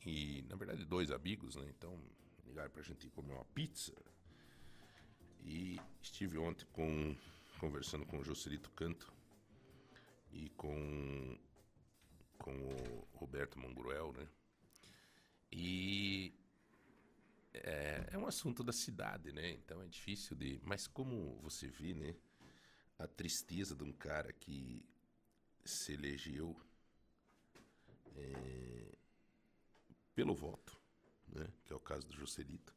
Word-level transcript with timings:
E, 0.05 0.43
na 0.49 0.57
verdade, 0.57 0.85
dois 0.85 1.11
amigos, 1.11 1.57
né? 1.57 1.67
Então, 1.77 1.99
ligaram 2.47 2.71
pra 2.71 2.83
gente 2.83 3.09
comer 3.11 3.33
uma 3.33 3.45
pizza. 3.47 3.95
E 5.43 5.79
estive 6.03 6.39
ontem 6.39 6.67
com, 6.73 7.17
conversando 7.59 8.07
com 8.07 8.19
o 8.19 8.25
Joselito 8.25 8.71
Canto 8.71 9.13
e 10.33 10.49
com 10.51 11.39
com 12.39 12.53
o 12.53 13.09
Roberto 13.15 13.59
Mongruel, 13.59 14.13
né? 14.13 14.29
E 15.51 16.35
é, 17.55 18.09
é, 18.13 18.19
um 18.19 18.27
assunto 18.27 18.63
da 18.63 18.73
cidade, 18.73 19.33
né? 19.33 19.51
Então 19.53 19.81
é 19.83 19.87
difícil 19.87 20.37
de. 20.37 20.61
Mas 20.63 20.87
como 20.87 21.39
você 21.41 21.69
vê, 21.69 21.95
né? 21.95 22.15
A 22.99 23.07
tristeza 23.07 23.75
de 23.75 23.83
um 23.83 23.93
cara 23.93 24.33
que 24.33 24.85
se 25.65 25.93
elegeu 25.93 26.55
é, 28.17 28.93
pelo 30.15 30.35
voto, 30.35 30.79
né? 31.29 31.47
Que 31.65 31.73
é 31.73 31.77
o 31.77 31.81
caso 31.81 32.07
do 32.07 32.15
Joselito, 32.15 32.75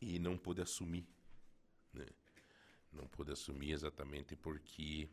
e 0.00 0.18
não 0.18 0.36
pôde 0.36 0.60
assumir, 0.60 1.06
né? 1.92 2.06
Não 2.92 3.06
pôde 3.06 3.32
assumir 3.32 3.72
exatamente 3.72 4.36
porque 4.36 5.08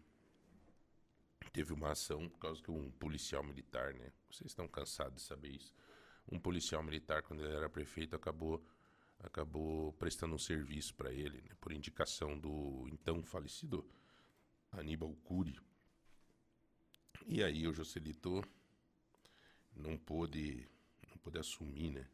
teve 1.51 1.73
uma 1.73 1.91
ação 1.91 2.27
por 2.29 2.39
causa 2.39 2.61
que 2.61 2.71
um 2.71 2.91
policial 2.91 3.43
militar, 3.43 3.93
né? 3.93 4.11
Vocês 4.29 4.51
estão 4.51 4.67
cansados 4.67 5.21
de 5.21 5.27
saber 5.27 5.49
isso. 5.49 5.73
Um 6.31 6.39
policial 6.39 6.81
militar, 6.81 7.21
quando 7.21 7.43
ele 7.43 7.53
era 7.55 7.69
prefeito, 7.69 8.15
acabou 8.15 8.65
acabou 9.19 9.93
prestando 9.93 10.35
um 10.35 10.39
serviço 10.39 10.93
para 10.95 11.11
ele, 11.11 11.41
né? 11.41 11.55
por 11.61 11.71
indicação 11.71 12.37
do 12.37 12.87
então 12.91 13.23
falecido 13.23 13.89
Aníbal 14.71 15.15
Cury. 15.23 15.57
E 17.25 17.41
aí 17.41 17.65
o 17.67 17.73
Joselito 17.73 18.43
não 19.75 19.97
pôde, 19.97 20.67
não 21.09 21.17
pôde 21.17 21.39
assumir, 21.39 21.91
né? 21.91 22.07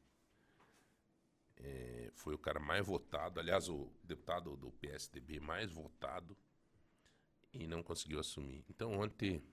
É, 1.58 2.12
foi 2.14 2.34
o 2.34 2.40
cara 2.40 2.60
mais 2.60 2.86
votado, 2.86 3.40
aliás, 3.40 3.68
o 3.68 3.92
deputado 4.04 4.56
do 4.56 4.72
PSDB 4.72 5.40
mais 5.40 5.70
votado 5.70 6.38
e 7.54 7.68
não 7.68 7.84
conseguiu 7.84 8.20
assumir. 8.20 8.64
Então 8.70 8.94
ontem 8.94 9.44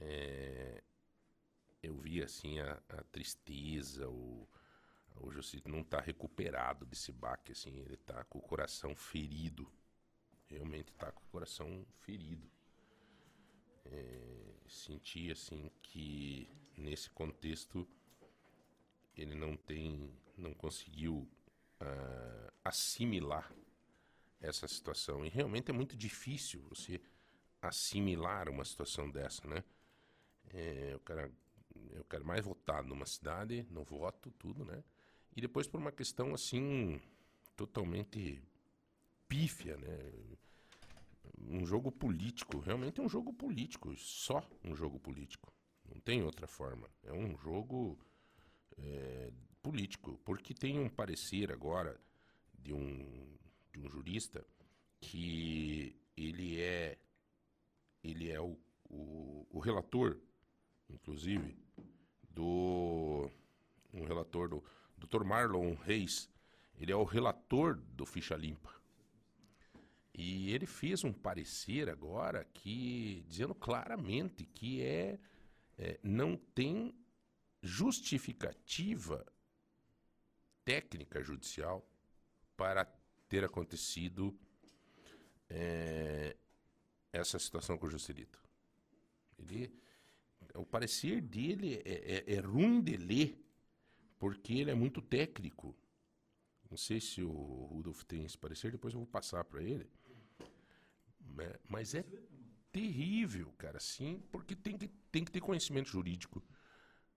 é, 0.00 0.82
eu 1.82 1.98
vi 1.98 2.22
assim 2.22 2.58
a, 2.58 2.82
a 2.88 3.02
tristeza, 3.04 4.08
o, 4.08 4.48
o 5.16 5.30
não 5.66 5.80
está 5.80 6.00
recuperado 6.00 6.84
desse 6.84 7.12
baque, 7.12 7.52
assim, 7.52 7.78
ele 7.80 7.94
está 7.94 8.24
com 8.24 8.38
o 8.38 8.42
coração 8.42 8.94
ferido. 8.94 9.70
Realmente 10.48 10.92
está 10.92 11.10
com 11.10 11.22
o 11.24 11.28
coração 11.28 11.84
ferido. 12.00 12.48
É, 13.92 14.36
senti 14.68 15.30
assim 15.30 15.70
que 15.82 16.48
nesse 16.76 17.10
contexto 17.10 17.86
ele 19.16 19.34
não 19.34 19.56
tem, 19.56 20.12
não 20.36 20.52
conseguiu 20.52 21.28
uh, 21.80 22.52
assimilar 22.64 23.50
essa 24.40 24.68
situação. 24.68 25.24
E 25.24 25.28
realmente 25.28 25.70
é 25.70 25.74
muito 25.74 25.96
difícil 25.96 26.60
você 26.68 27.00
assimilar 27.62 28.48
uma 28.48 28.64
situação 28.64 29.10
dessa, 29.10 29.46
né? 29.48 29.64
É, 30.50 30.90
eu, 30.92 31.00
quero, 31.00 31.32
eu 31.92 32.04
quero 32.04 32.24
mais 32.24 32.44
votar 32.44 32.84
numa 32.84 33.06
cidade, 33.06 33.66
não 33.70 33.84
voto, 33.84 34.30
tudo, 34.32 34.64
né? 34.64 34.82
E 35.34 35.40
depois 35.40 35.66
por 35.66 35.80
uma 35.80 35.92
questão 35.92 36.34
assim, 36.34 37.00
totalmente 37.56 38.42
pífia, 39.28 39.76
né? 39.76 40.12
Um 41.38 41.66
jogo 41.66 41.92
político, 41.92 42.58
realmente 42.58 43.00
é 43.00 43.02
um 43.02 43.08
jogo 43.08 43.32
político, 43.32 43.94
só 43.96 44.48
um 44.64 44.74
jogo 44.74 44.98
político. 44.98 45.52
Não 45.84 46.00
tem 46.00 46.22
outra 46.22 46.46
forma. 46.46 46.88
É 47.02 47.12
um 47.12 47.36
jogo 47.36 47.98
é, 48.76 49.30
político, 49.62 50.18
porque 50.24 50.54
tem 50.54 50.78
um 50.78 50.88
parecer 50.88 51.52
agora 51.52 52.00
de 52.58 52.72
um 52.72 53.36
de 53.72 53.80
um 53.80 53.88
jurista 53.90 54.44
que 55.00 55.94
ele 56.16 56.60
é 56.60 56.98
ele 58.02 58.30
é 58.30 58.40
o, 58.40 58.56
o, 58.88 59.46
o 59.50 59.58
relator, 59.58 60.16
inclusive, 60.88 61.58
do 62.30 63.28
um 63.92 64.04
relator 64.04 64.48
do 64.48 64.62
Dr. 64.96 65.24
Marlon 65.24 65.74
Reis, 65.74 66.30
ele 66.78 66.92
é 66.92 66.96
o 66.96 67.04
relator 67.04 67.76
do 67.76 68.06
Ficha 68.06 68.36
Limpa. 68.36 68.75
E 70.18 70.50
ele 70.50 70.64
fez 70.64 71.04
um 71.04 71.12
parecer 71.12 71.90
agora 71.90 72.42
que 72.54 73.22
dizendo 73.28 73.54
claramente 73.54 74.46
que 74.46 74.80
é, 74.80 75.18
é 75.76 76.00
não 76.02 76.36
tem 76.36 76.94
justificativa 77.62 79.26
técnica 80.64 81.22
judicial 81.22 81.86
para 82.56 82.86
ter 83.28 83.44
acontecido 83.44 84.34
é, 85.50 86.34
essa 87.12 87.38
situação 87.38 87.76
com 87.76 87.86
o 87.86 87.90
Juscelito. 87.90 88.42
Ele, 89.38 89.70
o 90.54 90.64
parecer 90.64 91.20
dele 91.20 91.82
é, 91.84 92.24
é, 92.26 92.34
é, 92.36 92.40
ruim 92.40 92.80
de 92.80 92.96
ler, 92.96 93.38
porque 94.18 94.54
ele 94.54 94.70
é 94.70 94.74
muito 94.74 95.02
técnico. 95.02 95.76
Não 96.70 96.78
sei 96.78 97.02
se 97.02 97.22
o 97.22 97.66
Rudolf 97.70 98.02
tem 98.04 98.24
esse 98.24 98.38
parecer, 98.38 98.72
depois 98.72 98.94
eu 98.94 99.00
vou 99.00 99.06
passar 99.06 99.44
para 99.44 99.62
ele. 99.62 99.86
Né? 101.36 101.54
Mas 101.68 101.94
é 101.94 102.04
terrível, 102.72 103.52
cara, 103.58 103.78
sim, 103.78 104.22
porque 104.32 104.56
tem 104.56 104.76
que, 104.76 104.88
tem 105.10 105.24
que 105.24 105.30
ter 105.30 105.40
conhecimento 105.40 105.88
jurídico. 105.88 106.42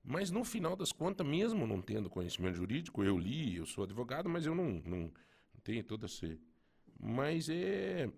Mas 0.04 0.32
no 0.32 0.44
final 0.44 0.76
das 0.76 0.92
contas, 0.92 1.26
mesmo 1.26 1.68
não 1.68 1.82
tendo 1.82 2.10
conhecimento 2.10 2.56
jurídico, 2.56 3.04
eu 3.04 3.18
li, 3.18 3.58
eu 3.58 3.66
sou 3.66 3.84
advogado, 3.84 4.30
mas 4.30 4.46
eu 4.46 4.56
não, 4.56 4.82
não, 4.86 5.12
tem 5.64 5.84
toda 5.84 6.06
essa. 6.06 6.38
Mas 7.00 7.50
é. 7.50 8.10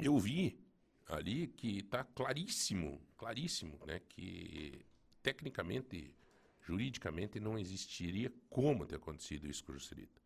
Eu 0.00 0.18
vi 0.18 0.58
ali 1.06 1.48
que 1.48 1.78
está 1.78 2.04
claríssimo, 2.04 3.00
claríssimo, 3.16 3.78
né? 3.86 4.00
Que 4.08 4.84
tecnicamente, 5.22 6.14
juridicamente, 6.62 7.40
não 7.40 7.58
existiria 7.58 8.32
como 8.48 8.86
ter 8.86 8.96
acontecido 8.96 9.46
isso 9.46 9.64
com 9.64 9.72
o 9.72 9.74
Juscelito. 9.74 10.22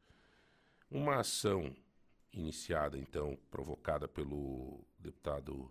Uma 0.90 1.20
ação 1.20 1.74
iniciada, 2.32 2.98
então, 2.98 3.36
provocada 3.50 4.08
pelo 4.08 4.84
deputado 4.98 5.70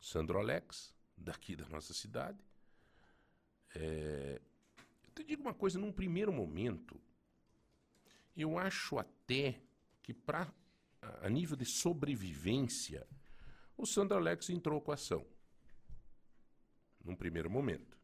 Sandro 0.00 0.38
Alex, 0.38 0.94
daqui 1.16 1.54
da 1.54 1.68
nossa 1.68 1.94
cidade. 1.94 2.44
É, 3.74 4.40
eu 5.06 5.12
te 5.14 5.24
digo 5.24 5.42
uma 5.42 5.54
coisa, 5.54 5.78
num 5.78 5.92
primeiro 5.92 6.32
momento, 6.32 7.00
eu 8.36 8.58
acho 8.58 8.98
até 8.98 9.60
que 10.02 10.14
para 10.14 10.52
a 11.00 11.28
nível 11.28 11.56
de 11.56 11.64
sobrevivência, 11.64 13.06
o 13.76 13.86
Sandro 13.86 14.16
Alex 14.16 14.50
entrou 14.50 14.80
com 14.80 14.90
a 14.90 14.94
ação. 14.94 15.26
Num 17.04 17.14
primeiro 17.14 17.50
momento. 17.50 17.97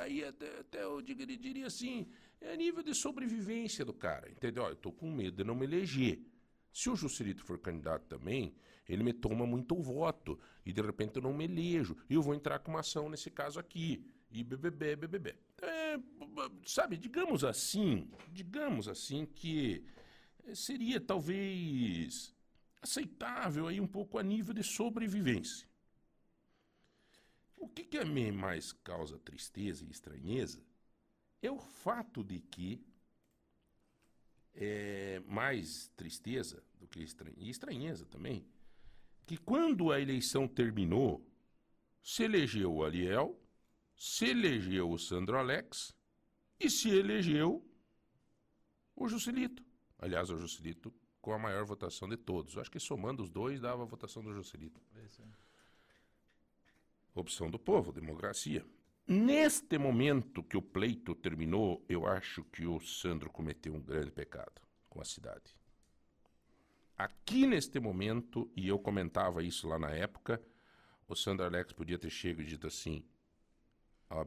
Aí 0.00 0.24
até, 0.24 0.60
até 0.60 0.82
eu 0.82 1.00
diria, 1.02 1.26
diria 1.36 1.66
assim, 1.66 2.06
é 2.40 2.56
nível 2.56 2.82
de 2.82 2.94
sobrevivência 2.94 3.84
do 3.84 3.92
cara, 3.92 4.30
entendeu? 4.30 4.64
Eu 4.64 4.76
tô 4.76 4.90
com 4.90 5.10
medo 5.10 5.36
de 5.36 5.44
não 5.44 5.54
me 5.54 5.66
eleger. 5.66 6.20
Se 6.72 6.88
o 6.88 6.96
Juscelito 6.96 7.44
for 7.44 7.58
candidato 7.58 8.06
também, 8.06 8.54
ele 8.88 9.02
me 9.02 9.12
toma 9.12 9.46
muito 9.46 9.76
o 9.76 9.82
voto 9.82 10.38
e 10.64 10.72
de 10.72 10.80
repente 10.80 11.16
eu 11.16 11.22
não 11.22 11.34
me 11.34 11.44
elejo. 11.44 11.96
E 12.08 12.14
eu 12.14 12.22
vou 12.22 12.34
entrar 12.34 12.58
com 12.60 12.70
uma 12.70 12.80
ação 12.80 13.08
nesse 13.08 13.30
caso 13.30 13.58
aqui. 13.58 14.04
E 14.30 14.44
BBB, 14.44 14.96
BBB. 14.96 15.34
É, 15.60 15.98
sabe, 16.64 16.96
digamos 16.96 17.44
assim, 17.44 18.08
digamos 18.32 18.88
assim 18.88 19.26
que 19.26 19.84
seria 20.54 21.00
talvez 21.00 22.34
aceitável 22.80 23.66
aí 23.66 23.80
um 23.80 23.86
pouco 23.86 24.18
a 24.18 24.22
nível 24.22 24.54
de 24.54 24.62
sobrevivência. 24.62 25.68
O 27.60 27.68
que, 27.68 27.84
que 27.84 27.98
a 27.98 28.04
mim 28.06 28.32
mais 28.32 28.72
causa 28.72 29.18
tristeza 29.18 29.84
e 29.84 29.90
estranheza 29.90 30.64
é 31.42 31.50
o 31.50 31.58
fato 31.58 32.24
de 32.24 32.40
que 32.40 32.82
é 34.54 35.20
mais 35.26 35.88
tristeza 35.94 36.64
do 36.78 36.88
que 36.88 37.00
estranheza, 37.00 37.42
e 37.44 37.50
estranheza 37.50 38.06
também, 38.06 38.46
que 39.26 39.36
quando 39.36 39.92
a 39.92 40.00
eleição 40.00 40.48
terminou, 40.48 41.24
se 42.02 42.24
elegeu 42.24 42.74
o 42.74 42.82
Aliel, 42.82 43.38
se 43.94 44.24
elegeu 44.24 44.90
o 44.90 44.98
Sandro 44.98 45.36
Alex 45.36 45.94
e 46.58 46.70
se 46.70 46.88
elegeu 46.88 47.62
o 48.96 49.06
Juscelito. 49.06 49.62
Aliás, 49.98 50.30
o 50.30 50.38
Juscelito 50.38 50.92
com 51.20 51.34
a 51.34 51.38
maior 51.38 51.66
votação 51.66 52.08
de 52.08 52.16
todos. 52.16 52.54
Eu 52.54 52.62
acho 52.62 52.70
que 52.70 52.80
somando 52.80 53.22
os 53.22 53.28
dois 53.28 53.60
dava 53.60 53.82
a 53.82 53.86
votação 53.86 54.22
do 54.22 54.32
Juscelito. 54.32 54.80
Opção 57.20 57.50
do 57.50 57.58
povo, 57.58 57.92
democracia. 57.92 58.64
Neste 59.06 59.76
momento 59.76 60.42
que 60.42 60.56
o 60.56 60.62
pleito 60.62 61.14
terminou, 61.14 61.84
eu 61.86 62.06
acho 62.06 62.42
que 62.44 62.64
o 62.64 62.80
Sandro 62.80 63.28
cometeu 63.28 63.74
um 63.74 63.82
grande 63.82 64.10
pecado 64.10 64.62
com 64.88 65.02
a 65.02 65.04
cidade. 65.04 65.54
Aqui 66.96 67.46
neste 67.46 67.78
momento, 67.78 68.50
e 68.56 68.68
eu 68.68 68.78
comentava 68.78 69.42
isso 69.42 69.68
lá 69.68 69.78
na 69.78 69.90
época, 69.90 70.42
o 71.06 71.14
Sandro 71.14 71.44
Alex 71.44 71.74
podia 71.74 71.98
ter 71.98 72.08
chegado 72.08 72.40
e 72.40 72.46
dito 72.46 72.66
assim: 72.66 73.04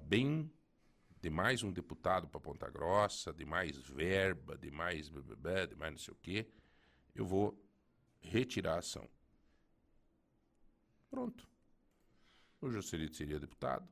bem 0.04 0.51
de 1.19 1.31
mais 1.31 1.63
um 1.63 1.72
deputado 1.72 2.28
para 2.28 2.39
Ponta 2.39 2.69
Grossa, 2.69 3.34
de 3.34 3.44
mais 3.44 3.75
verba, 3.75 4.56
de 4.56 4.69
mais 4.69 5.10
de 5.10 5.75
mais 5.75 5.92
não 5.92 5.98
sei 5.98 6.13
o 6.13 6.18
quê, 6.22 6.48
eu 7.16 7.25
vou 7.25 7.60
retirar 8.22 8.75
a 8.75 8.80
ação. 8.80 9.10
Pronto. 11.10 11.53
O 12.63 12.71
Juscelito 12.71 13.18
seria 13.18 13.38
deputado, 13.38 13.86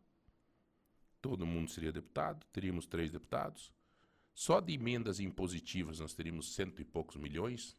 todo 1.21 1.45
mundo 1.45 1.69
seria 1.69 1.91
deputado, 1.91 2.45
teríamos 2.53 2.85
três 2.85 3.12
deputados. 3.12 3.69
Só 4.33 4.62
de 4.62 4.73
emendas 4.73 5.19
impositivas 5.19 6.00
nós 6.00 6.13
teríamos 6.13 6.56
cento 6.56 6.81
e 6.81 6.85
poucos 6.85 7.18
milhões 7.18 7.75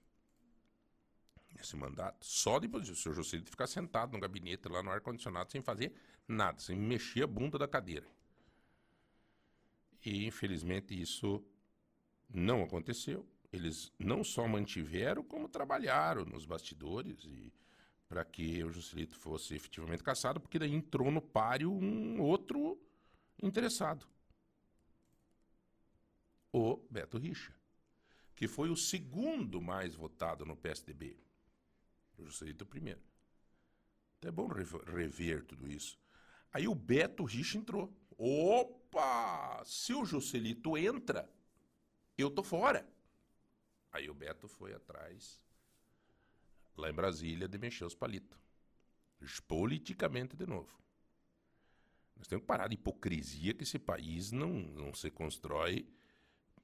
nesse 1.54 1.74
mandato. 1.76 2.26
Só 2.26 2.58
de 2.58 2.66
impositivos. 2.66 3.00
O 3.00 3.02
senhor 3.02 3.14
Juscelito 3.14 3.50
ficar 3.50 3.66
sentado 3.66 4.12
no 4.12 4.20
gabinete 4.20 4.68
lá 4.68 4.82
no 4.82 4.90
ar-condicionado 4.90 5.50
sem 5.50 5.62
fazer 5.62 5.94
nada, 6.28 6.60
sem 6.60 6.76
mexer 6.76 7.22
a 7.22 7.26
bunda 7.26 7.56
da 7.56 7.66
cadeira. 7.66 8.06
E 10.04 10.26
infelizmente 10.26 11.00
isso 11.00 11.42
não 12.28 12.62
aconteceu. 12.62 13.26
Eles 13.50 13.90
não 13.98 14.22
só 14.22 14.46
mantiveram, 14.46 15.24
como 15.24 15.48
trabalharam 15.48 16.26
nos 16.26 16.44
bastidores 16.44 17.24
e 17.24 17.50
para 18.12 18.26
que 18.26 18.62
o 18.62 18.70
Juscelito 18.70 19.16
fosse 19.16 19.54
efetivamente 19.54 20.02
caçado, 20.02 20.38
porque 20.38 20.58
daí 20.58 20.74
entrou 20.74 21.10
no 21.10 21.22
páreo 21.22 21.72
um 21.72 22.20
outro 22.20 22.78
interessado. 23.42 24.06
O 26.52 26.76
Beto 26.90 27.16
Richa, 27.16 27.54
que 28.34 28.46
foi 28.46 28.68
o 28.68 28.76
segundo 28.76 29.62
mais 29.62 29.94
votado 29.94 30.44
no 30.44 30.54
PSDB. 30.54 31.16
O 32.18 32.24
Juscelito 32.24 32.66
primeiro. 32.66 33.00
Então 34.18 34.28
é 34.28 34.30
bom 34.30 34.46
rever 34.46 35.46
tudo 35.46 35.66
isso. 35.66 35.98
Aí 36.52 36.68
o 36.68 36.74
Beto 36.74 37.24
Richa 37.24 37.56
entrou. 37.56 37.90
Opa! 38.18 39.64
Se 39.64 39.94
o 39.94 40.04
Juscelito 40.04 40.76
entra, 40.76 41.32
eu 42.18 42.30
tô 42.30 42.42
fora. 42.42 42.86
Aí 43.90 44.10
o 44.10 44.14
Beto 44.14 44.48
foi 44.48 44.74
atrás, 44.74 45.40
lá 46.76 46.90
em 46.90 46.94
Brasília, 46.94 47.48
de 47.48 47.58
mexer 47.58 47.84
os 47.84 47.94
palitos. 47.94 48.38
Politicamente 49.46 50.36
de 50.36 50.46
novo. 50.46 50.82
Nós 52.16 52.26
temos 52.26 52.42
que 52.42 52.46
parar 52.46 52.68
de 52.68 52.74
hipocrisia 52.74 53.54
que 53.54 53.64
esse 53.64 53.78
país 53.78 54.32
não, 54.32 54.48
não 54.48 54.94
se 54.94 55.10
constrói, 55.10 55.88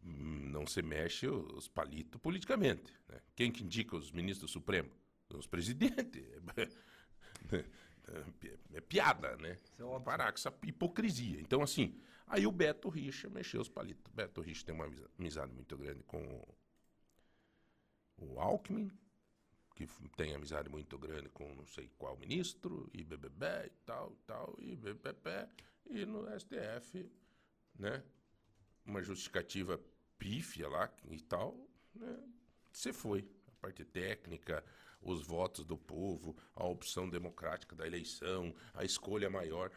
não 0.02 0.66
se 0.66 0.82
mexe 0.82 1.26
os 1.28 1.68
palitos 1.68 2.20
politicamente. 2.20 2.92
Né? 3.08 3.20
Quem 3.34 3.50
que 3.50 3.64
indica 3.64 3.96
os 3.96 4.10
ministros 4.12 4.50
do 4.50 4.52
Supremo? 4.52 4.90
Os 5.30 5.46
presidentes. 5.46 6.24
É, 8.72 8.80
piada, 8.80 9.36
né? 9.36 9.58
É 9.78 10.00
parar 10.00 10.32
com 10.32 10.38
essa 10.38 10.54
hipocrisia. 10.64 11.40
Então, 11.42 11.60
assim, 11.60 12.00
aí 12.26 12.46
o 12.46 12.52
Beto 12.52 12.88
Richa 12.88 13.28
mexeu 13.28 13.60
os 13.60 13.68
palitos. 13.68 14.10
Beto 14.14 14.40
Richa 14.40 14.64
tem 14.64 14.74
uma 14.74 14.90
amizade 15.18 15.52
muito 15.52 15.76
grande 15.76 16.02
com 16.04 16.42
o 18.16 18.40
Alckmin, 18.40 18.90
que 19.78 20.08
tem 20.16 20.34
amizade 20.34 20.68
muito 20.68 20.98
grande 20.98 21.28
com 21.28 21.54
não 21.54 21.64
sei 21.64 21.88
qual 21.96 22.16
ministro, 22.16 22.90
e 22.92 23.04
BBB 23.04 23.46
e 23.66 23.70
tal, 23.86 24.10
tal, 24.26 24.56
e 24.58 24.74
BBB, 24.74 25.48
e 25.86 26.04
no 26.04 26.26
STF, 26.36 27.08
né? 27.78 28.02
Uma 28.84 29.00
justificativa 29.02 29.80
pífia 30.18 30.68
lá 30.68 30.92
e 31.08 31.20
tal, 31.20 31.56
né? 31.94 32.18
Você 32.72 32.92
foi. 32.92 33.28
A 33.46 33.52
parte 33.60 33.84
técnica, 33.84 34.64
os 35.00 35.24
votos 35.24 35.64
do 35.64 35.76
povo, 35.78 36.36
a 36.54 36.64
opção 36.64 37.08
democrática 37.08 37.76
da 37.76 37.86
eleição, 37.86 38.54
a 38.74 38.84
escolha 38.84 39.30
maior. 39.30 39.70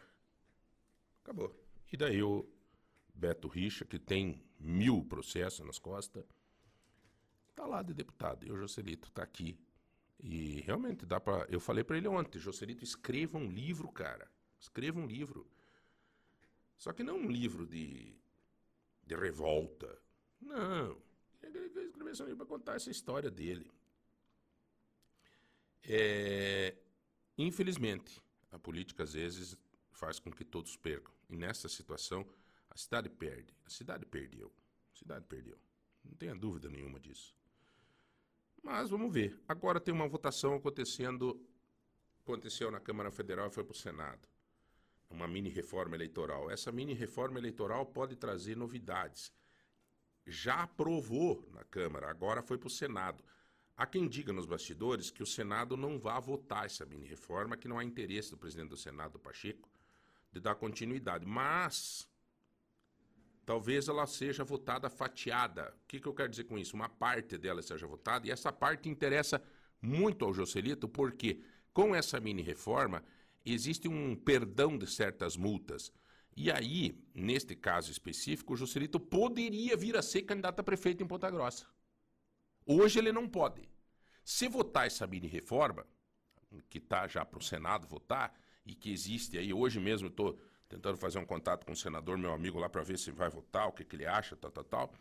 Acabou. 1.22 1.54
E 1.92 1.96
daí 1.96 2.22
o 2.22 2.48
Beto 3.14 3.46
Richa, 3.46 3.84
que 3.84 3.98
tem 3.98 4.42
mil 4.58 5.04
processos 5.04 5.64
nas 5.64 5.78
costas, 5.78 6.24
tá 7.54 7.66
lá 7.66 7.82
de 7.82 7.94
deputado. 7.94 8.44
E 8.44 8.50
o 8.50 8.56
Joselito 8.56 9.10
tá 9.12 9.22
aqui. 9.22 9.58
E 10.22 10.60
realmente 10.60 11.04
dá 11.04 11.20
para. 11.20 11.46
Eu 11.50 11.58
falei 11.58 11.82
para 11.82 11.96
ele 11.96 12.06
ontem, 12.06 12.38
Joselito, 12.38 12.84
escreva 12.84 13.36
um 13.36 13.50
livro, 13.50 13.90
cara. 13.90 14.30
Escreva 14.58 15.00
um 15.00 15.06
livro. 15.06 15.50
Só 16.78 16.92
que 16.92 17.02
não 17.02 17.16
um 17.16 17.30
livro 17.30 17.66
de, 17.66 18.14
de 19.04 19.16
revolta. 19.16 20.00
Não. 20.40 20.96
Ele 21.42 21.58
escrever 21.86 22.12
esse 22.12 22.22
livro 22.22 22.36
para 22.36 22.46
contar 22.46 22.76
essa 22.76 22.90
história 22.90 23.30
dele. 23.30 23.68
É, 25.84 26.76
infelizmente, 27.36 28.22
a 28.52 28.58
política 28.58 29.02
às 29.02 29.14
vezes 29.14 29.56
faz 29.90 30.20
com 30.20 30.30
que 30.30 30.44
todos 30.44 30.76
percam. 30.76 31.12
E 31.28 31.36
nessa 31.36 31.68
situação, 31.68 32.24
a 32.70 32.76
cidade 32.76 33.08
perde. 33.08 33.52
A 33.66 33.70
cidade 33.70 34.06
perdeu. 34.06 34.52
A 34.94 34.98
cidade 34.98 35.24
perdeu. 35.26 35.58
Não 36.04 36.14
tenha 36.14 36.34
dúvida 36.34 36.68
nenhuma 36.68 37.00
disso. 37.00 37.34
Mas 38.62 38.90
vamos 38.90 39.12
ver. 39.12 39.38
Agora 39.48 39.80
tem 39.80 39.92
uma 39.92 40.06
votação 40.06 40.54
acontecendo. 40.54 41.40
Aconteceu 42.22 42.70
na 42.70 42.78
Câmara 42.78 43.10
Federal 43.10 43.48
e 43.48 43.50
foi 43.50 43.64
para 43.64 43.72
o 43.72 43.76
Senado. 43.76 44.28
Uma 45.10 45.26
mini 45.26 45.50
reforma 45.50 45.96
eleitoral. 45.96 46.50
Essa 46.50 46.70
mini 46.70 46.94
reforma 46.94 47.38
eleitoral 47.38 47.84
pode 47.84 48.14
trazer 48.16 48.56
novidades. 48.56 49.32
Já 50.24 50.62
aprovou 50.62 51.46
na 51.52 51.64
Câmara, 51.64 52.08
agora 52.08 52.42
foi 52.42 52.56
para 52.56 52.68
o 52.68 52.70
Senado. 52.70 53.24
Há 53.76 53.86
quem 53.86 54.08
diga 54.08 54.32
nos 54.32 54.46
bastidores 54.46 55.10
que 55.10 55.22
o 55.22 55.26
Senado 55.26 55.76
não 55.76 55.98
vá 55.98 56.20
votar 56.20 56.66
essa 56.66 56.86
mini-reforma, 56.86 57.56
que 57.56 57.66
não 57.66 57.78
há 57.78 57.84
interesse 57.84 58.30
do 58.30 58.36
presidente 58.36 58.68
do 58.68 58.76
Senado, 58.76 59.18
Pacheco, 59.18 59.68
de 60.30 60.40
dar 60.40 60.54
continuidade. 60.54 61.26
Mas 61.26 62.08
talvez 63.44 63.88
ela 63.88 64.06
seja 64.06 64.44
votada 64.44 64.88
fatiada. 64.88 65.74
O 65.84 65.88
que, 65.88 66.00
que 66.00 66.06
eu 66.06 66.14
quero 66.14 66.28
dizer 66.28 66.44
com 66.44 66.58
isso? 66.58 66.76
Uma 66.76 66.88
parte 66.88 67.36
dela 67.36 67.62
seja 67.62 67.86
votada, 67.86 68.26
e 68.26 68.30
essa 68.30 68.52
parte 68.52 68.88
interessa 68.88 69.42
muito 69.80 70.24
ao 70.24 70.32
Joselito, 70.32 70.88
porque 70.88 71.40
com 71.72 71.94
essa 71.94 72.20
mini-reforma 72.20 73.04
existe 73.44 73.88
um 73.88 74.14
perdão 74.14 74.78
de 74.78 74.86
certas 74.86 75.36
multas. 75.36 75.92
E 76.36 76.50
aí, 76.50 76.98
neste 77.14 77.54
caso 77.54 77.90
específico, 77.90 78.54
o 78.54 78.56
Joselito 78.56 78.98
poderia 78.98 79.76
vir 79.76 79.96
a 79.96 80.02
ser 80.02 80.22
candidato 80.22 80.60
a 80.60 80.62
prefeito 80.62 81.02
em 81.02 81.06
Ponta 81.06 81.30
Grossa. 81.30 81.66
Hoje 82.64 82.98
ele 82.98 83.12
não 83.12 83.28
pode. 83.28 83.68
Se 84.24 84.48
votar 84.48 84.86
essa 84.86 85.06
mini 85.06 85.26
reforma, 85.26 85.84
que 86.70 86.78
está 86.78 87.06
já 87.08 87.24
para 87.24 87.38
o 87.38 87.42
Senado 87.42 87.86
votar, 87.86 88.34
e 88.64 88.74
que 88.74 88.92
existe 88.92 89.36
aí, 89.36 89.52
hoje 89.52 89.80
mesmo 89.80 90.08
estou 90.08 90.38
tentando 90.72 90.96
fazer 90.96 91.18
um 91.18 91.26
contato 91.26 91.66
com 91.66 91.72
o 91.72 91.76
senador, 91.76 92.16
meu 92.16 92.32
amigo, 92.32 92.58
lá 92.58 92.66
para 92.66 92.82
ver 92.82 92.98
se 92.98 93.10
vai 93.10 93.28
votar, 93.28 93.68
o 93.68 93.72
que, 93.72 93.84
que 93.84 93.94
ele 93.94 94.06
acha, 94.06 94.34
tal, 94.34 94.50
tal, 94.50 94.64
tal. 94.64 94.94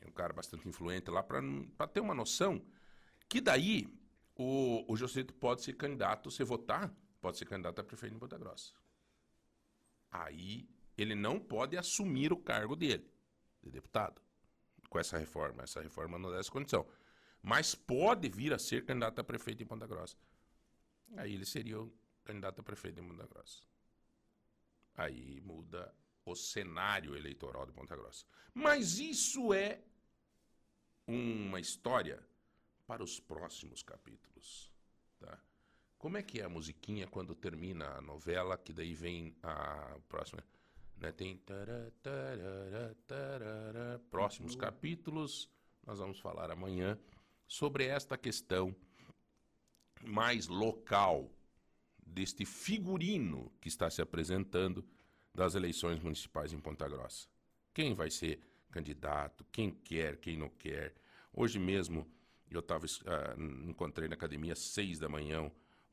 É 0.00 0.08
um 0.08 0.10
cara 0.10 0.32
bastante 0.32 0.68
influente 0.68 1.08
lá, 1.08 1.22
para 1.22 1.86
ter 1.86 2.00
uma 2.00 2.14
noção 2.14 2.60
que 3.28 3.40
daí 3.40 3.86
o, 4.34 4.84
o 4.92 5.34
pode 5.38 5.62
ser 5.62 5.74
candidato, 5.74 6.32
se 6.32 6.42
votar, 6.42 6.92
pode 7.20 7.38
ser 7.38 7.44
candidato 7.44 7.80
a 7.80 7.84
prefeito 7.84 8.16
em 8.16 8.18
Ponta 8.18 8.36
Grossa. 8.36 8.72
Aí 10.10 10.68
ele 10.98 11.14
não 11.14 11.38
pode 11.38 11.76
assumir 11.76 12.32
o 12.32 12.36
cargo 12.36 12.74
dele, 12.74 13.08
de 13.62 13.70
deputado 13.70 14.20
com 14.90 14.98
essa 14.98 15.16
reforma. 15.16 15.62
Essa 15.62 15.80
reforma 15.80 16.18
não 16.18 16.30
dá 16.30 16.38
essa 16.38 16.50
condição. 16.50 16.84
Mas 17.40 17.72
pode 17.74 18.28
vir 18.28 18.52
a 18.52 18.58
ser 18.58 18.84
candidato 18.84 19.20
a 19.20 19.24
prefeito 19.24 19.62
em 19.62 19.66
Ponta 19.66 19.86
Grossa. 19.86 20.16
Aí 21.16 21.34
ele 21.34 21.44
seria 21.44 21.80
o 21.80 21.92
candidato 22.24 22.60
a 22.60 22.64
prefeito 22.64 23.00
em 23.00 23.06
Ponta 23.06 23.26
Grossa. 23.26 23.73
Aí 24.96 25.40
muda 25.40 25.94
o 26.24 26.34
cenário 26.34 27.16
eleitoral 27.16 27.66
de 27.66 27.72
Ponta 27.72 27.96
Grossa. 27.96 28.24
Mas 28.52 28.98
isso 28.98 29.52
é 29.52 29.80
uma 31.06 31.60
história 31.60 32.24
para 32.86 33.02
os 33.02 33.20
próximos 33.20 33.82
capítulos. 33.82 34.72
Tá? 35.18 35.38
Como 35.98 36.16
é 36.16 36.22
que 36.22 36.40
é 36.40 36.44
a 36.44 36.48
musiquinha 36.48 37.06
quando 37.06 37.34
termina 37.34 37.96
a 37.96 38.00
novela, 38.00 38.56
que 38.56 38.72
daí 38.72 38.94
vem 38.94 39.34
a 39.42 39.98
próxima. 40.08 40.42
Né? 40.96 41.12
Tem. 41.12 41.40
Próximos 44.10 44.54
capítulos, 44.54 45.50
nós 45.84 45.98
vamos 45.98 46.20
falar 46.20 46.50
amanhã 46.50 46.98
sobre 47.46 47.86
esta 47.86 48.16
questão 48.16 48.74
mais 50.02 50.46
local 50.46 51.30
deste 52.06 52.44
figurino 52.44 53.52
que 53.60 53.68
está 53.68 53.90
se 53.90 54.02
apresentando 54.02 54.84
das 55.34 55.54
eleições 55.54 56.00
municipais 56.00 56.52
em 56.52 56.60
Ponta 56.60 56.88
Grossa. 56.88 57.28
Quem 57.72 57.94
vai 57.94 58.10
ser 58.10 58.40
candidato, 58.70 59.44
quem 59.50 59.70
quer, 59.70 60.16
quem 60.18 60.36
não 60.36 60.48
quer. 60.48 60.94
Hoje 61.32 61.58
mesmo 61.58 62.06
eu 62.50 62.62
tava, 62.62 62.86
uh, 62.86 63.68
encontrei 63.68 64.08
na 64.08 64.14
academia 64.14 64.52
às 64.52 64.60
seis 64.60 64.98
da 64.98 65.08
manhã 65.08 65.50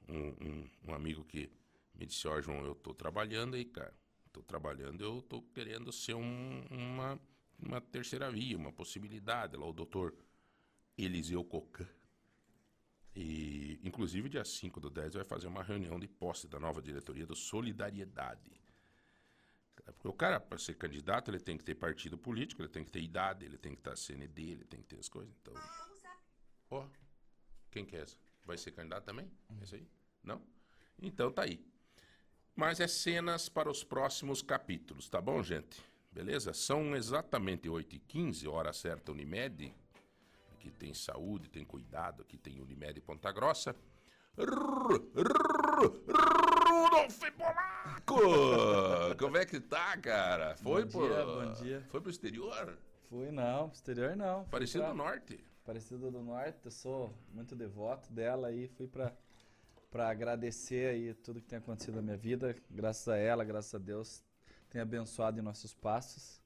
um, 0.08 0.18
um, 0.18 0.70
um 0.88 0.94
amigo 0.94 1.24
que 1.24 1.50
me 1.94 2.06
disse, 2.06 2.28
ó 2.28 2.36
oh, 2.36 2.42
João, 2.42 2.66
eu 2.66 2.74
estou 2.74 2.94
trabalhando 2.94 3.56
aí, 3.56 3.66
cara. 3.66 3.94
Estou 4.28 4.44
trabalhando, 4.44 5.04
eu 5.04 5.20
estou 5.20 5.42
querendo 5.54 5.92
ser 5.92 6.14
um, 6.14 6.66
uma, 6.72 7.20
uma 7.60 7.82
terceira 7.82 8.32
via, 8.32 8.58
uma 8.58 8.72
possibilidade. 8.72 9.58
Lá 9.58 9.66
o 9.66 9.74
doutor 9.74 10.16
Eliseu 10.98 11.44
Cocan. 11.44 11.88
E, 13.16 13.80
inclusive, 13.84 14.30
dia 14.30 14.46
5 14.46 14.80
do 14.80 14.90
10 14.90 15.16
vai 15.16 15.24
fazer 15.24 15.48
uma 15.48 15.64
reunião 15.64 16.00
de 16.00 16.08
posse 16.08 16.48
da 16.48 16.60
nova 16.60 16.82
diretoria 16.82 17.26
do 17.26 17.36
Solidariedade. 17.36 18.62
Porque 19.94 20.08
o 20.08 20.14
cara, 20.14 20.40
para 20.40 20.58
ser 20.58 20.76
candidato, 20.76 21.30
ele 21.30 21.40
tem 21.40 21.58
que 21.58 21.64
ter 21.64 21.76
partido 21.76 22.18
político, 22.18 22.62
ele 22.62 22.70
tem 22.70 22.84
que 22.84 22.92
ter 22.92 23.02
idade, 23.02 23.46
ele 23.46 23.58
tem 23.58 23.74
que 23.74 23.80
estar 23.80 23.98
CND, 23.98 24.42
ele 24.52 24.66
tem 24.66 24.82
que 24.82 24.88
ter 24.88 25.00
as 25.00 25.10
coisas. 25.10 25.34
Então. 25.42 25.54
Ó, 26.70 26.84
oh, 26.84 26.90
quem 27.70 27.86
que 27.86 27.96
é 27.96 28.02
essa? 28.02 28.18
Vai 28.46 28.58
ser 28.58 28.72
candidato 28.72 29.06
também? 29.06 29.30
Esse 29.62 29.76
aí? 29.76 29.88
Não? 30.24 30.42
Então 31.02 31.32
tá 31.32 31.44
aí. 31.44 31.66
Mas 32.56 32.80
é 32.80 32.88
cenas 32.88 33.50
para 33.50 33.70
os 33.70 33.84
próximos 33.84 34.42
capítulos, 34.42 35.10
tá 35.10 35.22
bom, 35.22 35.42
gente? 35.42 35.84
Beleza? 36.12 36.54
São 36.54 36.96
exatamente 36.96 37.70
8h15, 37.70 38.52
hora 38.52 38.74
certa 38.74 39.12
Unimed. 39.12 39.74
Aqui 40.62 40.70
tem 40.70 40.94
saúde, 40.94 41.50
tem 41.50 41.66
cuidado, 41.66 42.22
aqui 42.22 42.38
tem 42.38 42.62
Unimed 42.62 43.02
Ponta 43.02 43.32
Grossa. 43.32 43.76
Rudolf 44.38 44.80
Polaco! 47.36 49.16
Como 49.18 49.38
é 49.38 49.44
que 49.44 49.60
tá, 49.60 49.98
cara? 49.98 50.56
Foi 50.58 50.86
bom 50.86 51.08
dia, 51.08 51.26
bom 51.26 51.54
dia. 51.54 51.84
Foi 51.90 52.00
pro 52.00 52.12
exterior? 52.12 52.78
Fui 53.10 53.32
não, 53.32 53.70
pro 53.70 53.76
exterior 53.76 54.16
não. 54.16 54.46
Parecido 54.46 54.86
do 54.86 54.94
norte. 54.94 55.44
Parecido 55.66 56.12
do 56.12 56.22
norte, 56.22 56.60
eu 56.66 56.72
sou 56.72 57.12
muito 57.34 57.56
devoto 57.56 58.14
dela 58.14 58.52
e 58.52 58.68
fui 58.68 58.88
pra, 58.88 59.12
pra 59.90 60.12
agradecer 60.12 60.92
aí 60.92 61.12
tudo 61.16 61.42
que 61.42 61.48
tem 61.48 61.58
acontecido 61.58 61.96
na 61.96 62.04
minha 62.04 62.18
vida. 62.18 62.56
Graças 62.70 63.08
a 63.08 63.18
ela, 63.18 63.44
graças 63.44 63.74
a 63.74 63.80
Deus, 63.80 64.24
tem 64.70 64.80
abençoado 64.80 65.40
em 65.40 65.42
nossos 65.42 65.74
passos. 65.74 66.40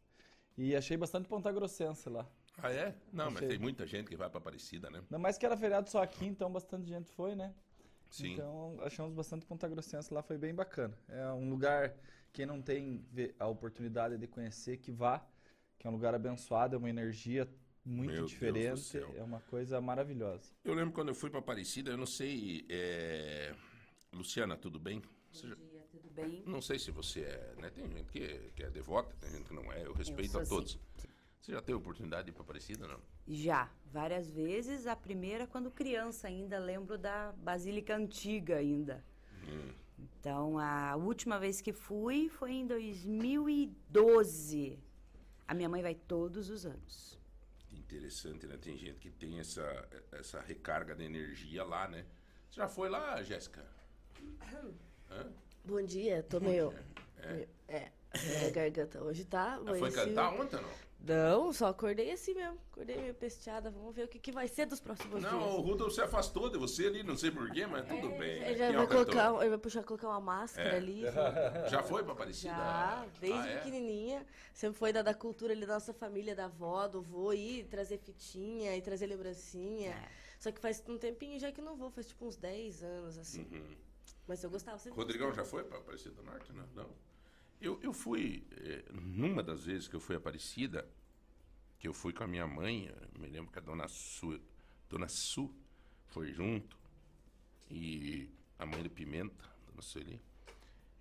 E 0.58 0.74
achei 0.74 0.96
bastante 0.96 1.28
ponta 1.28 1.52
grossense 1.52 2.08
lá. 2.08 2.26
Ah, 2.58 2.72
é? 2.72 2.96
Não, 3.12 3.26
achei. 3.26 3.42
mas 3.42 3.50
tem 3.50 3.60
muita 3.60 3.86
gente 3.86 4.08
que 4.08 4.16
vai 4.16 4.30
pra 4.30 4.40
Aparecida, 4.40 4.90
né? 4.90 5.04
Não, 5.10 5.20
mas 5.20 5.38
que 5.38 5.46
era 5.46 5.58
feriado 5.58 5.90
só 5.90 6.02
aqui, 6.02 6.26
então 6.26 6.52
bastante 6.52 6.88
gente 6.88 7.10
foi, 7.12 7.36
né? 7.36 7.54
Sim. 8.10 8.34
Então, 8.34 8.78
achamos 8.82 9.14
bastante 9.14 9.46
Ponta 9.46 9.68
Grossense 9.68 10.14
lá, 10.14 10.22
foi 10.22 10.38
bem 10.38 10.54
bacana. 10.54 10.98
É 11.10 11.28
um 11.34 11.50
lugar, 11.50 11.94
quem 12.32 12.46
não 12.46 12.62
tem 12.62 13.06
a 13.38 13.48
oportunidade 13.48 14.18
de 14.18 14.28
conhecer, 14.28 14.78
que 14.78 14.92
vá, 14.92 15.26
que 15.78 15.86
é 15.86 15.90
um 15.90 15.94
lugar 15.94 16.16
abençoado, 16.16 16.76
é 16.76 16.78
uma 16.78 16.90
energia 16.90 17.50
muito 17.84 18.14
Meu 18.14 18.26
diferente, 18.26 18.98
é 18.98 19.24
uma 19.24 19.42
coisa 19.42 19.80
maravilhosa. 19.82 20.52
Eu 20.64 20.74
lembro 20.74 20.94
quando 20.94 21.10
eu 21.10 21.16
fui 21.16 21.30
para 21.30 21.40
Aparecida, 21.40 21.92
eu 21.92 21.98
não 21.98 22.06
sei, 22.06 22.66
é... 22.70 23.54
Luciana, 24.14 24.56
tudo 24.56 24.80
bem? 24.80 25.02
Bom 25.02 25.42
dia, 25.42 25.86
tudo 25.92 26.10
bem? 26.10 26.42
Não 26.46 26.62
sei 26.62 26.80
se 26.80 26.90
você 26.90 27.22
é, 27.22 27.56
né? 27.62 27.70
Tem 27.70 27.86
gente 27.90 28.10
que 28.10 28.24
é, 28.24 28.50
que 28.56 28.64
é 28.64 28.70
devota, 28.70 29.14
tem 29.20 29.30
gente 29.30 29.44
que 29.44 29.54
não 29.54 29.72
é, 29.74 29.86
eu 29.86 29.94
respeito 29.94 30.38
eu 30.38 30.42
a 30.42 30.46
todos. 30.46 30.80
Sim. 30.98 31.10
Você 31.46 31.52
já 31.52 31.62
teve 31.62 31.78
oportunidade 31.78 32.24
de 32.24 32.32
ir 32.32 32.34
para 32.34 32.42
Aparecida, 32.42 32.88
não? 32.88 33.00
Já, 33.28 33.70
várias 33.94 34.28
vezes. 34.28 34.88
A 34.88 34.96
primeira 34.96 35.46
quando 35.46 35.70
criança 35.70 36.28
ainda, 36.28 36.58
lembro 36.58 36.98
da 36.98 37.34
Basílica 37.34 37.96
Antiga 37.96 38.56
ainda. 38.56 39.06
Hum. 39.48 39.72
Então, 40.00 40.58
a 40.58 40.96
última 40.96 41.38
vez 41.38 41.62
que 41.62 41.72
fui 41.72 42.30
foi 42.30 42.54
em 42.54 42.66
2012. 42.66 44.80
A 45.48 45.54
minha 45.54 45.70
mãe 45.70 45.84
vai 45.84 45.94
todos 45.94 46.50
os 46.50 46.66
anos. 46.66 47.16
Interessante, 47.72 48.48
né? 48.48 48.58
Tem 48.58 48.76
gente 48.76 48.98
que 48.98 49.12
tem 49.12 49.40
essa, 49.40 49.88
essa 50.14 50.42
recarga 50.42 50.96
de 50.96 51.04
energia 51.04 51.64
lá, 51.64 51.88
né? 51.88 52.08
Você 52.50 52.60
já 52.60 52.68
foi 52.68 52.90
lá, 52.90 53.22
Jéssica? 53.22 53.64
Bom 55.64 55.84
dia, 55.84 56.24
tô 56.24 56.40
meio... 56.40 56.74
É. 57.20 57.48
é. 57.68 57.92
é. 58.14 58.50
garganta 58.50 59.04
hoje 59.04 59.26
tá. 59.26 59.62
Foi 59.78 59.92
cantar 59.92 60.34
ontem 60.34 60.56
ou 60.56 60.64
não? 60.64 60.85
Não, 61.06 61.54
só 61.54 61.68
acordei 61.68 62.12
assim 62.12 62.34
mesmo. 62.34 62.58
Acordei 62.72 62.98
meio 62.98 63.14
pesteada. 63.14 63.70
Vamos 63.70 63.96
ver 63.96 64.06
o 64.06 64.08
que, 64.08 64.18
que 64.18 64.32
vai 64.32 64.48
ser 64.48 64.66
dos 64.66 64.80
próximos 64.80 65.22
não, 65.22 65.30
dias. 65.30 65.42
Não, 65.42 65.60
o 65.60 65.62
Rudolf 65.62 65.94
se 65.94 66.02
afastou 66.02 66.50
de 66.50 66.58
você 66.58 66.88
ali, 66.88 67.04
não 67.04 67.16
sei 67.16 67.30
porquê, 67.30 67.68
mas 67.68 67.88
tudo 67.88 68.12
é, 68.14 68.18
bem. 68.18 68.44
Ele, 68.44 68.58
já 68.58 68.72
vai 68.72 68.88
colocar, 68.88 69.42
ele 69.42 69.50
vai 69.50 69.58
puxar, 69.60 69.84
colocar 69.84 70.08
uma 70.08 70.20
máscara 70.20 70.70
é. 70.70 70.78
ali. 70.78 71.04
Já 71.70 71.84
foi 71.84 72.04
pra 72.04 72.14
Aparecida? 72.14 72.54
Já, 72.54 73.06
desde 73.20 73.40
ah, 73.40 73.52
é? 73.52 73.58
pequenininha. 73.58 74.26
Sempre 74.54 74.80
foi 74.80 74.92
da, 74.92 75.02
da 75.02 75.14
cultura 75.14 75.54
ali 75.54 75.66
da 75.66 75.76
nossa 75.76 75.94
família, 75.94 76.36
da 76.36 76.46
avó, 76.46 76.88
do 76.88 77.02
vô, 77.02 77.34
ir 77.34 77.66
trazer 77.66 78.00
fitinha 78.00 78.76
e 78.76 78.82
trazer 78.82 79.06
lembrancinha. 79.06 79.92
É. 79.92 80.10
Só 80.40 80.52
que 80.52 80.60
faz 80.60 80.84
um 80.88 80.98
tempinho 80.98 81.40
já 81.40 81.52
que 81.52 81.62
não 81.62 81.76
vou, 81.76 81.92
faz 81.92 82.08
tipo 82.08 82.26
uns 82.26 82.36
10 82.36 82.84
anos, 82.84 83.18
assim. 83.18 83.48
Uhum. 83.52 83.76
Mas 84.28 84.44
eu 84.44 84.50
gostava 84.50 84.80
sempre. 84.80 84.98
Rodrigão 84.98 85.32
já 85.34 85.46
foi 85.46 85.64
pra 85.64 85.78
Aparecida 85.78 86.16
do 86.16 86.24
Norte? 86.24 86.52
Não. 86.52 86.68
não. 86.74 86.90
Eu, 87.62 87.80
eu 87.82 87.94
fui, 87.94 88.46
eh, 88.52 88.86
numa 88.92 89.42
das 89.42 89.66
vezes 89.66 89.88
que 89.88 89.96
eu 89.96 90.00
fui 90.00 90.16
a 90.16 90.18
Aparecida, 90.18 90.88
que 91.80 91.88
eu 91.88 91.94
fui 91.94 92.14
com 92.14 92.24
a 92.24 92.28
minha 92.28 92.48
mãe, 92.48 92.94
me 93.18 93.28
lembro 93.28 93.52
que 93.52 93.60
a 93.60 93.62
dona 93.62 93.88
Su, 93.88 94.40
dona 94.90 95.08
Su 95.08 95.54
foi 96.08 96.32
junto, 96.32 96.78
e 97.70 98.30
a 98.60 98.66
mãe 98.66 98.84
do 98.84 98.90
Pimenta, 98.90 99.44
dona 99.68 99.82
Sueli. 99.82 100.22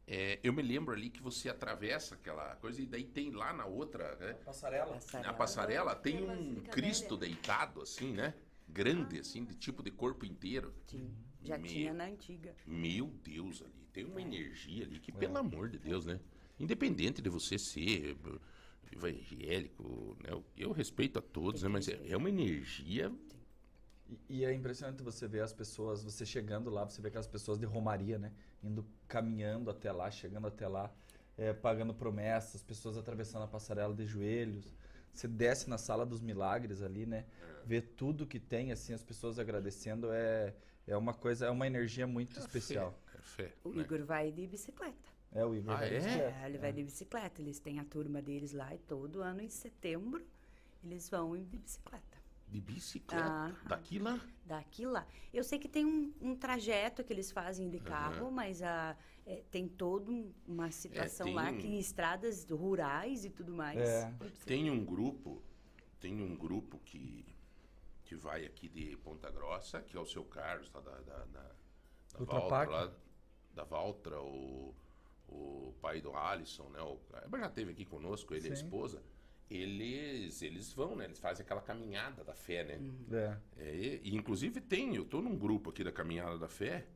É, 0.06 0.38
eu 0.42 0.52
me 0.52 0.62
lembro 0.62 0.92
ali 0.92 1.08
que 1.08 1.22
você 1.22 1.48
atravessa 1.48 2.14
aquela 2.14 2.56
coisa 2.56 2.80
e 2.82 2.86
daí 2.86 3.04
tem 3.04 3.30
lá 3.30 3.52
na 3.52 3.64
outra, 3.64 4.14
né? 4.16 4.34
Passarela. 4.34 4.98
Na 5.14 5.32
passarela 5.32 5.94
tem 5.94 6.28
um 6.28 6.56
Cristo 6.64 7.16
deitado, 7.16 7.80
assim, 7.80 8.12
né? 8.12 8.34
Grande, 8.68 9.18
assim, 9.18 9.44
de 9.44 9.54
tipo 9.54 9.82
de 9.82 9.90
corpo 9.90 10.26
inteiro. 10.26 10.74
Sim. 10.86 11.10
Já 11.42 11.56
meu, 11.56 11.70
tinha 11.70 11.92
na 11.92 12.04
antiga. 12.04 12.54
Meu 12.66 13.06
Deus, 13.06 13.62
ali. 13.62 13.88
Tem 13.92 14.04
uma 14.04 14.20
é. 14.20 14.24
energia 14.24 14.84
ali 14.84 14.98
que, 14.98 15.10
é. 15.10 15.14
pelo 15.14 15.38
amor 15.38 15.68
de 15.70 15.78
Deus, 15.78 16.04
né? 16.06 16.20
Independente 16.58 17.20
de 17.20 17.28
você 17.28 17.58
ser 17.58 18.16
evangélico, 18.92 20.16
né? 20.22 20.30
Eu 20.56 20.72
respeito 20.72 21.18
a 21.18 21.22
todos, 21.22 21.62
né? 21.62 21.68
Mas 21.68 21.88
é, 21.88 22.00
é 22.08 22.16
uma 22.16 22.28
energia. 22.28 23.12
E, 24.08 24.18
e, 24.28 24.44
é 24.44 24.52
impressionante 24.52 25.02
você 25.02 25.26
ver 25.26 25.40
as 25.40 25.52
pessoas, 25.52 26.04
você 26.04 26.24
chegando 26.24 26.70
lá, 26.70 26.84
você 26.84 27.00
vê 27.00 27.08
aquelas 27.08 27.26
pessoas 27.26 27.58
de 27.58 27.64
Romaria, 27.64 28.18
né? 28.18 28.32
Indo 28.62 28.86
caminhando 29.08 29.70
até 29.70 29.90
lá, 29.90 30.10
chegando 30.10 30.46
até 30.46 30.68
lá, 30.68 30.92
é, 31.36 31.52
pagando 31.52 31.94
promessas, 31.94 32.62
pessoas 32.62 32.96
atravessando 32.96 33.42
a 33.42 33.48
passarela 33.48 33.94
de 33.94 34.06
joelhos. 34.06 34.72
Você 35.12 35.28
desce 35.28 35.70
na 35.70 35.78
sala 35.78 36.04
dos 36.04 36.20
milagres 36.20 36.82
ali, 36.82 37.06
né? 37.06 37.24
É. 37.40 37.66
Vê 37.66 37.80
tudo 37.80 38.26
que 38.26 38.38
tem, 38.38 38.72
assim, 38.72 38.92
as 38.92 39.02
pessoas 39.02 39.38
agradecendo 39.38 40.08
é, 40.12 40.54
é 40.86 40.96
uma 40.96 41.14
coisa, 41.14 41.46
é 41.46 41.50
uma 41.50 41.66
energia 41.66 42.06
muito 42.06 42.38
é 42.38 42.40
especial. 42.40 42.98
Fé, 43.24 43.44
é 43.44 43.48
fé, 43.48 43.54
o 43.64 43.70
né? 43.70 43.82
Igor 43.82 44.04
vai 44.04 44.30
de 44.30 44.46
bicicleta. 44.46 45.13
É, 45.34 45.44
o 45.44 45.54
Igor 45.54 45.74
ah, 45.74 45.76
vai 45.78 45.88
é? 45.88 45.98
de 45.98 46.06
bicicleta. 46.06 46.38
É, 46.38 46.46
ele 46.46 46.58
vai 46.58 46.72
de 46.72 46.82
bicicleta. 46.84 47.42
Eles 47.42 47.58
têm 47.58 47.80
a 47.80 47.84
turma 47.84 48.22
deles 48.22 48.52
lá 48.52 48.72
e 48.72 48.78
todo 48.78 49.20
ano 49.20 49.40
em 49.40 49.48
setembro 49.48 50.24
eles 50.84 51.08
vão 51.08 51.36
de 51.36 51.56
bicicleta. 51.56 52.14
De 52.48 52.60
bicicleta? 52.60 53.26
Ah, 53.26 53.52
Daqui 53.66 53.98
lá? 53.98 54.20
Daqui 54.44 54.86
lá. 54.86 55.06
Eu 55.32 55.42
sei 55.42 55.58
que 55.58 55.68
tem 55.68 55.84
um, 55.84 56.12
um 56.20 56.36
trajeto 56.36 57.02
que 57.02 57.12
eles 57.12 57.32
fazem 57.32 57.68
de 57.68 57.80
carro, 57.80 58.26
uhum. 58.26 58.30
mas 58.30 58.62
a, 58.62 58.96
é, 59.26 59.42
tem 59.50 59.66
toda 59.66 60.12
uma 60.46 60.70
situação 60.70 61.26
é, 61.26 61.32
lá 61.32 61.52
que 61.52 61.66
em 61.66 61.78
estradas 61.78 62.48
rurais 62.48 63.24
e 63.24 63.30
tudo 63.30 63.52
mais. 63.52 63.80
É. 63.80 64.12
Tem 64.44 64.70
um 64.70 64.84
grupo, 64.84 65.42
tem 65.98 66.20
um 66.20 66.36
grupo 66.36 66.78
que, 66.84 67.26
que 68.04 68.14
vai 68.14 68.44
aqui 68.44 68.68
de 68.68 68.96
Ponta 68.98 69.30
Grossa, 69.30 69.82
que 69.82 69.96
é 69.96 70.00
o 70.00 70.06
seu 70.06 70.24
Carlos, 70.24 70.68
tá, 70.68 70.80
da, 70.80 71.00
da, 71.00 71.24
da, 71.24 71.50
da 72.18 72.24
Valtra, 72.24 72.66
lá, 72.68 72.92
da 73.54 73.64
Valtra, 73.64 74.20
o 74.20 74.74
o 75.28 75.74
pai 75.80 76.00
do 76.00 76.14
Alisson, 76.14 76.68
né? 76.70 76.80
O 76.80 76.98
já 77.38 77.48
teve 77.48 77.72
aqui 77.72 77.84
conosco, 77.84 78.34
ele 78.34 78.48
e 78.48 78.50
a 78.50 78.54
esposa. 78.54 79.02
Eles, 79.50 80.42
eles 80.42 80.72
vão, 80.72 80.96
né? 80.96 81.04
Eles 81.04 81.18
fazem 81.18 81.44
aquela 81.44 81.60
caminhada 81.60 82.24
da 82.24 82.34
fé, 82.34 82.64
né? 82.64 82.76
Uhum. 82.76 83.16
É. 83.16 83.38
é 83.58 84.00
e, 84.02 84.14
inclusive 84.14 84.60
tem, 84.60 84.94
eu 84.94 85.04
tô 85.04 85.20
num 85.20 85.36
grupo 85.36 85.70
aqui 85.70 85.84
da 85.84 85.92
caminhada 85.92 86.38
da 86.38 86.48
fé 86.48 86.86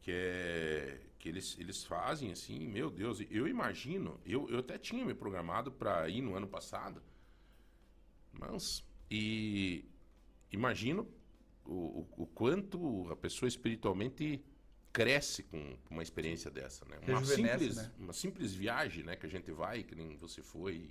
que 0.00 0.10
é 0.12 1.00
que 1.18 1.28
eles, 1.28 1.58
eles 1.58 1.84
fazem 1.84 2.32
assim, 2.32 2.66
meu 2.66 2.90
Deus, 2.90 3.22
eu 3.30 3.46
imagino, 3.46 4.18
eu, 4.24 4.48
eu 4.48 4.60
até 4.60 4.78
tinha 4.78 5.04
me 5.04 5.12
programado 5.12 5.70
para 5.70 6.08
ir 6.08 6.22
no 6.22 6.34
ano 6.34 6.48
passado, 6.48 7.02
mas 8.32 8.82
e 9.10 9.84
imagino 10.50 11.06
o, 11.62 11.74
o, 11.74 12.08
o, 12.22 12.26
quanto 12.26 13.06
a 13.10 13.16
pessoa 13.16 13.46
espiritualmente 13.46 14.42
cresce 14.92 15.42
com 15.44 15.76
uma 15.88 16.02
experiência 16.02 16.50
dessa, 16.50 16.84
né? 16.86 16.98
Uma 17.06 17.24
simples, 17.24 17.76
né? 17.76 17.92
uma 17.98 18.12
simples 18.12 18.54
viagem, 18.54 19.04
né, 19.04 19.16
que 19.16 19.26
a 19.26 19.28
gente 19.28 19.50
vai, 19.52 19.82
que 19.82 19.94
nem 19.94 20.16
você 20.16 20.42
foi, 20.42 20.90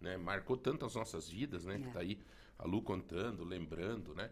né, 0.00 0.16
marcou 0.16 0.56
tanto 0.56 0.84
as 0.84 0.94
nossas 0.94 1.28
vidas, 1.28 1.64
né, 1.64 1.76
é. 1.76 1.78
que 1.78 1.88
tá 1.92 2.00
aí 2.00 2.18
a 2.58 2.66
Lu 2.66 2.82
contando, 2.82 3.44
lembrando, 3.44 4.14
né? 4.14 4.30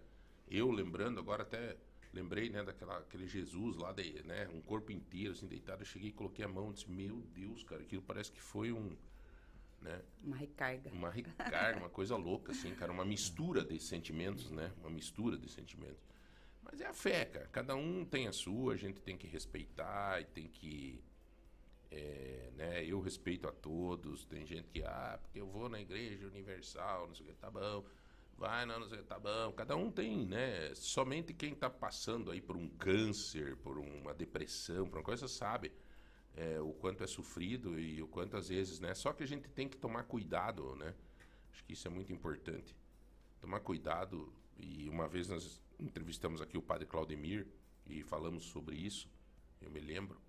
Eu 0.48 0.70
lembrando 0.70 1.18
agora 1.18 1.42
até 1.42 1.76
lembrei, 2.12 2.48
né, 2.50 2.62
daquela 2.62 2.98
aquele 2.98 3.26
Jesus 3.26 3.76
lá, 3.76 3.92
de, 3.92 4.22
né, 4.24 4.48
um 4.48 4.60
corpo 4.60 4.92
inteiro 4.92 5.32
assim 5.32 5.46
deitado, 5.46 5.82
eu 5.82 5.86
cheguei 5.86 6.10
e 6.10 6.12
coloquei 6.12 6.44
a 6.44 6.48
mão, 6.48 6.70
e 6.70 6.74
disse: 6.74 6.90
"Meu 6.90 7.16
Deus, 7.34 7.62
cara, 7.64 7.82
aquilo 7.82 8.02
parece 8.02 8.30
que 8.30 8.40
foi 8.40 8.72
um 8.72 8.96
né? 9.82 10.00
Uma 10.22 10.36
recarga. 10.36 10.90
Uma 10.92 11.10
recarga, 11.10 11.78
uma 11.80 11.90
coisa 11.90 12.16
louca, 12.16 12.52
assim, 12.52 12.72
cara. 12.74 12.92
Uma 12.92 13.04
mistura 13.04 13.64
de 13.64 13.78
sentimentos, 13.80 14.50
né? 14.50 14.72
Uma 14.80 14.90
mistura 14.90 15.36
de 15.36 15.48
sentimentos. 15.50 16.11
Mas 16.62 16.80
é 16.80 16.86
a 16.86 16.92
fé, 16.92 17.24
cara. 17.24 17.48
Cada 17.48 17.74
um 17.74 18.04
tem 18.04 18.28
a 18.28 18.32
sua, 18.32 18.74
a 18.74 18.76
gente 18.76 19.00
tem 19.00 19.16
que 19.16 19.26
respeitar 19.26 20.20
e 20.20 20.24
tem 20.24 20.48
que. 20.48 21.02
É, 21.90 22.50
né? 22.54 22.84
Eu 22.84 23.00
respeito 23.00 23.48
a 23.48 23.52
todos. 23.52 24.24
Tem 24.24 24.46
gente 24.46 24.68
que, 24.68 24.82
ah, 24.82 25.18
porque 25.20 25.40
eu 25.40 25.46
vou 25.46 25.68
na 25.68 25.80
igreja 25.80 26.26
universal, 26.26 27.08
não 27.08 27.14
sei 27.14 27.26
o 27.26 27.28
que, 27.28 27.34
tá 27.34 27.50
bom. 27.50 27.84
Vai, 28.38 28.64
não, 28.64 28.80
não 28.80 28.88
sei 28.88 28.98
o 28.98 29.02
que, 29.02 29.08
tá 29.08 29.18
bom. 29.18 29.52
Cada 29.52 29.76
um 29.76 29.90
tem, 29.90 30.26
né? 30.26 30.74
Somente 30.74 31.34
quem 31.34 31.54
tá 31.54 31.68
passando 31.68 32.30
aí 32.30 32.40
por 32.40 32.56
um 32.56 32.68
câncer, 32.68 33.56
por 33.58 33.78
uma 33.78 34.14
depressão, 34.14 34.88
por 34.88 34.98
uma 34.98 35.04
coisa, 35.04 35.28
sabe 35.28 35.72
é, 36.34 36.60
o 36.60 36.72
quanto 36.72 37.04
é 37.04 37.06
sofrido 37.06 37.78
e 37.78 38.02
o 38.02 38.08
quanto 38.08 38.36
às 38.36 38.48
vezes, 38.48 38.80
né? 38.80 38.94
Só 38.94 39.12
que 39.12 39.22
a 39.22 39.26
gente 39.26 39.48
tem 39.48 39.68
que 39.68 39.76
tomar 39.76 40.04
cuidado, 40.04 40.74
né? 40.76 40.94
Acho 41.52 41.64
que 41.64 41.72
isso 41.74 41.86
é 41.86 41.90
muito 41.90 42.12
importante. 42.12 42.74
Tomar 43.40 43.60
cuidado. 43.60 44.32
E 44.56 44.88
uma 44.88 45.08
vez 45.08 45.28
nós 45.28 45.60
entrevistamos 45.82 46.40
aqui 46.40 46.56
o 46.56 46.62
padre 46.62 46.86
Claudemir 46.86 47.46
e 47.86 48.02
falamos 48.02 48.44
sobre 48.44 48.76
isso, 48.76 49.08
eu 49.60 49.70
me 49.70 49.80
lembro. 49.80 50.20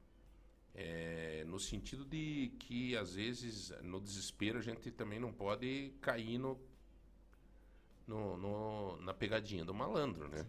É, 0.75 1.43
no 1.45 1.60
sentido 1.60 2.03
de 2.03 2.51
que 2.60 2.98
às 2.98 3.13
vezes 3.13 3.72
no 3.83 4.01
desespero 4.01 4.57
a 4.57 4.62
gente 4.62 4.89
também 4.89 5.19
não 5.19 5.31
pode 5.31 5.93
cair 6.01 6.39
no, 6.39 6.60
no, 8.07 8.38
no 8.38 8.98
na 8.98 9.13
pegadinha 9.13 9.63
do 9.63 9.74
malandro, 9.74 10.27
né? 10.27 10.45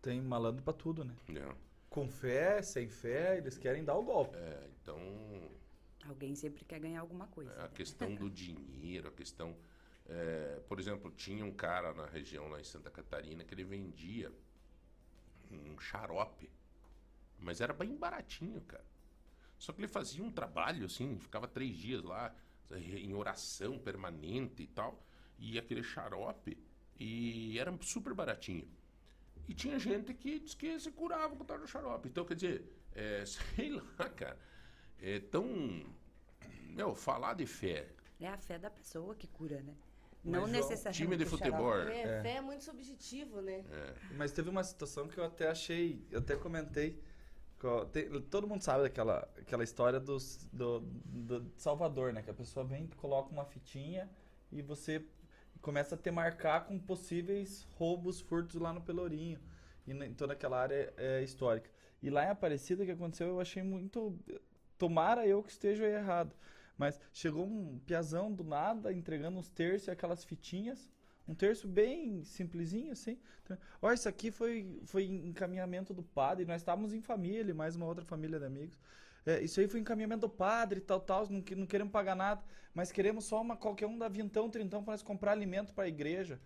Tem 0.00 0.20
malandro 0.20 0.62
para 0.62 0.72
tudo, 0.72 1.04
né? 1.04 1.14
É. 1.30 1.54
Com 1.90 2.08
fé, 2.08 2.62
sem 2.62 2.88
fé, 2.88 3.36
eles 3.38 3.58
querem 3.58 3.84
dar 3.84 3.96
o 3.96 4.02
golpe. 4.02 4.36
É, 4.36 4.68
então. 4.80 4.98
Alguém 6.06 6.34
sempre 6.34 6.64
quer 6.64 6.78
ganhar 6.78 7.00
alguma 7.00 7.26
coisa. 7.26 7.50
A 7.64 7.68
questão 7.68 8.14
do 8.14 8.30
dinheiro, 8.30 9.08
a 9.08 9.12
questão. 9.12 9.56
É, 10.06 10.60
por 10.68 10.78
exemplo, 10.78 11.10
tinha 11.10 11.44
um 11.44 11.52
cara 11.52 11.94
na 11.94 12.06
região 12.06 12.48
lá 12.48 12.60
em 12.60 12.64
Santa 12.64 12.90
Catarina 12.90 13.42
que 13.42 13.54
ele 13.54 13.64
vendia 13.64 14.30
um 15.58 15.78
xarope, 15.78 16.50
mas 17.38 17.60
era 17.60 17.72
bem 17.72 17.96
baratinho, 17.96 18.60
cara. 18.62 18.84
Só 19.58 19.72
que 19.72 19.80
ele 19.80 19.88
fazia 19.88 20.22
um 20.22 20.30
trabalho 20.30 20.86
assim, 20.86 21.18
ficava 21.18 21.46
três 21.46 21.76
dias 21.76 22.02
lá 22.02 22.34
em 22.70 23.14
oração 23.14 23.78
permanente 23.78 24.62
e 24.62 24.66
tal, 24.66 25.02
e 25.38 25.58
aquele 25.58 25.82
xarope 25.82 26.58
e 26.98 27.58
era 27.58 27.76
super 27.82 28.14
baratinho. 28.14 28.68
E 29.46 29.54
tinha 29.54 29.78
gente 29.78 30.14
que 30.14 30.38
diz 30.38 30.54
que 30.54 30.78
se 30.78 30.90
curava 30.90 31.36
com 31.36 31.44
tal 31.44 31.58
do 31.58 31.66
xarope. 31.66 32.08
Então, 32.08 32.24
quer 32.24 32.34
dizer, 32.34 32.64
é, 32.92 33.24
sei 33.26 33.70
lá, 33.70 34.08
cara. 34.10 34.38
É 34.98 35.18
tão. 35.18 35.84
Meu, 36.70 36.94
falar 36.94 37.34
de 37.34 37.46
fé. 37.46 37.88
É 38.20 38.28
a 38.28 38.38
fé 38.38 38.58
da 38.58 38.70
pessoa 38.70 39.14
que 39.14 39.26
cura, 39.26 39.60
né? 39.62 39.74
Não 40.24 40.42
Mas, 40.42 40.50
necessariamente. 40.50 41.02
Time 41.02 41.16
de 41.16 41.26
futebol. 41.26 41.76
É, 41.76 42.00
é, 42.00 42.22
fé 42.22 42.36
é 42.36 42.40
muito 42.40 42.64
subjetivo, 42.64 43.42
né? 43.42 43.64
É. 43.70 43.94
Mas 44.16 44.32
teve 44.32 44.48
uma 44.48 44.64
situação 44.64 45.06
que 45.06 45.18
eu 45.18 45.24
até 45.24 45.48
achei, 45.48 46.06
eu 46.10 46.20
até 46.20 46.34
comentei. 46.34 46.98
Tem, 47.92 48.20
todo 48.22 48.46
mundo 48.46 48.62
sabe 48.62 48.82
daquela 48.82 49.26
aquela 49.38 49.64
história 49.64 49.98
dos, 49.98 50.46
do, 50.52 50.80
do 50.80 51.50
Salvador, 51.56 52.12
né? 52.12 52.22
Que 52.22 52.30
a 52.30 52.34
pessoa 52.34 52.64
vem, 52.64 52.86
coloca 52.96 53.30
uma 53.30 53.44
fitinha 53.44 54.10
e 54.52 54.60
você 54.60 55.04
começa 55.60 55.94
a 55.94 55.98
te 55.98 56.10
marcar 56.10 56.66
com 56.66 56.78
possíveis 56.78 57.66
roubos, 57.76 58.20
furtos 58.20 58.60
lá 58.60 58.72
no 58.72 58.82
Pelourinho 58.82 59.40
e 59.86 59.92
em 59.92 60.14
toda 60.14 60.34
aquela 60.34 60.60
área 60.60 60.92
é, 60.96 61.22
histórica. 61.22 61.70
E 62.02 62.10
lá 62.10 62.24
em 62.24 62.28
Aparecida, 62.28 62.82
o 62.82 62.86
que 62.86 62.92
aconteceu, 62.92 63.28
eu 63.28 63.40
achei 63.40 63.62
muito. 63.62 64.18
Tomara 64.76 65.26
eu 65.26 65.42
que 65.42 65.50
esteja 65.50 65.86
errado. 65.86 66.34
Mas 66.76 67.00
chegou 67.12 67.46
um 67.46 67.78
piazão 67.86 68.32
do 68.32 68.42
nada, 68.42 68.92
entregando 68.92 69.38
uns 69.38 69.48
terços 69.48 69.88
e 69.88 69.90
aquelas 69.90 70.24
fitinhas. 70.24 70.90
Um 71.26 71.34
terço 71.34 71.66
bem 71.66 72.22
simplesinho, 72.24 72.92
assim. 72.92 73.18
Então, 73.42 73.56
Olha, 73.80 73.94
isso 73.94 74.08
aqui 74.08 74.30
foi, 74.30 74.80
foi 74.84 75.04
encaminhamento 75.04 75.94
do 75.94 76.02
padre. 76.02 76.44
Nós 76.44 76.60
estávamos 76.60 76.92
em 76.92 77.00
família, 77.00 77.54
mais 77.54 77.76
uma 77.76 77.86
outra 77.86 78.04
família 78.04 78.38
de 78.38 78.44
amigos. 78.44 78.78
É, 79.26 79.40
isso 79.42 79.58
aí 79.58 79.66
foi 79.66 79.80
encaminhamento 79.80 80.22
do 80.22 80.28
padre, 80.28 80.80
tal, 80.80 81.00
tal, 81.00 81.26
não, 81.30 81.42
não 81.56 81.66
queremos 81.66 81.92
pagar 81.92 82.14
nada, 82.14 82.42
mas 82.74 82.92
queremos 82.92 83.24
só 83.24 83.40
uma, 83.40 83.56
qualquer 83.56 83.86
um 83.86 83.96
da 83.96 84.06
vintão, 84.06 84.50
trintão 84.50 84.84
para 84.84 84.92
nós 84.92 85.02
comprar 85.02 85.32
alimento 85.32 85.72
para 85.72 85.84
a 85.84 85.88
igreja. 85.88 86.38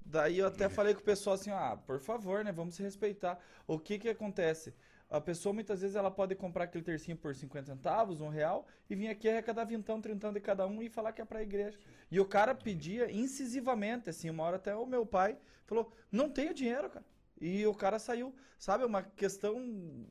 Daí 0.00 0.38
eu 0.38 0.46
até 0.46 0.70
falei 0.70 0.94
com 0.94 1.00
o 1.00 1.04
pessoal 1.04 1.34
assim, 1.34 1.50
ah, 1.50 1.76
por 1.76 2.00
favor, 2.00 2.42
né, 2.42 2.50
vamos 2.50 2.76
se 2.76 2.82
respeitar. 2.82 3.38
O 3.66 3.78
que 3.78 3.98
que 3.98 4.08
acontece? 4.08 4.74
A 5.10 5.20
pessoa 5.20 5.52
muitas 5.52 5.80
vezes 5.80 5.96
ela 5.96 6.10
pode 6.10 6.34
comprar 6.34 6.64
aquele 6.64 6.84
tercinho 6.84 7.16
por 7.16 7.34
50 7.34 7.66
centavos, 7.66 8.20
um 8.20 8.28
real, 8.28 8.66
e 8.90 8.94
vir 8.94 9.08
aqui 9.08 9.28
arrecadar 9.28 9.64
vintão, 9.64 10.00
trintão 10.00 10.32
de 10.32 10.40
cada 10.40 10.66
um 10.66 10.82
e 10.82 10.90
falar 10.90 11.12
que 11.12 11.22
é 11.22 11.24
para 11.24 11.38
a 11.38 11.42
igreja. 11.42 11.78
E 12.10 12.20
o 12.20 12.26
cara 12.26 12.54
pedia 12.54 13.10
incisivamente, 13.10 14.10
assim, 14.10 14.28
uma 14.28 14.44
hora 14.44 14.56
até 14.56 14.76
o 14.76 14.84
meu 14.84 15.06
pai 15.06 15.38
falou, 15.64 15.90
não 16.12 16.28
tenho 16.28 16.52
dinheiro, 16.52 16.90
cara. 16.90 17.04
E 17.40 17.66
o 17.66 17.74
cara 17.74 17.98
saiu, 17.98 18.34
sabe, 18.58 18.84
uma 18.84 19.02
questão 19.02 20.06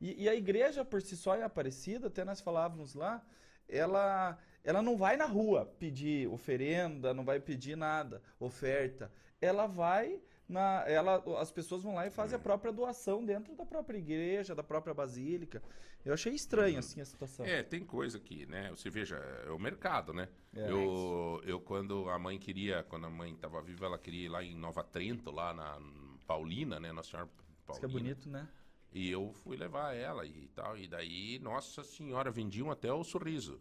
e, 0.00 0.24
e, 0.24 0.28
a 0.28 0.34
igreja 0.34 0.84
por 0.84 1.00
si 1.00 1.16
só 1.16 1.34
é 1.34 1.42
Aparecida, 1.42 2.08
até 2.08 2.24
nós 2.24 2.40
falávamos 2.40 2.94
lá, 2.94 3.24
ela, 3.66 4.38
ela 4.62 4.82
não 4.82 4.98
vai 4.98 5.16
na 5.16 5.24
rua 5.24 5.64
pedir 5.78 6.28
oferenda, 6.28 7.14
não 7.14 7.24
vai 7.24 7.40
pedir 7.40 7.74
nada, 7.74 8.22
oferta. 8.38 9.10
Ela 9.40 9.66
vai 9.66 10.20
na, 10.48 10.84
ela, 10.86 11.22
as 11.40 11.50
pessoas 11.50 11.82
vão 11.82 11.94
lá 11.94 12.06
e 12.06 12.10
fazem 12.10 12.36
a 12.36 12.38
própria 12.38 12.72
doação 12.72 13.24
dentro 13.24 13.54
da 13.54 13.64
própria 13.64 13.98
igreja, 13.98 14.54
da 14.54 14.62
própria 14.62 14.92
basílica. 14.92 15.62
Eu 16.04 16.12
achei 16.12 16.34
estranho, 16.34 16.78
assim, 16.78 17.00
a 17.00 17.04
situação. 17.04 17.46
É, 17.46 17.62
tem 17.62 17.82
coisa 17.82 18.20
que, 18.20 18.44
né? 18.46 18.68
Você 18.70 18.90
veja, 18.90 19.16
é 19.16 19.50
o 19.50 19.58
mercado, 19.58 20.12
né? 20.12 20.28
É, 20.54 20.70
eu, 20.70 21.40
eu, 21.44 21.58
quando 21.60 22.08
a 22.10 22.18
mãe 22.18 22.38
queria, 22.38 22.82
quando 22.82 23.06
a 23.06 23.10
mãe 23.10 23.32
estava 23.32 23.62
viva, 23.62 23.86
ela 23.86 23.98
queria 23.98 24.26
ir 24.26 24.28
lá 24.28 24.44
em 24.44 24.54
Nova 24.54 24.84
Trento, 24.84 25.30
lá 25.30 25.54
na 25.54 25.78
Paulina, 26.26 26.78
né? 26.78 26.92
Nossa 26.92 27.10
Senhora 27.10 27.30
Paulina. 27.66 27.70
Isso 27.70 27.80
que 27.80 27.86
é 27.86 27.88
bonito, 27.88 28.28
né? 28.28 28.48
E 28.92 29.10
eu 29.10 29.32
fui 29.32 29.56
levar 29.56 29.94
ela 29.94 30.26
e 30.26 30.48
tal. 30.54 30.76
E 30.76 30.86
daí, 30.86 31.38
nossa 31.40 31.82
senhora, 31.82 32.30
vendiam 32.30 32.70
até 32.70 32.92
o 32.92 33.02
sorriso. 33.02 33.58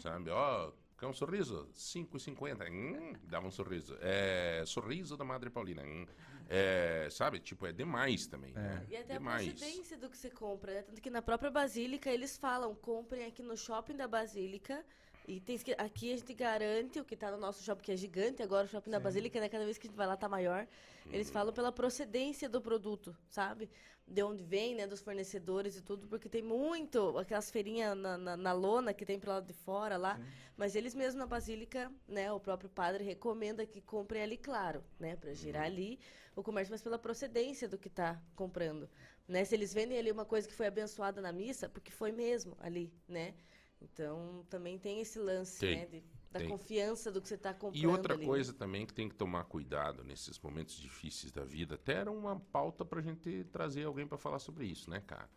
Sabe? 0.00 0.30
Ó, 0.30 0.70
quer 0.98 1.06
um 1.06 1.12
sorriso? 1.12 1.68
5,50. 1.74 2.70
Hum, 2.70 3.12
dava 3.24 3.46
um 3.46 3.50
sorriso. 3.50 3.96
É, 4.00 4.64
sorriso 4.66 5.16
da 5.16 5.24
Madre 5.24 5.48
Paulina. 5.48 5.82
Hum. 5.82 6.06
É, 6.48 7.08
sabe? 7.10 7.38
Tipo, 7.40 7.66
é 7.66 7.72
demais 7.72 8.26
também. 8.26 8.52
É. 8.56 8.60
Né? 8.60 8.86
E 8.88 8.96
até 8.96 9.14
demais. 9.14 9.48
a 9.48 9.50
procedência 9.52 9.98
do 9.98 10.08
que 10.08 10.16
você 10.16 10.30
compra, 10.30 10.74
né? 10.74 10.82
Tanto 10.82 11.00
que 11.00 11.10
na 11.10 11.22
própria 11.22 11.50
Basílica 11.50 12.10
eles 12.10 12.36
falam, 12.36 12.74
comprem 12.74 13.26
aqui 13.26 13.42
no 13.42 13.56
shopping 13.56 13.96
da 13.96 14.08
Basílica 14.08 14.84
Itens 15.28 15.62
que 15.62 15.74
aqui 15.76 16.12
a 16.12 16.16
gente 16.16 16.32
garante 16.32 16.98
o 16.98 17.04
que 17.04 17.12
está 17.12 17.30
no 17.30 17.36
nosso 17.36 17.62
shopping, 17.62 17.82
que 17.84 17.92
é 17.92 17.96
gigante, 17.96 18.42
agora 18.42 18.64
o 18.64 18.68
shopping 18.68 18.86
Sim. 18.86 18.92
da 18.92 19.00
Basílica, 19.00 19.38
né? 19.38 19.48
Cada 19.48 19.64
vez 19.64 19.76
que 19.76 19.86
a 19.86 19.90
gente 19.90 19.96
vai 19.96 20.06
lá 20.06 20.16
tá 20.16 20.28
maior. 20.28 20.66
Eles 21.12 21.28
falam 21.28 21.52
pela 21.52 21.70
procedência 21.70 22.48
do 22.48 22.62
produto, 22.62 23.14
sabe? 23.28 23.70
De 24.06 24.22
onde 24.22 24.42
vem, 24.42 24.74
né? 24.74 24.86
Dos 24.86 25.00
fornecedores 25.00 25.76
e 25.76 25.82
tudo, 25.82 26.06
porque 26.06 26.30
tem 26.30 26.42
muito, 26.42 27.18
aquelas 27.18 27.50
feirinhas 27.50 27.96
na, 27.96 28.16
na, 28.16 28.36
na 28.38 28.52
lona 28.52 28.94
que 28.94 29.04
tem 29.04 29.20
pro 29.20 29.30
lado 29.30 29.46
de 29.46 29.52
fora 29.52 29.98
lá. 29.98 30.16
Sim. 30.16 30.24
Mas 30.56 30.74
eles 30.74 30.94
mesmos 30.94 31.16
na 31.16 31.26
Basílica, 31.26 31.92
né? 32.08 32.32
O 32.32 32.40
próprio 32.40 32.70
padre 32.70 33.04
recomenda 33.04 33.66
que 33.66 33.82
comprem 33.82 34.22
ali, 34.22 34.38
claro, 34.38 34.82
né? 34.98 35.14
Para 35.14 35.34
girar 35.34 35.64
uhum. 35.64 35.68
ali 35.68 36.00
o 36.34 36.42
comércio, 36.42 36.72
mas 36.72 36.82
pela 36.82 36.98
procedência 36.98 37.68
do 37.68 37.76
que 37.76 37.88
está 37.88 38.20
comprando. 38.34 38.88
Né? 39.26 39.44
Se 39.44 39.54
eles 39.54 39.74
vendem 39.74 39.98
ali 39.98 40.10
uma 40.10 40.24
coisa 40.24 40.48
que 40.48 40.54
foi 40.54 40.66
abençoada 40.66 41.20
na 41.20 41.32
missa, 41.32 41.68
porque 41.68 41.90
foi 41.90 42.12
mesmo 42.12 42.56
ali, 42.60 42.90
né? 43.06 43.34
Então, 43.80 44.44
também 44.50 44.78
tem 44.78 45.00
esse 45.00 45.18
lance, 45.18 45.60
tem, 45.60 45.76
né? 45.76 45.86
De, 45.86 46.04
da 46.30 46.40
tem. 46.40 46.48
confiança 46.48 47.10
do 47.10 47.20
que 47.20 47.28
você 47.28 47.34
está 47.34 47.54
comprando. 47.54 47.82
E 47.82 47.86
outra 47.86 48.14
ali. 48.14 48.26
coisa 48.26 48.52
também 48.52 48.84
que 48.84 48.92
tem 48.92 49.08
que 49.08 49.14
tomar 49.14 49.44
cuidado 49.44 50.04
nesses 50.04 50.38
momentos 50.38 50.76
difíceis 50.76 51.32
da 51.32 51.44
vida, 51.44 51.76
até 51.76 51.94
era 51.94 52.10
uma 52.10 52.38
pauta 52.38 52.84
para 52.84 53.00
a 53.00 53.02
gente 53.02 53.44
trazer 53.44 53.84
alguém 53.84 54.06
para 54.06 54.18
falar 54.18 54.38
sobre 54.38 54.66
isso, 54.66 54.90
né, 54.90 55.00
cara? 55.06 55.30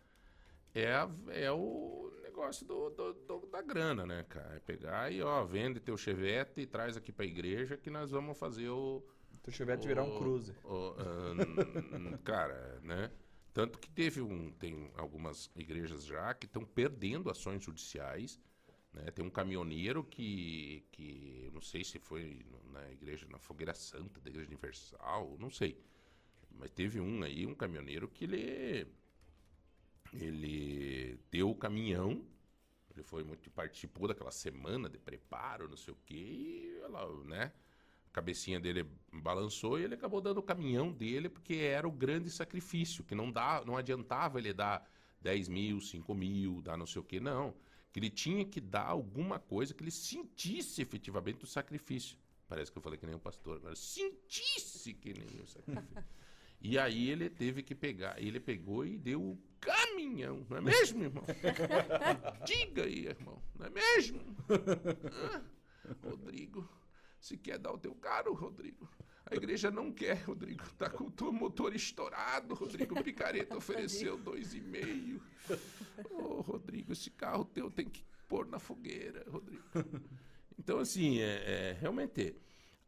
É, 0.74 0.92
a, 0.92 1.08
é 1.28 1.50
o 1.52 2.10
negócio 2.22 2.66
do, 2.66 2.90
do, 2.90 3.12
do, 3.12 3.46
da 3.46 3.60
grana, 3.60 4.06
né, 4.06 4.24
cara? 4.28 4.56
É 4.56 4.60
pegar 4.60 5.12
e, 5.12 5.22
ó, 5.22 5.44
vende 5.44 5.80
teu 5.80 5.96
chevette 5.96 6.62
e 6.62 6.66
traz 6.66 6.96
aqui 6.96 7.12
para 7.12 7.24
a 7.24 7.28
igreja 7.28 7.76
que 7.76 7.90
nós 7.90 8.10
vamos 8.10 8.38
fazer 8.38 8.68
o... 8.68 9.04
Teu 9.42 9.52
chevette 9.52 9.84
o, 9.84 9.88
virar 9.88 10.04
um 10.04 10.18
cruze. 10.18 10.54
O, 10.64 10.92
uh, 10.92 12.18
cara, 12.24 12.80
né? 12.82 13.10
Tanto 13.52 13.78
que 13.78 13.90
teve 13.90 14.20
um, 14.22 14.50
tem 14.52 14.90
algumas 14.96 15.50
igrejas 15.54 16.04
já 16.04 16.32
que 16.32 16.46
estão 16.46 16.64
perdendo 16.64 17.30
ações 17.30 17.62
judiciais. 17.62 18.40
Né? 18.92 19.10
Tem 19.10 19.24
um 19.24 19.30
caminhoneiro 19.30 20.02
que, 20.04 20.84
que, 20.90 21.50
não 21.52 21.60
sei 21.60 21.84
se 21.84 21.98
foi 21.98 22.44
na 22.70 22.90
igreja, 22.90 23.26
na 23.30 23.38
Fogueira 23.38 23.74
Santa, 23.74 24.20
da 24.20 24.30
Igreja 24.30 24.48
Universal, 24.48 25.36
não 25.38 25.50
sei. 25.50 25.78
Mas 26.50 26.70
teve 26.70 27.00
um 27.00 27.22
aí, 27.22 27.46
um 27.46 27.54
caminhoneiro 27.54 28.08
que 28.08 28.24
ele, 28.24 28.86
ele 30.12 31.18
deu 31.30 31.50
o 31.50 31.54
caminhão, 31.54 32.24
ele 32.90 33.02
foi 33.02 33.24
muito, 33.24 33.50
participou 33.50 34.08
daquela 34.08 34.30
semana 34.30 34.88
de 34.88 34.98
preparo, 34.98 35.68
não 35.68 35.76
sei 35.76 35.92
o 35.94 35.98
quê, 36.04 36.14
e 36.14 36.80
ela, 36.82 37.24
né? 37.24 37.52
Cabecinha 38.12 38.60
dele 38.60 38.86
balançou 39.12 39.78
e 39.78 39.84
ele 39.84 39.94
acabou 39.94 40.20
dando 40.20 40.38
o 40.38 40.42
caminhão 40.42 40.92
dele 40.92 41.28
porque 41.28 41.54
era 41.54 41.88
o 41.88 41.92
grande 41.92 42.30
sacrifício, 42.30 43.02
que 43.04 43.14
não 43.14 43.30
dá, 43.30 43.62
não 43.66 43.76
adiantava 43.76 44.38
ele 44.38 44.52
dar 44.52 44.88
10 45.20 45.48
mil, 45.48 45.80
5 45.80 46.14
mil, 46.14 46.60
dar 46.60 46.76
não 46.76 46.86
sei 46.86 47.00
o 47.00 47.04
que, 47.04 47.18
não. 47.18 47.54
Que 47.92 48.00
ele 48.00 48.10
tinha 48.10 48.44
que 48.44 48.60
dar 48.60 48.86
alguma 48.86 49.38
coisa 49.38 49.74
que 49.74 49.82
ele 49.82 49.90
sentisse 49.90 50.82
efetivamente 50.82 51.44
o 51.44 51.46
sacrifício. 51.46 52.16
Parece 52.48 52.70
que 52.70 52.78
eu 52.78 52.82
falei 52.82 52.98
que 52.98 53.06
nem 53.06 53.14
o 53.14 53.18
pastor, 53.18 53.56
agora 53.56 53.74
sentisse 53.74 54.92
que 54.92 55.14
nem 55.14 55.40
o 55.40 55.46
sacrifício. 55.46 56.04
e 56.60 56.78
aí 56.78 57.08
ele 57.10 57.30
teve 57.30 57.62
que 57.62 57.74
pegar, 57.74 58.20
ele 58.22 58.40
pegou 58.40 58.84
e 58.84 58.98
deu 58.98 59.22
o 59.22 59.38
caminhão, 59.60 60.46
não 60.50 60.58
é 60.58 60.60
mesmo, 60.60 61.02
irmão? 61.02 61.24
Diga 62.44 62.84
aí, 62.84 63.06
irmão, 63.06 63.42
não 63.58 63.66
é 63.66 63.70
mesmo? 63.70 64.20
Ah, 64.48 65.42
Rodrigo. 66.04 66.81
Se 67.22 67.36
quer 67.36 67.56
dar 67.56 67.72
o 67.72 67.78
teu 67.78 67.94
carro, 67.94 68.34
Rodrigo. 68.34 68.90
A 69.24 69.36
igreja 69.36 69.70
não 69.70 69.92
quer, 69.92 70.24
Rodrigo. 70.24 70.64
Tá 70.74 70.90
com 70.90 71.04
o 71.04 71.32
motor 71.32 71.72
estourado, 71.72 72.52
Rodrigo. 72.52 72.98
O 72.98 73.04
picareta 73.04 73.56
ofereceu 73.56 74.18
dois 74.18 74.54
e 74.54 74.60
meio. 74.60 75.22
Ô, 76.10 76.16
oh, 76.16 76.40
Rodrigo, 76.40 76.92
esse 76.92 77.12
carro 77.12 77.44
teu 77.44 77.70
tem 77.70 77.88
que 77.88 78.04
pôr 78.28 78.48
na 78.48 78.58
fogueira, 78.58 79.24
Rodrigo. 79.30 79.62
Então, 80.58 80.80
assim, 80.80 81.20
é, 81.20 81.70
é, 81.70 81.76
realmente, 81.80 82.36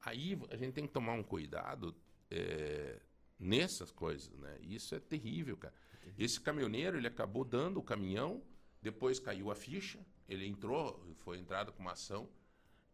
aí 0.02 0.38
a 0.50 0.56
gente 0.56 0.74
tem 0.74 0.86
que 0.86 0.92
tomar 0.92 1.12
um 1.12 1.22
cuidado 1.22 1.94
é, 2.28 3.00
nessas 3.38 3.92
coisas, 3.92 4.36
né? 4.38 4.58
Isso 4.62 4.96
é 4.96 5.00
terrível, 5.00 5.56
cara. 5.56 5.74
Esse 6.18 6.40
caminhoneiro, 6.40 6.96
ele 6.96 7.06
acabou 7.06 7.44
dando 7.44 7.78
o 7.78 7.82
caminhão, 7.82 8.42
depois 8.82 9.18
caiu 9.20 9.50
a 9.50 9.54
ficha, 9.54 10.04
ele 10.28 10.46
entrou, 10.46 11.04
foi 11.18 11.38
entrado 11.38 11.72
com 11.72 11.82
uma 11.82 11.92
ação, 11.92 12.28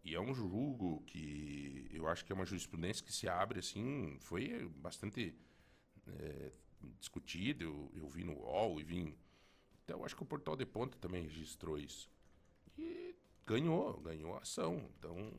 e 0.02 0.14
é 0.14 0.20
um 0.20 0.34
julgo 0.34 1.02
que 1.02 1.88
eu 1.92 2.08
acho 2.08 2.24
que 2.24 2.32
é 2.32 2.34
uma 2.34 2.46
jurisprudência 2.46 3.04
que 3.04 3.12
se 3.12 3.28
abre 3.28 3.60
assim, 3.60 4.16
foi 4.20 4.66
bastante 4.76 5.34
é, 6.06 6.52
discutido. 6.98 7.64
Eu, 7.64 7.92
eu, 7.94 8.08
vi 8.08 8.24
no 8.24 8.32
UOL 8.32 8.80
e 8.80 8.84
vim. 8.84 9.14
Então, 9.84 9.98
eu 9.98 10.04
acho 10.04 10.16
que 10.16 10.22
o 10.22 10.26
Portal 10.26 10.56
de 10.56 10.64
Ponta 10.64 10.96
também 10.98 11.24
registrou 11.24 11.78
isso. 11.78 12.10
E 12.78 13.14
ganhou, 13.44 14.00
ganhou 14.00 14.34
a 14.34 14.38
ação. 14.38 14.88
Então, 14.98 15.34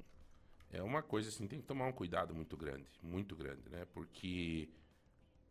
é 0.70 0.82
uma 0.84 1.02
coisa 1.02 1.30
assim, 1.30 1.48
tem 1.48 1.60
que 1.60 1.68
tomar 1.68 1.88
um 1.88 1.94
cuidado 1.94 2.36
muito 2.36 2.56
grande, 2.56 2.88
muito 3.02 3.36
grande, 3.36 3.68
né? 3.70 3.86
Porque 3.86 4.70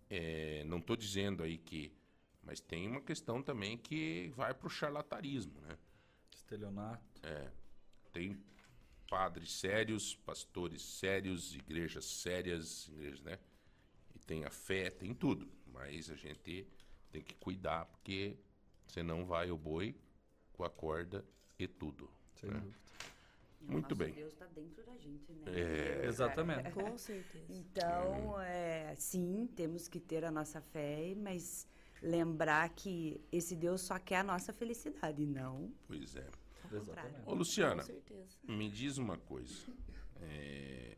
é, 0.09 0.63
não 0.65 0.79
estou 0.79 0.97
dizendo 0.97 1.43
aí 1.43 1.59
que. 1.59 1.93
Mas 2.43 2.61
tem 2.61 2.89
uma 2.89 3.03
questão 3.03 3.43
também 3.43 3.77
que 3.77 4.33
vai 4.35 4.55
para 4.55 4.67
o 4.67 4.71
charlatarismo, 4.71 5.61
né? 5.61 5.77
Estelionato. 6.33 7.21
É. 7.23 7.51
Tem 8.13 8.43
padres 9.11 9.51
sérios, 9.51 10.15
pastores 10.15 10.81
sérios, 10.81 11.57
igrejas 11.57 12.05
sérias, 12.05 12.89
igrejas, 12.89 13.21
né? 13.23 13.39
E 14.15 14.19
tem 14.21 14.45
a 14.45 14.51
fé, 14.51 14.89
tem 14.89 15.13
tudo. 15.13 15.51
Mas 15.67 16.09
a 16.09 16.15
gente 16.15 16.67
tem 17.11 17.21
que 17.21 17.35
cuidar, 17.35 17.87
porque 17.87 18.39
senão 18.87 19.27
vai 19.27 19.51
o 19.51 19.59
boi 19.59 19.97
com 20.53 20.63
a 20.63 20.71
corda 20.71 21.25
e 21.59 21.67
tudo. 21.67 22.09
Sem 22.41 22.51
né? 22.51 22.61
dúvida. 22.61 22.79
Muito 23.63 23.95
bem. 23.95 24.13
Deus 24.13 24.33
está 24.33 24.47
dentro 24.47 24.83
da 24.85 24.97
gente, 24.97 25.33
né? 25.33 25.43
É... 25.47 26.07
Exatamente. 26.07 26.71
Com 26.71 26.97
certeza. 26.97 27.45
Então, 27.51 28.41
é, 28.41 28.95
sim, 28.97 29.49
temos 29.55 29.87
que 29.87 30.01
ter 30.01 30.25
a 30.25 30.31
nossa 30.31 30.61
fé, 30.61 31.15
mas 31.17 31.67
lembrar 32.01 32.71
que 32.71 33.21
esse 33.31 33.55
Deus 33.55 33.83
só 33.83 33.99
quer 33.99 34.19
a 34.19 34.25
nossa 34.25 34.53
felicidade, 34.53 35.27
não. 35.27 35.71
Pois 35.87 36.17
é. 36.17 36.27
Exatamente. 36.73 37.29
Ô, 37.29 37.35
Luciana, 37.35 37.85
me 38.49 38.71
diz 38.71 38.99
uma 38.99 39.19
coisa. 39.19 39.55
É, 40.21 40.97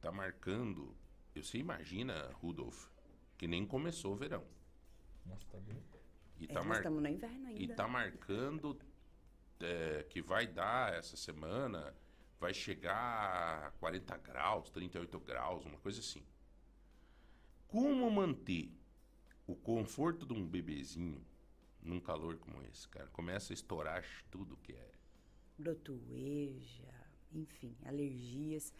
tá 0.00 0.10
marcando. 0.12 0.96
Você 1.34 1.58
imagina, 1.58 2.30
Rudolf, 2.34 2.88
que 3.38 3.46
nem 3.48 3.66
começou 3.66 4.12
o 4.12 4.16
verão. 4.16 4.44
Nossa, 5.24 5.46
tá 5.48 5.58
bem. 5.60 5.82
E 6.38 6.46
tá 6.46 6.60
é, 6.60 6.64
mar... 6.64 6.76
estamos 6.76 7.02
no 7.02 7.08
inverno 7.08 7.46
ainda. 7.46 7.62
E 7.62 7.68
tá 7.68 7.88
marcando 7.88 8.78
é, 9.60 10.02
que 10.10 10.20
vai 10.20 10.46
dar 10.46 10.92
essa 10.92 11.16
semana, 11.16 11.94
vai 12.38 12.52
chegar 12.52 13.68
a 13.68 13.70
40 13.78 14.16
graus, 14.18 14.70
38 14.70 15.20
graus, 15.20 15.64
uma 15.64 15.78
coisa 15.78 16.00
assim. 16.00 16.22
Como 17.68 18.10
manter 18.10 18.70
o 19.46 19.54
conforto 19.54 20.26
de 20.26 20.34
um 20.34 20.46
bebezinho 20.46 21.24
num 21.82 22.00
calor 22.00 22.36
como 22.38 22.62
esse, 22.62 22.88
cara. 22.88 23.08
Começa 23.08 23.52
a 23.52 23.54
estourar 23.54 24.04
tudo 24.30 24.56
que 24.56 24.72
é. 24.72 24.90
Brotoeja, 25.58 26.94
enfim, 27.32 27.76
alergias. 27.84 28.72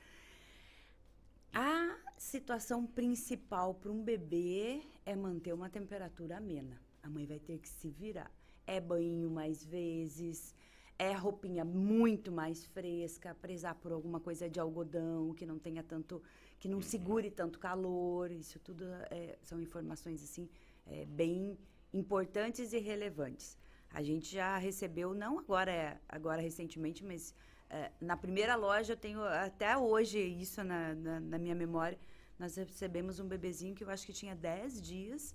A 1.52 1.98
situação 2.16 2.86
principal 2.86 3.74
para 3.74 3.90
um 3.90 4.02
bebê 4.02 4.80
é 5.04 5.14
manter 5.14 5.52
uma 5.52 5.68
temperatura 5.68 6.38
amena. 6.38 6.80
A 7.02 7.10
mãe 7.10 7.26
vai 7.26 7.38
ter 7.38 7.58
que 7.58 7.68
se 7.68 7.90
virar. 7.90 8.30
É 8.66 8.80
banho 8.80 9.28
mais 9.28 9.64
vezes, 9.64 10.54
é 10.98 11.12
roupinha 11.12 11.64
muito 11.64 12.30
mais 12.30 12.64
fresca, 12.64 13.34
prezar 13.34 13.74
por 13.74 13.92
alguma 13.92 14.20
coisa 14.20 14.48
de 14.48 14.60
algodão 14.60 15.34
que 15.34 15.44
não 15.44 15.58
tenha 15.58 15.82
tanto, 15.82 16.22
que 16.58 16.68
não 16.68 16.76
uhum. 16.76 16.82
segure 16.82 17.30
tanto 17.30 17.58
calor. 17.58 18.30
Isso 18.30 18.58
tudo 18.60 18.84
é, 19.10 19.36
são 19.42 19.60
informações 19.60 20.22
assim 20.22 20.48
é, 20.86 21.04
bem 21.04 21.58
importantes 21.92 22.72
e 22.72 22.78
relevantes. 22.78 23.58
A 23.90 24.02
gente 24.02 24.34
já 24.34 24.56
recebeu, 24.56 25.12
não 25.12 25.38
agora, 25.38 26.00
agora 26.08 26.40
recentemente, 26.40 27.04
mas 27.04 27.34
é, 27.68 27.90
na 28.00 28.16
primeira 28.16 28.54
loja 28.54 28.94
eu 28.94 28.96
tenho 28.96 29.22
até 29.22 29.76
hoje 29.76 30.18
isso 30.18 30.64
na, 30.64 30.94
na, 30.94 31.20
na, 31.20 31.38
minha 31.38 31.54
memória. 31.54 31.98
Nós 32.38 32.56
recebemos 32.56 33.20
um 33.20 33.28
bebezinho 33.28 33.74
que 33.74 33.84
eu 33.84 33.90
acho 33.90 34.06
que 34.06 34.12
tinha 34.12 34.34
10 34.34 34.80
dias 34.80 35.34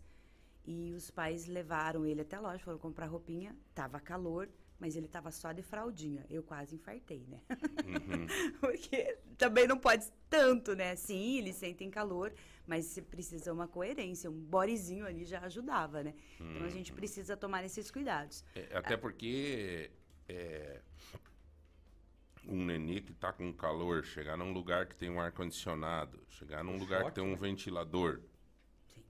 e 0.66 0.94
os 0.94 1.10
pais 1.12 1.46
levaram 1.46 2.06
ele 2.06 2.22
até 2.22 2.36
a 2.36 2.40
loja, 2.40 2.64
foram 2.64 2.78
comprar 2.78 3.06
roupinha, 3.06 3.56
tava 3.74 4.00
calor, 4.00 4.50
mas 4.80 4.96
ele 4.96 5.08
tava 5.08 5.32
só 5.32 5.52
de 5.52 5.62
fraldinha. 5.62 6.26
Eu 6.30 6.44
quase 6.44 6.76
infartei, 6.76 7.26
né? 7.28 7.42
Uhum. 7.50 8.28
Porque 8.60 9.18
também 9.38 9.68
não 9.68 9.78
pode 9.78 10.08
tanto, 10.30 10.76
né? 10.76 10.96
Sim, 10.96 11.38
eles 11.38 11.56
sentem 11.56 11.90
calor, 11.90 12.34
mas 12.66 12.86
se 12.86 13.02
precisa 13.02 13.52
uma 13.52 13.68
coerência, 13.68 14.30
um 14.30 14.40
borezinho 14.40 15.06
ali 15.06 15.26
já 15.26 15.40
ajudava, 15.42 16.04
né? 16.04 16.14
Uhum. 16.40 16.52
Então 16.52 16.68
a 16.68 16.70
gente 16.70 16.92
uhum. 16.92 16.98
precisa 16.98 17.36
tomar 17.36 17.64
esses 17.64 17.90
cuidados. 17.90 18.44
É, 18.56 18.78
até 18.78 18.96
porque 18.96 19.90
é, 20.30 20.82
um 22.48 22.64
nenê 22.64 23.02
que 23.02 23.14
tá 23.14 23.34
com 23.34 23.52
calor, 23.54 24.04
chegar 24.04 24.38
num 24.38 24.54
lugar 24.54 24.86
que 24.86 24.96
tem 24.96 25.10
um 25.10 25.20
ar-condicionado, 25.20 26.24
chegar 26.30 26.64
num 26.64 26.78
lugar 26.78 27.06
que 27.06 27.12
tem 27.12 27.24
um 27.24 27.32
né? 27.32 27.36
ventilador. 27.36 28.22
Sim. 28.86 29.04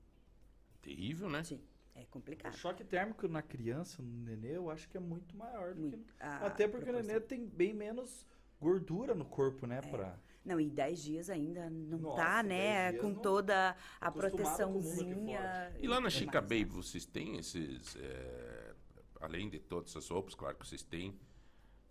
Terrível, 0.81 1.29
né? 1.29 1.43
Sim. 1.43 1.61
É 1.97 2.05
complicado. 2.05 2.53
O 2.53 2.57
choque 2.57 2.83
térmico 2.83 3.27
na 3.27 3.41
criança, 3.41 4.01
no 4.01 4.23
nenê, 4.23 4.55
eu 4.55 4.69
acho 4.69 4.87
que 4.87 4.97
é 4.97 4.99
muito 4.99 5.35
maior. 5.35 5.73
Do 5.73 5.81
muito. 5.81 5.97
que... 5.97 6.13
Até 6.19 6.67
porque 6.67 6.85
proporção. 6.85 6.99
o 6.99 7.07
nenê 7.07 7.19
tem 7.19 7.45
bem 7.45 7.73
menos 7.73 8.25
gordura 8.59 9.15
no 9.15 9.25
corpo, 9.25 9.65
né? 9.65 9.79
É. 9.79 9.81
Pra... 9.81 10.19
Não, 10.45 10.59
e 10.59 10.69
10 10.69 11.03
dias 11.03 11.29
ainda 11.29 11.69
não 11.69 11.99
Nossa, 11.99 12.21
tá, 12.23 12.43
né? 12.43 12.93
Com 12.93 13.13
toda 13.13 13.75
a 13.99 14.11
proteçãozinha. 14.11 15.73
E 15.79 15.87
lá 15.87 15.99
na 15.99 16.09
Chica 16.09 16.39
Baby, 16.39 16.65
vocês 16.65 17.05
têm 17.05 17.37
esses. 17.37 17.95
É, 17.97 18.73
além 19.19 19.49
de 19.49 19.59
todas 19.59 19.89
essas 19.89 20.07
roupas, 20.07 20.35
claro 20.35 20.55
que 20.55 20.65
vocês 20.65 20.83
têm. 20.83 21.19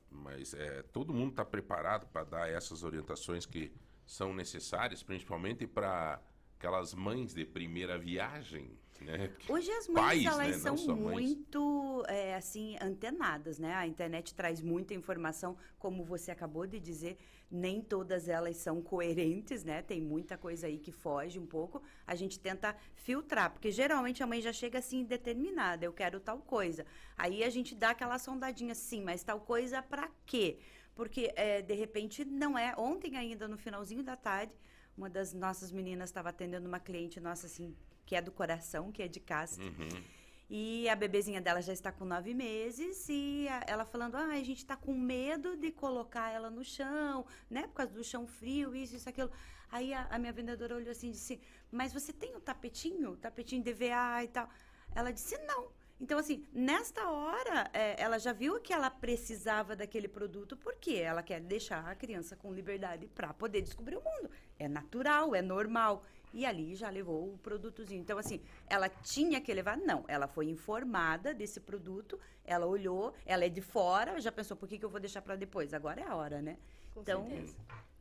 Mas 0.09 0.55
é, 0.55 0.83
todo 0.85 1.13
mundo 1.13 1.31
está 1.31 1.45
preparado 1.45 2.07
para 2.07 2.25
dar 2.25 2.49
essas 2.49 2.83
orientações 2.85 3.45
que 3.45 3.75
são 4.07 4.33
necessárias, 4.33 5.03
principalmente 5.03 5.67
para 5.67 6.23
aquelas 6.59 6.95
mães 6.95 7.35
de 7.35 7.45
primeira 7.45 7.99
viagem, 7.99 8.71
né? 9.01 9.31
Hoje 9.49 9.71
as 9.73 9.89
mães 9.89 10.25
Pais, 10.25 10.25
elas 10.25 10.63
né? 10.63 10.77
são 10.77 10.97
muito 10.97 12.03
é, 12.09 12.35
assim 12.35 12.77
antenadas, 12.81 13.59
né? 13.59 13.75
A 13.75 13.87
internet 13.87 14.35
traz 14.35 14.61
muita 14.61 14.95
informação, 14.95 15.57
como 15.79 16.03
você 16.03 16.31
acabou 16.31 16.67
de 16.67 16.81
dizer, 16.81 17.19
nem 17.51 17.83
todas 17.83 18.27
elas 18.29 18.57
são 18.57 18.81
coerentes, 18.81 19.65
né? 19.65 19.83
Tem 19.83 20.01
muita 20.01 20.39
coisa 20.39 20.67
aí 20.67 20.79
que 20.79 20.91
foge 20.91 21.39
um 21.39 21.47
pouco. 21.47 21.83
A 22.07 22.15
gente 22.15 22.41
tenta 22.41 22.75
filtrar, 22.95 23.53
porque 23.53 23.71
geralmente 23.71 24.23
a 24.23 24.27
mãe 24.27 24.41
já 24.41 24.53
chega 24.53 24.79
assim 24.79 25.05
determinada, 25.05 25.85
eu 25.85 25.93
quero 25.93 26.19
tal 26.19 26.39
coisa. 26.39 26.87
Aí 27.19 27.45
a 27.45 27.51
gente 27.51 27.75
dá 27.75 27.91
aquela 27.91 28.19
sondadinha, 28.19 28.75
sim, 28.75 29.03
mas 29.03 29.23
tal 29.23 29.41
coisa 29.41 29.83
para 29.83 30.11
quê? 30.25 30.59
Porque 30.95 31.31
é, 31.37 31.61
de 31.61 31.75
repente 31.75 32.25
não 32.25 32.59
é. 32.59 32.75
Ontem 32.79 33.17
ainda 33.19 33.47
no 33.47 33.59
finalzinho 33.59 34.03
da 34.03 34.17
tarde 34.17 34.55
uma 34.97 35.09
das 35.11 35.33
nossas 35.33 35.71
meninas 35.71 36.11
estava 36.11 36.31
atendendo 36.31 36.67
uma 36.69 36.81
cliente 36.81 37.21
nossa 37.21 37.47
assim 37.47 37.75
que 38.05 38.15
é 38.15 38.23
do 38.23 38.31
coração, 38.31 38.93
que 38.93 39.03
é 39.03 39.09
de 39.09 39.19
casca. 39.19 39.63
Uhum. 39.63 40.03
E 40.49 40.89
a 40.89 40.95
bebezinha 40.95 41.41
dela 41.41 41.61
já 41.61 41.73
está 41.73 41.91
com 41.91 42.05
nove 42.05 42.33
meses 42.33 43.09
e 43.09 43.49
a- 43.49 43.65
ela 43.67 43.85
falando, 43.85 44.15
ah, 44.15 44.27
a 44.27 44.45
gente 44.45 44.59
está 44.59 44.77
com 44.77 44.95
medo 44.95 45.57
de 45.57 45.73
colocar 45.73 46.31
ela 46.31 46.49
no 46.49 46.65
chão, 46.65 47.27
né? 47.51 47.63
Por 47.63 47.75
causa 47.75 47.93
do 47.93 48.05
chão 48.05 48.27
frio, 48.29 48.75
isso, 48.75 48.95
isso, 48.95 49.09
aquilo. 49.09 49.31
Aí 49.69 49.93
a, 49.93 50.07
a 50.09 50.19
minha 50.21 50.33
vendedora 50.33 50.77
olhou 50.77 50.91
assim 50.93 51.09
e 51.09 51.13
disse, 51.13 51.41
mas 51.71 51.93
você 51.93 52.13
tem 52.13 52.37
o 52.37 52.41
tapetinho? 52.41 53.11
O 53.11 53.17
tapetinho 53.17 53.63
DVA 53.65 54.23
e 54.23 54.29
tal? 54.29 54.49
Ela 54.95 55.11
disse, 55.13 55.37
não. 55.39 55.69
Então, 55.99 56.19
assim, 56.19 56.47
nesta 56.53 57.09
hora, 57.11 57.71
é, 57.73 58.01
ela 58.01 58.19
já 58.19 58.33
viu 58.33 58.61
que 58.61 58.73
ela 58.73 58.91
precisava 58.91 59.75
daquele 59.75 60.07
produto, 60.07 60.57
porque 60.57 60.93
ela 60.95 61.23
quer 61.23 61.41
deixar 61.41 61.87
a 61.87 61.95
criança 61.95 62.37
com 62.37 62.53
liberdade 62.53 63.07
para 63.09 63.33
poder 63.33 63.63
descobrir 63.63 63.97
o 63.97 64.03
mundo. 64.03 64.31
É 64.59 64.69
natural, 64.69 65.35
é 65.35 65.41
normal. 65.41 66.03
E 66.35 66.45
ali 66.45 66.75
já 66.75 66.91
levou 66.91 67.33
o 67.33 67.39
produtozinho. 67.39 68.01
Então, 68.03 68.19
assim, 68.19 68.43
ela 68.67 68.91
tinha 68.91 69.41
que 69.41 69.53
levar? 69.55 69.79
Não. 69.79 70.05
Ela 70.07 70.29
foi 70.29 70.47
informada 70.51 71.33
desse 71.33 71.61
produto, 71.61 72.21
ela 72.45 72.67
olhou, 72.67 73.15
ela 73.25 73.47
é 73.47 73.49
de 73.49 73.63
fora, 73.63 74.21
já 74.21 74.31
pensou, 74.31 74.55
por 74.57 74.69
que, 74.69 74.79
que 74.79 74.85
eu 74.85 74.91
vou 74.91 75.01
deixar 75.01 75.23
para 75.23 75.35
depois? 75.37 75.73
Agora 75.73 76.01
é 76.03 76.05
a 76.05 76.15
hora, 76.15 76.43
né? 76.43 76.59
Com 76.93 77.01
Então, 77.01 77.27
certeza. 77.27 77.57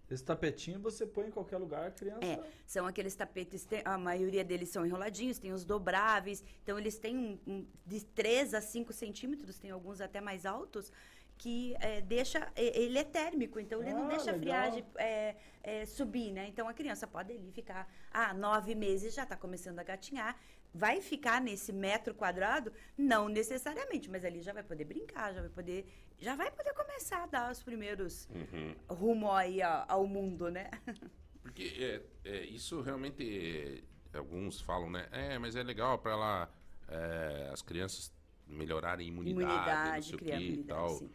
Esse 0.09 0.23
tapetinho 0.23 0.79
você 0.79 1.05
põe 1.05 1.27
em 1.27 1.31
qualquer 1.31 1.57
lugar, 1.57 1.87
a 1.87 1.91
criança. 1.91 2.23
É, 2.23 2.39
são 2.65 2.85
aqueles 2.85 3.15
tapetes, 3.15 3.67
a 3.83 3.97
maioria 3.97 4.43
deles 4.43 4.69
são 4.69 4.85
enroladinhos, 4.85 5.39
tem 5.39 5.51
os 5.51 5.65
dobráveis, 5.65 6.43
então 6.61 6.77
eles 6.77 6.97
têm 6.99 7.17
um, 7.17 7.39
um- 7.47 7.67
de 7.85 8.05
3 8.05 8.53
a 8.53 8.61
5 8.61 8.93
centímetros, 8.93 9.57
tem 9.57 9.71
alguns 9.71 10.01
até 10.01 10.21
mais 10.21 10.45
altos, 10.45 10.91
que 11.37 11.75
é, 11.79 12.01
deixa, 12.01 12.47
ele 12.55 12.97
é 12.99 13.03
térmico, 13.03 13.59
então 13.59 13.81
ele 13.81 13.93
não 13.93 14.05
Ah, 14.05 14.07
deixa 14.09 14.29
a 14.29 14.33
legal. 14.33 14.39
friagem 14.39 14.85
é, 14.95 15.35
é, 15.63 15.85
subir, 15.85 16.31
né? 16.31 16.47
Então 16.47 16.67
a 16.69 16.73
criança 16.73 17.05
pode 17.07 17.33
ali 17.33 17.51
ficar, 17.51 17.91
ah, 18.11 18.33
nove 18.33 18.73
meses 18.75 19.13
já 19.13 19.23
está 19.23 19.35
começando 19.35 19.79
a 19.79 19.83
gatinhar, 19.83 20.39
vai 20.73 21.01
ficar 21.01 21.41
nesse 21.41 21.73
metro 21.73 22.13
quadrado? 22.13 22.71
Não 22.97 23.27
necessariamente, 23.27 24.09
mas 24.09 24.23
ali 24.23 24.41
já 24.41 24.53
vai 24.53 24.63
poder 24.63 24.85
brincar, 24.85 25.33
já 25.33 25.41
vai 25.41 25.49
poder, 25.49 25.85
já 26.19 26.35
vai 26.35 26.51
poder 26.51 26.73
começar 26.73 27.23
a 27.23 27.27
dar 27.27 27.51
os 27.51 27.61
primeiros 27.63 28.27
Uhum. 28.29 28.75
rumo 28.89 29.31
aí 29.31 29.61
ao 29.61 30.07
mundo, 30.07 30.49
né? 30.49 30.69
Porque 31.41 32.01
é, 32.23 32.29
é, 32.29 32.45
isso 32.45 32.81
realmente, 32.81 33.83
é, 34.13 34.17
alguns 34.17 34.59
falam, 34.61 34.89
né? 34.89 35.07
É, 35.11 35.37
mas 35.37 35.55
é 35.55 35.63
legal 35.63 35.97
para 35.99 36.11
ela, 36.11 36.49
é, 36.87 37.49
as 37.53 37.61
crianças 37.61 38.11
melhorarem 38.47 39.05
a 39.05 39.09
imunidade, 39.09 39.43
Imunidade, 39.49 39.95
não 39.95 40.01
sei 40.01 40.15
o 40.15 40.17
que 40.19 40.25
e 40.33 40.37
imunidade, 40.53 40.67
tal. 40.67 40.89
sim. 40.89 41.09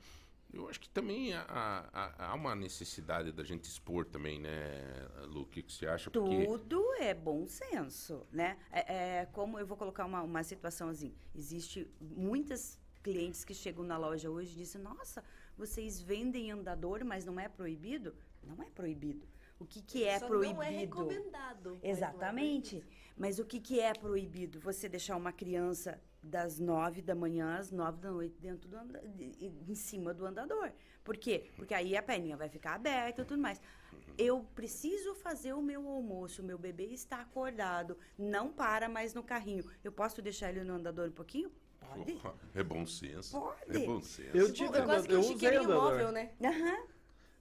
Eu 0.52 0.68
acho 0.68 0.80
que 0.80 0.88
também 0.88 1.32
há, 1.32 1.44
há- 1.92 2.26
há 2.30 2.34
uma 2.34 2.56
necessidade 2.56 3.30
da 3.30 3.44
gente 3.44 3.64
expor 3.66 4.04
também, 4.04 4.40
né, 4.40 4.50
Lu? 5.28 5.42
O 5.42 5.46
que, 5.46 5.62
que 5.62 5.72
você 5.72 5.86
acha? 5.86 6.10
Porque 6.10 6.44
Tudo 6.44 6.92
é 6.94 7.14
bom 7.14 7.46
senso, 7.46 8.26
né? 8.32 8.58
É, 8.72 9.20
é 9.20 9.26
como 9.26 9.60
eu 9.60 9.66
vou 9.66 9.76
colocar 9.76 10.04
uma, 10.04 10.22
uma 10.22 10.42
situação 10.42 10.88
assim. 10.88 11.14
Existe 11.36 11.88
muitas 12.00 12.79
clientes 13.02 13.44
que 13.44 13.54
chegam 13.54 13.84
na 13.84 13.96
loja 13.96 14.30
hoje 14.30 14.52
e 14.52 14.56
dizem, 14.56 14.80
nossa, 14.80 15.22
vocês 15.56 16.00
vendem 16.00 16.50
andador, 16.50 17.04
mas 17.04 17.24
não 17.24 17.38
é 17.38 17.48
proibido? 17.48 18.14
Não 18.42 18.62
é 18.62 18.70
proibido. 18.70 19.26
O 19.58 19.66
que, 19.66 19.82
que 19.82 20.04
é 20.04 20.18
Só 20.18 20.26
proibido? 20.26 20.54
não 20.54 20.62
é 20.62 20.70
recomendado. 20.70 21.72
mas 21.74 21.84
é 21.84 21.90
Exatamente. 21.90 22.70
proibido. 22.76 23.00
Mas 23.16 23.38
o 23.38 23.44
que, 23.44 23.60
que 23.60 23.78
é 23.78 23.92
proibido? 23.92 24.58
Você 24.60 24.88
deixar 24.88 25.16
uma 25.16 25.32
criança 25.32 26.00
das 26.22 26.58
nove 26.58 27.02
da 27.02 27.14
manhã 27.14 27.56
às 27.58 27.70
nove 27.70 27.98
da 27.98 28.10
noite 28.10 28.38
dentro 28.40 28.68
do 28.68 28.76
anda- 28.76 29.02
em 29.18 29.74
cima 29.74 30.14
do 30.14 30.24
andador. 30.24 30.72
Por 31.04 31.16
quê? 31.18 31.50
Porque 31.56 31.74
aí 31.74 31.94
a 31.96 32.02
perninha 32.02 32.36
vai 32.36 32.48
ficar 32.48 32.74
aberta 32.74 33.20
e 33.20 33.24
tudo 33.26 33.40
mais. 33.40 33.60
Eu 34.16 34.42
preciso 34.54 35.14
fazer 35.14 35.52
o 35.52 35.60
meu 35.62 35.86
almoço, 35.88 36.40
o 36.40 36.44
meu 36.44 36.58
bebê 36.58 36.84
está 36.86 37.20
acordado, 37.20 37.96
não 38.18 38.50
para 38.50 38.88
mais 38.88 39.12
no 39.14 39.22
carrinho. 39.22 39.64
Eu 39.84 39.92
posso 39.92 40.20
deixar 40.22 40.50
ele 40.50 40.64
no 40.64 40.74
andador 40.74 41.08
um 41.08 41.12
pouquinho? 41.12 41.50
Pode. 41.80 42.12
porra, 42.12 42.34
é 42.54 42.62
bom 42.62 42.86
senso. 42.86 43.38
Pode. 43.40 43.76
É 43.76 43.86
bom 43.86 44.00
senso. 44.00 44.30
Eu 44.36 44.52
Tipo, 44.52 44.72
tive 44.72 44.78
é 44.78 44.84
quase 44.84 45.08
que 45.08 45.14
eu 45.14 45.18
um 45.18 45.20
usei 45.22 45.32
chiqueirinho 45.34 45.62
andador. 45.64 45.82
móvel, 45.82 46.12
né? 46.12 46.30
Aham. 46.44 46.78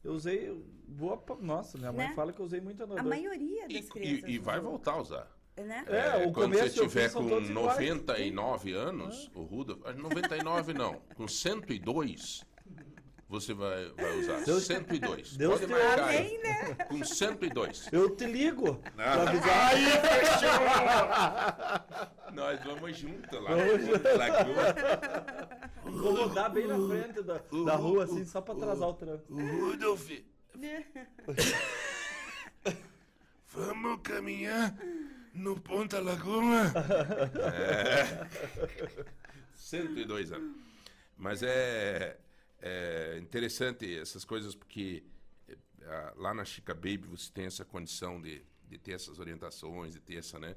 Eu 0.04 0.14
usei. 0.14 0.64
Boa, 0.88 1.22
nossa, 1.40 1.78
minha 1.78 1.92
mãe 1.92 2.08
Né? 2.08 2.14
fala 2.16 2.34
que 2.34 2.40
eu 2.40 2.46
usei 2.46 2.62
muito 2.62 2.82
andador. 2.84 3.02
A 3.02 3.08
maioria 3.08 3.66
E, 3.70 3.80
das 3.82 3.90
crianças. 3.90 4.30
e- 4.30 4.32
e 4.34 4.38
vai 4.40 4.60
voltar 4.60 4.94
a 4.94 5.02
usar. 5.02 5.38
Né? 5.58 5.84
É, 5.88 6.26
o 6.26 6.32
quando 6.32 6.54
você 6.54 6.68
e 6.68 6.70
tiver 6.70 7.12
com 7.12 7.28
todos 7.28 7.50
iguais. 7.50 7.78
99 7.78 8.72
anos, 8.74 9.30
o 9.36 9.42
Rudolf, 9.44 9.82
ah, 9.86 9.92
99 9.92 10.74
não, 10.74 11.02
com 11.16 11.28
102, 11.28 12.46
você 13.30 13.54
vai, 13.54 13.90
vai 13.92 14.18
usar. 14.20 14.42
Deus- 14.44 14.66
102. 14.66 15.38
Deus 15.38 15.54
Pode 15.62 15.68
te 15.68 15.72
marcar 15.72 16.00
ouve. 16.02 16.18
aí. 16.18 16.40
Com 16.88 17.04
102. 17.04 17.88
Eu 17.92 18.10
te 18.16 18.26
ligo. 18.26 18.82
pra 18.96 19.14
Ah, 19.14 19.70
aí, 19.70 19.86
fechou! 22.26 22.34
Nós 22.34 22.60
vamos 22.64 22.98
junto 22.98 23.40
lá. 23.40 23.52
Vamos 23.56 23.88
Lagoa. 24.18 24.74
Vou 25.86 26.16
rodar 26.16 26.52
bem 26.52 26.66
na 26.68 26.76
frente 26.88 27.22
da, 27.22 27.38
da 27.66 27.76
rua, 27.76 28.06
assim, 28.06 28.26
só 28.26 28.42
pra 28.42 28.56
atrasar 28.56 28.90
o 28.90 28.94
trânsito. 28.96 29.32
Rudolf. 29.34 30.10
Vamos 33.52 34.00
caminhar 34.04 34.76
no 35.34 35.60
Ponta 35.60 36.00
Lagoa. 36.00 36.72
É. 37.54 38.28
102 39.56 40.32
anos. 40.32 40.56
Mas 41.18 41.42
é, 41.44 42.18
é 42.62 43.20
interessante 43.22 43.98
essas 43.98 44.26
coisas 44.26 44.56
porque 44.56 45.04
é, 45.48 46.14
lá 46.16 46.34
na 46.34 46.46
Chica 46.46 46.74
Baby 46.74 47.08
você 47.10 47.32
tem 47.32 47.46
essa 47.46 47.66
condição 47.66 48.22
de, 48.22 48.42
de 48.68 48.78
ter 48.78 48.94
essas 48.94 49.20
orientações, 49.20 49.94
de 49.94 50.00
ter 50.00 50.16
essa, 50.16 50.38
né? 50.40 50.56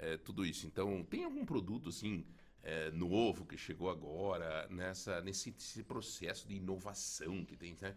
é, 0.00 0.16
tudo 0.16 0.44
isso. 0.44 0.66
Então, 0.66 1.04
tem 1.04 1.24
algum 1.24 1.44
produto 1.44 1.90
assim 1.90 2.24
é, 2.62 2.90
novo 2.90 3.44
que 3.44 3.56
chegou 3.56 3.90
agora 3.90 4.66
nessa 4.68 5.20
nesse, 5.20 5.54
esse 5.56 5.82
processo 5.82 6.48
de 6.48 6.54
inovação 6.54 7.44
que 7.44 7.56
tem, 7.56 7.76
né? 7.80 7.94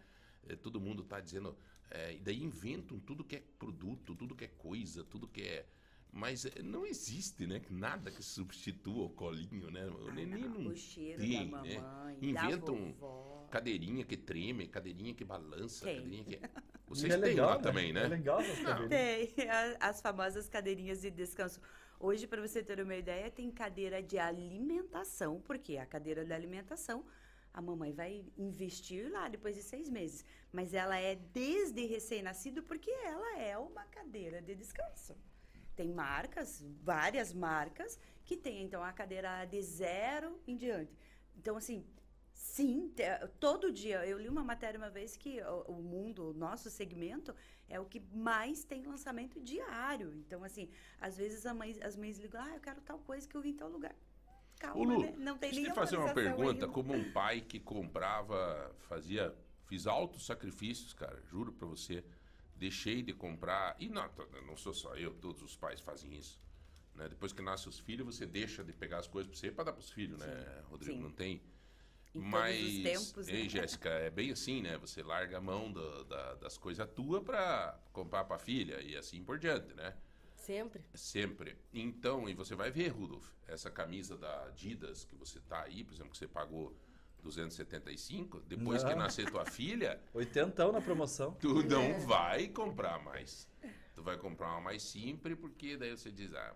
É, 0.48 0.56
todo 0.56 0.80
mundo 0.80 1.04
está 1.04 1.20
dizendo 1.22 1.58
é, 1.89 2.13
e 2.13 2.20
daí 2.20 2.44
inventam 2.44 3.00
tudo 3.00 3.24
que 3.24 3.38
é 3.38 3.44
produto, 3.58 4.16
tudo 4.16 4.36
que 4.36 4.46
é 4.46 4.50
coisa, 4.50 5.04
tudo 5.06 5.28
que 5.28 5.42
é 5.42 5.66
mas 6.13 6.45
é, 6.45 6.62
não 6.62 6.86
existe, 6.86 7.47
né? 7.47 7.62
Nada 7.69 8.12
que 8.12 8.21
substitua 8.23 9.06
o 9.06 9.10
colinho, 9.10 9.71
né? 9.71 9.86
O 9.88 10.12
neném 10.12 10.43
não 10.47 10.67
o 10.67 10.76
cheiro 10.76 11.19
tem, 11.19 11.49
da 11.49 11.62
né? 11.63 11.80
mamãe, 11.80 12.17
Inventam 12.21 12.76
da 12.76 12.91
vovó. 12.91 13.47
cadeirinha 13.49 14.06
que 14.06 14.15
treme, 14.15 14.67
cadeirinha 14.67 15.13
que 15.15 15.26
balança, 15.26 15.86
Tem. 15.86 15.95
cadeirinha 15.95 16.23
que... 16.23 16.39
E 16.93 16.95
Vocês 16.95 17.12
é 17.13 17.17
têm 17.17 17.30
legal, 17.30 17.49
lá 17.49 17.60
também, 17.60 17.91
né? 17.91 18.04
É 18.04 18.08
legal 18.08 18.39
essas 18.39 18.60
cadeirinhas. 18.60 19.34
Tem 19.34 19.47
as 19.80 19.99
famosas 20.02 20.47
cadeirinhas 20.47 21.02
de 21.02 21.10
descanso. 21.10 21.60
Hoje, 21.99 22.28
para 22.28 22.39
você 22.39 22.62
ter 22.62 22.80
uma 22.80 22.95
ideia, 22.95 23.32
tem 23.32 23.49
cadeira 23.49 24.04
de 24.04 24.19
alimentação, 24.19 25.41
porque 25.41 25.78
a 25.78 25.86
cadeira 25.88 26.23
de 26.23 26.32
alimentação 26.34 27.04
a 27.52 27.62
mamãe 27.62 27.93
vai 27.93 28.26
investir 28.38 29.12
lá 29.12 29.28
depois 29.30 29.56
de 29.56 29.63
seis 29.63 29.89
meses. 29.89 30.23
Mas 30.52 30.73
ela 30.73 30.99
é 30.99 31.15
desde 31.15 31.86
recém-nascido, 31.86 32.62
porque 32.63 32.91
ela 32.91 33.39
é 33.39 33.58
uma 33.58 33.86
cadeira 33.86 34.41
de 34.41 34.54
descanso. 34.54 35.15
Tem 35.76 35.92
marcas, 35.92 36.64
várias 36.82 37.34
marcas, 37.34 38.00
que 38.24 38.38
tem 38.38 38.64
então 38.64 38.84
a 38.84 38.94
cadeira 38.94 39.46
de 39.46 39.62
zero 39.62 40.40
em 40.48 40.56
diante. 40.56 40.96
Então, 41.36 41.58
assim, 41.58 41.86
sim, 42.32 42.94
todo 43.40 43.72
dia. 43.72 44.06
Eu 44.06 44.20
li 44.20 44.30
uma 44.30 44.44
matéria 44.44 44.78
uma 44.78 44.90
vez 44.90 45.18
que 45.18 45.42
o, 45.68 45.74
mundo, 45.82 46.30
o 46.30 46.34
nosso 46.34 46.70
segmento, 46.70 47.36
é 47.68 47.80
o 47.80 47.86
que 47.86 48.00
mais 48.14 48.64
tem 48.64 48.84
lançamento 48.84 49.40
diário. 49.42 50.14
Então, 50.16 50.44
assim, 50.44 50.70
às 51.00 51.18
vezes 51.18 51.46
a 51.46 51.54
mãe- 51.54 51.80
as 51.82 51.96
mães 51.96 52.20
ligam, 52.20 52.40
ah, 52.42 52.54
eu 52.54 52.60
quero 52.62 52.82
tal 52.82 53.00
coisa 53.00 53.28
que 53.28 53.36
eu 53.36 53.42
vi 53.42 53.50
em 53.50 53.56
tal 53.56 53.70
lugar. 53.70 53.96
Calma, 54.60 54.80
Ô 54.80 54.84
Lu, 54.84 55.02
né? 55.02 55.14
Não 55.18 55.38
tem 55.38 55.52
deixa 55.52 55.68
eu 55.70 55.74
te 55.74 55.76
fazer 55.76 55.98
uma 55.98 56.14
pergunta, 56.14 56.52
ainda. 56.52 56.68
como 56.68 56.94
um 56.94 57.12
pai 57.12 57.42
que 57.42 57.60
comprava, 57.60 58.74
fazia, 58.82 59.36
fiz 59.66 59.88
altos 59.88 60.26
sacrifícios, 60.26 60.94
cara, 60.94 61.20
juro 61.24 61.52
pra 61.52 61.68
você, 61.68 62.04
deixei 62.56 63.02
de 63.02 63.13
comprar, 63.13 63.76
e 63.80 63.89
não, 63.89 64.10
não 64.46 64.56
sou 64.56 64.74
só 64.74 64.96
eu, 64.96 65.13
todos 65.16 65.42
os 65.42 65.56
pais 65.56 65.82
fazem 65.82 66.13
isso, 66.16 66.39
né? 66.96 67.08
Depois 67.10 67.34
que 67.34 67.42
nascem 67.42 67.70
os 67.70 67.80
filhos, 67.80 68.06
você 68.16 68.26
deixa 68.26 68.63
de 68.63 68.74
pegar 68.74 69.00
as 69.00 69.08
coisas 69.08 69.30
pra 69.30 69.38
você 69.39 69.52
pra 69.52 69.63
dar 69.63 69.74
pros 69.74 69.89
filhos, 69.89 70.20
né, 70.20 70.63
Rodrigo? 70.70 70.98
sim. 70.98 71.02
Não 71.04 71.12
tem... 71.12 71.42
Em 72.16 72.20
os 72.20 72.26
Mas, 72.26 72.84
tempos, 72.84 73.28
né? 73.28 73.34
ei, 73.34 73.50
Jéssica, 73.50 73.89
é 73.89 74.10
bem 74.12 74.32
assim, 74.32 74.62
né? 74.62 74.78
Você 74.78 75.02
larga 75.02 75.39
a 75.39 75.42
mão 75.42 75.72
do- 75.72 76.04
da- 76.04 76.36
das 76.36 76.60
coisas 76.60 76.88
tua 76.94 77.24
pra 77.24 77.80
comprar 77.92 78.24
pra 78.26 78.38
filha 78.38 78.80
e 78.82 78.96
assim 78.96 79.24
por 79.24 79.39
diante, 79.39 79.74
né? 79.74 79.98
Sempre. 80.36 80.84
Sempre. 80.94 81.58
Então, 81.74 82.30
e 82.30 82.36
você 82.36 82.54
vai 82.54 82.70
ver, 82.70 82.89
Rudolf, 82.89 83.32
essa 83.48 83.72
camisa 83.72 84.16
da 84.16 84.46
Adidas 84.46 85.06
que 85.06 85.16
você 85.16 85.39
tá 85.39 85.63
aí, 85.63 85.84
por 85.84 85.94
exemplo, 85.94 86.12
que 86.12 86.18
você 86.20 86.28
pagou 86.28 86.76
275, 87.24 88.42
depois 88.42 88.84
que 88.84 88.90
Não. 88.92 88.98
nascer 88.98 89.30
tua 89.32 89.46
filha, 89.46 90.00
Oitentão 90.14 90.72
na 90.72 90.82
promoção. 90.82 91.32
tu 91.40 91.64
não 91.64 92.00
vai 92.02 92.48
comprar 92.48 93.00
mais. 93.04 93.48
Tu 93.96 94.04
vai 94.04 94.18
comprar 94.18 94.50
uma 94.52 94.62
mais 94.62 94.84
simples, 94.84 95.38
porque 95.40 95.78
daí 95.78 95.92
você 95.92 96.12
diz, 96.12 96.34
ah, 96.34 96.54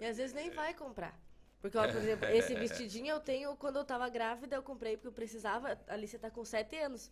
E 0.00 0.06
às 0.06 0.16
vezes 0.16 0.34
nem 0.34 0.50
vai 0.50 0.74
comprar. 0.74 1.18
Porque, 1.60 1.76
ó, 1.76 1.86
por 1.86 1.96
exemplo, 1.96 2.26
esse 2.28 2.54
vestidinho 2.56 3.08
eu 3.08 3.20
tenho 3.20 3.54
quando 3.56 3.76
eu 3.76 3.84
tava 3.84 4.08
grávida, 4.08 4.56
eu 4.56 4.62
comprei 4.62 4.96
porque 4.96 5.08
eu 5.08 5.12
precisava. 5.12 5.78
Ali 5.86 6.08
você 6.08 6.18
tá 6.18 6.30
com 6.30 6.44
7 6.44 6.76
anos. 6.78 7.10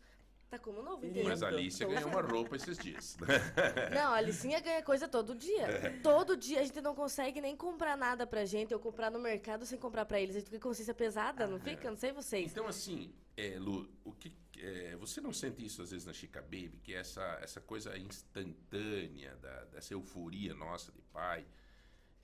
Tá 0.51 0.59
como 0.59 0.83
novo, 0.83 1.05
entendeu? 1.05 1.25
Mas 1.25 1.43
a 1.43 1.49
Alicia 1.49 1.87
ganhou 1.87 2.09
uma 2.09 2.23
roupa 2.23 2.57
esses 2.57 2.79
dias. 2.79 3.19
Não, 3.95 4.13
a 4.15 4.17
Alicinha 4.17 4.59
ganha 4.61 4.83
coisa 4.83 5.07
todo 5.07 5.35
dia. 5.35 6.01
Todo 6.03 6.35
dia 6.39 6.61
a 6.61 6.65
gente 6.65 6.81
não 6.81 6.95
consegue 6.95 7.39
nem 7.39 7.55
comprar 7.55 7.99
nada 7.99 8.27
pra 8.27 8.47
gente, 8.47 8.73
ou 8.73 8.81
comprar 8.81 9.11
no 9.11 9.19
mercado 9.19 9.67
sem 9.67 9.79
comprar 9.79 10.07
pra 10.07 10.19
eles. 10.19 10.37
A 10.37 10.39
gente 10.39 10.47
fica 10.47 10.59
com 10.59 10.69
consciência 10.71 10.95
pesada, 10.95 11.47
não 11.47 11.59
fica? 11.61 11.91
Não 11.91 11.99
sei 11.99 12.13
vocês. 12.13 12.51
Então, 12.51 12.67
assim, 12.67 13.13
é, 13.37 13.59
Lu, 13.59 13.91
o 14.03 14.13
que, 14.13 14.35
é, 14.57 14.97
você 14.97 15.21
não 15.21 15.35
sente 15.35 15.63
isso 15.63 15.83
às 15.83 15.91
vezes 15.91 16.07
na 16.07 16.15
Chica 16.15 16.41
Baby, 16.41 16.81
que 16.83 16.95
é 16.95 17.01
essa, 17.01 17.39
essa 17.43 17.61
coisa 17.61 17.99
instantânea, 17.99 19.37
da, 19.37 19.65
dessa 19.67 19.93
euforia 19.93 20.55
nossa 20.55 20.91
de 20.91 21.03
pai? 21.13 21.47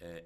É, 0.00 0.24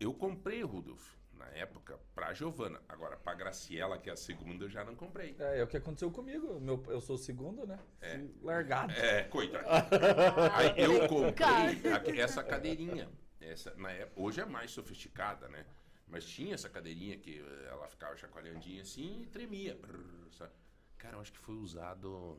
eu 0.00 0.12
comprei 0.12 0.60
Rudolf 0.62 1.14
na 1.38 1.46
época 1.46 1.98
pra 2.14 2.34
Giovana. 2.34 2.80
Agora, 2.88 3.16
pra 3.16 3.34
Graciela, 3.34 3.98
que 3.98 4.10
é 4.10 4.12
a 4.12 4.16
segunda, 4.16 4.64
eu 4.64 4.68
já 4.68 4.84
não 4.84 4.94
comprei. 4.94 5.36
É, 5.38 5.60
é 5.60 5.64
o 5.64 5.66
que 5.66 5.76
aconteceu 5.76 6.10
comigo. 6.10 6.60
Meu, 6.60 6.82
eu 6.88 7.00
sou 7.00 7.16
o 7.16 7.18
segundo, 7.18 7.66
né? 7.66 7.78
É. 8.00 8.18
Fui 8.18 8.34
Largado. 8.42 8.92
É, 8.92 9.24
coitado. 9.24 9.66
Aí 10.54 10.74
eu 10.76 11.08
comprei 11.08 12.20
essa 12.20 12.42
cadeirinha. 12.42 13.08
Essa, 13.40 13.74
na 13.76 13.90
época, 13.90 14.20
hoje 14.20 14.40
é 14.40 14.44
mais 14.44 14.70
sofisticada, 14.72 15.48
né? 15.48 15.64
Mas 16.06 16.24
tinha 16.26 16.54
essa 16.54 16.68
cadeirinha 16.68 17.16
que 17.18 17.38
eh, 17.38 17.68
ela 17.70 17.86
ficava 17.86 18.16
chacoalhandinha 18.16 18.82
assim 18.82 19.22
e 19.22 19.26
tremia. 19.26 19.76
Brrr? 19.76 20.48
Cara, 20.96 21.16
eu 21.16 21.20
acho 21.20 21.32
que 21.32 21.38
foi 21.38 21.54
usado. 21.54 22.38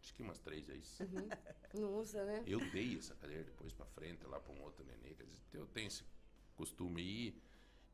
Acho 0.00 0.14
que 0.14 0.22
umas 0.22 0.38
três 0.38 0.66
vezes. 0.66 0.98
Não 1.74 1.98
usa, 1.98 2.24
né? 2.24 2.42
Eu 2.46 2.58
dei 2.70 2.96
essa 2.96 3.14
cadeira 3.14 3.44
depois 3.44 3.72
pra 3.74 3.84
frente, 3.86 4.24
lá 4.26 4.40
pra 4.40 4.52
um 4.52 4.62
outro 4.62 4.84
nenê. 4.84 5.14
Quer 5.14 5.24
dizer, 5.24 5.40
eu 5.52 5.66
tenho 5.66 5.88
esse 5.88 6.04
costume 6.56 7.02
aí. 7.02 7.42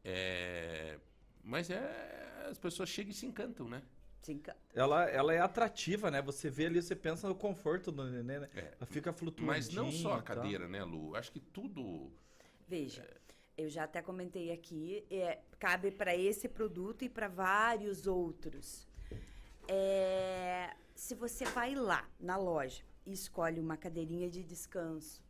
É, 0.05 0.99
Mas 1.43 1.71
é. 1.71 2.13
As 2.51 2.59
pessoas 2.59 2.89
chegam 2.91 3.11
e 3.11 3.15
se 3.15 3.25
encantam, 3.25 3.69
né? 3.69 3.83
Se 4.21 4.33
encanta. 4.33 4.59
Ela, 4.75 5.09
ela 5.09 5.33
é 5.33 5.39
atrativa, 5.39 6.11
né? 6.11 6.21
Você 6.23 6.51
vê 6.51 6.67
ali, 6.67 6.83
você 6.83 6.95
pensa 6.95 7.27
no 7.27 7.35
conforto 7.35 7.91
do 7.91 8.05
neném, 8.05 8.41
né? 8.41 8.51
É. 8.55 8.75
Ela 8.79 8.87
fica 8.87 9.13
flutuando. 9.13 9.51
Mas 9.51 9.71
não 9.71 9.91
só 9.91 10.15
a 10.15 10.23
cadeira, 10.23 10.69
né, 10.69 10.85
Lu? 10.85 11.17
Acho 11.17 11.33
que 11.33 11.41
tudo. 11.41 12.13
Veja, 12.69 13.09
eu 13.57 13.69
já 13.71 13.85
até 13.85 14.03
comentei 14.03 14.51
aqui, 14.51 15.07
é, 15.11 15.41
cabe 15.59 15.91
para 15.91 16.15
esse 16.15 16.49
produto 16.49 17.03
e 17.03 17.09
para 17.09 17.29
vários 17.29 18.07
outros. 18.07 18.87
É, 19.67 20.75
se 20.95 21.15
você 21.15 21.45
vai 21.47 21.75
lá 21.75 22.07
na 22.21 22.37
loja 22.37 22.83
e 23.07 23.13
escolhe 23.13 23.61
uma 23.61 23.77
cadeirinha 23.77 24.29
de 24.29 24.43
descanso, 24.43 25.24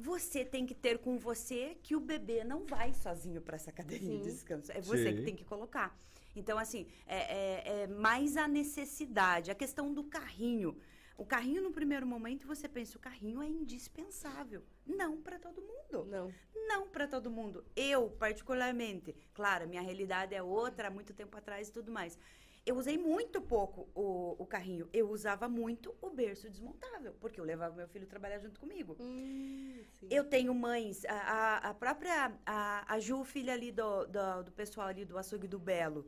você 0.00 0.44
tem 0.44 0.64
que 0.66 0.74
ter 0.74 0.98
com 0.98 1.18
você 1.18 1.76
que 1.82 1.94
o 1.94 2.00
bebê 2.00 2.42
não 2.44 2.64
vai 2.64 2.92
sozinho 2.94 3.40
para 3.40 3.56
essa 3.56 3.70
cadeirinha 3.70 4.18
de 4.18 4.24
Sim. 4.24 4.30
descanso. 4.30 4.72
É 4.72 4.80
você 4.80 5.10
Sim. 5.10 5.16
que 5.16 5.22
tem 5.22 5.36
que 5.36 5.44
colocar. 5.44 5.96
Então, 6.34 6.56
assim, 6.58 6.86
é, 7.06 7.18
é- 7.18 7.82
é 7.82 7.86
mais 7.86 8.36
a 8.36 8.46
necessidade, 8.48 9.50
a 9.50 9.54
questão 9.54 9.92
do 9.92 10.04
carrinho. 10.04 10.76
O 11.18 11.24
carrinho, 11.26 11.60
no 11.62 11.70
primeiro 11.70 12.06
momento, 12.06 12.46
você 12.46 12.66
pensa, 12.66 12.96
o 12.96 13.00
carrinho 13.00 13.42
é 13.42 13.46
indispensável. 13.46 14.62
Não 14.86 15.20
para 15.20 15.38
todo 15.38 15.60
mundo. 15.60 16.06
Não. 16.06 16.32
Não 16.66 16.88
para 16.88 17.06
todo 17.06 17.30
mundo. 17.30 17.62
Eu, 17.76 18.08
particularmente, 18.10 19.14
claro, 19.34 19.68
minha 19.68 19.82
realidade 19.82 20.34
é 20.34 20.42
outra, 20.42 20.88
há 20.88 20.90
muito 20.90 21.12
tempo 21.12 21.36
atrás 21.36 21.68
e 21.68 21.72
tudo 21.72 21.92
mais. 21.92 22.18
Eu 22.64 22.76
usei 22.76 22.98
muito 22.98 23.40
pouco 23.40 23.88
o, 23.94 24.36
o 24.38 24.46
carrinho. 24.46 24.88
Eu 24.92 25.10
usava 25.10 25.48
muito 25.48 25.94
o 26.00 26.10
berço 26.10 26.48
desmontável, 26.48 27.14
porque 27.20 27.40
eu 27.40 27.44
levava 27.44 27.74
meu 27.74 27.88
filho 27.88 28.06
trabalhar 28.06 28.38
junto 28.38 28.60
comigo. 28.60 28.96
Hum, 29.00 29.80
sim. 29.98 30.08
Eu 30.10 30.24
tenho 30.24 30.54
mães, 30.54 31.04
a, 31.06 31.70
a- 31.70 31.74
própria, 31.74 32.32
a, 32.44 32.94
a 32.94 33.00
Ju, 33.00 33.24
filha 33.24 33.52
ali 33.54 33.72
do, 33.72 34.06
do, 34.06 34.42
do 34.44 34.52
pessoal 34.52 34.88
ali 34.88 35.04
do 35.04 35.16
açougue 35.16 35.48
do 35.48 35.58
Belo, 35.58 36.06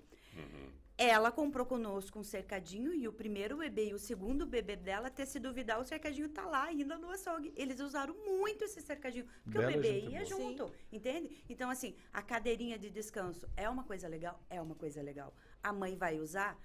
ela 0.98 1.32
comprou 1.32 1.66
conosco 1.66 2.18
um 2.18 2.22
cercadinho 2.22 2.94
e 2.94 3.08
o 3.08 3.12
primeiro 3.12 3.56
bebê 3.56 3.88
e 3.88 3.94
o 3.94 3.98
segundo 3.98 4.46
bebê 4.46 4.76
dela, 4.76 5.08
até 5.08 5.24
se 5.24 5.40
duvidar, 5.40 5.80
o 5.80 5.84
cercadinho 5.84 6.28
tá 6.28 6.44
lá 6.46 6.64
ainda 6.64 6.96
no 6.96 7.10
açougue. 7.10 7.52
Eles 7.56 7.80
usaram 7.80 8.14
muito 8.14 8.62
esse 8.64 8.80
cercadinho, 8.80 9.26
porque 9.42 9.58
Bela 9.58 9.70
o 9.70 9.74
bebê 9.74 10.00
gente 10.00 10.12
ia 10.12 10.18
boa. 10.20 10.28
junto, 10.28 10.70
entende? 10.92 11.42
Então, 11.48 11.70
assim, 11.70 11.96
a 12.12 12.22
cadeirinha 12.22 12.78
de 12.78 12.88
descanso 12.90 13.48
é 13.56 13.68
uma 13.68 13.82
coisa 13.84 14.06
legal? 14.06 14.40
É 14.48 14.60
uma 14.60 14.74
coisa 14.76 15.02
legal. 15.02 15.34
A 15.62 15.72
mãe 15.72 15.96
vai 15.96 16.18
usar? 16.18 16.58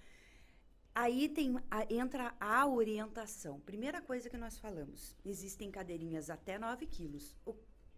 Aí 0.93 1.29
tem, 1.29 1.55
a- 1.69 1.85
entra 1.93 2.33
a 2.39 2.65
orientação. 2.67 3.59
Primeira 3.59 4.01
coisa 4.01 4.29
que 4.29 4.37
nós 4.37 4.57
falamos, 4.57 5.15
existem 5.23 5.69
cadeirinhas 5.69 6.29
até 6.29 6.57
9 6.57 6.87
quilos. 6.87 7.35
O, 7.45 7.53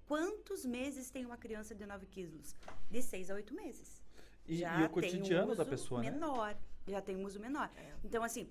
quantos 0.05 0.65
meses 0.65 1.09
tem 1.09 1.25
uma 1.25 1.37
criança 1.37 1.73
de 1.73 1.85
9 1.85 2.05
quilos? 2.07 2.53
De 2.91 3.01
6 3.01 3.29
a 3.31 3.35
8 3.35 3.53
meses. 3.53 4.01
E, 4.45 4.63
e 4.63 4.83
o 4.83 4.89
cotidiano 4.89 5.55
da 5.55 5.61
uso 5.63 5.69
pessoa, 5.69 6.01
né? 6.03 6.11
menor, 6.11 6.57
já 6.87 7.01
tem 7.01 7.15
um 7.15 7.23
uso 7.25 7.39
menor. 7.39 7.71
Então, 8.03 8.21
assim, 8.23 8.49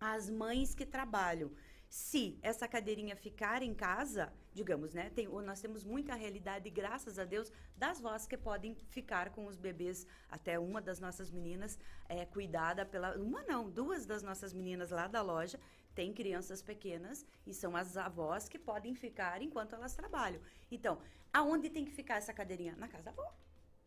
as 0.00 0.30
mães 0.30 0.74
que 0.74 0.86
trabalham, 0.86 1.50
se 1.94 2.36
essa 2.42 2.66
cadeirinha 2.66 3.14
ficar 3.14 3.62
em 3.62 3.72
casa, 3.72 4.32
digamos, 4.52 4.92
né? 4.92 5.10
Tem, 5.10 5.28
nós 5.28 5.60
temos 5.60 5.84
muita 5.84 6.16
realidade, 6.16 6.68
graças 6.68 7.20
a 7.20 7.24
Deus, 7.24 7.52
das 7.76 8.00
vós 8.00 8.26
que 8.26 8.36
podem 8.36 8.74
ficar 8.88 9.30
com 9.30 9.46
os 9.46 9.56
bebês. 9.56 10.04
Até 10.28 10.58
uma 10.58 10.82
das 10.82 10.98
nossas 10.98 11.30
meninas 11.30 11.78
é 12.08 12.26
cuidada 12.26 12.84
pela. 12.84 13.16
Uma 13.16 13.44
não, 13.44 13.70
duas 13.70 14.04
das 14.06 14.24
nossas 14.24 14.52
meninas 14.52 14.90
lá 14.90 15.06
da 15.06 15.22
loja 15.22 15.60
têm 15.94 16.12
crianças 16.12 16.60
pequenas 16.60 17.24
e 17.46 17.54
são 17.54 17.76
as 17.76 17.96
avós 17.96 18.48
que 18.48 18.58
podem 18.58 18.96
ficar 18.96 19.40
enquanto 19.40 19.76
elas 19.76 19.94
trabalham. 19.94 20.40
Então, 20.72 21.00
aonde 21.32 21.70
tem 21.70 21.84
que 21.84 21.92
ficar 21.92 22.16
essa 22.16 22.34
cadeirinha? 22.34 22.74
Na 22.74 22.88
casa 22.88 23.04
da 23.04 23.10
avó. 23.12 23.32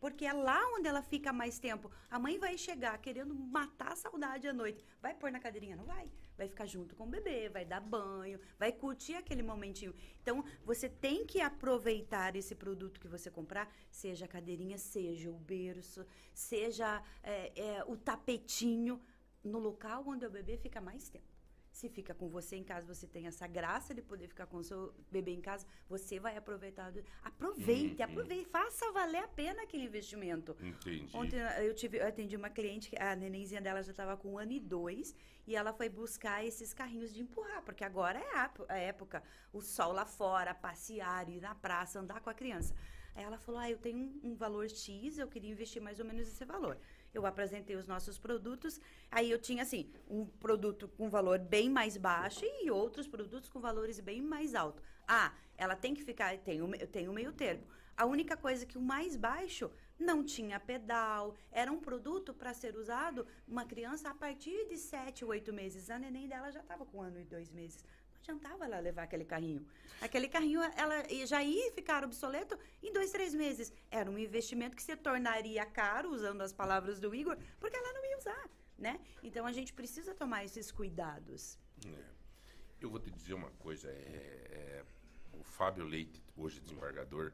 Porque 0.00 0.24
é 0.24 0.32
lá 0.32 0.60
onde 0.74 0.86
ela 0.86 1.02
fica 1.02 1.32
mais 1.32 1.58
tempo. 1.58 1.90
A 2.08 2.18
mãe 2.18 2.38
vai 2.38 2.56
chegar 2.56 2.96
querendo 2.98 3.34
matar 3.34 3.92
a 3.92 3.96
saudade 3.96 4.46
à 4.46 4.52
noite. 4.52 4.84
Vai 5.02 5.14
pôr 5.14 5.30
na 5.32 5.40
cadeirinha? 5.40 5.76
Não 5.76 5.84
vai. 5.84 6.08
Vai 6.36 6.48
ficar 6.48 6.66
junto 6.66 6.94
com 6.94 7.04
o 7.04 7.08
bebê, 7.08 7.48
vai 7.48 7.64
dar 7.64 7.80
banho, 7.80 8.38
vai 8.56 8.70
curtir 8.70 9.14
aquele 9.14 9.42
momentinho. 9.42 9.92
Então, 10.22 10.44
você 10.64 10.88
tem 10.88 11.26
que 11.26 11.40
aproveitar 11.40 12.36
esse 12.36 12.54
produto 12.54 13.00
que 13.00 13.08
você 13.08 13.28
comprar, 13.28 13.68
seja 13.90 14.24
a 14.24 14.28
cadeirinha, 14.28 14.78
seja 14.78 15.30
o 15.30 15.38
berço, 15.38 16.06
seja 16.32 17.02
é, 17.24 17.52
é, 17.60 17.84
o 17.88 17.96
tapetinho, 17.96 19.02
no 19.42 19.58
local 19.58 20.04
onde 20.06 20.26
o 20.26 20.30
bebê 20.30 20.56
fica 20.56 20.80
mais 20.80 21.08
tempo. 21.08 21.37
Se 21.78 21.88
fica 21.88 22.12
com 22.12 22.28
você 22.28 22.56
em 22.56 22.64
casa, 22.64 22.92
você 22.92 23.06
tem 23.06 23.28
essa 23.28 23.46
graça 23.46 23.94
de 23.94 24.02
poder 24.02 24.26
ficar 24.26 24.46
com 24.46 24.56
o 24.56 24.64
seu 24.64 24.92
bebê 25.12 25.30
em 25.30 25.40
casa, 25.40 25.64
você 25.88 26.18
vai 26.18 26.36
aproveitar. 26.36 26.90
do- 26.90 27.04
Aproveite, 27.22 28.02
Uhum. 28.02 28.08
aproveite, 28.08 28.48
faça 28.50 28.90
valer 28.90 29.22
a 29.22 29.28
pena 29.28 29.62
aquele 29.62 29.84
investimento. 29.84 30.56
Entendi. 30.60 31.16
Ontem 31.16 31.38
eu, 31.64 31.72
tive, 31.72 31.98
eu 31.98 32.06
atendi 32.08 32.34
uma 32.34 32.50
cliente, 32.50 32.90
a 32.98 33.14
nenenzinha 33.14 33.60
dela 33.60 33.80
já 33.80 33.92
estava 33.92 34.16
com 34.16 34.32
um 34.32 34.38
ano 34.38 34.50
e 34.50 34.58
dois, 34.58 35.14
e 35.46 35.54
ela 35.54 35.72
foi 35.72 35.88
buscar 35.88 36.44
esses 36.44 36.74
carrinhos 36.74 37.14
de 37.14 37.22
empurrar, 37.22 37.62
porque 37.62 37.84
agora 37.84 38.18
é 38.18 38.36
a, 38.36 38.50
a 38.70 38.76
época, 38.76 39.22
o 39.52 39.60
sol 39.60 39.92
lá 39.92 40.04
fora, 40.04 40.52
passear, 40.52 41.28
ir 41.28 41.40
na 41.40 41.54
praça, 41.54 42.00
andar 42.00 42.20
com 42.20 42.28
a 42.28 42.34
criança. 42.34 42.74
Aí 43.14 43.22
ela 43.22 43.38
falou, 43.38 43.60
ah, 43.60 43.70
eu 43.70 43.78
tenho 43.78 43.98
um, 43.98 44.20
um 44.30 44.34
valor 44.34 44.68
X, 44.68 45.16
eu 45.18 45.28
queria 45.28 45.50
investir 45.50 45.80
mais 45.80 46.00
ou 46.00 46.04
menos 46.04 46.26
esse 46.26 46.44
valor. 46.44 46.76
Eu 47.18 47.26
apresentei 47.26 47.74
os 47.76 47.86
nossos 47.86 48.16
produtos, 48.16 48.80
aí 49.10 49.28
eu 49.30 49.38
tinha, 49.40 49.62
assim, 49.64 49.90
um 50.08 50.24
produto 50.24 50.86
com 50.96 51.10
valor 51.10 51.38
bem 51.38 51.68
mais 51.68 51.96
baixo 51.96 52.44
e 52.44 52.70
outros 52.70 53.08
produtos 53.08 53.48
com 53.48 53.60
valores 53.60 53.98
bem 53.98 54.22
mais 54.22 54.54
altos. 54.54 54.82
Ah, 55.06 55.32
ela 55.56 55.74
tem 55.74 55.94
que 55.94 56.02
ficar, 56.04 56.36
tem 56.38 56.62
o, 56.62 56.68
me- 56.68 56.78
tem 56.86 57.08
meio 57.08 57.32
termo. 57.32 57.64
A 57.96 58.06
única 58.06 58.36
coisa 58.36 58.64
que 58.64 58.78
o 58.78 58.80
mais 58.80 59.16
baixo 59.16 59.68
não 59.98 60.22
tinha 60.22 60.60
pedal, 60.60 61.34
era 61.50 61.72
um 61.72 61.80
produto 61.80 62.32
para 62.32 62.54
ser 62.54 62.76
usado 62.76 63.26
uma 63.48 63.64
criança 63.64 64.08
a 64.10 64.14
partir 64.14 64.68
de 64.68 64.76
7, 64.78 65.24
8 65.24 65.52
meses. 65.52 65.90
A 65.90 65.98
neném 65.98 66.28
dela 66.28 66.52
já 66.52 66.60
estava 66.60 66.86
com 66.86 66.98
um 66.98 67.02
ano 67.02 67.18
e 67.18 67.24
dois 67.24 67.50
meses. 67.50 67.84
Não 68.26 68.34
adiantava 68.34 68.64
ela 68.64 68.78
levar 68.80 69.04
aquele 69.04 69.24
carrinho. 69.24 69.66
Aquele 70.00 70.28
carrinho 70.28 70.60
ela 70.76 71.04
já 71.26 71.42
ia 71.42 71.72
ficar 71.72 72.04
obsoleto 72.04 72.58
em 72.82 72.92
dois, 72.92 73.10
três 73.10 73.34
meses. 73.34 73.72
Era 73.90 74.10
um 74.10 74.18
investimento 74.18 74.76
que 74.76 74.82
se 74.82 74.96
tornaria 74.96 75.64
caro, 75.66 76.10
usando 76.10 76.40
as 76.42 76.52
palavras 76.52 77.00
do 77.00 77.14
Igor, 77.14 77.36
porque 77.58 77.76
ela 77.76 77.92
não 77.92 78.04
ia 78.04 78.18
usar, 78.18 78.50
né? 78.78 79.00
Então 79.22 79.46
a 79.46 79.52
gente 79.52 79.72
precisa 79.72 80.14
tomar 80.14 80.44
esses 80.44 80.70
cuidados. 80.70 81.58
É. 81.86 82.04
Eu 82.80 82.90
vou 82.90 83.00
te 83.00 83.10
dizer 83.10 83.34
uma 83.34 83.50
coisa. 83.52 83.88
é- 83.90 83.92
é, 84.50 84.84
o 85.32 85.42
Fábio 85.42 85.84
Leite, 85.84 86.22
hoje 86.36 86.60
desembargador, 86.60 87.32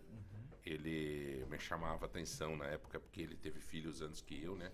ele 0.65 1.45
me 1.47 1.59
chamava 1.59 2.07
atenção 2.07 2.57
na 2.57 2.67
época 2.67 3.01
porque 3.01 3.21
ele 3.21 3.37
teve 3.37 3.61
filhos 3.61 4.01
antes 4.01 4.21
que 4.21 4.43
eu, 4.43 4.55
né? 4.57 4.71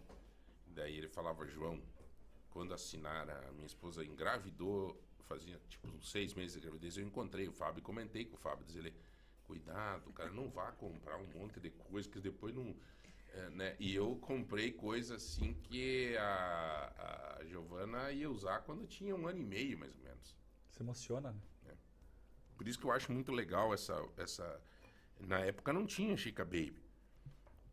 Daí 0.68 0.96
ele 0.96 1.08
falava, 1.08 1.46
João, 1.46 1.82
quando 2.50 2.72
assinar, 2.74 3.28
a 3.28 3.52
minha 3.52 3.66
esposa 3.66 4.04
engravidou, 4.04 5.00
fazia 5.30 5.60
tipo 5.68 5.86
uns 5.86 6.10
seis 6.10 6.34
meses 6.34 6.54
de 6.54 6.60
gravidez, 6.60 6.96
eu 6.96 7.04
encontrei 7.04 7.46
o 7.46 7.52
Fábio 7.52 7.78
e 7.78 7.82
comentei 7.82 8.24
com 8.24 8.34
o 8.34 8.38
Fábio, 8.38 8.64
diz 8.66 8.74
ele, 8.74 8.92
cuidado, 9.44 10.12
cara, 10.12 10.30
não 10.30 10.48
vá 10.50 10.72
comprar 10.72 11.16
um 11.18 11.26
monte 11.38 11.60
de 11.60 11.70
coisa 11.70 12.08
que 12.08 12.20
depois 12.20 12.52
não... 12.52 12.74
é, 13.28 13.50
né? 13.50 13.76
E 13.78 13.94
eu 13.94 14.16
comprei 14.16 14.72
coisa 14.72 15.14
assim 15.14 15.54
que 15.54 16.16
a, 16.16 17.36
a 17.38 17.44
Giovana 17.44 18.10
ia 18.10 18.28
usar 18.28 18.60
quando 18.62 18.86
tinha 18.88 19.14
um 19.14 19.28
ano 19.28 19.38
e 19.38 19.44
meio, 19.44 19.78
mais 19.78 19.94
ou 19.94 20.02
menos. 20.02 20.36
Se 20.70 20.82
emociona, 20.82 21.30
né? 21.62 21.74
Por 22.56 22.66
isso 22.66 22.78
que 22.78 22.84
eu 22.84 22.92
acho 22.92 23.12
muito 23.12 23.30
legal 23.32 23.72
essa. 23.72 24.04
essa... 24.16 24.60
Na 25.20 25.38
época 25.40 25.72
não 25.72 25.86
tinha 25.86 26.16
Chica 26.16 26.44
Baby. 26.44 26.82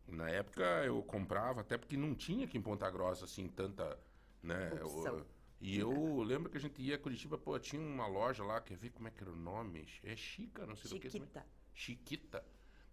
Na 0.06 0.30
época 0.30 0.62
eu 0.84 1.02
comprava, 1.02 1.60
até 1.62 1.76
porque 1.76 1.96
não 1.96 2.14
tinha 2.14 2.44
aqui 2.44 2.56
em 2.56 2.62
Ponta 2.62 2.88
Grossa 2.90 3.24
assim 3.24 3.48
tanta. 3.48 3.98
Né, 4.42 4.70
Opção. 4.82 5.16
o- 5.18 5.37
E 5.60 5.76
eu 5.78 6.22
lembro 6.22 6.48
que 6.50 6.56
a 6.56 6.60
gente 6.60 6.80
ia 6.80 6.94
a 6.94 6.98
Curitiba, 6.98 7.36
pô, 7.36 7.58
tinha 7.58 7.82
uma 7.82 8.06
loja 8.06 8.44
lá, 8.44 8.60
quer 8.60 8.76
ver 8.76 8.90
como 8.90 9.08
é 9.08 9.10
que 9.10 9.22
era 9.22 9.32
o 9.32 9.36
nome? 9.36 9.86
É 10.04 10.14
Chica, 10.14 10.64
não 10.66 10.76
sei 10.76 10.96
o 10.96 11.00
que. 11.00 11.10
Chiquita. 11.10 11.46
Chiquita. 11.74 12.44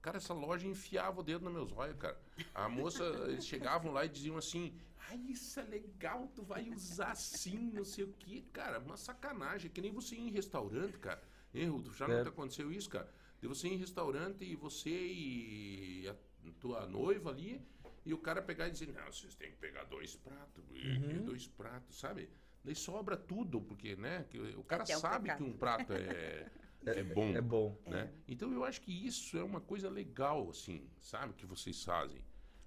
Cara, 0.02 0.18
essa 0.18 0.34
loja 0.34 0.68
enfiava 0.68 1.20
o 1.20 1.24
dedo 1.24 1.46
nos 1.46 1.54
meus 1.54 1.72
olhos, 1.72 1.98
cara. 1.98 2.20
A 2.54 2.68
moça, 2.70 3.04
eles 3.30 3.46
chegavam 3.46 3.92
lá 3.92 4.06
e 4.06 4.10
diziam 4.10 4.38
assim: 4.38 4.76
Ai, 5.10 5.18
isso 5.30 5.60
é 5.60 5.64
legal, 5.64 6.28
tu 6.36 6.44
vai 6.44 6.70
usar 6.70 7.12
assim, 7.12 7.72
não 7.72 7.84
sei 7.86 8.04
o 8.04 8.14
que. 8.14 8.42
Cara, 8.54 8.80
uma 8.80 8.98
sacanagem. 8.98 9.70
Que 9.70 9.82
nem 9.82 9.92
você 9.92 10.16
ir 10.16 10.22
em 10.28 10.32
restaurante, 10.32 10.98
cara. 11.00 11.22
Erro, 11.54 11.84
já 11.94 12.08
não 12.08 12.16
É. 12.16 12.24
te 12.24 12.30
aconteceu 12.30 12.72
isso, 12.72 12.90
cara? 12.90 13.12
De 13.42 13.48
você 13.48 13.68
ir 13.68 13.74
em 13.74 13.78
restaurante 13.78 14.44
e 14.44 14.56
você 14.56 14.90
e 14.90 16.08
a 16.08 16.16
tua 16.60 16.86
noiva 16.88 17.30
ali, 17.30 17.62
e 18.06 18.14
o 18.14 18.18
cara 18.18 18.42
pegar 18.42 18.68
e 18.68 18.72
dizer: 18.72 18.88
Não, 18.94 19.06
vocês 19.12 19.36
têm 19.36 19.52
que 19.52 19.58
pegar 19.58 19.84
dois 19.86 20.16
pratos, 20.16 20.64
e 20.72 21.20
dois 21.20 21.48
pratos, 21.48 21.98
sabe? 22.00 22.30
Daí 22.66 22.76
sobra 22.76 23.16
tudo, 23.16 23.62
porque, 23.62 23.96
né? 23.96 24.26
que 24.30 24.40
o 24.40 24.64
cara 24.64 24.84
Até 24.84 24.98
o 24.98 25.00
sabe 25.00 25.24
pecado. 25.30 25.38
que 25.38 25.44
um 25.44 25.54
prato 25.58 25.94
é, 25.94 26.52
é 26.86 27.04
bom 27.04 27.36
É 27.36 27.42
bom. 27.42 27.80
né? 27.86 28.12
Então 28.28 28.52
eu 28.52 28.64
acho 28.64 28.82
que 28.82 28.92
isso 28.92 29.38
é 29.38 29.44
uma 29.44 29.62
coisa 29.62 29.90
legal, 29.90 30.50
assim, 30.50 30.90
sabe, 31.00 31.34
que 31.34 31.46
vocês 31.46 31.84
fazem. 31.84 32.26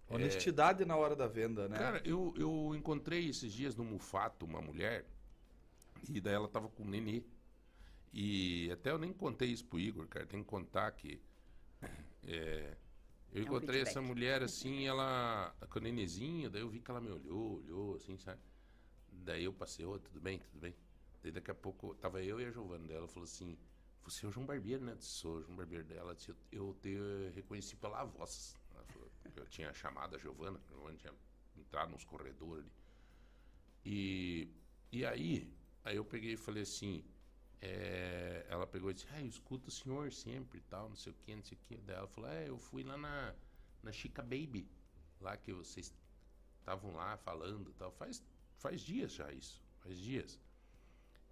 Honestidade 0.08 0.84
na 0.84 0.96
hora 0.96 1.14
da 1.14 1.26
venda, 1.26 1.68
né? 1.68 1.76
Cara, 1.76 2.02
eu, 2.04 2.32
eu 2.36 2.74
encontrei 2.74 3.28
esses 3.28 3.52
dias 3.52 3.76
no 3.76 3.84
Mufato 3.84 4.46
uma 4.46 4.60
mulher, 4.62 5.06
e 6.08 6.20
daí 6.20 6.34
ela 6.34 6.48
tava 6.48 6.68
com 6.68 6.82
um 6.84 6.88
nenê. 6.88 7.22
E 8.12 8.70
até 8.72 8.90
eu 8.90 8.98
nem 8.98 9.12
contei 9.12 9.50
isso 9.50 9.64
pro 9.66 9.78
Igor, 9.78 10.06
cara, 10.08 10.26
tem 10.26 10.40
que 10.42 10.46
contar 10.48 10.90
que. 10.92 11.20
é, 12.24 12.76
eu 13.32 13.42
um 13.42 13.42
encontrei 13.42 13.80
essa 13.82 14.00
feedback. 14.00 14.02
mulher 14.02 14.42
assim, 14.42 14.86
ela 14.86 15.54
com 15.70 15.78
o 15.78 15.82
nenezinho, 15.82 16.50
daí 16.50 16.62
eu 16.62 16.68
vi 16.70 16.80
que 16.80 16.90
ela 16.90 17.00
me 17.00 17.10
olhou, 17.10 17.56
olhou, 17.58 17.96
assim, 17.96 18.16
sabe? 18.18 18.40
Daí 19.24 19.44
eu 19.44 19.52
passei, 19.52 19.84
ô, 19.84 19.98
tudo 19.98 20.20
bem, 20.20 20.38
tudo 20.38 20.60
bem. 20.60 20.74
Daí 21.22 21.32
daqui 21.32 21.50
a 21.50 21.54
pouco, 21.54 21.94
tava 21.94 22.22
eu 22.22 22.40
e 22.40 22.44
a 22.44 22.50
Giovana 22.50 22.86
dela, 22.86 23.08
falou 23.08 23.24
assim, 23.24 23.58
você 24.04 24.24
é 24.24 24.28
o 24.28 24.32
João 24.32 24.46
Barbeiro, 24.46 24.84
né? 24.84 24.92
Eu 24.92 25.02
Sou 25.02 25.36
o 25.36 25.42
João 25.42 25.56
Barbeiro 25.56 25.84
dela. 25.84 26.00
Ela 26.00 26.14
disse, 26.14 26.34
eu 26.50 26.74
te 26.80 26.96
reconheci 27.34 27.76
pela 27.76 28.04
voz. 28.04 28.54
Falou, 28.92 29.10
eu 29.36 29.46
tinha 29.46 29.72
chamado 29.74 30.16
a 30.16 30.18
Giovana, 30.18 30.58
a 30.64 30.72
Giovana 30.72 30.96
tinha 30.96 31.12
entrado 31.56 31.90
nos 31.90 32.04
corredores 32.04 32.64
ali. 32.64 32.72
E, 33.84 34.48
e 34.90 35.04
aí, 35.04 35.52
aí 35.84 35.96
eu 35.96 36.04
peguei 36.04 36.32
e 36.32 36.36
falei 36.36 36.62
assim, 36.62 37.04
é, 37.60 38.46
ela 38.48 38.66
pegou 38.66 38.90
e 38.90 38.94
disse, 38.94 39.06
ah, 39.12 39.20
eu 39.20 39.26
escuto 39.26 39.68
o 39.68 39.70
senhor 39.70 40.12
sempre 40.12 40.58
e 40.58 40.62
tal, 40.62 40.88
não 40.88 40.96
sei 40.96 41.12
o 41.12 41.16
que, 41.16 41.34
não 41.34 41.42
sei 41.42 41.58
o 41.58 41.60
que. 41.66 41.76
Daí 41.78 41.96
ela 41.96 42.08
falou, 42.08 42.30
é, 42.30 42.48
eu 42.48 42.58
fui 42.58 42.82
lá 42.82 42.96
na, 42.96 43.34
na 43.82 43.92
Chica 43.92 44.22
Baby, 44.22 44.66
lá 45.20 45.36
que 45.36 45.52
vocês 45.52 45.92
estavam 46.60 46.94
lá 46.94 47.16
falando 47.18 47.72
tal. 47.74 47.90
Faz, 47.92 48.22
faz 48.58 48.80
dias 48.82 49.14
já 49.14 49.32
isso, 49.32 49.62
faz 49.80 49.98
dias. 49.98 50.38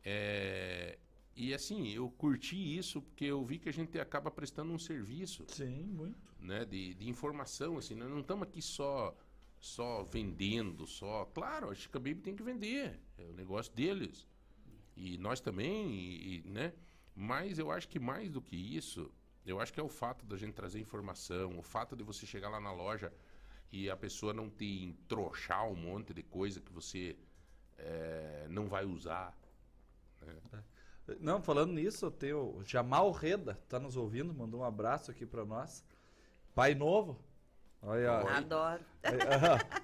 É, 0.05 0.99
e 1.35 1.53
assim, 1.53 1.89
eu 1.91 2.09
curti 2.11 2.57
isso 2.79 3.03
porque 3.03 3.24
eu 3.24 3.45
vi 3.45 3.59
que 3.59 3.68
a 3.68 3.72
gente 3.72 3.99
acaba 4.01 4.31
prestando 4.31 4.72
um 4.72 4.79
serviço 4.79 5.45
Sim, 5.49 5.83
muito. 5.83 6.18
né, 6.41 6.64
de, 6.64 6.95
de 6.95 7.09
informação, 7.09 7.77
assim, 7.77 7.95
nós 7.95 8.09
não 8.09 8.20
estamos 8.20 8.47
aqui 8.49 8.62
só 8.62 9.14
só 9.59 10.03
vendendo, 10.05 10.87
só, 10.87 11.24
claro, 11.27 11.70
a 11.70 11.74
Chica 11.74 11.99
Baby 11.99 12.20
tem 12.20 12.37
que 12.37 12.43
vender, 12.43 13.01
é 13.18 13.24
o 13.24 13.33
negócio 13.33 13.72
deles. 13.72 14.29
E 14.97 15.18
nós 15.18 15.41
também, 15.41 15.91
e, 15.93 16.39
e, 16.39 16.49
né? 16.49 16.72
Mas 17.14 17.59
eu 17.59 17.70
acho 17.70 17.89
que 17.89 17.99
mais 17.99 18.31
do 18.31 18.41
que 18.41 18.55
isso, 18.55 19.11
eu 19.45 19.59
acho 19.59 19.72
que 19.72 19.81
é 19.81 19.83
o 19.83 19.89
fato 19.89 20.24
da 20.27 20.37
gente 20.37 20.53
trazer 20.53 20.79
informação, 20.79 21.59
o 21.59 21.62
fato 21.62 21.97
de 21.97 22.05
você 22.05 22.27
chegar 22.27 22.49
lá 22.49 22.61
na 22.61 22.72
loja 22.72 23.12
e 23.72 23.90
a 23.90 23.96
pessoa 23.96 24.32
não 24.32 24.48
te 24.50 24.84
entrochar 24.84 25.66
um 25.66 25.74
monte 25.74 26.12
de 26.14 26.22
coisa 26.22 26.60
que 26.60 26.72
você 26.72 27.16
eh, 27.78 28.46
não 28.48 28.66
vai 28.68 28.84
usar. 28.84 29.36
Não, 31.20 31.40
falando 31.40 31.72
nisso, 31.72 32.10
tem 32.10 32.32
o 32.32 32.62
Jamal 32.64 33.10
Reda, 33.12 33.58
tá 33.68 33.78
nos 33.78 33.96
ouvindo, 33.96 34.34
mandou 34.34 34.60
um 34.60 34.64
abraço 34.64 35.10
aqui 35.10 35.24
pra 35.24 35.44
nós. 35.44 35.84
Pai 36.54 36.74
novo. 36.74 37.20
Olha. 37.82 38.18
Adoro. 38.36 38.82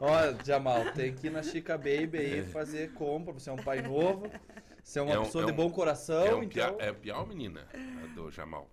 Ó, 0.01 0.45
Jamal, 0.45 0.93
tem 0.95 1.15
que 1.15 1.29
ir 1.29 1.31
na 1.31 1.43
Chica 1.43 1.77
Baby 1.79 2.19
aí 2.19 2.43
fazer 2.45 2.93
compra. 2.95 3.33
Você 3.35 3.51
é 3.51 3.53
um 3.53 3.63
pai 3.63 3.83
novo, 3.83 4.29
você 4.83 4.99
é 4.99 5.03
uma 5.03 5.13
É 5.15 5.19
um- 5.19 5.23
pessoa 5.25 5.45
é 5.45 5.47
de 5.47 5.53
um- 5.53 5.57
bom 5.57 5.71
coração, 5.71 6.25
é 6.27 6.35
um 6.35 6.43
então. 6.43 6.77
pia, 6.77 6.87
é 6.87 6.93
piau 6.93 7.25
menina? 7.27 7.69
A 8.03 8.07
do 8.15 8.31
Jamal. 8.31 8.69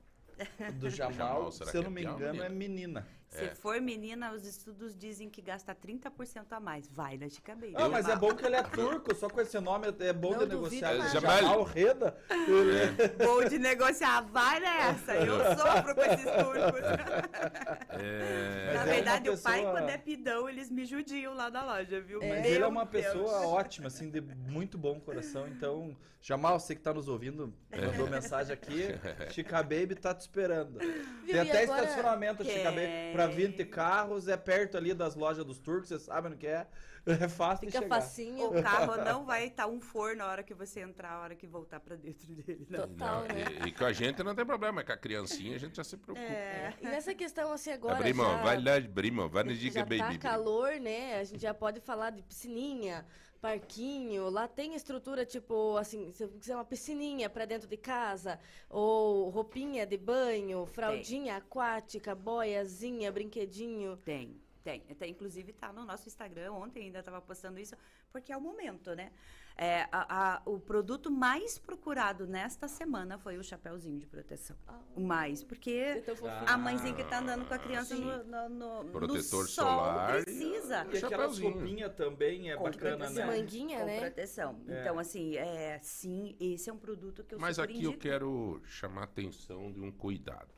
Do 0.79 0.89
Jamal, 0.89 1.13
Jamal, 1.13 1.51
se 1.51 1.63
eu 1.63 1.67
que 1.67 1.77
não 1.77 1.85
é 1.87 1.89
me 1.89 2.03
engano, 2.03 2.41
é 2.41 2.49
menina? 2.49 3.05
Se 3.29 3.47
for 3.55 3.79
menina, 3.79 4.31
os 4.33 4.43
estudos 4.45 4.95
dizem 4.97 5.29
que 5.29 5.39
gasta 5.41 5.75
30% 5.75 6.45
a 6.51 6.59
mais. 6.59 6.87
Vai 6.87 7.15
na 7.17 7.29
Chica 7.29 7.53
Baby. 7.53 7.73
Ah, 7.75 7.87
mas 7.87 8.09
é 8.09 8.15
bom 8.15 8.33
que 8.33 8.43
ele 8.43 8.55
é 8.55 8.63
turco, 8.63 9.13
só 9.13 9.29
com 9.29 9.39
esse 9.39 9.59
nome 9.59 9.87
é 9.99 10.11
bom 10.11 10.31
Não 10.31 10.39
de 10.39 10.45
duvido 10.47 10.85
negociar. 10.87 10.93
nada. 10.97 11.09
Jamal, 11.11 11.37
Jamal. 11.39 11.63
Reda, 11.63 12.17
ele- 12.31 13.07
Bom 13.25 13.43
de 13.47 13.59
negociar. 13.59 14.21
Vai 14.21 14.59
nessa. 14.59 15.13
Eu 15.15 15.37
sofro 15.57 15.93
com 15.95 16.01
esses 16.01 16.25
turcos. 16.25 17.79
É, 17.91 18.73
Na 18.73 18.81
é 18.81 18.85
verdade, 18.85 19.29
o 19.29 19.37
pai, 19.37 19.57
pessoa- 19.59 19.71
quando 19.73 19.89
é 19.89 19.97
pidão, 19.97 20.49
eles 20.49 20.69
me 20.71 20.85
judiam 20.85 21.33
lá 21.33 21.49
na 21.49 21.63
loja, 21.63 22.01
viu? 22.01 22.19
Mas 22.19 22.41
Meu 22.41 22.51
ele 22.51 22.63
é 22.63 22.67
uma 22.67 22.85
Deus. 22.85 23.05
pessoa 23.05 23.47
ótima, 23.47 23.87
assim, 23.87 24.09
de 24.09 24.21
muito 24.21 24.77
bom 24.77 24.99
coração. 24.99 25.47
Então, 25.47 25.95
Jamal, 26.21 26.59
você 26.59 26.75
que 26.75 26.81
tá 26.81 26.93
nos 26.93 27.07
ouvindo, 27.07 27.53
mandou 27.71 28.09
mensagem 28.09 28.53
aqui. 28.53 28.87
Chica 29.31 29.63
Baby 29.63 29.95
tá 29.95 30.13
te 30.13 30.21
esperando. 30.21 30.77
Tem 30.79 31.35
e 31.35 31.39
até 31.39 31.63
agora- 31.63 31.83
estacionamento 31.83 32.43
Chica 32.43 32.71
Baby 32.71 33.11
Pra 33.19 33.27
20 33.27 33.65
carros, 33.65 34.27
é 34.27 34.37
perto 34.37 34.77
ali 34.77 34.93
das 34.93 35.15
lojas 35.15 35.43
dos 35.43 35.59
turcos, 35.59 35.89
vocês 35.89 36.03
sabem 36.03 36.33
o 36.33 36.37
que 36.37 36.47
é. 36.47 36.67
É 37.05 37.27
fácil 37.27 37.65
Fica 37.65 37.79
de 37.79 37.83
chegar. 37.85 37.95
facinho. 38.01 38.47
O 38.47 38.61
carro 38.61 38.95
não 38.97 39.25
vai 39.25 39.47
estar 39.47 39.65
um 39.67 39.79
forno 39.79 40.17
na 40.17 40.27
hora 40.27 40.43
que 40.43 40.53
você 40.53 40.81
entrar, 40.81 41.13
a 41.13 41.21
hora 41.21 41.33
que 41.35 41.47
voltar 41.47 41.79
pra 41.79 41.95
dentro 41.95 42.27
dele. 42.35 42.67
Não. 42.69 42.81
Total, 42.87 43.21
Não, 43.21 43.27
né? 43.27 43.45
e, 43.65 43.69
e 43.69 43.71
com 43.71 43.85
a 43.85 43.93
gente 43.93 44.21
não 44.21 44.35
tem 44.35 44.45
problema, 44.45 44.73
mas 44.73 44.85
com 44.85 44.91
a 44.91 44.97
criancinha 44.97 45.55
a 45.55 45.59
gente 45.59 45.75
já 45.77 45.83
se 45.83 45.95
preocupa. 45.97 46.27
É. 46.27 46.73
E 46.79 46.85
nessa 46.85 47.15
questão, 47.15 47.51
assim, 47.51 47.71
agora. 47.71 47.97
Primo, 47.97 48.21
já... 48.23 48.41
vai 48.43 48.61
lá, 48.61 48.73
primo, 48.93 49.27
vai 49.29 49.43
no 49.43 49.53
Giga 49.55 49.79
já 49.79 49.85
Baby. 49.85 49.97
tá 49.97 50.05
primo. 50.07 50.21
calor, 50.21 50.73
né? 50.79 51.19
A 51.19 51.23
gente 51.23 51.41
já 51.41 51.53
pode 51.53 51.79
falar 51.79 52.11
de 52.11 52.21
piscininha, 52.21 53.05
parquinho. 53.41 54.29
Lá 54.29 54.47
tem 54.47 54.75
estrutura, 54.75 55.25
tipo, 55.25 55.77
assim, 55.77 56.11
se 56.11 56.27
quiser 56.27 56.55
uma 56.55 56.65
piscininha 56.65 57.29
pra 57.29 57.45
dentro 57.45 57.67
de 57.67 57.77
casa, 57.77 58.39
ou 58.69 59.29
roupinha 59.29 59.85
de 59.85 59.97
banho, 59.97 60.65
fraldinha 60.65 61.37
aquática, 61.37 62.13
boiazinha, 62.15 63.11
brinquedinho. 63.11 63.97
Tem, 63.97 64.39
tem. 64.63 64.83
Até, 64.89 65.07
inclusive 65.07 65.53
tá 65.53 65.73
no 65.73 65.85
nosso 65.85 66.07
Instagram, 66.07 66.53
ontem 66.53 66.85
ainda 66.85 66.99
estava 66.99 67.21
postando 67.21 67.59
isso, 67.59 67.75
porque 68.11 68.31
é 68.31 68.37
o 68.37 68.41
momento, 68.41 68.93
né? 68.95 69.11
É, 69.61 69.89
a- 69.91 70.35
a- 70.37 70.41
o 70.45 70.57
produto 70.57 71.11
mais 71.11 71.59
procurado 71.59 72.25
nesta 72.25 72.65
semana 72.69 73.17
foi 73.17 73.37
o 73.37 73.43
chapéuzinho 73.43 73.99
de 73.99 74.07
proteção. 74.07 74.55
Ah. 74.65 74.79
O 74.95 75.01
mais, 75.01 75.43
porque 75.43 76.01
fofinho. 76.05 76.31
a 76.47 76.57
mãezinha 76.57 76.93
que 76.93 77.03
tá 77.03 77.19
andando 77.19 77.45
com 77.45 77.53
a 77.53 77.59
criança 77.59 77.93
no, 77.93 78.23
no, 78.23 78.47
no- 78.49 78.83
no 78.83 78.89
Protetor 78.91 79.21
sol 79.21 79.45
solar 79.47 80.21
e- 80.21 80.23
precisa. 80.23 80.87
E 80.93 80.97
aquelas 81.03 81.37
roupinhas 81.39 81.93
também 81.93 82.49
é 82.49 82.55
Com 82.55 82.63
bacana, 82.63 82.97
proteção. 83.07 83.27
né? 83.27 83.37
Manguinha, 83.37 83.79
Com 83.79 83.85
né? 83.85 83.99
proteção. 83.99 84.61
É. 84.65 84.79
Então, 84.79 84.97
assim, 84.97 85.35
é, 85.35 85.77
sim, 85.83 86.37
esse 86.39 86.69
é 86.69 86.73
um 86.73 86.77
produto 86.79 87.21
que 87.25 87.35
eu 87.35 87.39
Mas 87.39 87.59
aqui 87.59 87.73
eu 87.83 87.89
indico. 87.89 87.97
quero 87.99 88.61
chamar 88.63 89.01
a 89.01 89.03
atenção 89.03 89.73
de 89.73 89.81
um 89.81 89.91
cuidado. 89.91 90.53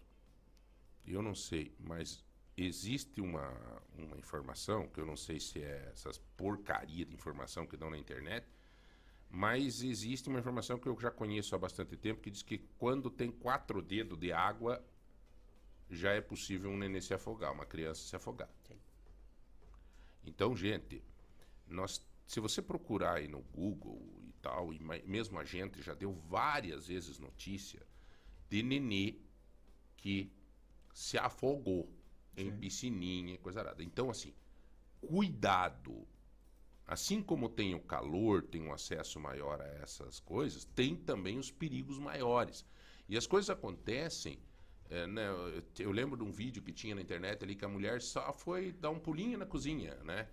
Eu 1.08 1.24
não 1.24 1.34
sei, 1.34 1.76
mas 1.80 2.24
existe 2.56 3.20
uma, 3.20 3.52
uma 3.98 4.16
informação, 4.16 4.88
que 4.88 5.00
eu 5.00 5.08
não 5.08 5.16
sei 5.18 5.40
se 5.40 5.60
é 5.64 5.90
essas 5.92 6.20
porcaria 6.38 7.04
de 7.04 7.16
informação 7.16 7.66
que 7.66 7.76
dão 7.76 7.90
na 7.90 7.98
internet, 7.98 8.46
mas 9.32 9.82
existe 9.82 10.28
uma 10.28 10.40
informação 10.40 10.78
que 10.78 10.88
eu 10.88 11.00
já 11.00 11.10
conheço 11.10 11.56
há 11.56 11.58
bastante 11.58 11.96
tempo, 11.96 12.20
que 12.20 12.30
diz 12.30 12.44
que 12.44 12.58
quando 12.78 13.10
tem 13.10 13.32
quatro 13.32 13.82
dedos 13.82 14.20
de 14.20 14.34
água, 14.34 14.86
já 15.90 16.12
é 16.12 16.20
possível 16.20 16.70
um 16.70 16.78
nenê 16.78 17.00
se 17.00 17.14
afogar, 17.14 17.54
uma 17.54 17.66
criança 17.66 18.06
se 18.06 18.14
afogar. 18.14 18.50
Sim. 18.68 18.78
Então, 20.26 20.54
gente, 20.54 21.02
nós, 21.66 22.06
se 22.28 22.42
você 22.42 22.62
procurar 22.62 23.16
aí 23.16 23.28
no 23.30 23.42
Google 23.42 24.06
e 24.24 24.34
tal, 24.42 24.74
e 24.74 24.80
mesmo 24.80 25.40
a 25.40 25.46
gente 25.46 25.82
já 25.82 25.94
deu 25.94 26.12
várias 26.12 26.88
vezes 26.88 27.18
notícia 27.18 27.82
de 28.50 28.62
nenê 28.62 29.16
que 29.96 30.30
se 30.94 31.18
afogou 31.18 31.90
em 32.36 32.52
piscininha 32.52 33.36
e 33.36 33.38
coisa 33.38 33.62
arada. 33.62 33.82
Então, 33.82 34.10
assim, 34.10 34.34
cuidado. 35.00 36.06
Assim 36.96 37.22
como 37.24 37.48
tem 37.50 37.74
o 37.74 37.80
calor, 37.94 38.44
tem 38.44 38.62
um 38.62 38.74
acesso 38.74 39.18
maior 39.20 39.62
a 39.62 39.68
essas 39.84 40.20
coisas, 40.20 40.66
tem 40.66 40.96
também 40.96 41.38
os 41.40 41.50
perigos 41.52 41.98
maiores. 41.98 42.66
E 43.08 43.18
as 43.18 43.26
coisas 43.28 43.50
acontecem. 43.50 44.40
é, 44.90 45.08
né, 45.08 45.28
eu, 45.30 45.64
eu 45.88 45.92
lembro 45.92 46.18
de 46.18 46.24
um 46.24 46.32
vídeo 46.32 46.62
que 46.62 46.74
tinha 46.74 46.94
na 46.96 47.02
internet 47.02 47.44
ali 47.44 47.56
que 47.56 47.66
a 47.66 47.70
mulher 47.70 48.02
só 48.02 48.34
foi 48.34 48.74
dar 48.74 48.90
um 48.90 49.00
pulinho 49.00 49.38
na 49.38 49.46
cozinha, 49.46 49.96
né? 50.04 50.30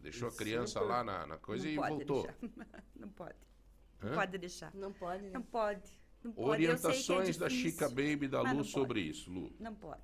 Deixou 0.00 0.28
a 0.28 0.32
E 0.32 0.32
criança 0.32 0.80
lá 0.80 1.02
na, 1.04 1.26
na 1.26 1.38
coisa 1.38 1.66
Não 1.66 1.72
e 1.72 1.76
pode 1.76 1.96
voltou. 1.96 2.22
deixar. 2.22 2.36
Não 2.94 3.08
pode. 3.10 3.38
Não 4.02 4.10
Hã? 4.10 4.10
pode 4.10 4.38
deixar. 4.38 4.74
Não 4.74 4.92
pode, 4.92 5.30
né? 5.30 5.32
Não 5.32 5.42
pode. 5.42 5.90
Não 6.22 6.32
é 6.32 6.34
Orientações 6.42 7.36
da 7.36 7.48
difícil. 7.48 7.48
Chica 7.48 7.88
Baby 7.88 8.28
da 8.28 8.42
Lu 8.42 8.58
não 8.58 8.64
sobre 8.64 9.00
isso, 9.00 9.30
Lu. 9.30 9.52
Não 9.58 9.74
pode. 9.74 10.02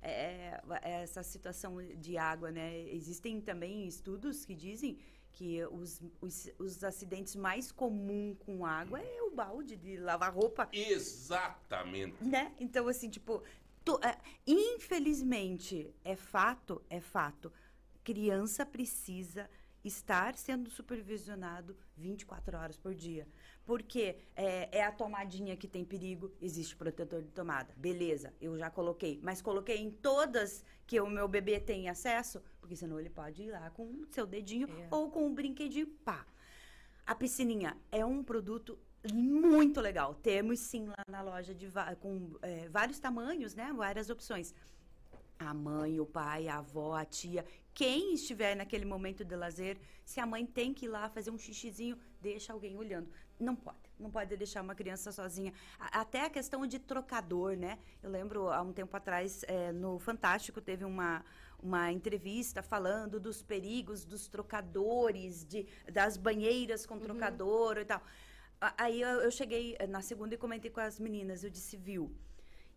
É, 0.00 0.60
é, 0.82 1.02
essa 1.02 1.22
situação 1.22 1.76
de 1.96 2.16
água, 2.16 2.50
né? 2.50 2.88
Existem 2.90 3.40
também 3.40 3.86
estudos 3.86 4.44
que 4.44 4.54
dizem 4.54 4.98
que 5.38 5.64
os, 5.66 6.02
os, 6.20 6.50
os 6.58 6.82
acidentes 6.82 7.36
mais 7.36 7.70
comuns 7.70 8.36
com 8.40 8.66
água 8.66 9.00
é 9.00 9.22
o 9.22 9.30
balde 9.30 9.76
de 9.76 9.96
lavar 9.96 10.34
roupa, 10.34 10.68
Exatamente. 10.72 12.16
né? 12.24 12.52
Então, 12.58 12.88
assim, 12.88 13.08
tipo, 13.08 13.40
tu- 13.84 14.00
é, 14.02 14.18
infelizmente, 14.44 15.94
é 16.04 16.16
fato, 16.16 16.82
é 16.90 17.00
fato. 17.00 17.52
Criança 18.02 18.66
precisa 18.66 19.48
estar 19.84 20.34
sendo 20.36 20.68
supervisionado 20.70 21.76
24 21.96 22.58
horas 22.58 22.76
por 22.76 22.92
dia. 22.92 23.24
Porque 23.68 24.16
é, 24.34 24.78
é 24.78 24.82
a 24.82 24.90
tomadinha 24.90 25.54
que 25.54 25.68
tem 25.68 25.84
perigo, 25.84 26.32
existe 26.40 26.74
protetor 26.74 27.20
de 27.20 27.28
tomada. 27.28 27.70
Beleza, 27.76 28.32
eu 28.40 28.56
já 28.56 28.70
coloquei. 28.70 29.20
Mas 29.22 29.42
coloquei 29.42 29.76
em 29.76 29.90
todas 29.90 30.64
que 30.86 30.98
o 30.98 31.06
meu 31.06 31.28
bebê 31.28 31.60
tem 31.60 31.86
acesso, 31.86 32.40
porque 32.62 32.74
senão 32.74 32.98
ele 32.98 33.10
pode 33.10 33.42
ir 33.42 33.50
lá 33.50 33.68
com 33.68 33.84
o 33.84 34.06
seu 34.10 34.26
dedinho 34.26 34.66
É. 34.70 34.88
ou 34.90 35.10
com 35.10 35.26
um 35.26 35.34
brinquedinho, 35.34 35.86
pá. 36.02 36.24
A 37.04 37.14
piscininha 37.14 37.76
é 37.92 38.02
um 38.06 38.24
produto 38.24 38.78
muito 39.12 39.82
legal. 39.82 40.14
Temos 40.14 40.60
sim 40.60 40.86
lá 40.86 41.04
na 41.06 41.20
loja 41.20 41.54
de 41.54 41.70
com 42.00 42.38
é, 42.40 42.70
vários 42.70 42.98
tamanhos, 42.98 43.54
né? 43.54 43.70
Várias 43.76 44.08
opções. 44.08 44.54
A 45.38 45.52
mãe, 45.52 46.00
o 46.00 46.06
pai, 46.06 46.48
a 46.48 46.56
avó, 46.56 46.94
a 46.94 47.04
tia, 47.04 47.44
quem 47.74 48.14
estiver 48.14 48.56
naquele 48.56 48.86
momento 48.86 49.26
de 49.26 49.36
lazer, 49.36 49.78
se 50.06 50.18
a 50.20 50.26
mãe 50.26 50.46
tem 50.46 50.72
que 50.72 50.86
ir 50.86 50.88
lá 50.88 51.08
fazer 51.10 51.30
um 51.30 51.38
xixizinho, 51.38 51.98
deixa 52.20 52.52
alguém 52.54 52.78
olhando. 52.78 53.08
Não 53.38 53.54
pode, 53.54 53.78
não 53.98 54.10
pode 54.10 54.36
deixar 54.36 54.62
uma 54.62 54.74
criança 54.74 55.12
sozinha. 55.12 55.52
Até 55.78 56.24
a 56.24 56.30
questão 56.30 56.66
de 56.66 56.78
trocador, 56.78 57.56
né? 57.56 57.78
Eu 58.02 58.10
lembro 58.10 58.48
há 58.48 58.60
um 58.62 58.72
tempo 58.72 58.96
atrás, 58.96 59.44
é, 59.46 59.70
no 59.70 59.98
Fantástico, 59.98 60.60
teve 60.60 60.84
uma, 60.84 61.24
uma 61.62 61.92
entrevista 61.92 62.62
falando 62.62 63.20
dos 63.20 63.40
perigos 63.42 64.04
dos 64.04 64.26
trocadores, 64.26 65.44
de, 65.44 65.66
das 65.92 66.16
banheiras 66.16 66.84
com 66.84 66.98
trocador 66.98 67.78
e 67.78 67.84
tal. 67.84 68.02
Aí 68.76 69.00
eu, 69.00 69.20
eu 69.20 69.30
cheguei 69.30 69.76
eh, 69.78 69.86
na 69.86 70.02
segunda 70.02 70.34
e 70.34 70.38
comentei 70.38 70.68
com 70.68 70.80
as 70.80 70.98
meninas, 70.98 71.44
eu 71.44 71.50
disse, 71.50 71.76
viu, 71.76 72.12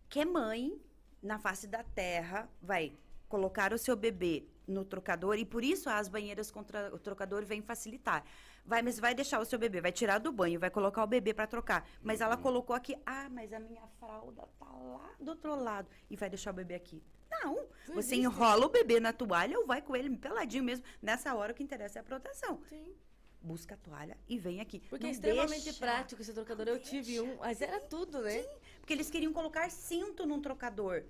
que 0.08 0.24
mãe 0.24 0.80
na 1.20 1.40
face 1.40 1.66
da 1.66 1.82
terra 1.82 2.48
vai 2.60 2.96
colocar 3.28 3.72
o 3.72 3.78
seu 3.78 3.96
bebê 3.96 4.46
no 4.64 4.84
trocador 4.84 5.36
e 5.38 5.44
por 5.44 5.64
isso 5.64 5.90
as 5.90 6.06
banheiras 6.06 6.52
com 6.52 6.62
tra- 6.62 6.94
o 6.94 6.98
trocador 7.00 7.44
vem 7.44 7.60
facilitar. 7.60 8.24
Vai, 8.64 8.80
mas 8.80 8.98
vai 8.98 9.14
deixar 9.14 9.40
o 9.40 9.44
seu 9.44 9.58
bebê, 9.58 9.80
vai 9.80 9.90
tirar 9.92 10.18
do 10.18 10.30
banho, 10.32 10.58
vai 10.60 10.70
colocar 10.70 11.02
o 11.02 11.06
bebê 11.06 11.34
para 11.34 11.46
trocar. 11.46 11.88
Mas 12.02 12.20
ela 12.20 12.36
colocou 12.36 12.74
aqui, 12.76 12.96
ah, 13.04 13.28
mas 13.28 13.52
a 13.52 13.58
minha 13.58 13.86
fralda 13.98 14.48
tá 14.58 14.66
lá 14.70 15.10
do 15.18 15.30
outro 15.30 15.54
lado 15.56 15.88
e 16.08 16.16
vai 16.16 16.30
deixar 16.30 16.50
o 16.52 16.54
bebê 16.54 16.74
aqui. 16.76 17.02
Não, 17.30 17.66
você 17.92 18.14
enrola 18.14 18.66
o 18.66 18.68
bebê 18.68 19.00
na 19.00 19.12
toalha 19.12 19.58
ou 19.58 19.66
vai 19.66 19.82
com 19.82 19.96
ele 19.96 20.14
peladinho 20.16 20.62
mesmo. 20.62 20.84
Nessa 21.00 21.34
hora 21.34 21.52
o 21.52 21.54
que 21.54 21.62
interessa 21.62 21.98
é 21.98 22.00
a 22.00 22.04
proteção. 22.04 22.60
Sim. 22.68 22.94
Busca 23.40 23.74
a 23.74 23.78
toalha 23.78 24.16
e 24.28 24.38
vem 24.38 24.60
aqui. 24.60 24.78
Porque 24.88 25.02
Não 25.02 25.08
é 25.08 25.12
extremamente 25.12 25.64
deixa- 25.64 25.78
prático 25.80 26.22
esse 26.22 26.32
trocador. 26.32 26.68
Eu 26.68 26.78
tive 26.80 27.20
um, 27.20 27.38
mas 27.38 27.60
era 27.60 27.80
tudo, 27.80 28.20
né? 28.22 28.44
Porque 28.78 28.92
eles 28.92 29.10
queriam 29.10 29.32
colocar 29.32 29.68
cinto 29.70 30.24
num 30.24 30.40
trocador. 30.40 31.02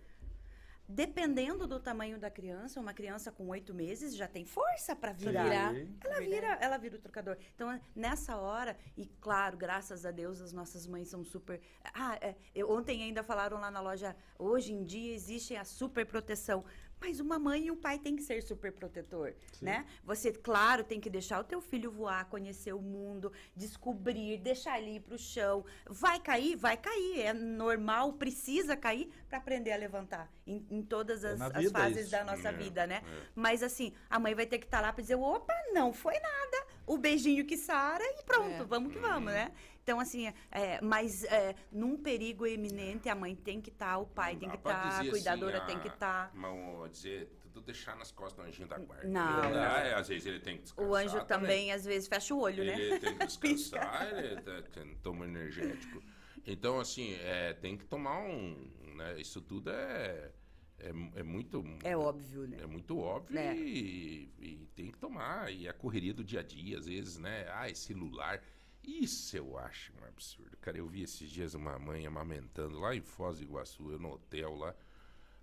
Dependendo 0.95 1.67
do 1.67 1.81
tamanho 1.81 2.19
da 2.19 2.31
criança, 2.31 2.79
uma 2.79 2.93
criança 2.93 3.33
com 3.33 3.49
oito 3.49 3.73
meses 3.73 4.15
já 4.15 4.29
tem 4.29 4.45
força 4.45 4.95
para 4.95 5.13
virar. 5.13 5.45
virar. 5.73 5.87
Ela 6.05 6.21
vira, 6.21 6.47
ela 6.61 6.77
vira 6.77 6.97
o 6.97 6.99
trocador. 7.01 7.39
Então, 7.55 7.81
nessa 7.97 8.37
hora, 8.37 8.77
e 8.95 9.07
claro, 9.07 9.57
graças 9.57 10.05
a 10.05 10.11
Deus, 10.11 10.39
as 10.43 10.53
nossas 10.53 10.87
mães 10.87 11.09
são 11.09 11.25
super. 11.25 11.63
Ah, 11.95 12.19
é, 12.21 12.37
eu- 12.55 12.71
ontem 12.71 13.03
ainda 13.03 13.23
falaram 13.23 13.59
lá 13.59 13.71
na 13.71 13.81
loja, 13.81 14.15
hoje 14.39 14.75
em 14.75 14.85
dia 14.85 15.15
existe 15.15 15.57
a 15.57 15.65
super 15.65 16.05
proteção. 16.05 16.63
Mas 17.05 17.19
uma 17.19 17.37
mãe 17.39 17.67
e 17.67 17.71
um 17.71 17.77
pai 17.77 17.99
tem 17.99 18.15
que 18.15 18.23
ser 18.23 18.43
super 18.43 18.71
protetor, 18.73 19.35
né? 19.61 19.85
Você, 20.05 20.33
claro, 20.33 20.85
tem 20.85 21.01
que 21.01 21.11
deixar 21.11 21.41
o 21.41 21.45
teu 21.45 21.61
filho 21.61 21.91
voar, 21.91 22.25
conhecer 22.27 22.73
o 22.73 22.81
mundo, 22.81 23.33
descobrir, 23.57 24.39
deixar 24.39 24.79
ele 24.81 24.97
ir 24.97 25.01
pro 25.01 25.19
chão. 25.19 25.65
Vai 25.87 26.21
cair? 26.21 26.55
Vai 26.57 26.77
cair. 26.77 27.21
É 27.23 27.33
normal, 27.33 28.13
precisa 28.13 28.77
cair 28.77 29.11
para 29.29 29.39
aprender 29.39 29.73
a 29.73 29.77
levantar 29.77 30.31
em, 30.47 30.65
em 30.71 30.83
todas 30.83 31.25
É 31.25 31.33
as, 31.33 31.39
na 31.41 31.47
as 31.49 31.71
fases 31.73 32.03
isso. 32.03 32.11
da 32.13 32.23
nossa 32.25 32.51
É, 32.51 32.53
vida, 32.53 32.87
né? 32.87 33.03
é. 33.05 33.27
Mas 33.35 33.63
assim, 33.63 33.93
a 34.09 34.19
mãe 34.21 34.35
vai 34.35 34.47
ter 34.47 34.59
que 34.59 34.67
estar 34.67 34.81
lá 34.81 34.93
para 34.93 35.03
dizer, 35.03 35.17
opa, 35.17 35.53
não 35.73 35.93
foi 35.93 36.15
nada. 36.21 36.67
O 36.87 36.99
beijinho 36.99 37.45
que 37.47 37.57
sara 37.57 38.03
e 38.05 38.23
pronto, 38.25 38.63
É. 38.63 38.65
vamos 38.65 38.93
que 38.93 38.99
vamos, 38.99 39.33
né? 39.33 39.53
Então, 39.83 39.99
assim, 39.99 40.33
é, 40.51 40.81
mas 40.81 41.25
é, 41.25 41.57
num 41.71 41.97
perigo 41.97 42.47
iminente, 42.47 43.09
a 43.09 43.15
mãe 43.15 43.35
tem 43.35 43.61
que 43.61 43.71
estar, 43.71 43.99
o 43.99 44.07
pai 44.07 44.35
Não 44.35 44.41
tem 44.41 44.51
que 44.51 44.57
estar, 44.57 44.87
a 44.87 44.99
dizer 44.99 45.11
cuidadora 45.11 45.59
assim, 45.59 45.67
tem 45.67 45.81
que 45.81 45.89
ah, 45.89 45.93
estar. 45.93 46.31
Mas 46.35 46.93
dizer, 46.93 47.33
tudo 47.41 47.61
deixar 47.61 47.97
nas 47.97 48.13
costas 48.13 48.45
do 48.45 48.49
anjinho 48.49 48.69
da 48.69 48.79
guarda. 48.79 49.09
Não, 49.09 49.51
não. 49.51 49.59
é, 49.59 49.95
às 49.95 50.07
vezes 50.09 50.27
ele 50.27 50.39
tem 50.39 50.57
que 50.57 50.63
descansar. 50.63 50.91
O 50.91 50.95
anjo 50.95 51.25
também, 51.25 51.73
às 51.73 51.85
vezes, 51.85 52.09
fecha 52.09 52.33
o 52.33 52.41
olho, 52.41 52.65
né? 52.65 52.81
Ele 52.81 52.99
tem 53.01 53.19
que 53.19 53.27
descansar, 53.27 54.17
ele 54.17 54.41
tá- 54.41 54.63
tem- 54.63 54.95
toma 55.03 55.25
energético. 55.27 56.01
Então, 56.47 56.79
assim, 56.79 57.15
é, 57.15 57.53
tem 57.53 57.77
que 57.77 57.85
tomar 57.85 58.21
um. 58.21 58.71
Né, 58.95 59.21
isso 59.21 59.41
tudo 59.41 59.71
é, 59.71 60.31
é, 60.79 60.89
é 61.17 61.23
muito. 61.25 61.65
É 61.83 61.97
óbvio, 61.97 62.47
né? 62.47 62.59
É 62.61 62.67
muito 62.67 62.99
óbvio 62.99 63.39
É. 63.39 63.57
e, 63.57 64.33
e 64.39 64.69
tem 64.77 64.93
que 64.93 64.99
tomar. 64.99 65.53
E 65.53 65.69
a 65.69 65.73
correria 65.73 66.15
do 66.15 66.23
dia 66.23 66.41
a 66.41 66.43
dia, 66.43 66.79
às 66.79 66.87
vezes, 66.87 67.19
né? 67.19 67.47
Ai, 67.51 67.75
celular. 67.75 68.41
Isso 68.85 69.37
eu 69.37 69.57
acho 69.59 69.93
um 70.01 70.05
absurdo. 70.05 70.57
Cara, 70.59 70.79
eu 70.79 70.87
vi 70.89 71.03
esses 71.03 71.31
dias 71.31 71.55
uma 71.55 71.79
mãe 71.79 72.07
amamentando 72.07 72.79
lá 72.79 72.95
em 72.95 73.01
Foz 73.01 73.39
do 73.39 73.45
Iguaçu, 73.45 73.91
eu 73.93 73.99
no 73.99 74.13
hotel 74.13 74.55
lá. 74.57 74.75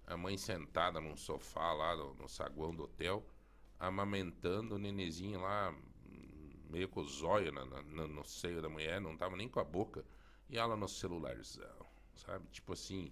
A 0.08 0.18
mãe 0.18 0.38
sentada 0.38 1.00
num 1.02 1.16
sofá 1.18 1.74
lá 1.74 1.96
no, 1.96 2.14
no 2.16 2.28
saguão 2.30 2.76
do 2.76 2.84
hotel, 2.84 3.26
amamentando 3.80 4.76
o 4.76 4.80
nenezinho 4.80 5.42
lá, 5.42 5.76
meio 6.70 6.90
com 6.90 7.02
o 7.02 7.08
zóio 7.08 7.52
na- 7.52 7.66
na- 7.66 8.08
no 8.08 8.24
seio 8.26 8.62
da 8.62 8.70
mulher, 8.70 9.00
não 9.02 9.18
tava 9.18 9.36
nem 9.38 9.50
com 9.50 9.60
a 9.60 9.64
boca. 9.64 10.06
E 10.50 10.58
ela 10.58 10.76
no 10.76 10.88
celularzão, 10.88 11.86
sabe? 12.16 12.48
Tipo 12.52 12.74
assim, 12.74 13.12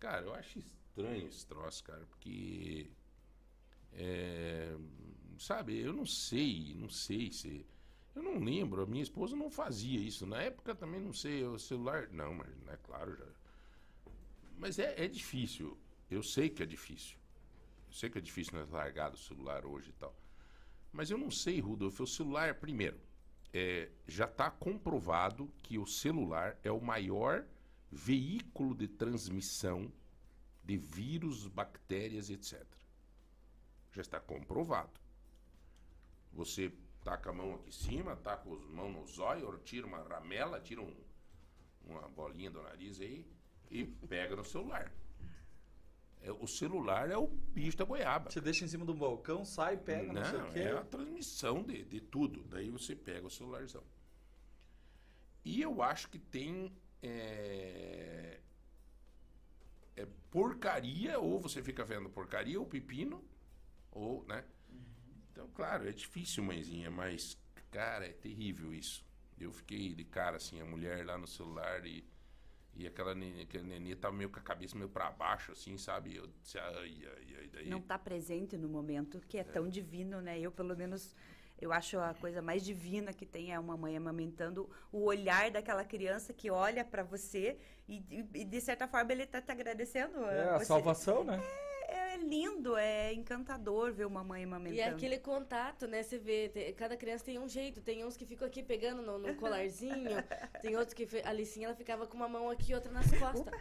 cara, 0.00 0.26
eu 0.26 0.34
acho 0.34 0.58
estranho 0.58 1.28
esse 1.28 1.46
troço, 1.46 1.84
cara, 1.84 2.04
porque. 2.06 2.90
É, 3.92 4.76
sabe, 5.38 5.78
eu 5.80 5.92
não 5.92 6.06
sei, 6.06 6.74
não 6.76 6.88
sei 6.88 7.30
se. 7.32 7.66
Eu 8.14 8.22
não 8.22 8.38
lembro, 8.38 8.82
a 8.82 8.86
minha 8.86 9.02
esposa 9.02 9.36
não 9.36 9.50
fazia 9.50 10.00
isso. 10.00 10.26
Na 10.26 10.42
época 10.42 10.74
também 10.74 11.00
não 11.00 11.12
sei, 11.12 11.44
o 11.44 11.58
celular. 11.58 12.08
Não, 12.10 12.34
mas 12.34 12.48
é 12.68 12.76
claro 12.76 13.16
já. 13.16 13.26
Mas 14.58 14.78
é, 14.78 15.04
é 15.04 15.08
difícil. 15.08 15.78
Eu 16.10 16.22
sei 16.22 16.48
que 16.48 16.62
é 16.62 16.66
difícil. 16.66 17.16
Eu 17.86 17.92
sei 17.92 18.10
que 18.10 18.18
é 18.18 18.20
difícil 18.20 18.58
nós 18.58 18.68
largar 18.70 19.10
do 19.10 19.16
celular 19.16 19.64
hoje 19.64 19.90
e 19.90 19.92
tal. 19.92 20.14
Mas 20.92 21.10
eu 21.10 21.16
não 21.16 21.30
sei, 21.30 21.60
Rudolf, 21.60 22.00
o 22.00 22.06
celular, 22.06 22.54
primeiro, 22.56 22.98
é, 23.52 23.90
já 24.06 24.24
está 24.24 24.50
comprovado 24.50 25.52
que 25.62 25.78
o 25.78 25.86
celular 25.86 26.58
é 26.62 26.70
o 26.70 26.80
maior 26.80 27.44
veículo 27.90 28.74
de 28.74 28.88
transmissão 28.88 29.92
de 30.64 30.76
vírus, 30.76 31.46
bactérias, 31.46 32.30
etc. 32.30 32.64
Já 33.92 34.02
está 34.02 34.20
comprovado. 34.20 35.00
Você 36.32 36.72
taca 37.04 37.30
a 37.30 37.32
mão 37.32 37.54
aqui 37.54 37.68
em 37.68 37.72
cima, 37.72 38.16
taca 38.16 38.48
as 38.52 38.64
mãos 38.70 38.92
no 38.92 39.06
zóio, 39.06 39.58
tira 39.64 39.86
uma 39.86 40.02
ramela, 40.02 40.60
tira 40.60 40.80
um- 40.82 40.96
uma 41.84 42.08
bolinha 42.08 42.50
do 42.50 42.62
nariz 42.62 43.00
aí 43.00 43.26
e 43.70 43.84
pega 43.84 44.36
no 44.36 44.44
celular. 44.44 44.92
É, 46.22 46.30
o 46.30 46.46
celular 46.46 47.10
é 47.10 47.16
o 47.16 47.26
bicho 47.26 47.78
da 47.78 47.84
goiaba. 47.84 48.30
Você 48.30 48.40
deixa 48.42 48.64
em 48.64 48.68
cima 48.68 48.84
do 48.84 48.92
balcão, 48.94 49.42
sai, 49.44 49.76
pega, 49.78 50.12
não, 50.12 50.24
sei 50.24 50.38
o 50.40 50.52
quê. 50.52 50.58
é 50.60 50.72
a 50.76 50.84
transmissão 50.84 51.62
de, 51.62 51.82
de 51.84 52.00
tudo. 52.00 52.44
Daí 52.44 52.68
você 52.68 52.94
pega 52.94 53.26
o 53.26 53.30
celularzão. 53.30 53.82
E 55.44 55.62
eu 55.62 55.82
acho 55.82 56.08
que 56.10 56.18
tem. 56.18 56.70
É, 57.02 58.38
é 59.96 60.06
porcaria, 60.30 61.18
ou 61.18 61.40
você 61.40 61.62
fica 61.62 61.82
vendo 61.84 62.10
porcaria, 62.10 62.60
ou 62.60 62.66
pepino, 62.66 63.24
ou, 63.90 64.22
né? 64.26 64.44
Então, 65.40 65.48
claro, 65.54 65.88
é 65.88 65.92
difícil, 65.92 66.44
mãezinha, 66.44 66.90
mas, 66.90 67.34
cara, 67.70 68.04
é 68.04 68.12
terrível 68.12 68.74
isso. 68.74 69.02
Eu 69.40 69.50
fiquei 69.50 69.94
de 69.94 70.04
cara, 70.04 70.36
assim, 70.36 70.60
a 70.60 70.66
mulher 70.66 71.06
lá 71.06 71.16
no 71.16 71.26
celular 71.26 71.86
e, 71.86 72.04
e 72.74 72.86
aquela 72.86 73.14
nenê, 73.14 73.44
aquele 73.44 73.64
nenê 73.64 73.96
tava 73.96 74.14
meio 74.14 74.28
com 74.28 74.38
a 74.38 74.42
cabeça 74.42 74.76
meio 74.76 74.90
pra 74.90 75.10
baixo, 75.10 75.52
assim, 75.52 75.78
sabe? 75.78 76.14
Eu 76.14 76.26
disse, 76.42 76.58
ai, 76.58 76.74
ai, 76.76 77.36
ai, 77.38 77.48
daí... 77.50 77.70
Não 77.70 77.80
tá 77.80 77.98
presente 77.98 78.58
no 78.58 78.68
momento, 78.68 79.18
que 79.26 79.38
é 79.38 79.44
tão 79.44 79.66
divino, 79.66 80.20
né? 80.20 80.38
Eu, 80.38 80.52
pelo 80.52 80.76
menos, 80.76 81.16
eu 81.58 81.72
acho 81.72 81.98
a 81.98 82.12
coisa 82.12 82.42
mais 82.42 82.62
divina 82.62 83.14
que 83.14 83.24
tem 83.24 83.50
é 83.50 83.58
uma 83.58 83.78
mãe 83.78 83.96
amamentando 83.96 84.68
o 84.92 85.04
olhar 85.04 85.50
daquela 85.50 85.86
criança 85.86 86.34
que 86.34 86.50
olha 86.50 86.84
para 86.84 87.02
você 87.02 87.56
e, 87.88 88.04
e, 88.10 88.40
e, 88.42 88.44
de 88.44 88.60
certa 88.60 88.86
forma, 88.86 89.10
ele 89.10 89.24
tá 89.24 89.40
te 89.40 89.50
agradecendo. 89.50 90.22
É, 90.26 90.50
a 90.50 90.58
você. 90.58 90.66
salvação, 90.66 91.24
né? 91.24 91.42
é 91.42 91.69
lindo, 92.20 92.76
é 92.76 93.12
encantador 93.12 93.92
ver 93.92 94.06
uma 94.06 94.22
mãe 94.22 94.44
amamentando. 94.44 94.76
E 94.76 94.80
é 94.80 94.88
aquele 94.88 95.18
contato, 95.18 95.86
né? 95.86 96.02
Você 96.02 96.18
vê, 96.18 96.48
te- 96.48 96.72
cada 96.74 96.96
criança 96.96 97.24
tem 97.24 97.38
um 97.38 97.48
jeito. 97.48 97.80
Tem 97.80 98.04
uns 98.04 98.16
que 98.16 98.24
ficam 98.24 98.46
aqui 98.46 98.62
pegando 98.62 99.02
no, 99.02 99.18
no 99.18 99.34
colarzinho. 99.36 100.16
tem 100.62 100.76
outros 100.76 100.94
que... 100.94 101.06
A 101.24 101.30
Alicinha, 101.30 101.66
ela 101.68 101.76
ficava 101.76 102.06
com 102.06 102.16
uma 102.16 102.28
mão 102.28 102.48
aqui 102.50 102.72
e 102.72 102.74
outra 102.74 102.90
nas 102.92 103.06
costas. 103.10 103.52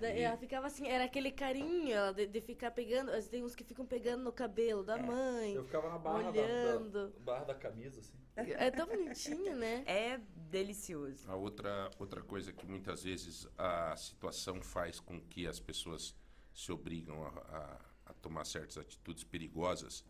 Daí 0.00 0.22
ela 0.22 0.36
ficava 0.36 0.66
assim, 0.66 0.86
era 0.88 1.04
aquele 1.04 1.30
carinho 1.30 1.92
ela 1.94 2.12
de, 2.12 2.26
de 2.26 2.40
ficar 2.40 2.70
pegando. 2.70 3.10
Tem 3.28 3.42
uns 3.44 3.54
que 3.54 3.64
ficam 3.64 3.86
pegando 3.86 4.22
no 4.22 4.32
cabelo 4.32 4.82
da 4.82 4.96
mãe. 4.96 5.54
Eu 5.54 5.64
ficava 5.64 5.88
na 5.88 5.98
barra 5.98 6.22
da, 6.22 6.28
Olhando. 6.30 7.08
da, 7.10 7.20
barra 7.20 7.44
da 7.44 7.54
camisa, 7.54 8.00
assim. 8.00 8.14
É 8.36 8.70
tão 8.70 8.86
bonitinho, 8.86 9.54
né? 9.56 9.84
É 9.86 10.18
delicioso. 10.50 11.30
A 11.30 11.36
outra, 11.36 11.90
outra 11.98 12.22
coisa 12.22 12.52
que 12.52 12.66
muitas 12.66 13.04
vezes 13.04 13.48
a 13.56 13.94
situação 13.96 14.60
faz 14.62 14.98
com 14.98 15.20
que 15.20 15.46
as 15.46 15.60
pessoas 15.60 16.14
se 16.54 16.70
obrigam 16.72 17.24
a, 17.24 17.28
a- 17.28 17.80
a 18.06 18.12
tomar 18.14 18.44
certas 18.44 18.78
atitudes 18.78 19.24
perigosas 19.24 20.04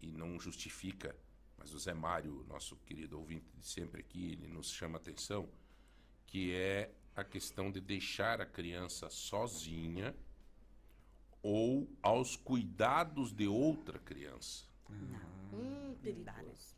e 0.00 0.10
não 0.10 0.38
justifica. 0.40 1.14
Mas 1.58 1.72
o 1.74 1.78
Zé 1.78 1.92
Mário, 1.94 2.44
nosso 2.48 2.76
querido 2.78 3.18
ouvinte 3.18 3.46
de 3.58 3.66
sempre 3.66 4.00
aqui, 4.00 4.32
ele 4.32 4.46
nos 4.48 4.70
chama 4.70 4.96
a 4.96 5.00
atenção, 5.00 5.48
que 6.26 6.54
é 6.54 6.90
a 7.14 7.22
questão 7.22 7.70
de 7.70 7.80
deixar 7.80 8.40
a 8.40 8.46
criança 8.46 9.10
sozinha 9.10 10.14
ou 11.42 11.88
aos 12.02 12.36
cuidados 12.36 13.32
de 13.32 13.46
outra 13.46 13.98
criança. 13.98 14.64
Hum, 14.90 15.94
dá, 16.24 16.32
né? 16.32 16.42
perigoso. 16.42 16.76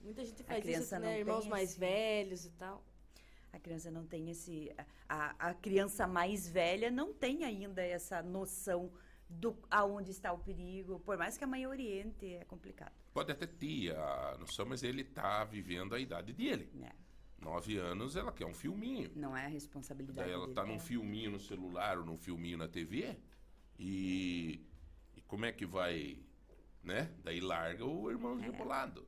Muita 0.00 0.24
gente 0.24 0.42
faz 0.44 0.58
isso, 0.58 0.66
criança 0.68 0.98
não 0.98 1.06
né? 1.06 1.18
Irmãos 1.20 1.46
mais 1.46 1.70
esse- 1.70 1.78
velhos 1.78 2.44
e 2.44 2.50
tal. 2.50 2.84
A 3.52 3.58
criança 3.58 3.90
não 3.90 4.06
tem 4.06 4.30
esse. 4.30 4.70
A, 5.08 5.48
a 5.50 5.54
criança 5.54 6.06
mais 6.06 6.48
velha 6.48 6.90
não 6.90 7.12
tem 7.12 7.44
ainda 7.44 7.82
essa 7.82 8.22
noção 8.22 8.92
do 9.28 9.56
aonde 9.70 10.10
está 10.10 10.32
o 10.32 10.38
perigo. 10.38 11.00
Por 11.00 11.16
mais 11.16 11.36
que 11.36 11.44
a 11.44 11.46
mãe 11.46 11.66
oriente, 11.66 12.26
é 12.34 12.44
complicado. 12.44 12.92
Pode 13.12 13.32
até 13.32 13.46
ter 13.46 13.94
a 13.96 14.36
noção, 14.38 14.66
mas 14.66 14.82
ele 14.82 15.02
está 15.02 15.44
vivendo 15.44 15.94
a 15.94 15.98
idade 16.00 16.32
dele. 16.32 16.70
Né? 16.74 16.90
Nove 17.38 17.76
anos, 17.78 18.16
ela 18.16 18.32
quer 18.32 18.46
um 18.46 18.54
filminho. 18.54 19.10
Não 19.14 19.36
é 19.36 19.44
a 19.44 19.48
responsabilidade. 19.48 20.26
Daí 20.26 20.32
ela 20.32 20.44
dele. 20.46 20.54
tá 20.54 20.64
num 20.64 20.74
É. 20.74 20.78
filminho 20.78 21.30
no 21.30 21.40
celular 21.40 21.98
ou 21.98 22.04
num 22.04 22.18
filminho 22.18 22.58
na 22.58 22.68
TV. 22.68 23.16
E, 23.78 24.60
e 25.16 25.20
como 25.22 25.44
é 25.46 25.52
que 25.52 25.64
vai, 25.64 26.18
né? 26.82 27.10
Daí 27.22 27.40
larga 27.40 27.84
o 27.84 28.10
irmão 28.10 28.36
rebolado. 28.38 29.06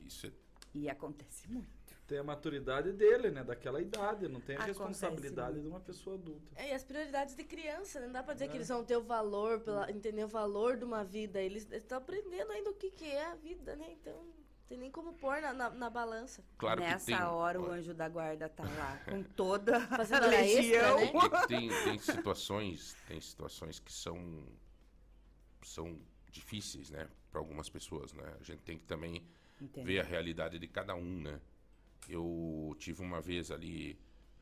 Isso 0.00 0.26
é 0.26 0.32
E 0.74 0.88
acontece 0.90 1.48
muito. 1.50 1.75
Tem 2.06 2.18
a 2.18 2.22
maturidade 2.22 2.92
dele, 2.92 3.30
né? 3.32 3.42
Daquela 3.42 3.80
idade. 3.80 4.28
Não 4.28 4.40
tem 4.40 4.54
a 4.56 4.60
Acontece 4.60 4.78
responsabilidade 4.78 5.60
de 5.60 5.66
uma 5.66 5.80
pessoa 5.80 6.14
adulta. 6.14 6.52
É, 6.54 6.68
e 6.70 6.72
as 6.72 6.84
prioridades 6.84 7.34
de 7.34 7.42
criança, 7.42 7.98
né? 7.98 8.06
Não 8.06 8.12
dá 8.12 8.22
pra 8.22 8.32
dizer 8.34 8.44
É. 8.44 8.48
que 8.48 8.56
eles 8.56 8.68
vão 8.68 8.84
ter 8.84 8.96
o 8.96 9.02
valor, 9.02 9.60
pela, 9.60 9.90
entender 9.90 10.24
o 10.24 10.28
valor 10.28 10.76
de 10.76 10.84
uma 10.84 11.02
vida. 11.02 11.40
Eles 11.40 11.66
estão 11.72 11.98
aprendendo 11.98 12.52
ainda 12.52 12.70
o 12.70 12.74
que, 12.74 12.90
que 12.92 13.04
é 13.04 13.26
a 13.26 13.34
vida, 13.34 13.74
né? 13.74 13.86
Então, 13.90 14.14
não 14.14 14.34
tem 14.68 14.78
nem 14.78 14.90
como 14.90 15.14
pôr 15.14 15.40
na, 15.40 15.52
na, 15.52 15.70
na 15.70 15.90
balança. 15.90 16.44
claro 16.58 16.80
Nessa 16.80 17.06
que 17.06 17.16
tem. 17.18 17.22
hora 17.26 17.60
o 17.60 17.68
anjo 17.70 17.92
da 17.92 18.08
guarda 18.08 18.48
tá 18.48 18.62
lá 18.64 19.00
com 19.10 19.22
toda 19.24 19.76
a 19.90 19.96
Fazendo 19.96 20.24
hora 20.26 20.28
legião. 20.40 20.98
extra, 21.00 21.20
né? 21.20 21.40
que 21.40 21.46
tem, 21.48 21.68
tem 21.84 21.98
situações, 21.98 22.96
tem 23.08 23.20
situações 23.20 23.78
que 23.80 23.92
são 23.92 24.44
são 25.62 25.98
difíceis, 26.30 26.90
né, 26.90 27.08
para 27.30 27.40
algumas 27.40 27.68
pessoas, 27.68 28.12
né? 28.12 28.36
A 28.40 28.42
gente 28.44 28.60
tem 28.62 28.78
que 28.78 28.84
também 28.84 29.26
Entendo. 29.60 29.84
ver 29.84 30.00
a 30.00 30.04
realidade 30.04 30.58
de 30.58 30.68
cada 30.68 30.94
um, 30.94 31.20
né? 31.22 31.40
Eu 32.08 32.74
tive 32.78 33.02
uma 33.02 33.20
vez 33.20 33.50
ali 33.50 33.98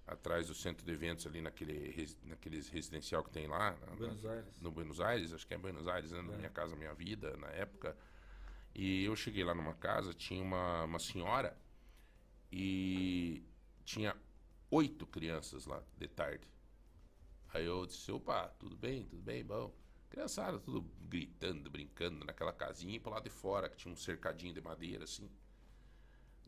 atrás 0.07 0.49
do 0.49 0.55
centro 0.55 0.85
de 0.85 0.93
eventos 0.93 1.27
ali 1.27 1.41
naquele 1.41 2.07
naqueles 2.25 2.69
residencial 2.69 3.25
que 3.25 3.31
tem 3.31 3.47
lá, 3.47 3.71
na- 3.81 3.97
Buenos 3.97 4.27
Aires. 4.27 4.61
no 4.61 4.71
Buenos 4.71 5.01
Aires, 5.01 5.33
acho 5.33 5.47
que 5.47 5.55
é 5.55 5.59
Buenos 5.59 5.89
Aires, 5.89 6.11
né? 6.13 6.21
na 6.23 6.37
minha 6.37 6.51
casa, 6.51 6.77
minha 6.77 6.93
vida, 6.95 7.37
na 7.39 7.49
época. 7.49 7.97
E 8.75 9.05
eu 9.05 9.15
cheguei 9.17 9.45
lá 9.45 9.55
numa 9.55 9.75
casa, 9.75 10.13
tinha 10.13 10.43
uma, 10.43 10.85
uma 10.85 10.99
senhora 10.99 11.57
e 12.53 13.43
tinha 13.85 14.17
oito 14.71 15.07
crianças 15.07 15.67
lá 15.67 15.83
de 15.97 16.09
tarde. 16.09 16.47
Aí 17.53 17.65
eu 17.65 17.87
disse, 17.87 18.11
opa, 18.11 18.49
tudo 18.59 18.77
bem, 18.77 19.05
tudo 19.07 19.23
bem, 19.23 19.45
bom. 19.45 19.73
Criançada, 20.11 20.59
tudo 20.59 20.83
gritando, 21.09 21.71
brincando 21.71 22.25
naquela 22.25 22.53
casinha 22.53 22.97
e 22.97 23.01
pro 23.01 23.11
lado 23.13 23.25
de 23.25 23.31
fora, 23.31 23.69
que 23.69 23.77
tinha 23.77 23.93
um 23.93 23.97
cercadinho 23.97 24.53
de 24.53 24.61
madeira, 24.61 25.05
assim. 25.05 25.29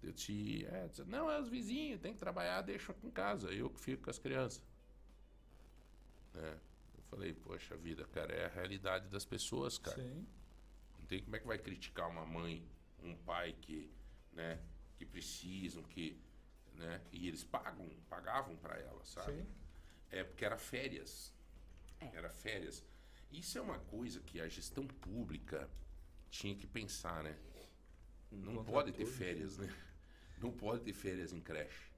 Eu 0.03 0.13
disse, 0.13 0.65
é, 0.67 0.89
disse, 0.89 1.05
não, 1.05 1.31
é 1.31 1.41
os 1.41 1.49
vizinhos, 1.49 2.01
tem 2.01 2.13
que 2.13 2.19
trabalhar, 2.19 2.63
deixa 2.63 2.93
aqui 2.93 3.07
em 3.07 3.11
casa, 3.11 3.51
eu 3.53 3.71
que 3.71 3.81
fico 3.81 4.05
com 4.05 4.11
as 4.11 4.19
crianças. 4.19 4.63
Né? 6.35 6.59
Eu 6.97 7.03
falei, 7.05 7.35
poxa 7.35 7.77
vida, 7.77 8.05
cara, 8.07 8.33
é 8.33 8.47
a 8.47 8.49
realidade 8.49 9.09
das 9.09 9.25
pessoas, 9.25 9.79
cara. 9.79 9.97
Sim. 9.97 10.27
Não 10.99 11.07
tem 11.07 11.23
como 11.23 11.37
é 11.37 11.39
que 11.39 11.47
vai 11.47 11.59
criticar 11.59 12.09
uma 12.09 12.25
mãe, 12.25 12.65
um 13.03 13.17
pai 13.17 13.55
que, 13.61 13.91
né, 14.33 14.61
que 14.97 15.05
precisam, 15.05 15.83
que, 15.83 16.21
né, 16.75 17.01
e 17.13 17.27
eles 17.27 17.43
pagam, 17.43 17.89
pagavam 18.09 18.57
para 18.57 18.77
ela, 18.79 19.05
sabe? 19.05 19.33
Sim. 19.33 19.47
É 20.11 20.23
porque 20.23 20.45
era 20.45 20.57
férias. 20.57 21.33
É. 22.01 22.17
Era 22.17 22.31
férias. 22.31 22.85
Isso 23.33 23.59
é 23.59 23.61
uma 23.61 23.79
coisa 23.79 24.21
que 24.21 24.41
a 24.41 24.49
gestão 24.49 24.87
pública 24.87 25.69
tinha 26.31 26.55
que 26.55 26.67
pensar, 26.67 27.23
né? 27.25 27.37
Não 28.31 28.65
pode 28.65 28.93
ter 28.93 29.07
férias, 29.07 29.57
né? 29.59 29.69
Não 30.39 30.51
pode 30.53 30.83
ter 30.83 30.93
férias 30.93 31.33
em 31.33 31.41
creche. 31.41 31.91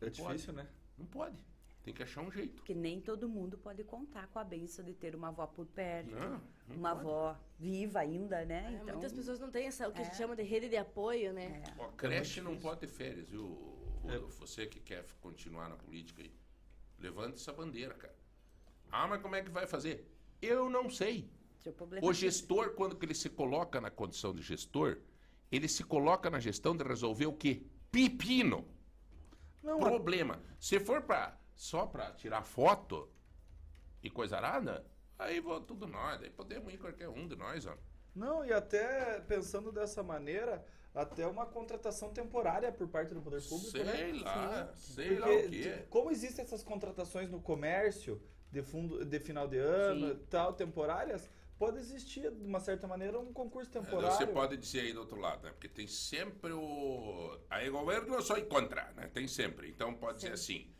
É 0.00 0.06
Não 0.06 0.10
difícil, 0.10 0.52
né? 0.52 0.66
Não 0.96 1.06
pode. 1.06 1.44
Tem 1.82 1.94
que 1.94 2.02
achar 2.02 2.20
um 2.22 2.30
jeito. 2.30 2.56
Porque 2.56 2.74
nem 2.74 3.00
todo 3.00 3.28
mundo 3.28 3.56
pode 3.58 3.82
contar 3.84 4.26
com 4.28 4.38
a 4.38 4.44
benção 4.44 4.84
de 4.84 4.92
ter 4.94 5.14
uma 5.14 5.28
avó 5.28 5.46
por 5.46 5.66
perto. 5.66 6.10
Não, 6.10 6.42
não 6.68 6.76
uma 6.76 6.90
pode. 6.94 7.00
avó 7.00 7.40
viva 7.58 8.00
ainda, 8.00 8.44
né? 8.44 8.66
É, 8.66 8.72
então, 8.82 8.86
Muitas 8.94 9.12
pessoas 9.12 9.38
não 9.40 9.50
têm 9.50 9.66
essa, 9.66 9.88
o 9.88 9.92
que 9.92 10.00
a 10.00 10.04
gente 10.04 10.12
É. 10.14 10.16
chama 10.16 10.36
de 10.36 10.42
rede 10.42 10.68
de 10.68 10.76
apoio, 10.76 11.32
né? 11.32 11.62
é. 11.66 11.80
Ó, 11.80 11.88
creche 11.92 12.40
não 12.40 12.56
pode 12.58 12.80
ter 12.80 12.86
férias, 12.88 13.28
viu, 13.28 13.46
Rodolfo? 14.02 14.46
Você 14.46 14.66
que 14.66 14.78
quer 14.80 15.04
continuar 15.20 15.68
na 15.68 15.76
política 15.76 16.22
aí. 16.22 16.32
Levante 16.98 17.36
essa 17.36 17.52
bandeira, 17.52 17.94
cara. 17.94 18.14
Ah, 18.92 19.06
mas 19.08 19.22
como 19.22 19.34
é 19.36 19.42
que 19.42 19.50
vai 19.50 19.66
fazer? 19.66 20.06
Eu 20.42 20.68
não 20.68 20.90
sei. 20.90 21.30
Seu 21.62 21.72
problema 21.72 22.06
O 22.06 22.10
é 22.10 22.14
gestor, 22.14 22.70
quando 22.74 22.96
que 22.96 23.04
ele 23.04 23.14
se 23.14 23.28
coloca 23.28 23.80
na 23.80 23.90
condição 23.90 24.34
de 24.34 24.42
gestor, 24.42 24.98
ele 25.52 25.68
se 25.68 25.84
coloca 25.84 26.30
na 26.30 26.40
gestão 26.40 26.76
de 26.76 26.82
resolver 26.84 27.26
o 27.26 27.32
quê? 27.32 27.62
Pepino. 27.90 28.66
Não, 29.62 29.78
Problema. 29.78 30.40
Se 30.58 30.80
for 30.80 31.02
pra, 31.02 31.38
só 31.54 31.86
pra 31.86 32.12
tirar 32.12 32.42
foto 32.42 33.08
e 34.02 34.08
coisa 34.08 34.36
arada, 34.36 34.86
aí 35.18 35.40
vou 35.40 35.60
tudo 35.60 35.86
nós. 35.86 36.22
Aí 36.22 36.30
podemos 36.30 36.72
ir 36.72 36.78
qualquer 36.78 37.08
um 37.08 37.28
de 37.28 37.36
nós, 37.36 37.66
ó. 37.66 37.76
Não, 38.14 38.44
e 38.44 38.52
até 38.52 39.20
pensando 39.20 39.70
dessa 39.70 40.02
maneira, 40.02 40.64
até 40.94 41.26
uma 41.26 41.46
contratação 41.46 42.10
temporária 42.10 42.72
por 42.72 42.88
parte 42.88 43.12
do 43.14 43.20
poder 43.20 43.42
público, 43.42 43.70
Sei 43.70 43.84
né? 43.84 44.12
lá, 44.24 44.72
sei 44.74 45.18
lá 45.18 45.26
Porque, 45.26 45.46
o 45.46 45.50
quê. 45.50 45.86
como 45.90 46.10
existem 46.10 46.44
essas 46.44 46.62
contratações 46.62 47.28
no 47.30 47.40
comércio 47.40 48.20
de 48.50 48.62
fundo 48.62 49.04
de 49.04 49.20
final 49.20 49.46
de 49.46 49.58
ano, 49.58 50.08
Sim. 50.14 50.26
tal, 50.28 50.54
temporárias, 50.54 51.30
pode 51.60 51.78
existir 51.78 52.30
de 52.32 52.42
uma 52.42 52.58
certa 52.58 52.88
maneira 52.88 53.20
um 53.20 53.34
concurso 53.34 53.70
É, 53.70 53.80
temporário. 53.80 54.16
Você 54.16 54.26
pode 54.26 54.56
dizer 54.56 54.80
aí 54.80 54.92
do 54.94 55.00
outro 55.00 55.20
lado, 55.20 55.44
né? 55.44 55.50
Porque 55.50 55.68
tem 55.68 55.86
sempre 55.86 56.52
o. 56.52 57.38
Aí 57.50 57.68
governo 57.68 58.14
eu 58.14 58.22
sou 58.22 58.38
em 58.38 58.46
contra, 58.46 58.90
né? 58.96 59.08
Tem 59.08 59.28
sempre. 59.28 59.68
Então 59.68 59.92
pode 59.94 60.22
ser 60.22 60.32
assim. 60.32 60.72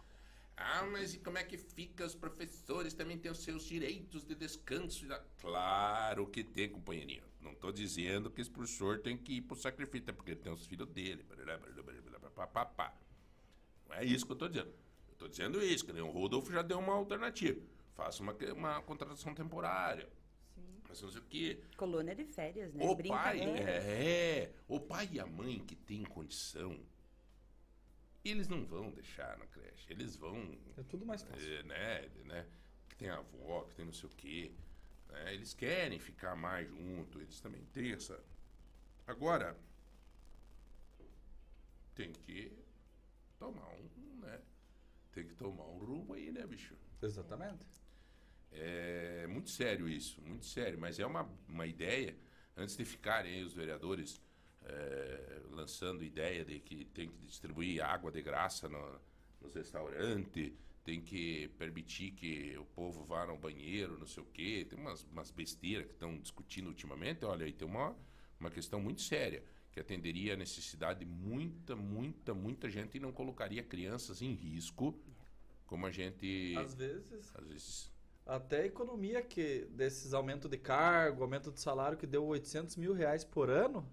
Ah, 0.56 0.84
mas 0.90 1.14
e 1.14 1.18
como 1.18 1.36
é 1.36 1.44
que 1.44 1.58
fica? 1.58 2.04
Os 2.04 2.14
professores 2.14 2.94
também 2.94 3.18
têm 3.18 3.30
os 3.30 3.42
seus 3.42 3.62
direitos 3.64 4.24
de 4.24 4.34
descanso. 4.34 5.04
e 5.04 5.08
da-" 5.08 5.22
Claro 5.38 6.26
que 6.26 6.42
tem, 6.42 6.70
companheirinho. 6.70 7.24
Não 7.40 7.54
tô 7.54 7.70
dizendo 7.70 8.30
que 8.30 8.40
esse 8.40 8.50
professor 8.50 9.00
tem 9.00 9.16
que 9.18 9.34
ir 9.34 9.42
pro 9.42 9.56
sacrifício, 9.56 10.04
até 10.04 10.12
porque 10.12 10.30
ele 10.32 10.40
tem 10.40 10.52
os 10.52 10.66
filhos 10.66 10.88
dele. 10.88 11.24
Não 13.88 13.96
é 13.96 14.04
isso 14.04 14.24
que 14.26 14.32
eu 14.32 14.36
tô 14.36 14.48
dizendo. 14.48 14.72
Eu 15.08 15.14
tô 15.16 15.28
dizendo 15.28 15.62
isso, 15.62 15.84
que 15.84 15.92
nem 15.92 16.02
o 16.02 16.10
Rodolfo 16.10 16.50
já 16.52 16.62
deu 16.62 16.78
uma 16.78 16.94
alternativa. 16.94 17.60
Faça 17.94 18.22
uma, 18.22 18.34
uma 18.54 18.82
contratação 18.82 19.34
temporária. 19.34 20.08
Mas 20.90 21.00
não 21.02 21.08
sei 21.10 21.20
o 21.20 21.24
quê. 21.24 21.62
colônia 21.76 22.14
de 22.16 22.24
férias, 22.24 22.74
né? 22.74 22.84
O 22.84 22.88
pai, 22.88 22.96
Brincadeira. 22.96 23.70
é, 23.70 24.52
o 24.66 24.80
pai 24.80 25.08
e 25.12 25.20
a 25.20 25.26
mãe 25.26 25.60
que 25.60 25.76
tem 25.76 26.02
condição, 26.02 26.84
eles 28.24 28.48
não 28.48 28.66
vão 28.66 28.90
deixar 28.90 29.38
na 29.38 29.46
creche, 29.46 29.86
eles 29.92 30.16
vão, 30.16 30.58
É 30.76 30.82
tudo 30.82 31.06
mais 31.06 31.22
fácil. 31.22 31.48
é, 31.58 31.62
né, 31.62 32.08
né, 32.24 32.46
que 32.88 32.96
tem 32.96 33.08
avó, 33.08 33.62
que 33.68 33.74
tem 33.76 33.84
não 33.84 33.92
sei 33.92 34.08
o 34.08 34.12
quê, 34.12 34.52
né, 35.08 35.32
eles 35.32 35.54
querem 35.54 36.00
ficar 36.00 36.34
mais 36.34 36.68
junto, 36.68 37.20
eles 37.20 37.40
também 37.40 37.64
têm 37.66 37.92
essa... 37.92 38.20
Agora, 39.06 39.56
tem 41.94 42.12
que 42.12 42.52
tomar 43.38 43.68
um, 43.68 44.18
né, 44.20 44.40
tem 45.12 45.24
que 45.24 45.34
tomar 45.34 45.66
um 45.66 45.78
rumo 45.78 46.14
aí, 46.14 46.32
né, 46.32 46.44
bicho? 46.48 46.76
Exatamente. 47.00 47.79
É 48.52 49.26
muito 49.28 49.50
sério 49.50 49.88
isso, 49.88 50.20
muito 50.22 50.44
sério, 50.46 50.78
mas 50.78 50.98
é 50.98 51.06
uma, 51.06 51.28
uma 51.48 51.66
ideia, 51.66 52.16
antes 52.56 52.76
de 52.76 52.84
ficarem 52.84 53.34
aí 53.34 53.44
os 53.44 53.52
vereadores 53.54 54.20
é, 54.64 55.40
lançando 55.50 56.02
ideia 56.04 56.44
de 56.44 56.58
que 56.60 56.84
tem 56.86 57.08
que 57.08 57.16
distribuir 57.26 57.82
água 57.84 58.10
de 58.10 58.20
graça 58.22 58.68
no- 58.68 59.00
nos 59.40 59.54
restaurantes, 59.54 60.52
tem 60.84 61.00
que 61.00 61.48
permitir 61.58 62.12
que 62.12 62.56
o 62.58 62.64
povo 62.64 63.04
vá 63.04 63.26
no 63.26 63.36
banheiro, 63.36 63.98
não 63.98 64.06
sei 64.06 64.22
o 64.22 64.26
quê. 64.26 64.66
Tem 64.68 64.78
umas, 64.78 65.04
umas 65.04 65.30
besteiras 65.30 65.86
que 65.86 65.92
estão 65.92 66.18
discutindo 66.18 66.68
ultimamente. 66.68 67.24
Olha, 67.24 67.44
aí 67.46 67.52
tem 67.52 67.66
uma, 67.68 67.96
uma 68.38 68.50
questão 68.50 68.80
muito 68.80 69.00
séria 69.02 69.44
que 69.72 69.78
atenderia 69.78 70.34
a 70.34 70.36
necessidade 70.36 71.00
de 71.00 71.06
muita, 71.06 71.76
muita, 71.76 72.34
muita 72.34 72.68
gente 72.68 72.96
e 72.96 73.00
não 73.00 73.12
colocaria 73.12 73.62
crianças 73.62 74.20
em 74.22 74.32
risco, 74.34 74.98
como 75.66 75.86
a 75.86 75.90
gente 75.90 76.56
Às 76.56 76.74
vezes, 76.74 77.32
às 77.34 77.46
vezes 77.46 77.89
até 78.26 78.62
a 78.62 78.66
economia 78.66 79.22
que 79.22 79.66
desses 79.72 80.14
aumentos 80.14 80.50
de 80.50 80.56
cargo, 80.56 81.22
aumento 81.22 81.50
de 81.50 81.60
salário 81.60 81.98
que 81.98 82.06
deu 82.06 82.24
800 82.24 82.76
mil 82.76 82.92
reais 82.92 83.24
por 83.24 83.50
ano, 83.50 83.86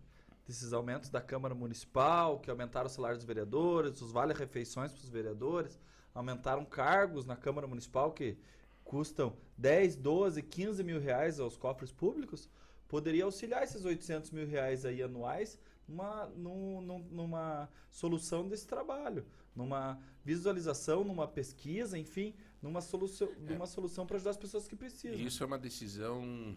desses 0.46 0.72
aumentos 0.72 1.10
da 1.10 1.20
Câmara 1.20 1.54
Municipal, 1.54 2.40
que 2.40 2.50
aumentaram 2.50 2.88
o 2.88 2.90
salário 2.90 3.18
dos 3.18 3.26
vereadores, 3.26 4.02
os 4.02 4.12
vale-refeições 4.12 4.94
para 4.94 5.04
os 5.04 5.10
vereadores, 5.10 5.78
aumentaram 6.14 6.64
cargos 6.64 7.26
na 7.26 7.36
Câmara 7.36 7.68
Municipal 7.68 8.12
que 8.14 8.38
custam 8.86 9.36
10, 9.58 9.98
12, 9.98 10.42
15 10.42 10.84
mil 10.84 11.00
reais 11.00 11.40
aos 11.40 11.58
cofres 11.58 11.92
públicos, 11.92 12.50
poderia 12.88 13.26
auxiliar 13.26 13.64
esses 13.64 13.84
800 13.84 14.32
mil 14.32 14.48
reais 14.48 14.86
aí 14.86 15.04
anuais 15.04 15.60
numa, 15.88 16.26
num- 16.28 16.82
num- 16.82 17.04
numa 17.10 17.70
solução 17.90 18.48
desse 18.48 18.68
trabalho, 18.68 19.26
numa 19.56 20.00
visualização, 20.24 21.04
numa 21.04 21.28
pesquisa, 21.28 21.98
enfim, 21.98 22.36
numa 22.62 22.82
solução, 22.82 23.28
numa 23.40 23.66
solução 23.66 24.06
para 24.06 24.18
ajudar 24.18 24.32
as 24.32 24.38
pessoas 24.38 24.68
que 24.68 24.76
precisam. 24.76 25.18
Isso 25.20 25.42
é 25.44 25.46
uma 25.46 25.58
decisão 25.58 26.56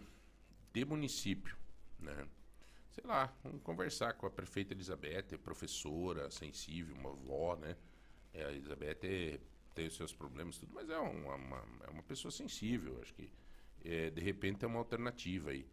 de 0.73 0.85
município, 0.85 1.55
né? 1.99 2.27
Sei 2.89 3.03
lá, 3.05 3.33
vamos 3.41 3.61
conversar 3.63 4.13
com 4.15 4.25
a 4.25 4.29
prefeita 4.29 4.73
Elizabeth, 4.73 5.27
é 5.33 5.37
professora, 5.37 6.29
sensível, 6.29 6.93
uma 6.95 7.11
avó, 7.11 7.55
né? 7.55 7.77
É, 8.33 8.43
a 8.45 8.51
Elizabeth 8.51 8.99
é- 9.03 9.39
tem 9.73 9.87
os 9.87 9.95
seus 9.95 10.13
problemas, 10.13 10.57
tudo, 10.57 10.73
mas 10.73 10.89
é 10.89 10.97
uma, 10.97 11.35
uma- 11.35 11.65
é 11.87 11.89
uma 11.89 12.03
pessoa 12.03 12.29
sensível. 12.31 12.99
Acho 13.01 13.13
que 13.13 13.31
é, 13.85 14.09
de 14.09 14.21
repente 14.21 14.65
é 14.65 14.67
uma 14.67 14.79
alternativa 14.79 15.51
aí. 15.51 15.65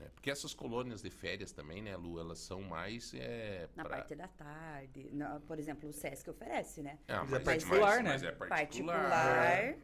Né? 0.00 0.08
Porque 0.14 0.30
essas 0.30 0.54
colônias 0.54 1.02
de 1.02 1.10
férias 1.10 1.52
também, 1.52 1.82
né, 1.82 1.94
Lu, 1.96 2.18
elas 2.18 2.38
são 2.38 2.62
mais 2.62 3.12
é, 3.14 3.68
Na 3.76 3.84
pra- 3.84 3.96
parte 3.98 4.14
da 4.14 4.26
tarde. 4.28 5.10
na- 5.12 5.38
por 5.40 5.58
exemplo, 5.58 5.88
o 5.88 5.92
Sesc 5.92 6.28
oferece, 6.30 6.82
né? 6.82 6.98
Ah, 7.06 7.18
Mas 7.22 7.28
é 7.28 7.34
mas, 7.34 7.44
particular, 7.44 7.80
mas- 7.80 8.04
né? 8.04 8.10
mas 8.12 8.22
é 8.22 8.32
particular. 8.32 9.10
Particular. 9.10 9.74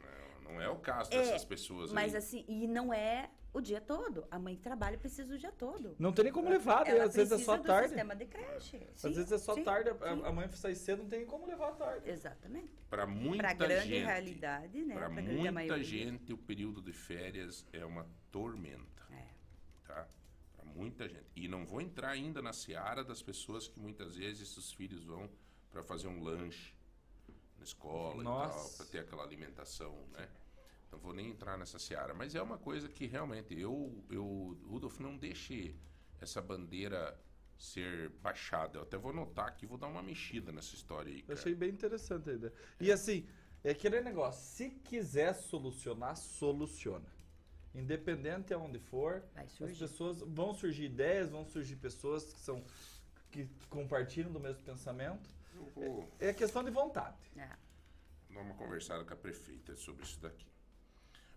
Não, 0.42 0.52
não 0.54 0.60
é 0.62 0.68
o 0.70 0.76
caso 0.76 1.12
É, 1.12 1.18
dessas 1.18 1.44
pessoas 1.44 1.92
Mas 1.92 2.12
aí. 2.14 2.18
assim, 2.18 2.44
e 2.48 2.66
não 2.66 2.94
é 2.94 3.28
o 3.52 3.60
dia 3.60 3.80
todo. 3.80 4.26
A 4.30 4.38
mãe 4.38 4.54
que 4.56 4.62
trabalha 4.62 4.96
precisa 4.98 5.34
o 5.34 5.38
dia 5.38 5.52
todo. 5.52 5.96
Não 5.98 6.12
tem 6.12 6.24
nem 6.24 6.32
como 6.32 6.48
levar, 6.48 6.86
Ela 6.86 7.04
às 7.04 7.14
vezes 7.14 7.32
é 7.40 7.44
só 7.44 7.56
do 7.56 7.64
tarde. 7.64 7.88
sistema 7.88 8.14
de 8.14 8.24
creche. 8.26 8.78
Sim, 8.94 9.08
Às 9.08 9.16
vezes 9.16 9.32
é 9.32 9.38
só 9.38 9.54
sim, 9.54 9.64
tarde, 9.64 9.90
a, 9.90 9.94
sim. 9.94 10.22
a 10.24 10.32
mãe 10.32 10.48
sai 10.52 10.74
cedo, 10.74 11.02
não 11.02 11.08
tem 11.10 11.20
nem 11.20 11.28
como 11.28 11.46
levar 11.46 11.68
à 11.70 11.72
tarde. 11.72 12.08
Exatamente. 12.08 12.70
Para 12.88 13.06
muita 13.06 13.42
Para 13.42 13.54
grande 13.54 13.88
gente, 13.88 14.04
realidade, 14.06 14.84
né? 14.84 14.94
Para 14.94 15.10
Pra 15.10 15.22
muita 15.22 15.82
gente, 15.82 16.32
o 16.32 16.38
período 16.38 16.80
de 16.80 16.92
férias 16.92 17.66
é 17.72 17.84
uma 17.84 18.06
tormenta, 18.30 19.02
É. 19.05 19.05
tá? 19.86 20.08
Para 20.54 20.64
muita 20.64 21.08
gente. 21.08 21.26
E 21.34 21.48
não 21.48 21.64
vou 21.64 21.80
entrar 21.80 22.10
ainda 22.10 22.42
na 22.42 22.52
seara 22.52 23.04
das 23.04 23.22
pessoas 23.22 23.68
que 23.68 23.78
muitas 23.78 24.16
vezes 24.16 24.56
os 24.56 24.72
filhos 24.72 25.04
vão 25.04 25.30
para 25.70 25.82
fazer 25.82 26.08
um 26.08 26.22
lanche 26.22 26.74
na 27.58 27.64
escola 27.64 28.22
e 28.22 28.24
tal, 28.24 28.48
Nossa. 28.48 28.76
para 28.76 28.86
ter 28.86 28.98
aquela 29.00 29.22
alimentação, 29.22 30.06
né? 30.12 30.28
Não 30.90 30.98
vou 30.98 31.12
nem 31.12 31.28
entrar 31.30 31.58
nessa 31.58 31.78
seara, 31.78 32.14
mas 32.14 32.34
é 32.34 32.40
uma 32.40 32.58
coisa 32.58 32.88
que 32.88 33.06
realmente 33.06 33.58
eu, 33.58 34.04
eu 34.10 34.58
Rudolf, 34.66 34.98
não 35.00 35.16
deixe 35.16 35.74
essa 36.20 36.40
bandeira 36.40 37.18
ser 37.58 38.10
baixada. 38.22 38.78
Eu 38.78 38.82
até 38.82 38.96
vou 38.96 39.10
anotar 39.10 39.46
aqui, 39.46 39.66
vou 39.66 39.78
dar 39.78 39.88
uma 39.88 40.02
mexida 40.02 40.52
nessa 40.52 40.74
história 40.74 41.12
aí, 41.12 41.20
Eu 41.20 41.26
cara. 41.26 41.38
achei 41.38 41.54
bem 41.54 41.70
interessante 41.70 42.30
a 42.30 42.32
ideia. 42.34 42.52
E 42.80 42.92
assim, 42.92 43.26
é 43.64 43.70
aquele 43.70 44.00
negócio, 44.00 44.42
se 44.42 44.70
quiser 44.70 45.34
solucionar, 45.34 46.16
soluciona. 46.16 47.15
Independente 47.76 48.54
aonde 48.54 48.78
for, 48.78 49.22
as 49.34 49.78
pessoas 49.78 50.20
vão 50.20 50.54
surgir 50.54 50.84
ideias, 50.84 51.30
vão 51.30 51.44
surgir 51.44 51.76
pessoas 51.76 52.32
que 52.32 52.40
são 52.40 52.64
que 53.30 53.46
compartilham 53.68 54.32
do 54.32 54.40
mesmo 54.40 54.62
pensamento. 54.62 55.28
Vou 55.74 56.08
É 56.18 56.32
questão 56.32 56.64
de 56.64 56.70
vontade. 56.70 57.16
É. 57.36 57.50
uma 58.30 58.54
conversada 58.54 59.04
com 59.04 59.12
a 59.12 59.16
prefeita 59.16 59.76
sobre 59.76 60.04
isso 60.04 60.18
daqui. 60.20 60.46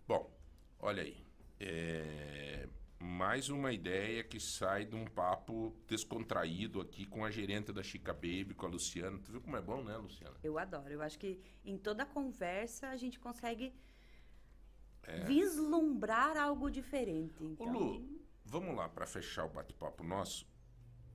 Bom, 0.07 0.31
olha 0.79 1.03
aí. 1.03 1.17
É, 1.59 2.67
mais 2.99 3.49
uma 3.49 3.71
ideia 3.71 4.23
que 4.23 4.39
sai 4.39 4.85
de 4.85 4.95
um 4.95 5.05
papo 5.05 5.75
descontraído 5.87 6.81
aqui 6.81 7.05
com 7.05 7.23
a 7.23 7.31
gerente 7.31 7.71
da 7.71 7.83
Chica 7.83 8.13
Baby, 8.13 8.53
com 8.53 8.65
a 8.65 8.69
Luciana. 8.69 9.19
Tu 9.19 9.31
viu 9.31 9.41
como 9.41 9.55
é 9.55 9.61
bom, 9.61 9.83
né, 9.83 9.95
Luciana? 9.97 10.35
Eu 10.43 10.57
adoro. 10.57 10.91
Eu 10.91 11.01
acho 11.01 11.19
que 11.19 11.41
em 11.63 11.77
toda 11.77 12.05
conversa 12.05 12.89
a 12.89 12.97
gente 12.97 13.19
consegue 13.19 13.73
É. 15.03 15.23
vislumbrar 15.23 16.37
algo 16.37 16.69
diferente. 16.69 17.43
Ô, 17.43 17.47
Então, 17.47 17.71
Lu, 17.71 18.19
vamos 18.45 18.75
lá 18.75 18.87
para 18.87 19.05
fechar 19.05 19.45
o 19.45 19.49
bate-papo 19.49 20.03
nosso. 20.03 20.47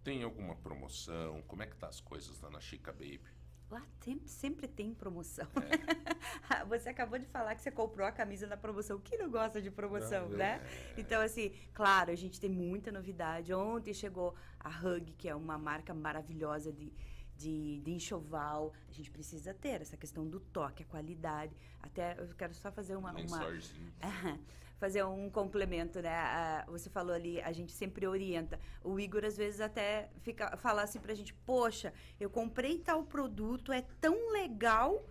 Tem 0.02 0.22
alguma 0.22 0.56
promoção? 0.56 1.42
Como 1.42 1.62
é 1.62 1.66
que 1.66 1.76
tá 1.76 1.88
as 1.88 2.00
coisas 2.00 2.40
lá 2.40 2.50
na 2.50 2.60
Chica 2.60 2.92
Baby? 2.92 3.34
lá 3.74 3.82
sempre, 4.00 4.28
sempre 4.28 4.68
tem 4.68 4.94
promoção. 4.94 5.46
É. 6.50 6.64
você 6.66 6.88
acabou 6.90 7.18
de 7.18 7.26
falar 7.26 7.54
que 7.54 7.62
você 7.62 7.70
comprou 7.70 8.06
a 8.06 8.12
camisa 8.12 8.46
na 8.46 8.56
promoção. 8.56 9.00
Quem 9.00 9.18
não 9.18 9.30
gosta 9.30 9.60
de 9.60 9.70
promoção, 9.70 10.28
Não, 10.28 10.36
né? 10.36 10.60
Então, 10.96 11.20
assim, 11.20 11.52
claro, 11.72 12.10
a 12.10 12.14
gente 12.14 12.40
tem 12.40 12.50
muita 12.50 12.92
novidade. 12.92 13.52
Ontem 13.52 13.92
chegou 13.92 14.34
a 14.60 14.68
Hug, 14.68 15.12
que 15.14 15.28
é 15.28 15.34
uma 15.34 15.58
marca 15.58 15.92
maravilhosa 15.92 16.72
de, 16.72 16.92
de, 17.36 17.80
de 17.80 17.92
enxoval. 17.92 18.72
A 18.88 18.92
gente 18.92 19.10
precisa 19.10 19.52
ter 19.54 19.80
essa 19.80 19.96
questão 19.96 20.26
do 20.26 20.40
toque, 20.40 20.82
a 20.82 20.86
qualidade. 20.86 21.56
Até 21.82 22.16
eu 22.18 22.26
quero 22.34 22.54
só 22.54 22.70
fazer 22.70 22.96
uma. 22.96 23.12
uma 23.12 23.40
fazer 24.78 25.04
um 25.04 25.30
complemento, 25.30 26.00
né? 26.02 26.64
Você 26.68 26.90
falou 26.90 27.14
ali, 27.14 27.40
a 27.40 27.52
gente 27.52 27.72
sempre 27.72 28.06
orienta. 28.06 28.58
O 28.82 28.98
Igor, 28.98 29.24
às 29.24 29.36
vezes, 29.36 29.60
até 29.60 30.10
fica, 30.20 30.56
fala 30.56 30.82
assim 30.82 31.00
pra 31.00 31.14
gente: 31.14 31.32
Poxa, 31.32 31.92
eu 32.18 32.28
comprei 32.28 32.78
tal 32.78 33.04
produto, 33.04 33.72
é 33.72 33.82
tão 34.00 34.32
legal 34.32 35.04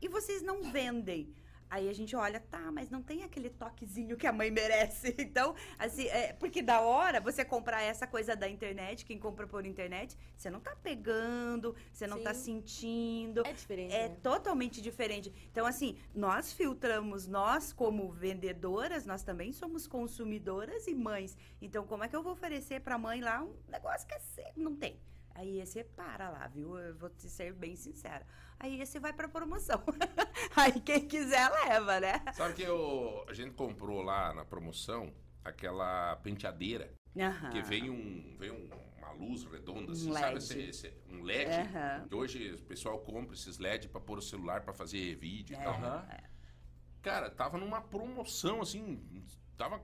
e 0.00 0.08
vocês 0.08 0.42
não 0.42 0.70
vendem. 0.70 1.34
Aí 1.68 1.88
a 1.88 1.92
gente 1.92 2.14
olha, 2.14 2.38
tá, 2.40 2.70
mas 2.70 2.90
não 2.90 3.02
tem 3.02 3.22
aquele 3.24 3.50
toquezinho 3.50 4.16
que 4.16 4.26
a 4.26 4.32
mãe 4.32 4.50
merece. 4.50 5.14
Então, 5.26 5.54
assim, 5.78 6.06
é, 6.08 6.32
porque 6.32 6.62
da 6.62 6.80
hora 6.80 7.20
você 7.20 7.44
comprar 7.44 7.82
essa 7.82 8.06
coisa 8.06 8.34
da 8.36 8.48
internet, 8.48 9.04
quem 9.04 9.18
compra 9.18 9.46
por 9.46 9.66
internet, 9.66 10.16
você 10.36 10.48
não 10.48 10.60
tá 10.60 10.74
pegando, 10.76 11.74
você 11.92 12.06
não 12.06 12.22
tá 12.22 12.32
Sim. 12.32 12.44
sentindo. 12.62 13.46
É 13.46 13.52
diferente, 13.52 13.94
É 13.94 14.08
né? 14.08 14.16
totalmente 14.22 14.80
diferente. 14.80 15.32
Então, 15.50 15.66
assim, 15.66 15.98
nós 16.14 16.52
filtramos, 16.52 17.26
nós 17.26 17.72
como 17.72 18.10
vendedoras, 18.12 19.04
nós 19.04 19.22
também 19.22 19.52
somos 19.52 19.86
consumidoras 19.86 20.86
e 20.86 20.94
mães. 20.94 21.36
Então, 21.60 21.86
como 21.86 22.04
é 22.04 22.08
que 22.08 22.16
eu 22.16 22.22
vou 22.22 22.32
oferecer 22.32 22.80
pra 22.80 22.96
mãe 22.96 23.20
lá 23.20 23.42
um 23.42 23.54
negócio 23.68 24.06
que 24.06 24.14
é 24.14 24.18
seco? 24.20 24.52
Não 24.60 24.76
tem. 24.76 24.98
Aí 25.38 25.64
você 25.66 25.84
para 25.84 26.30
lá, 26.30 26.46
viu? 26.48 26.78
Eu 26.78 26.96
vou 26.96 27.10
te 27.10 27.28
ser 27.28 27.52
bem 27.52 27.76
sincera. 27.76 28.26
Aí 28.58 28.80
esse 28.80 28.98
vai 28.98 29.12
pra 29.12 29.28
promoção. 29.28 29.82
Aí 30.56 30.80
quem 30.80 31.06
quiser 31.06 31.50
leva, 31.50 32.00
né? 32.00 32.14
Sabe 32.32 32.54
que 32.54 32.62
eu, 32.62 33.22
a 33.28 33.34
gente 33.34 33.52
comprou 33.52 34.00
lá 34.00 34.32
na 34.32 34.46
promoção 34.46 35.12
aquela 35.44 36.16
penteadeira 36.16 36.90
Aham. 37.18 37.50
que 37.50 37.60
vem 37.60 37.90
um, 37.90 38.34
vem 38.38 38.50
um- 38.50 38.70
uma 38.96 39.12
luz 39.12 39.44
redonda, 39.44 39.92
assim, 39.92 40.10
Um 40.10 40.14
sabe? 40.14 40.26
LED. 40.34 40.38
Esse, 40.38 40.58
esse- 40.86 40.94
um 41.10 41.22
LED. 41.22 41.50
Aham. 41.50 42.08
Que 42.08 42.14
hoje 42.14 42.52
o 42.54 42.62
pessoal 42.62 42.98
compra 43.00 43.34
esses 43.34 43.58
LED 43.58 43.88
pra 43.90 44.00
pôr 44.00 44.16
o 44.18 44.22
celular 44.22 44.62
pra 44.62 44.72
fazer 44.72 45.16
vídeo 45.16 45.54
e 45.54 45.60
É, 45.60 45.62
tal. 45.62 46.06
Cara, 47.02 47.30
tava 47.30 47.58
numa 47.58 47.80
promoção, 47.82 48.62
assim, 48.62 49.22
tava 49.56 49.80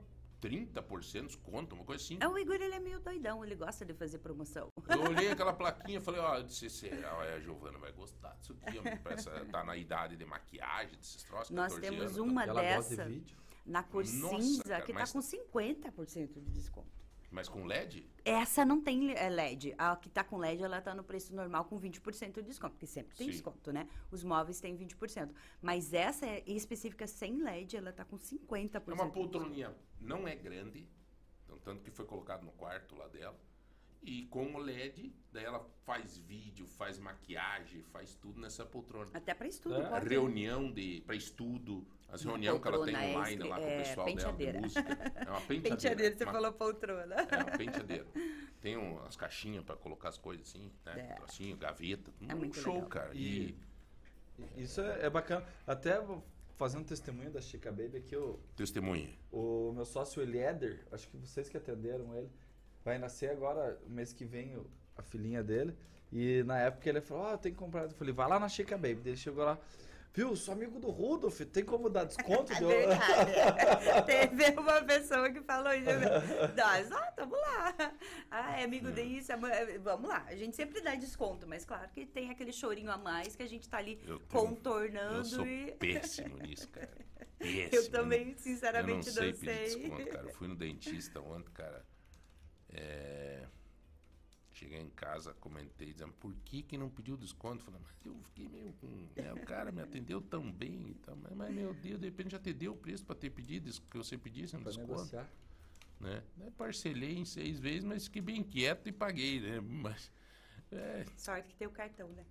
30% 0.47 1.21
de 1.21 1.27
desconto, 1.27 1.75
uma 1.75 1.85
coisa 1.85 2.03
assim. 2.03 2.17
É, 2.19 2.27
O 2.27 2.37
Igor, 2.37 2.55
ele 2.55 2.73
é 2.75 2.79
meio 2.79 2.99
doidão, 2.99 3.43
ele 3.43 3.55
gosta 3.55 3.85
de 3.85 3.93
fazer 3.93 4.19
promoção. 4.19 4.67
Eu 4.89 5.01
olhei 5.03 5.29
aquela 5.31 5.53
plaquinha 5.53 5.97
e 5.97 6.01
falei, 6.01 6.19
ó, 6.21 6.37
eu 6.37 6.43
disse, 6.43 6.69
"Cê- 6.69 6.91
ó, 7.05 7.21
a 7.21 7.39
Giovana 7.39 7.77
vai 7.79 7.91
gostar 7.93 8.35
disso 8.39 8.55
aqui, 8.61 8.77
essa- 9.09 9.45
tá 9.45 9.63
na 9.63 9.77
idade 9.77 10.15
de 10.17 10.25
maquiagem, 10.25 10.97
desses 10.97 11.23
troços, 11.23 11.49
Nós 11.51 11.73
14 11.73 11.81
temos 11.81 12.17
anos. 12.17 12.17
uma 12.31 12.45
dessa 12.47 13.05
de 13.05 13.11
vídeo. 13.13 13.37
na 13.65 13.81
cor 13.83 14.03
Nossa, 14.05 14.41
cinza 14.41 14.63
cara, 14.63 14.81
que 14.85 14.93
mas- 14.93 15.11
tá 15.13 15.19
com 15.19 15.25
50% 15.25 16.39
de 16.41 16.51
desconto. 16.51 17.02
Mas 17.33 17.49
com 17.49 17.65
LED? 17.65 18.07
Essa 18.23 18.63
não 18.63 18.79
tem 18.79 19.11
é, 19.15 19.27
LED. 19.27 19.73
A 19.75 19.95
que 19.95 20.07
tá 20.07 20.23
com 20.23 20.37
LED, 20.37 20.63
ela 20.63 20.79
tá 20.79 20.93
no 20.93 21.03
preço 21.03 21.35
normal 21.35 21.65
com 21.65 21.79
20% 21.79 22.31
de 22.31 22.43
desconto, 22.43 22.73
porque 22.75 22.85
sempre 22.85 23.17
tem 23.17 23.25
Sim. 23.25 23.31
desconto, 23.31 23.73
né? 23.73 23.89
Os 24.11 24.23
móveis 24.23 24.59
têm 24.61 24.77
20%. 24.77 25.31
Mas 25.59 25.95
essa 25.95 26.27
é 26.27 26.43
específica 26.45 27.07
sem 27.07 27.41
LED, 27.41 27.75
ela 27.75 27.91
tá 27.91 28.05
com 28.05 28.17
50%. 28.17 28.83
É 28.87 28.93
uma 28.93 29.09
poltroninha, 29.09 29.75
não 29.99 30.27
é 30.27 30.35
grande, 30.35 30.87
então, 31.43 31.57
tanto 31.57 31.83
que 31.83 31.89
foi 31.89 32.05
colocado 32.05 32.43
no 32.43 32.51
quarto 32.51 32.95
lá 32.95 33.07
dela. 33.07 33.35
E 34.05 34.25
com 34.25 34.53
o 34.53 34.57
LED, 34.57 35.13
daí 35.31 35.45
ela 35.45 35.65
faz 35.85 36.17
vídeo, 36.17 36.67
faz 36.67 36.99
maquiagem, 36.99 37.81
faz 37.83 38.15
tudo 38.15 38.39
nessa 38.41 38.65
poltrona. 38.65 39.09
Até 39.13 39.33
pra 39.33 39.47
estudo, 39.47 39.75
É, 39.75 39.85
A 39.85 39.89
pode. 39.91 40.09
reunião 40.09 40.69
de 40.71 41.01
para 41.05 41.15
estudo, 41.15 41.87
as 42.09 42.21
reuniões 42.23 42.61
que 42.61 42.67
ela 42.67 42.85
tem 42.85 42.95
online 42.97 43.33
extra- 43.33 43.47
lá 43.47 43.55
com 43.57 43.63
o 43.65 43.69
é, 43.69 43.77
pessoal 43.77 44.05
dela 44.05 44.17
de 44.17 44.23
penteadeira. 44.25 44.61
música. 44.61 44.81
É 45.15 45.29
uma 45.29 45.41
penteadeira. 45.47 45.69
Penteadeira, 45.75 46.17
você 46.17 46.23
uma- 46.25 46.33
falou 46.33 46.53
poltrona. 46.53 47.15
É 47.15 47.37
uma 47.37 47.57
penteadeira. 47.57 48.05
Tem 48.59 48.77
um- 48.77 48.95
umas 48.97 49.15
caixinhas 49.15 49.63
pra 49.63 49.77
colocar 49.77 50.09
as 50.09 50.17
coisas 50.17 50.47
assim, 50.49 50.69
né? 50.85 50.99
É. 50.99 51.13
Trocinho, 51.15 51.55
gaveta. 51.55 52.11
É 52.27 52.35
um 52.35 52.39
muito 52.39 52.57
show, 52.59 52.73
legal. 52.75 52.89
cara. 52.89 53.11
E- 53.15 53.57
E, 54.57 54.63
Isso 54.63 54.81
é, 54.81 55.05
é 55.05 55.09
bacana. 55.09 55.45
Até 55.65 56.01
vou 56.01 56.23
fazer 56.57 56.77
um 56.77 56.83
testemunho 56.83 57.31
da 57.31 57.39
Chica 57.39 57.71
Baby 57.71 57.97
aqui, 57.97 58.15
o, 58.15 58.39
Testemunha. 58.55 59.09
o 59.31 59.71
meu 59.73 59.85
sócio 59.85 60.21
Eliéder, 60.23 60.85
acho 60.91 61.07
que 61.07 61.15
vocês 61.17 61.47
que 61.49 61.55
atenderam 61.55 62.13
ele, 62.15 62.29
vai 62.83 62.97
nascer 62.97 63.31
agora, 63.31 63.79
mês 63.87 64.13
que 64.13 64.25
vem, 64.25 64.57
a 64.97 65.01
filhinha 65.01 65.43
dele. 65.43 65.75
E 66.11 66.43
na 66.43 66.59
época 66.59 66.87
ele 66.89 67.01
falou, 67.01 67.25
ah, 67.27 67.37
tem 67.37 67.51
que 67.51 67.57
comprar. 67.57 67.83
Eu 67.83 67.89
falei, 67.91 68.13
vai 68.13 68.27
lá 68.27 68.39
na 68.39 68.47
Chica 68.47 68.77
Baby. 68.77 69.01
Ele 69.09 69.17
chegou 69.17 69.43
lá, 69.43 69.57
viu, 70.13 70.35
sou 70.35 70.53
amigo 70.53 70.79
do 70.79 70.91
Rudolf, 70.91 71.39
tem 71.51 71.65
como 71.65 71.89
dar 71.89 72.03
desconto? 72.03 72.53
É 72.53 72.59
Deu- 72.59 72.67
verdade. 72.67 74.05
Teve 74.05 74.59
uma 74.59 74.81
pessoa 74.83 75.31
que 75.31 75.41
falou 75.41 75.73
isso. 75.73 75.89
Nós, 76.55 76.91
ah, 76.91 77.11
tamo 77.15 77.35
lá. 77.35 77.73
Ah, 78.29 78.59
é 78.59 78.63
amigo 78.65 78.91
disso. 78.91 79.31
é 79.31 79.35
mu- 79.37 79.47
Vamos 79.81 80.07
lá. 80.07 80.23
A 80.27 80.35
gente 80.35 80.55
sempre 80.55 80.81
dá 80.81 80.93
desconto, 80.93 81.47
mas 81.47 81.65
claro 81.65 81.89
que 81.89 82.05
tem 82.05 82.29
aquele 82.29 82.53
chorinho 82.53 82.91
a 82.91 82.97
mais 82.97 83.35
que 83.35 83.41
a 83.41 83.47
gente 83.49 83.67
tá 83.67 83.77
ali 83.79 83.99
Eu 84.05 84.19
tenho- 84.19 84.29
contornando 84.29 85.15
Eu 85.17 85.25
sou 85.25 85.47
e. 85.47 85.71
péssimo 85.79 86.37
nisso, 86.37 86.69
cara. 86.69 86.91
Péssimo. 87.39 87.69
Eu 87.71 87.89
também, 87.89 88.29
Eu 88.33 88.37
sinceramente, 88.37 89.07
não 89.07 89.13
sei 89.13 89.31
não 89.31 89.39
pedir 89.39 89.45
sei. 89.69 89.79
desconto, 89.81 90.05
cara. 90.11 90.27
Eu 90.27 90.33
fui 90.35 90.47
no 90.47 90.55
dentista 90.55 91.19
ontem, 91.21 91.51
cara. 91.53 91.83
É... 92.73 93.45
Cheguei 94.51 94.79
em 94.79 94.89
casa, 94.89 95.33
comentei, 95.39 95.91
dizendo, 95.91 96.13
por 96.13 96.33
que 96.45 96.61
que 96.61 96.77
não 96.77 96.87
pediu 96.87 97.17
desconto? 97.17 97.63
Falei, 97.63 97.79
mas 97.81 98.05
eu 98.05 98.15
fiquei 98.25 98.47
meio 98.47 98.71
com... 98.73 98.87
né, 99.15 99.33
o 99.33 99.45
cara 99.45 99.71
me 99.71 99.81
atendeu 99.81 100.21
tão 100.21 100.51
bem 100.51 100.89
e 100.91 100.93
tal. 100.93 101.15
Mas, 101.15 101.33
mas, 101.33 101.55
meu 101.55 101.73
Deus, 101.73 101.99
de 101.99 102.05
repente 102.05 102.31
já 102.31 102.39
te 102.39 102.53
deu 102.53 102.73
o 102.73 102.77
preço 102.77 103.03
pra 103.03 103.15
ter 103.15 103.31
pedido, 103.31 103.67
isso 103.67 103.81
que 103.81 103.97
você 103.97 104.15
pedisse 104.15 104.55
um 104.55 104.61
Pra 104.61 104.69
desconto. 104.71 104.91
negociar. 104.91 105.27
Né? 105.99 106.21
Daí 106.37 106.51
Parcelei 106.51 107.17
em 107.17 107.25
seis 107.25 107.59
vezes, 107.59 107.83
mas 107.83 108.05
fiquei 108.05 108.21
bem 108.21 108.43
quieto 108.43 108.87
e 108.87 108.91
paguei, 108.91 109.39
né? 109.39 109.59
Mas... 109.59 110.11
É, 110.71 111.05
Sorte 111.15 111.49
que 111.49 111.55
tem 111.55 111.67
o 111.67 111.71
cartão, 111.71 112.09
né? 112.09 112.25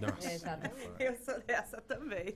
nossa, 0.00 0.28
É, 0.30 0.34
exatamente. 0.34 1.02
Eu 1.02 1.16
sou 1.16 1.40
dessa 1.40 1.80
também. 1.82 2.34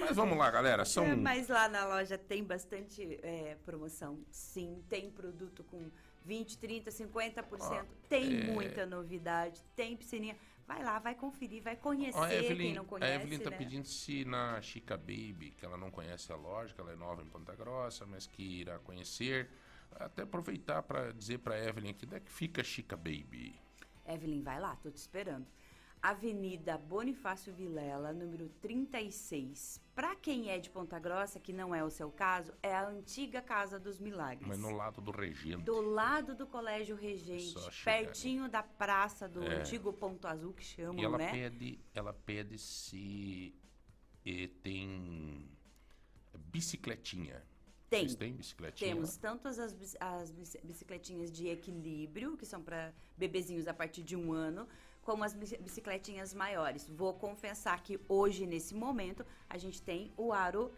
Mas 0.00 0.14
vamos 0.16 0.36
lá, 0.36 0.50
galera. 0.50 0.84
São... 0.84 1.04
É, 1.04 1.16
mas 1.16 1.48
lá 1.48 1.68
na 1.68 1.86
loja 1.86 2.18
tem 2.18 2.44
bastante 2.44 3.18
é, 3.22 3.56
promoção. 3.64 4.22
Sim, 4.30 4.82
tem 4.88 5.10
produto 5.10 5.64
com 5.64 5.90
20, 6.26 6.58
30, 6.58 6.90
50%. 6.90 7.86
tem 8.08 8.40
é. 8.40 8.44
muita 8.44 8.84
novidade, 8.84 9.62
tem 9.76 9.96
piscininha. 9.96 10.36
Vai 10.66 10.82
lá, 10.82 10.98
vai 10.98 11.14
conferir, 11.14 11.62
vai 11.62 11.76
conhecer 11.76 12.18
Ó, 12.18 12.24
a 12.24 12.34
Evelyn, 12.34 12.66
quem 12.66 12.74
não 12.74 12.84
conhece. 12.84 13.12
a 13.12 13.14
Evelyn 13.14 13.38
tá 13.38 13.50
né? 13.50 13.56
pedindo 13.56 13.86
se 13.86 14.24
na 14.24 14.60
Chica 14.60 14.96
Baby, 14.96 15.54
que 15.56 15.64
ela 15.64 15.76
não 15.76 15.92
conhece 15.92 16.32
a 16.32 16.34
loja, 16.34 16.74
que 16.74 16.80
ela 16.80 16.92
é 16.92 16.96
nova 16.96 17.22
em 17.22 17.26
Ponta 17.26 17.54
Grossa, 17.54 18.04
mas 18.04 18.26
que 18.26 18.42
irá 18.42 18.76
conhecer. 18.80 19.48
Até 19.92 20.22
aproveitar 20.22 20.82
para 20.82 21.12
dizer 21.12 21.38
para 21.38 21.56
Evelyn 21.56 21.90
aqui, 21.90 22.04
onde 22.04 22.16
é 22.16 22.20
que 22.20 22.30
fica 22.30 22.62
a 22.62 22.64
Chica 22.64 22.96
Baby? 22.96 23.54
Evelyn, 24.04 24.42
vai 24.42 24.60
lá, 24.60 24.74
tô 24.74 24.90
te 24.90 24.96
esperando. 24.96 25.46
Avenida 26.10 26.78
Bonifácio 26.78 27.52
Vilela, 27.52 28.12
número 28.12 28.48
36. 28.60 29.80
Para 29.92 30.14
quem 30.14 30.50
é 30.50 30.56
de 30.58 30.70
Ponta 30.70 31.00
Grossa, 31.00 31.40
que 31.40 31.52
não 31.52 31.74
é 31.74 31.82
o 31.82 31.90
seu 31.90 32.12
caso, 32.12 32.52
é 32.62 32.72
a 32.72 32.86
antiga 32.88 33.42
Casa 33.42 33.76
dos 33.76 33.98
Milagres. 33.98 34.46
Mas 34.46 34.56
no 34.58 34.70
lado 34.70 35.00
do 35.00 35.10
Regente. 35.10 35.64
Do 35.64 35.80
lado 35.80 36.36
do 36.36 36.46
Colégio 36.46 36.94
Regente, 36.94 37.58
chegar 37.72 37.82
pertinho 38.04 38.48
da 38.48 38.62
praça 38.62 39.28
do 39.28 39.42
É. 39.42 39.56
antigo 39.56 39.92
Ponto 39.92 40.28
Azul, 40.28 40.52
que 40.52 40.62
chamam, 40.62 41.00
E 41.00 41.04
ela 41.04 41.18
né? 41.18 41.32
pede, 41.32 41.80
ela 41.92 42.12
pede 42.12 42.56
se 42.56 43.52
eh, 44.24 44.48
tem 44.62 45.48
bicicletinha. 46.52 47.42
Tem. 47.90 48.00
Vocês 48.00 48.14
têm 48.16 48.32
bicicletinha? 48.32 48.94
Temos 48.94 49.16
tanto 49.16 49.48
as, 49.48 49.58
as 49.58 50.30
bici- 50.30 50.58
bicicletinhas 50.62 51.32
de 51.32 51.48
equilíbrio, 51.48 52.36
que 52.36 52.44
são 52.46 52.62
para 52.62 52.92
bebezinhos 53.16 53.66
a 53.68 53.74
partir 53.74 54.02
de 54.02 54.14
um 54.16 54.32
ano, 54.32 54.68
como 55.06 55.22
as 55.22 55.32
bici- 55.32 55.56
bicicletinhas 55.58 56.34
maiores. 56.34 56.88
Vou 56.90 57.14
confessar 57.14 57.80
que 57.80 57.94
hoje, 58.08 58.44
nesse 58.44 58.74
momento, 58.74 59.24
a 59.48 59.56
gente 59.56 59.80
tem 59.80 60.12
o 60.16 60.32
aro, 60.32 60.72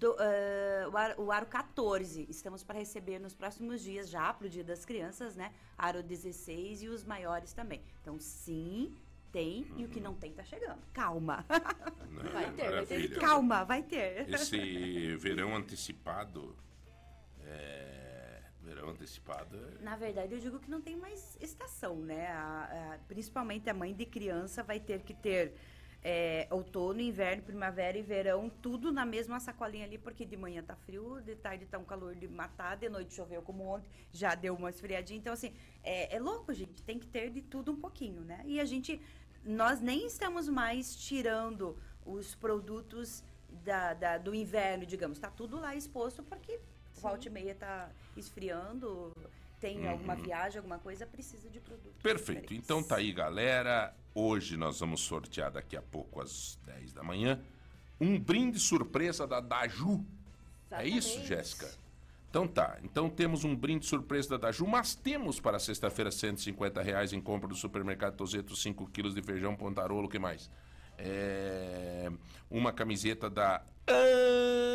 do, 0.00 0.16
ah, 0.18 0.88
o 0.90 0.96
aro, 0.96 1.22
o 1.24 1.30
aro 1.30 1.46
14. 1.46 2.26
Estamos 2.30 2.64
para 2.64 2.78
receber 2.78 3.18
nos 3.18 3.34
próximos 3.34 3.82
dias, 3.82 4.08
já 4.08 4.32
para 4.32 4.46
o 4.46 4.50
Dia 4.50 4.64
das 4.64 4.84
Crianças, 4.86 5.36
né? 5.36 5.52
Aro 5.76 6.02
16 6.02 6.82
e 6.84 6.88
os 6.88 7.04
maiores 7.04 7.52
também. 7.52 7.82
Então, 8.00 8.18
sim, 8.18 8.96
tem, 9.30 9.66
e 9.76 9.84
o 9.84 9.88
que 9.90 10.00
não 10.00 10.14
tem 10.14 10.32
tá 10.32 10.42
chegando. 10.42 10.80
Calma, 10.94 11.44
Né? 12.08 12.22
Vai 12.32 12.50
ter, 12.52 12.70
vai 12.70 12.86
ter. 12.86 12.94
Maravilha. 12.98 13.20
calma, 13.20 13.64
vai 13.64 13.82
ter. 13.82 14.30
Esse 14.30 15.16
verão 15.16 15.54
antecipado. 15.54 16.56
É, 17.46 18.03
verão 18.64 18.88
antecipado. 18.90 19.56
Na 19.80 19.96
verdade, 19.96 20.34
eu 20.34 20.40
digo 20.40 20.58
que 20.58 20.70
não 20.70 20.80
tem 20.80 20.96
mais 20.96 21.36
estação, 21.40 21.96
né? 21.96 22.26
A- 22.28 22.94
a- 22.94 22.98
principalmente 23.06 23.68
a 23.70 23.74
mãe 23.74 23.92
de 23.94 24.06
criança 24.06 24.62
vai 24.62 24.80
ter 24.80 25.02
que 25.02 25.14
ter 25.14 25.54
é, 26.06 26.46
outono, 26.50 27.00
inverno, 27.00 27.42
primavera 27.42 27.96
e 27.96 28.02
verão, 28.02 28.50
tudo 28.50 28.92
na 28.92 29.06
mesma 29.06 29.40
sacolinha 29.40 29.86
ali, 29.86 29.96
porque 29.96 30.26
de 30.26 30.36
manhã 30.36 30.62
tá 30.62 30.76
frio, 30.76 31.18
de 31.22 31.34
tarde 31.34 31.64
tá 31.64 31.78
um 31.78 31.84
calor 31.84 32.14
de 32.14 32.28
matar, 32.28 32.76
de 32.76 32.90
noite 32.90 33.14
choveu 33.14 33.40
como 33.40 33.64
ontem, 33.64 33.88
já 34.12 34.34
deu 34.34 34.54
uma 34.54 34.68
esfriadinha. 34.68 35.18
Então, 35.18 35.32
assim, 35.32 35.54
é, 35.82 36.14
é 36.14 36.18
louco, 36.20 36.52
gente. 36.52 36.82
Tem 36.82 36.98
que 36.98 37.06
ter 37.06 37.30
de 37.30 37.40
tudo 37.40 37.72
um 37.72 37.76
pouquinho, 37.80 38.20
né? 38.20 38.42
E 38.44 38.60
a 38.60 38.66
gente, 38.66 39.00
nós 39.42 39.80
nem 39.80 40.06
estamos 40.06 40.46
mais 40.46 40.94
tirando 40.94 41.74
os 42.04 42.34
produtos 42.34 43.24
da, 43.64 43.94
da- 43.94 44.18
do 44.18 44.34
inverno, 44.34 44.84
digamos. 44.84 45.18
Tá 45.18 45.30
tudo 45.30 45.58
lá 45.58 45.74
exposto, 45.74 46.22
porque 46.22 46.60
volta 47.00 47.28
e 47.28 47.30
meia 47.30 47.54
tá 47.54 47.90
esfriando, 48.16 49.12
tem 49.60 49.88
alguma 49.88 50.14
viagem, 50.14 50.58
alguma 50.58 50.78
coisa, 50.78 51.06
precisa 51.06 51.48
de 51.48 51.60
produto. 51.60 52.02
Perfeito. 52.02 52.54
Então 52.54 52.82
tá 52.82 52.96
aí, 52.96 53.12
galera. 53.12 53.94
Hoje 54.14 54.56
nós 54.56 54.80
vamos 54.80 55.00
sortear 55.00 55.50
daqui 55.50 55.76
a 55.76 55.82
pouco 55.82 56.20
às 56.20 56.58
10 56.64 56.92
da 56.92 57.02
manhã 57.02 57.40
um 58.00 58.18
brinde 58.18 58.58
surpresa 58.58 59.26
da 59.26 59.40
Daju. 59.40 60.04
É 60.70 60.86
isso, 60.86 61.08
Exatamente. 61.08 61.28
Jéssica? 61.28 61.84
Então 62.28 62.48
tá. 62.48 62.78
Então 62.82 63.08
temos 63.08 63.44
um 63.44 63.54
brinde 63.54 63.86
surpresa 63.86 64.30
da 64.30 64.36
Daju, 64.48 64.66
mas 64.66 64.94
temos 64.94 65.38
para 65.38 65.58
sexta-feira 65.58 66.10
150 66.10 66.82
reais 66.82 67.12
em 67.12 67.20
compra 67.20 67.48
do 67.48 67.54
supermercado 67.54 68.16
Tozeto 68.16 68.56
5 68.56 68.90
quilos 68.90 69.14
de 69.14 69.22
feijão 69.22 69.54
Pontarolo, 69.54 70.06
o 70.06 70.10
que 70.10 70.18
mais? 70.18 70.50
É, 70.98 72.10
uma 72.50 72.72
camiseta 72.72 73.30
da 73.30 73.62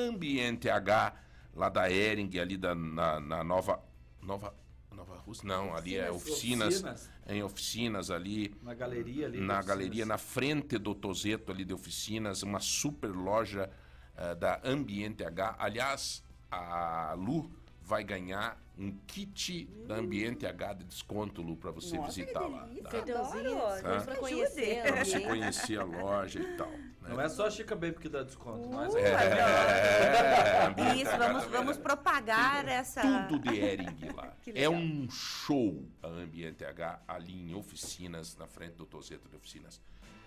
Ambiente 0.08 0.70
H, 0.70 1.14
lá 1.60 1.68
da 1.68 1.92
Ering, 1.92 2.40
ali 2.40 2.58
da, 2.58 2.74
na, 2.74 3.20
na 3.20 3.44
Nova... 3.44 3.84
Nova... 4.22 4.56
Nova 4.96 5.16
Rússia? 5.18 5.48
Não, 5.48 5.76
ali 5.76 5.96
é 5.96 6.10
oficinas. 6.10 6.76
Oficinas. 6.76 7.10
Em 7.28 7.44
oficinas 7.44 8.10
ali. 8.10 8.56
Na 8.64 8.74
galeria 8.74 9.28
ali. 9.28 9.40
Na 9.40 9.62
galeria, 9.62 10.06
na 10.06 10.18
frente 10.18 10.78
do 10.78 10.96
Tozeto 10.96 11.52
ali 11.52 11.64
de 11.64 11.74
oficinas, 11.74 12.44
uma 12.44 12.60
super 12.60 13.10
loja 13.10 13.70
eh, 14.18 14.36
da 14.36 14.60
Ambiente 14.64 15.24
H. 15.24 15.56
Aliás, 15.60 16.24
a 16.50 17.14
Lu 17.18 17.52
vai 17.82 18.04
ganhar 18.04 18.58
um 18.80 18.92
kit 19.06 19.66
da 19.86 19.96
Ambiente 19.96 20.46
H 20.46 20.74
de 20.74 20.86
desconto, 20.86 21.42
Lu, 21.42 21.58
para 21.58 21.70
você 21.70 21.98
Nossa, 21.98 22.14
que 22.14 22.22
visitar 22.22 22.48
lá. 22.48 22.70
tá? 22.84 24.02
Pra 24.02 24.14
Me 24.14 24.20
conhecer. 24.20 25.06
você 25.06 25.20
conhecer 25.20 25.80
a 25.80 25.84
loja 25.84 26.40
e 26.40 26.56
tal. 26.56 26.72
né? 26.72 26.90
Não 27.10 27.20
é 27.20 27.28
só 27.28 27.48
a 27.48 27.52
Chica 27.52 27.76
Baby 27.76 27.98
que 28.00 28.08
dá 28.08 28.24
desconto, 28.24 28.70
Uh, 28.70 28.98
é. 28.98 29.02
É, 29.02 30.66
Ambiente 30.68 31.02
Isso, 31.02 31.18
vamos, 31.18 31.44
vamos 31.46 31.78
propagar 31.78 32.66
essa. 32.70 33.02
Tudo 33.28 33.52
de 33.52 33.60
Ering 33.60 33.98
lá. 34.16 34.34
É 34.56 34.68
um 34.70 35.08
show 35.12 35.84
a 36.02 36.08
Ambiente 36.08 36.64
H 36.66 37.02
ali 37.08 37.34
em 37.34 37.54
oficinas, 37.54 38.36
na 38.38 38.48
frente 38.48 38.76
do 38.76 38.86
Tozeto 38.86 39.28
de 39.30 39.36
oficinas. 39.36 39.80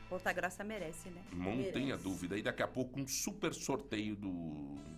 Ponta 0.09 0.31
Grossa 0.31 0.63
merece, 0.63 1.09
né? 1.09 1.23
Não 1.33 1.57
Merece. 1.57 1.73
tenha 1.73 1.97
dúvida. 1.97 2.37
E 2.37 2.43
daqui 2.43 2.63
a 2.63 2.69
pouco 2.69 3.01
um 3.01 3.07
super 3.09 3.55
sorteio 3.55 4.15
do 4.15 4.29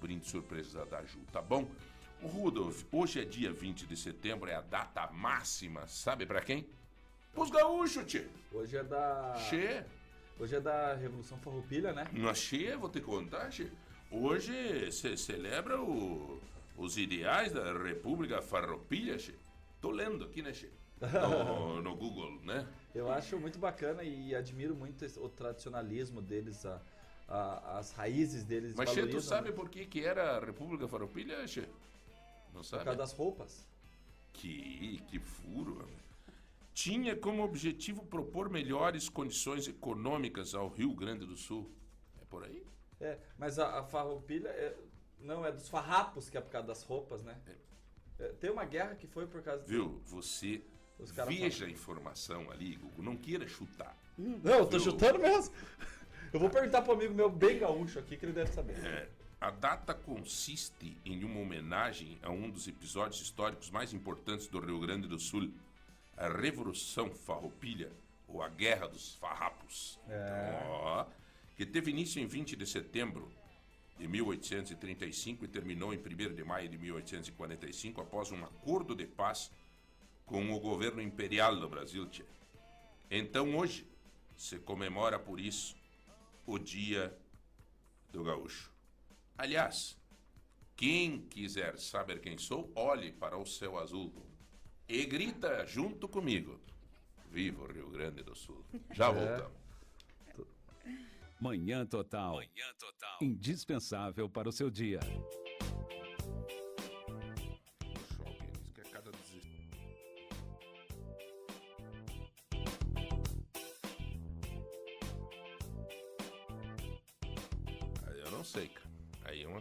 brinde 0.01 0.29
surpresa 0.29 0.85
da 0.87 1.05
Ju, 1.05 1.21
tá 1.33 1.41
bom? 1.41 1.69
O 2.23 2.27
Rudolf, 2.27 2.85
hoje 2.91 3.21
é 3.21 3.25
dia 3.25 3.53
20 3.53 3.87
de 3.87 3.97
setembro, 3.97 4.49
é 4.49 4.55
a 4.55 4.61
data 4.62 5.07
máxima, 5.12 5.87
sabe 5.87 6.25
pra 6.25 6.41
quem? 6.41 6.67
Pros 7.33 7.51
gaúchos, 7.51 8.05
tchê. 8.07 8.27
Hoje 8.53 8.77
é 8.77 8.83
da. 8.85 9.35
Che. 9.51 9.85
Hoje 10.39 10.57
é 10.57 10.61
da 10.61 10.95
Revolução 10.95 11.39
Farroupilha, 11.39 11.93
né? 11.93 12.07
Na 12.12 12.33
Che, 12.35 12.77
vou 12.77 12.89
te 12.89 13.01
contar, 13.01 13.51
Che. 13.53 13.71
Hoje 14.11 14.91
se 14.93 15.17
celebra 15.17 15.81
o- 15.81 16.41
os 16.77 16.97
ideais 16.97 17.53
da 17.53 17.73
República 17.73 18.41
Farroupilha, 18.41 19.19
Che. 19.19 19.35
Tô 19.81 19.91
lendo 19.91 20.25
aqui, 20.25 20.41
né, 20.41 20.53
Che? 20.55 20.71
No, 21.01 21.83
no 21.83 21.95
Google, 21.97 22.41
né? 22.43 22.67
Eu 22.95 23.11
acho 23.12 23.39
muito 23.39 23.59
bacana 23.59 24.03
e 24.03 24.35
admiro 24.35 24.75
muito 24.75 25.05
o 25.21 25.29
tradicionalismo 25.29 26.23
deles, 26.23 26.65
a- 26.65 26.81
a- 27.29 27.79
as 27.79 27.93
raízes 27.93 28.45
deles. 28.45 28.75
Mas, 28.75 28.89
Che, 28.89 28.95
tu 28.95 29.07
valorizam, 29.07 29.21
sabe 29.37 29.51
né? 29.51 29.55
por 29.57 29.69
que, 29.69 29.85
que 29.85 30.05
era 30.05 30.37
a 30.37 30.41
República 30.41 30.89
Farroupilha, 30.89 31.47
Che? 31.47 31.69
Não 32.55 32.61
Por 32.61 32.67
sabe? 32.67 32.85
causa 32.85 32.99
das 32.99 33.13
roupas. 33.13 33.67
Que, 34.33 35.03
que 35.09 35.19
furo. 35.19 35.87
Tinha 36.73 37.15
como 37.17 37.43
objetivo 37.43 38.05
propor 38.07 38.49
melhores 38.49 39.09
condições 39.09 39.69
econômicas 39.69 40.55
ao 40.55 40.69
Rio 40.69 40.93
Grande 40.95 41.27
do 41.27 41.37
Sul. 41.37 41.71
É 42.21 42.25
por 42.25 42.45
aí? 42.45 42.65
É, 43.01 43.19
mas 43.39 43.59
a, 43.59 43.81
a 43.81 43.85
farroupilha 43.85 44.49
é, 44.49 44.75
não 45.21 45.45
é 45.45 45.53
dos 45.53 45.69
farrapos 45.69 46.31
que 46.31 46.37
é 46.37 46.41
por 46.41 46.51
causa 46.51 46.67
das 46.67 46.83
roupas, 46.83 47.23
né? 47.23 47.37
É, 48.19 48.29
tem 48.41 48.51
uma 48.51 48.65
guerra 48.65 48.95
que 48.95 49.07
foi 49.07 49.27
por 49.27 49.43
causa 49.43 49.65
Viu? 49.65 50.01
Você 50.07 50.63
Os 50.99 51.11
caras 51.13 51.35
veja 51.35 51.67
a 51.67 51.71
informação 51.71 52.51
ali, 52.51 52.77
Google. 52.77 53.05
Não 53.05 53.17
queira 53.17 53.47
chutar. 53.49 53.97
Não, 54.17 54.59
eu 54.59 54.67
tô 54.67 54.79
Viu? 54.79 54.93
chutando 54.93 55.19
mesmo. 55.19 55.53
Eu 56.33 56.41
vou 56.41 56.51
perguntar 56.51 56.83
pro 56.83 56.95
amigo 56.95 57.15
meu 57.15 57.31
bem 57.31 57.61
gaúcho 57.61 58.01
aqui 58.01 58.17
que 58.17 58.25
ele 58.27 58.33
deve 58.33 58.51
saber. 58.51 58.77
É, 58.85 59.09
a 59.45 59.51
data 59.51 59.92
consiste 59.92 60.97
em 61.05 61.22
uma 61.22 61.38
homenagem 61.38 62.18
a 62.22 62.30
um 62.30 62.49
dos 62.49 62.66
episódios 62.66 63.20
históricos 63.20 63.70
mais 63.70 63.92
importantes 63.92 64.47
do 64.47 64.59
Rio 64.59 64.80
Grande 64.80 65.07
do 65.07 65.18
Sul, 65.18 65.53
a 66.16 66.28
Revolução 66.28 67.11
Farroupilha, 67.11 67.92
ou 68.26 68.42
a 68.42 68.49
Guerra 68.49 68.88
dos 68.88 69.16
Farrapos, 69.16 70.01
É. 70.09 70.66
Ó, 70.66 71.07
que 71.59 71.66
teve 71.66 71.90
início 71.90 72.22
em 72.22 72.26
20 72.26 72.57
de 72.57 72.66
setembro 72.66 73.30
de 73.99 74.09
1835 74.09 75.45
e 75.45 75.49
terminou 75.49 75.92
em 75.92 75.99
1 75.99 76.34
de 76.34 76.42
maio 76.42 76.66
de 76.66 76.78
1845 76.78 78.01
após 78.01 78.32
um 78.32 78.42
acordo 78.42 78.97
de 78.97 79.07
paz 79.07 79.51
com 80.24 80.55
o 80.55 80.59
governo 80.59 81.03
imperial 81.03 81.55
do 81.55 81.68
Brasil. 81.68 82.09
tchê. 82.09 82.24
Então 83.11 83.55
hoje 83.59 83.86
se 84.34 84.59
comemora 84.59 85.18
por 85.18 85.38
isso 85.38 85.76
o 86.47 86.59
Dia 86.59 87.14
do 88.11 88.24
Gaúcho. 88.24 88.74
Aliás, 89.37 89.99
quem 90.76 91.22
quiser 91.28 91.78
saber 91.78 92.20
quem 92.20 92.39
sou, 92.39 92.70
olhe 92.74 93.12
para 93.12 93.37
o 93.37 93.45
céu 93.45 93.78
azul 93.78 94.12
e 94.89 95.05
grita 95.05 95.66
junto 95.66 96.09
comigo: 96.09 96.61
Viva 97.30 97.64
o 97.64 97.72
Rio 97.72 97.91
Grande 97.91 98.22
do 98.22 98.35
Sul! 98.35 98.64
Já 98.93 99.11
voltamos. 99.11 99.64
Manhã 101.41 101.85
Total. 101.85 102.37
Manhã 102.37 102.72
Total. 102.78 103.18
Indispensável 103.20 104.28
para 104.30 104.49
o 104.49 104.53
seu 104.53 104.70
dia. 104.70 105.01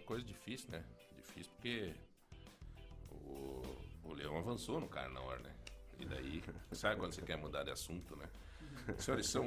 Coisa 0.04 0.26
difícil, 0.26 0.70
né? 0.72 0.84
Difícil 1.16 1.52
porque 1.54 1.94
o, 3.12 3.62
o 4.04 4.14
Leão 4.14 4.38
avançou 4.38 4.80
no 4.80 4.88
cara 4.88 5.10
na 5.10 5.22
hora, 5.22 5.40
né? 5.40 5.56
E 6.00 6.06
daí, 6.06 6.44
sabe 6.72 7.00
quando 7.00 7.14
você 7.14 7.22
quer 7.22 7.38
mudar 7.38 7.64
de 7.64 7.72
assunto, 7.72 8.16
né? 8.16 8.30
Senhores, 8.98 9.28
são, 9.28 9.46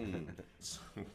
são, 0.58 1.06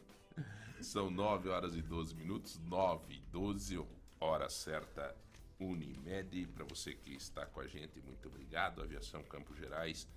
são 0.80 1.10
9 1.10 1.48
horas 1.48 1.74
e 1.74 1.82
12 1.82 2.14
minutos, 2.14 2.58
9 2.58 3.14
e 3.14 3.20
12, 3.30 3.84
hora 4.20 4.48
certa, 4.48 5.14
Unimed. 5.58 6.46
Para 6.48 6.64
você 6.64 6.94
que 6.94 7.14
está 7.14 7.46
com 7.46 7.60
a 7.60 7.66
gente, 7.66 8.00
muito 8.00 8.28
obrigado. 8.28 8.82
Aviação 8.82 9.22
Campos 9.24 9.56
Gerais 9.56 10.08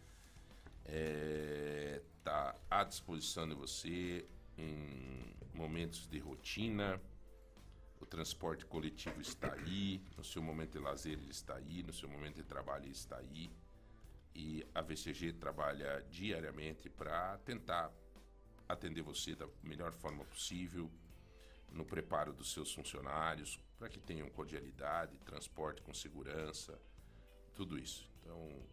está 0.85 2.55
à 2.69 2.83
disposição 2.83 3.47
de 3.47 3.55
você 3.55 4.25
em 4.57 5.35
momentos 5.53 6.07
de 6.07 6.19
rotina. 6.19 7.01
Transporte 8.15 8.65
coletivo 8.65 9.19
está 9.19 9.51
aí, 9.51 10.01
no 10.17 10.23
seu 10.23 10.41
momento 10.41 10.71
de 10.71 10.79
lazer 10.79 11.19
ele 11.19 11.31
está 11.31 11.55
aí, 11.55 11.83
no 11.83 11.91
seu 11.91 12.07
momento 12.07 12.37
de 12.37 12.43
trabalho 12.43 12.85
ele 12.85 12.93
está 12.93 13.17
aí. 13.17 13.51
E 14.33 14.65
a 14.73 14.81
VCG 14.81 15.33
trabalha 15.33 16.01
diariamente 16.09 16.89
para 16.89 17.37
tentar 17.39 17.91
atender 18.69 19.01
você 19.01 19.35
da 19.35 19.49
melhor 19.61 19.91
forma 19.91 20.23
possível, 20.23 20.89
no 21.69 21.83
preparo 21.83 22.31
dos 22.31 22.53
seus 22.53 22.73
funcionários, 22.73 23.59
para 23.77 23.89
que 23.89 23.99
tenham 23.99 24.29
cordialidade, 24.29 25.17
transporte 25.17 25.81
com 25.81 25.93
segurança, 25.93 26.79
tudo 27.53 27.77
isso. 27.77 28.09
Então, 28.21 28.65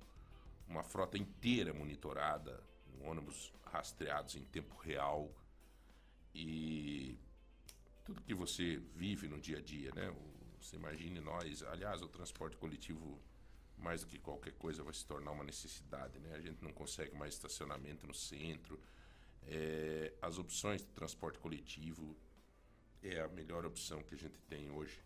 uma 0.69 0.85
frota 0.85 1.19
inteira 1.19 1.75
monitorada, 1.75 2.63
ônibus 3.01 3.53
rastreados 3.65 4.37
em 4.37 4.45
tempo 4.45 4.77
real 4.77 5.35
e 6.33 7.19
tudo 8.05 8.23
que 8.23 8.35
você 8.35 8.77
vive 8.95 9.29
no 9.29 9.41
dia 9.41 9.59
a 9.59 9.61
dia, 9.61 9.93
né? 9.95 10.15
Você 10.61 10.77
imagine 10.77 11.21
nós, 11.21 11.63
aliás, 11.65 12.03
o 12.03 12.09
transporte 12.09 12.57
coletivo 12.57 13.21
mais 13.79 14.03
do 14.03 14.07
que 14.07 14.19
qualquer 14.19 14.53
coisa 14.53 14.83
vai 14.83 14.95
se 14.95 15.05
tornar 15.05 15.33
uma 15.33 15.45
necessidade, 15.45 16.19
né? 16.21 16.35
A 16.35 16.41
gente 16.41 16.63
não 16.63 16.73
consegue 16.73 17.15
mais 17.17 17.35
estacionamento 17.35 18.07
no 18.07 18.15
centro. 18.15 18.81
É, 19.45 20.13
as 20.23 20.39
opções 20.39 20.83
de 20.83 20.89
transporte 20.89 21.39
coletivo 21.39 22.17
é 23.03 23.21
a 23.21 23.29
melhor 23.29 23.67
opção 23.67 24.03
que 24.03 24.15
a 24.15 24.19
gente 24.19 24.39
tem 24.49 24.71
hoje. 24.71 25.03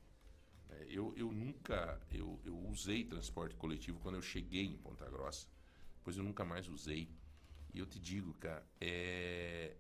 É, 0.69 0.87
eu, 0.91 1.15
eu 1.17 1.33
nunca 1.33 2.01
eu, 2.11 2.39
eu 2.45 2.59
usei 2.69 3.05
transporte 3.05 3.55
coletivo 3.57 3.99
quando 4.01 4.17
eu 4.17 4.23
cheguei 4.23 4.65
em 4.65 4.77
Ponta 4.77 5.09
Grossa, 5.09 5.47
pois 6.05 6.17
eu 6.17 6.25
nunca 6.25 6.45
mais 6.45 6.69
usei. 6.69 7.09
E 7.73 7.79
eu 7.79 7.87
te 7.87 7.99
digo, 7.99 8.35
cara, 8.35 8.67
é 8.81 9.77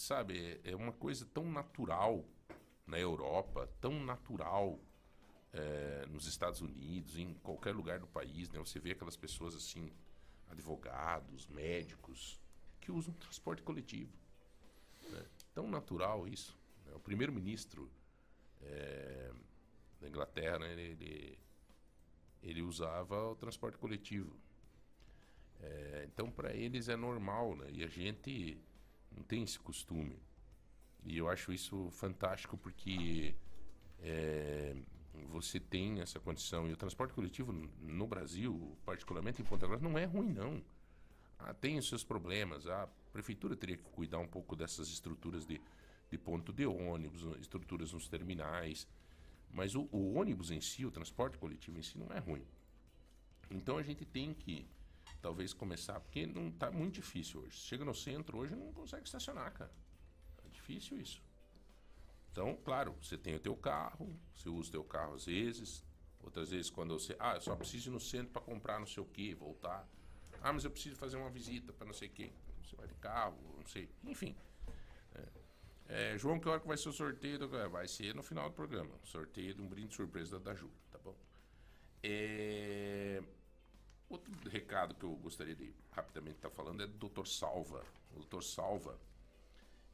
sabe, 0.00 0.60
é- 0.64 0.74
uma 0.76 0.92
coisa 0.92 1.26
tão 1.26 1.44
natural 1.50 2.24
na 2.86 2.98
Europa, 2.98 3.68
tão 3.80 3.98
natural 4.04 4.78
é, 5.52 6.06
nos 6.06 6.26
Estados 6.26 6.60
Unidos, 6.60 7.16
em 7.18 7.34
qualquer 7.34 7.74
lugar 7.74 7.98
do 7.98 8.06
país, 8.06 8.50
né? 8.50 8.58
Você 8.58 8.78
vê 8.78 8.92
aquelas 8.92 9.16
pessoas 9.16 9.54
assim, 9.54 9.90
advogados, 10.48 11.46
médicos, 11.48 12.38
que 12.80 12.92
usam 12.92 13.14
transporte 13.14 13.62
coletivo. 13.62 14.12
né? 15.10 15.24
Tão 15.54 15.68
natural 15.68 16.28
isso. 16.28 16.56
né? 16.84 16.92
O 16.94 17.00
primeiro-ministro 17.00 17.90
é, 18.62 19.32
da 20.00 20.08
Inglaterra, 20.08 20.58
né, 20.58 20.72
ele, 20.72 20.82
ele, 20.82 21.38
ele 22.42 22.62
usava 22.62 23.30
o 23.30 23.36
transporte 23.36 23.78
coletivo. 23.78 24.36
É, 25.60 26.04
então, 26.12 26.30
para 26.30 26.54
eles 26.54 26.88
é 26.88 26.96
normal, 26.96 27.56
né? 27.56 27.66
E 27.70 27.82
a 27.82 27.88
gente 27.88 28.58
não 29.16 29.22
tem 29.22 29.42
esse 29.42 29.58
costume. 29.58 30.18
E 31.04 31.16
eu 31.16 31.28
acho 31.28 31.52
isso 31.52 31.88
fantástico 31.90 32.56
porque 32.58 33.34
é, 34.00 34.76
você 35.30 35.58
tem 35.58 36.00
essa 36.00 36.20
condição. 36.20 36.68
E 36.68 36.72
o 36.72 36.76
transporte 36.76 37.14
coletivo 37.14 37.52
no 37.80 38.06
Brasil, 38.06 38.76
particularmente 38.84 39.40
em 39.40 39.44
Ponta 39.44 39.66
Grossa, 39.66 39.82
não 39.82 39.96
é 39.96 40.04
ruim, 40.04 40.32
não. 40.32 40.62
Ah, 41.38 41.54
tem 41.54 41.78
os 41.78 41.88
seus 41.88 42.04
problemas. 42.04 42.66
A 42.66 42.88
prefeitura 43.12 43.56
teria 43.56 43.76
que 43.76 43.84
cuidar 43.84 44.18
um 44.18 44.28
pouco 44.28 44.56
dessas 44.56 44.88
estruturas 44.88 45.46
de, 45.46 45.60
de 46.10 46.18
ponto 46.18 46.52
de 46.52 46.66
ônibus, 46.66 47.22
estruturas 47.40 47.92
nos 47.92 48.08
terminais. 48.08 48.86
Mas 49.50 49.74
o, 49.74 49.88
o 49.92 50.14
ônibus 50.14 50.50
em 50.50 50.60
si, 50.60 50.84
o 50.84 50.90
transporte 50.90 51.38
coletivo 51.38 51.78
em 51.78 51.82
si, 51.82 51.98
não 51.98 52.08
é 52.08 52.18
ruim. 52.18 52.44
Então 53.50 53.78
a 53.78 53.82
gente 53.82 54.04
tem 54.04 54.34
que 54.34 54.66
talvez 55.20 55.52
começar, 55.52 56.00
porque 56.00 56.26
não 56.26 56.50
tá 56.50 56.70
muito 56.70 56.94
difícil 56.94 57.40
hoje. 57.40 57.56
Chega 57.56 57.84
no 57.84 57.94
centro 57.94 58.38
hoje 58.38 58.54
não 58.54 58.72
consegue 58.72 59.04
estacionar, 59.04 59.52
cara. 59.52 59.72
É 60.44 60.48
difícil 60.48 60.98
isso. 60.98 61.22
Então, 62.30 62.54
claro, 62.64 62.94
você 63.00 63.16
tem 63.16 63.34
o 63.34 63.40
teu 63.40 63.56
carro, 63.56 64.14
você 64.34 64.48
usa 64.48 64.68
o 64.68 64.72
teu 64.72 64.84
carro 64.84 65.14
às 65.14 65.24
vezes, 65.24 65.82
outras 66.22 66.50
vezes 66.50 66.70
quando 66.70 66.98
você, 66.98 67.16
ah, 67.18 67.34
eu 67.34 67.40
só 67.40 67.56
preciso 67.56 67.90
ir 67.90 67.92
no 67.92 68.00
centro 68.00 68.32
para 68.32 68.42
comprar 68.42 68.78
não 68.78 68.86
sei 68.86 69.02
o 69.02 69.06
que, 69.06 69.34
voltar. 69.34 69.88
Ah, 70.42 70.52
mas 70.52 70.64
eu 70.64 70.70
preciso 70.70 70.96
fazer 70.96 71.16
uma 71.16 71.30
visita 71.30 71.72
para 71.72 71.86
não 71.86 71.94
sei 71.94 72.08
o 72.08 72.10
que. 72.12 72.32
Você 72.62 72.76
vai 72.76 72.86
de 72.86 72.94
carro, 72.94 73.38
não 73.56 73.66
sei. 73.66 73.88
Enfim. 74.04 74.36
É, 75.14 76.12
é, 76.12 76.18
João, 76.18 76.38
que 76.38 76.48
hora 76.48 76.60
que 76.60 76.66
vai 76.66 76.76
ser 76.76 76.88
o 76.88 76.92
sorteio? 76.92 77.42
é, 77.56 77.68
Vai 77.68 77.88
ser 77.88 78.14
no 78.14 78.22
final 78.22 78.48
do 78.48 78.54
programa. 78.54 78.90
Sorteio 79.04 79.54
de 79.54 79.62
um 79.62 79.68
brinde 79.68 79.94
surpresa 79.94 80.38
da 80.38 80.54
Ju, 80.54 80.70
tá 80.90 80.98
bom? 80.98 81.14
É, 82.02 83.22
Outro 84.08 84.32
recado 84.48 84.94
que 84.94 85.04
eu 85.04 85.16
gostaria 85.16 85.54
de 85.54 85.74
rapidamente 85.90 86.36
estar 86.36 86.50
falando 86.50 86.82
é 86.82 86.86
do 86.86 87.08
Dr. 87.08 87.26
Salva. 87.26 87.84
O 88.14 88.20
Dr. 88.20 88.42
Salva 88.42 88.98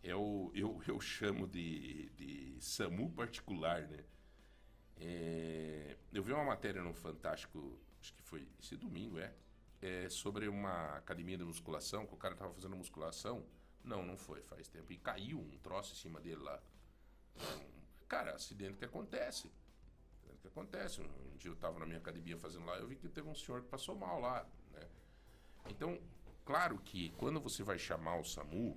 é 0.02 0.14
o, 0.14 0.50
eu, 0.54 0.82
eu 0.86 1.00
chamo 1.00 1.46
de, 1.46 2.10
de 2.10 2.56
SAMU 2.60 3.10
particular, 3.10 3.88
né? 3.88 4.04
É, 4.96 5.96
eu 6.12 6.22
vi 6.22 6.32
uma 6.32 6.44
matéria 6.44 6.82
no 6.82 6.92
Fantástico, 6.92 7.78
acho 8.00 8.12
que 8.14 8.22
foi 8.22 8.46
esse 8.60 8.76
domingo, 8.76 9.18
é, 9.18 9.32
é, 9.80 10.08
sobre 10.08 10.46
uma 10.46 10.96
academia 10.96 11.38
de 11.38 11.44
musculação, 11.44 12.06
que 12.06 12.14
o 12.14 12.16
cara 12.16 12.34
estava 12.34 12.52
fazendo 12.52 12.76
musculação. 12.76 13.44
Não, 13.82 14.04
não 14.04 14.16
foi, 14.16 14.42
faz 14.42 14.68
tempo. 14.68 14.92
E 14.92 14.98
caiu 14.98 15.40
um 15.40 15.58
troço 15.58 15.92
em 15.92 15.96
cima 15.96 16.20
dele 16.20 16.42
lá. 16.42 16.62
Cara, 18.06 18.34
acidente 18.34 18.78
que 18.78 18.84
acontece. 18.84 19.50
Que 20.42 20.48
acontece. 20.48 21.00
Um 21.00 21.36
dia 21.36 21.50
eu 21.50 21.54
estava 21.54 21.78
na 21.78 21.86
minha 21.86 21.98
academia 21.98 22.36
fazendo 22.36 22.66
lá, 22.66 22.76
eu 22.76 22.86
vi 22.86 22.96
que 22.96 23.08
teve 23.08 23.28
um 23.28 23.34
senhor 23.34 23.62
que 23.62 23.68
passou 23.68 23.94
mal 23.96 24.20
lá, 24.20 24.46
né? 24.72 24.86
Então, 25.70 25.98
claro 26.44 26.78
que 26.78 27.10
quando 27.10 27.40
você 27.40 27.62
vai 27.62 27.78
chamar 27.78 28.16
o 28.16 28.24
SAMU, 28.24 28.76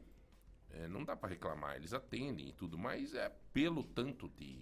é, 0.70 0.88
não 0.88 1.03
dá 1.03 1.16
para 1.16 1.30
reclamar, 1.30 1.76
eles 1.76 1.93
atendem 1.93 2.49
e 2.49 2.53
tudo, 2.53 2.78
mas 2.78 3.13
é 3.13 3.30
pelo 3.51 3.84
tanto 3.84 4.30
de, 4.30 4.59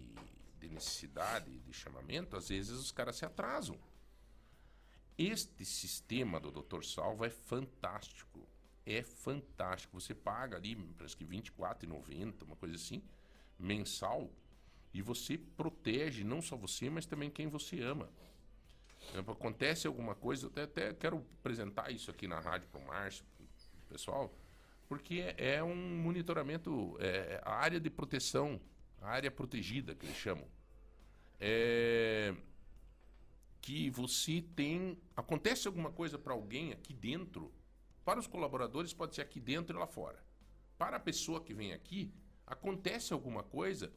de 0.60 0.70
necessidade 0.70 1.60
de 1.60 1.74
chamamento, 1.74 2.38
às 2.38 2.50
vezes 2.50 2.72
os 2.72 2.92
caras 2.92 3.18
se 3.18 3.26
atrasam. 3.26 3.78
Este 5.18 5.64
sistema 5.64 6.40
do 6.40 6.52
Dr. 6.52 6.84
Salva 6.84 7.28
é 7.28 7.30
fantástico. 7.30 8.48
É 8.86 9.04
fantástico. 9.04 10.00
Você 10.00 10.16
paga 10.16 10.58
ali, 10.58 10.76
parece 10.98 11.16
que 11.16 11.24
R$ 11.24 11.42
24,90, 11.42 12.44
uma 12.44 12.56
coisa 12.56 12.76
assim, 12.76 13.04
mensal, 13.60 14.30
e 14.94 15.02
você 15.02 15.38
protege 15.38 16.24
não 16.24 16.42
só 16.42 16.56
você, 16.56 16.90
mas 16.90 17.06
também 17.06 17.30
quem 17.30 17.48
você 17.48 17.82
ama. 17.82 18.10
Exemplo, 19.10 19.34
acontece 19.34 19.88
alguma 19.88 20.16
coisa, 20.16 20.46
eu 20.46 20.50
até, 20.50 20.64
até 20.64 20.94
quero 20.94 21.26
apresentar 21.40 21.92
isso 21.92 22.10
aqui 22.10 22.28
na 22.28 22.40
rádio 22.40 22.68
para 22.70 22.82
o 22.82 22.86
Márcio, 22.86 23.26
pro 23.36 23.46
pessoal, 23.90 24.34
Porque 24.88 25.34
é 25.38 25.64
um 25.64 25.76
monitoramento, 25.76 26.96
é, 27.00 27.42
a 27.44 27.54
área 27.54 27.80
de 27.80 27.90
proteção, 27.90 28.62
a 29.02 29.10
área 29.10 29.32
protegida 29.32 29.96
que 29.96 30.06
eles 30.06 30.18
chamam. 30.18 30.48
É, 31.40 32.34
que 33.62 33.90
você 33.90 34.44
tem. 34.56 34.98
Acontece 35.16 35.68
alguma 35.68 35.92
coisa 35.92 36.18
para 36.18 36.34
alguém 36.34 36.74
aqui 36.74 36.94
dentro, 36.94 37.52
para 38.04 38.20
os 38.20 38.28
colaboradores 38.28 38.94
pode 38.94 39.16
ser 39.16 39.22
aqui 39.22 39.40
dentro 39.40 39.78
e 39.78 39.80
lá 39.80 39.88
fora. 39.88 40.24
Para 40.78 40.98
a 40.98 41.00
pessoa 41.00 41.42
que 41.42 41.54
vem 41.54 41.72
aqui, 41.72 42.14
acontece 42.46 43.14
alguma 43.14 43.42
coisa, 43.42 43.92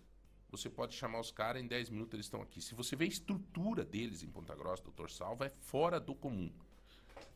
você 0.50 0.70
pode 0.70 0.94
chamar 0.94 1.20
os 1.20 1.30
caras, 1.30 1.62
em 1.62 1.66
10 1.66 1.90
minutos 1.90 2.14
eles 2.14 2.26
estão 2.26 2.40
aqui. 2.40 2.60
Se 2.60 2.74
você 2.74 2.94
vê 2.94 3.04
a 3.04 3.08
estrutura 3.08 3.84
deles 3.84 4.22
em 4.22 4.28
Ponta 4.28 4.54
Grossa, 4.54 4.82
doutor 4.82 5.10
Salva, 5.10 5.46
é 5.46 5.52
fora 5.60 5.98
do 5.98 6.14
comum. 6.14 6.50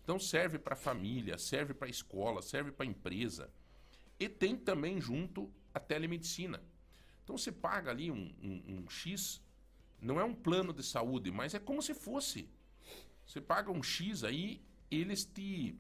Então 0.02 0.18
serve 0.18 0.58
para 0.58 0.76
família, 0.76 1.38
serve 1.38 1.74
para 1.74 1.88
escola, 1.88 2.42
serve 2.42 2.72
para 2.72 2.86
empresa. 2.86 3.50
E 4.18 4.28
tem 4.28 4.56
também 4.56 5.00
junto 5.00 5.52
a 5.74 5.80
telemedicina. 5.80 6.62
Então 7.24 7.36
você 7.36 7.52
paga 7.52 7.90
ali 7.90 8.10
um, 8.10 8.34
um, 8.42 8.62
um 8.66 8.90
X, 8.90 9.40
não 10.00 10.18
é 10.20 10.24
um 10.24 10.34
plano 10.34 10.72
de 10.72 10.82
saúde, 10.82 11.30
mas 11.30 11.54
é 11.54 11.58
como 11.58 11.82
se 11.82 11.94
fosse. 11.94 12.48
Você 13.26 13.40
paga 13.40 13.70
um 13.70 13.82
X 13.82 14.24
aí, 14.24 14.60
eles 14.90 15.24
te 15.24 15.78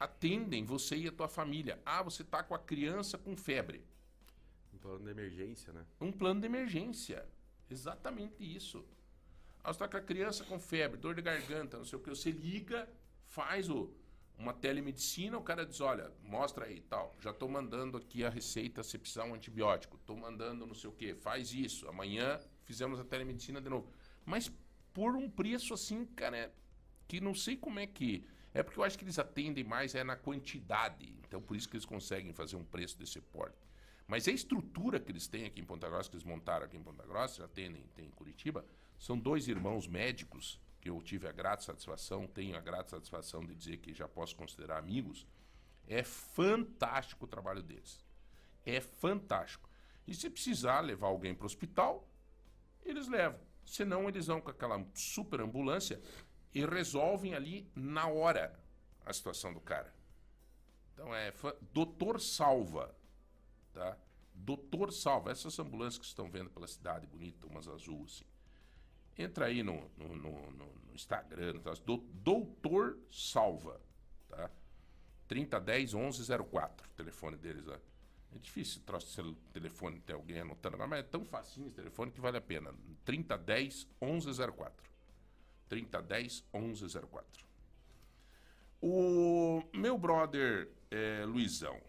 atendem, 0.00 0.64
você 0.64 0.96
e 0.96 1.08
a 1.08 1.12
tua 1.12 1.28
família. 1.28 1.80
Ah, 1.84 2.02
você 2.02 2.22
está 2.22 2.42
com 2.42 2.54
a 2.54 2.58
criança 2.58 3.18
com 3.18 3.36
febre. 3.36 3.84
Um 4.78 4.80
plano 4.80 5.04
de 5.04 5.10
emergência, 5.10 5.72
né? 5.72 5.84
Um 6.00 6.12
plano 6.12 6.40
de 6.40 6.46
emergência. 6.46 7.26
Exatamente 7.68 8.42
isso. 8.56 8.84
Ah, 9.62 9.72
você 9.72 9.76
está 9.76 9.88
com 9.88 9.96
a 9.96 10.00
criança 10.00 10.44
com 10.44 10.58
febre, 10.58 10.98
dor 10.98 11.16
de 11.16 11.22
garganta, 11.22 11.76
não 11.76 11.84
sei 11.84 11.98
o 11.98 12.02
que. 12.02 12.08
Você 12.10 12.30
liga, 12.30 12.88
faz 13.26 13.68
o, 13.68 13.92
uma 14.38 14.54
telemedicina, 14.54 15.36
o 15.36 15.42
cara 15.42 15.66
diz, 15.66 15.80
olha, 15.80 16.12
mostra 16.22 16.66
aí 16.66 16.80
tal. 16.82 17.16
Já 17.20 17.30
estou 17.30 17.48
mandando 17.48 17.98
aqui 17.98 18.24
a 18.24 18.30
receita 18.30 18.84
se 18.84 18.96
precisar 18.96 19.24
um 19.24 19.34
antibiótico. 19.34 19.96
Estou 19.96 20.16
mandando 20.16 20.64
não 20.64 20.74
sei 20.74 20.88
o 20.88 20.92
que, 20.92 21.14
faz 21.16 21.52
isso. 21.52 21.88
Amanhã 21.88 22.38
fizemos 22.62 23.00
a 23.00 23.04
telemedicina 23.04 23.60
de 23.60 23.68
novo. 23.68 23.92
Mas 24.24 24.50
por 24.94 25.16
um 25.16 25.28
preço 25.28 25.74
assim, 25.74 26.06
cara, 26.06 26.54
que 27.08 27.20
não 27.20 27.34
sei 27.34 27.56
como 27.56 27.80
é 27.80 27.86
que... 27.86 28.24
É 28.54 28.62
porque 28.62 28.78
eu 28.80 28.84
acho 28.84 28.96
que 28.96 29.04
eles 29.04 29.18
atendem 29.18 29.64
mais 29.64 29.94
é 29.94 30.02
na 30.02 30.16
quantidade. 30.16 31.14
Então 31.26 31.42
por 31.42 31.56
isso 31.56 31.68
que 31.68 31.76
eles 31.76 31.84
conseguem 31.84 32.32
fazer 32.32 32.56
um 32.56 32.64
preço 32.64 32.96
desse 32.96 33.20
porte. 33.20 33.67
Mas 34.08 34.26
a 34.26 34.32
estrutura 34.32 34.98
que 34.98 35.12
eles 35.12 35.28
têm 35.28 35.44
aqui 35.44 35.60
em 35.60 35.64
Ponta 35.64 35.86
Grossa, 35.86 36.08
que 36.08 36.16
eles 36.16 36.24
montaram 36.24 36.64
aqui 36.64 36.78
em 36.78 36.82
Ponta 36.82 37.04
Grossa, 37.06 37.42
já 37.42 37.48
tem, 37.48 37.70
tem 37.94 38.06
em 38.06 38.10
Curitiba, 38.10 38.64
são 38.98 39.18
dois 39.18 39.46
irmãos 39.46 39.86
médicos 39.86 40.58
que 40.80 40.88
eu 40.88 41.00
tive 41.02 41.28
a 41.28 41.32
grata 41.32 41.62
satisfação, 41.62 42.26
tenho 42.26 42.56
a 42.56 42.60
grata 42.60 42.88
satisfação 42.88 43.44
de 43.44 43.54
dizer 43.54 43.76
que 43.76 43.92
já 43.92 44.08
posso 44.08 44.34
considerar 44.34 44.78
amigos. 44.78 45.26
É 45.86 46.02
fantástico 46.02 47.26
o 47.26 47.28
trabalho 47.28 47.62
deles. 47.62 48.02
É 48.64 48.80
fantástico. 48.80 49.68
E 50.06 50.14
se 50.14 50.30
precisar 50.30 50.80
levar 50.80 51.08
alguém 51.08 51.34
para 51.34 51.44
o 51.44 51.46
hospital, 51.46 52.08
eles 52.82 53.08
levam. 53.08 53.40
Senão, 53.62 54.08
eles 54.08 54.26
vão 54.26 54.40
com 54.40 54.50
aquela 54.50 54.82
super 54.94 55.42
ambulância 55.42 56.00
e 56.54 56.64
resolvem 56.64 57.34
ali 57.34 57.70
na 57.74 58.06
hora 58.06 58.58
a 59.04 59.12
situação 59.12 59.52
do 59.52 59.60
cara. 59.60 59.94
Então 60.94 61.14
é 61.14 61.32
doutor 61.72 62.20
salva, 62.20 62.94
tá? 63.78 63.96
Doutor 64.34 64.92
salva. 64.92 65.30
Essas 65.30 65.58
ambulâncias 65.58 65.98
que 65.98 66.06
estão 66.06 66.28
vendo 66.28 66.50
pela 66.50 66.66
cidade 66.66 67.06
bonita, 67.06 67.46
umas 67.46 67.68
azul 67.68 68.04
assim. 68.04 68.24
Entra 69.16 69.46
aí 69.46 69.62
no, 69.62 69.88
no, 69.96 70.16
no, 70.16 70.50
no 70.52 70.94
Instagram, 70.94 71.60
do, 71.84 71.96
doutor 71.96 72.98
salva, 73.10 73.80
tá? 74.28 74.50
3010 75.26 75.94
1104, 75.94 76.86
o 76.86 76.94
telefone 76.94 77.36
deles 77.36 77.66
lá. 77.66 77.78
É 78.34 78.38
difícil 78.38 78.82
troço 78.82 79.22
o 79.22 79.34
telefone 79.52 80.00
ter 80.00 80.12
alguém 80.12 80.40
anotando, 80.40 80.76
mas 80.76 81.00
é 81.00 81.02
tão 81.02 81.24
facinho 81.24 81.66
esse 81.66 81.76
telefone 81.76 82.10
que 82.12 82.20
vale 82.20 82.36
a 82.36 82.40
pena. 82.40 82.72
3010 83.04 83.88
1104. 84.00 84.88
3010 85.68 86.44
1104. 86.52 87.46
O 88.80 89.62
meu 89.72 89.98
brother 89.98 90.70
é, 90.90 91.24
Luizão, 91.24 91.80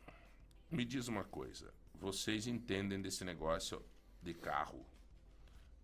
me 0.71 0.85
diz 0.85 1.07
uma 1.07 1.23
coisa. 1.23 1.71
Vocês 1.99 2.47
entendem 2.47 3.01
desse 3.01 3.25
negócio 3.25 3.83
de 4.21 4.33
carro? 4.33 4.85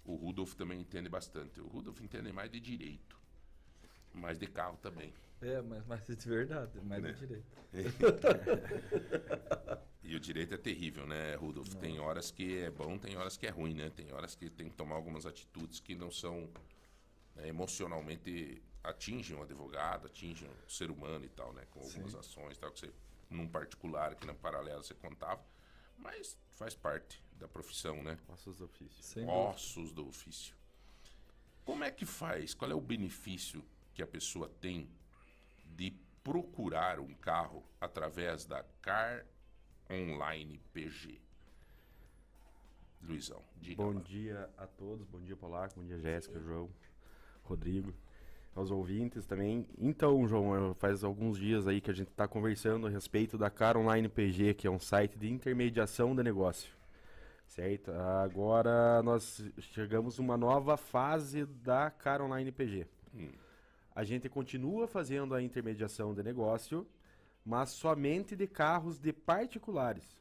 O 0.05 0.15
Rudolf 0.15 0.53
também 0.53 0.79
entende 0.79 1.09
bastante. 1.09 1.59
O 1.59 1.67
Rudolf 1.67 1.99
entende 1.99 2.31
mais 2.31 2.49
de 2.49 2.59
direito, 2.59 3.19
mais 4.13 4.39
de 4.39 4.47
carro 4.47 4.77
também. 4.77 5.13
É, 5.41 5.61
mas 5.61 5.85
mais 5.85 6.05
de 6.05 6.15
verdade, 6.15 6.79
mais 6.81 7.03
né? 7.03 7.11
de 7.11 7.19
direito. 7.19 7.45
e 10.01 10.15
o 10.15 10.19
direito 10.19 10.53
é 10.53 10.57
terrível, 10.57 11.05
né, 11.05 11.35
Rudolf? 11.35 11.73
Não. 11.73 11.81
Tem 11.81 11.99
horas 11.99 12.31
que 12.31 12.59
é 12.59 12.71
bom, 12.71 12.97
tem 12.97 13.17
horas 13.17 13.35
que 13.35 13.45
é 13.45 13.49
ruim, 13.49 13.73
né? 13.73 13.89
Tem 13.89 14.13
horas 14.13 14.35
que 14.35 14.49
tem 14.49 14.69
que 14.69 14.75
tomar 14.75 14.95
algumas 14.95 15.25
atitudes 15.25 15.81
que 15.81 15.95
não 15.95 16.09
são 16.09 16.49
né, 17.35 17.49
emocionalmente 17.49 18.63
atingem 18.81 19.35
o 19.35 19.41
advogado, 19.41 20.07
atingem 20.07 20.49
o 20.49 20.71
ser 20.71 20.89
humano 20.89 21.25
e 21.25 21.29
tal, 21.29 21.51
né? 21.51 21.65
Com 21.71 21.81
algumas 21.81 22.11
Sim. 22.11 22.19
ações, 22.19 22.57
tal, 22.57 22.71
que 22.71 22.79
você, 22.79 22.93
num 23.29 23.49
particular, 23.49 24.13
aqui 24.13 24.25
na 24.25 24.33
paralela 24.33 24.81
você 24.81 24.93
contava. 24.93 25.43
Mas 26.05 26.37
faz 26.51 26.75
parte 26.75 27.21
da 27.33 27.47
profissão, 27.47 28.01
né? 28.03 28.17
Ossos 28.29 28.57
do 28.57 28.65
ofício. 28.65 29.03
Sem 29.03 29.27
Ossos 29.27 29.91
do 29.91 30.07
ofício. 30.07 30.55
Como 31.65 31.83
é 31.83 31.89
que 31.91 32.05
faz? 32.05 32.53
Qual 32.53 32.69
é 32.69 32.75
o 32.75 32.79
benefício 32.79 33.65
que 33.93 34.03
a 34.03 34.07
pessoa 34.07 34.47
tem 34.61 34.87
de 35.65 35.91
procurar 36.23 36.99
um 36.99 37.13
carro 37.15 37.63
através 37.81 38.45
da 38.45 38.63
Car 38.81 39.25
Online 39.89 40.59
PG? 40.71 41.19
Luizão, 43.01 43.43
diga 43.57 43.83
Bom 43.83 43.93
lá. 43.93 44.01
dia 44.01 44.49
a 44.57 44.65
todos, 44.65 45.05
bom 45.07 45.19
dia 45.21 45.35
Polaco, 45.35 45.79
bom 45.79 45.85
dia 45.85 45.99
Jéssica, 45.99 46.39
João, 46.39 46.71
Rodrigo, 47.43 47.93
aos 48.55 48.71
ouvintes 48.71 49.25
também. 49.25 49.67
Então, 49.77 50.25
João, 50.25 50.73
faz 50.75 51.03
alguns 51.03 51.37
dias 51.37 51.67
aí 51.67 51.81
que 51.81 51.91
a 51.91 51.93
gente 51.93 52.09
está 52.09 52.25
conversando 52.27 52.87
a 52.87 52.89
respeito 52.89 53.37
da 53.37 53.49
Car 53.49 53.75
Online 53.75 54.07
PG, 54.07 54.53
que 54.53 54.65
é 54.65 54.71
um 54.71 54.79
site 54.79 55.19
de 55.19 55.29
intermediação 55.29 56.15
de 56.15 56.23
negócio. 56.23 56.73
Certo? 57.45 57.91
Agora 57.91 59.03
nós 59.03 59.43
chegamos 59.59 60.17
uma 60.17 60.37
nova 60.37 60.77
fase 60.77 61.45
da 61.45 61.91
Car 61.91 62.21
Online 62.21 62.51
PG. 62.51 62.87
Hum. 63.13 63.29
A 63.93 64.03
gente 64.03 64.27
continua 64.29 64.87
fazendo 64.87 65.35
a 65.35 65.41
intermediação 65.41 66.13
de 66.13 66.23
negócio, 66.23 66.87
mas 67.45 67.69
somente 67.69 68.35
de 68.35 68.47
carros 68.47 68.97
de 68.97 69.13
particulares. 69.13 70.17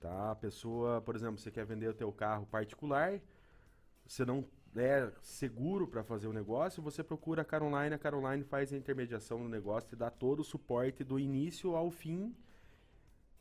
Tá? 0.00 0.32
A 0.32 0.34
pessoa, 0.34 1.00
por 1.00 1.14
exemplo, 1.14 1.38
você 1.38 1.50
quer 1.50 1.64
vender 1.64 1.88
o 1.88 1.94
teu 1.94 2.10
carro 2.12 2.44
particular, 2.46 3.20
você 4.04 4.24
não 4.24 4.44
é 4.76 5.10
seguro 5.20 5.86
para 5.86 6.02
fazer 6.02 6.26
o 6.26 6.32
negócio, 6.32 6.82
você 6.82 7.02
procura 7.02 7.42
a 7.42 7.44
Caroline, 7.44 7.94
a 7.94 7.98
Caroline 7.98 8.42
faz 8.44 8.72
a 8.72 8.76
intermediação 8.76 9.42
do 9.42 9.48
negócio 9.48 9.90
e 9.92 9.96
dá 9.96 10.10
todo 10.10 10.40
o 10.40 10.44
suporte 10.44 11.04
do 11.04 11.18
início 11.18 11.76
ao 11.76 11.90
fim 11.90 12.34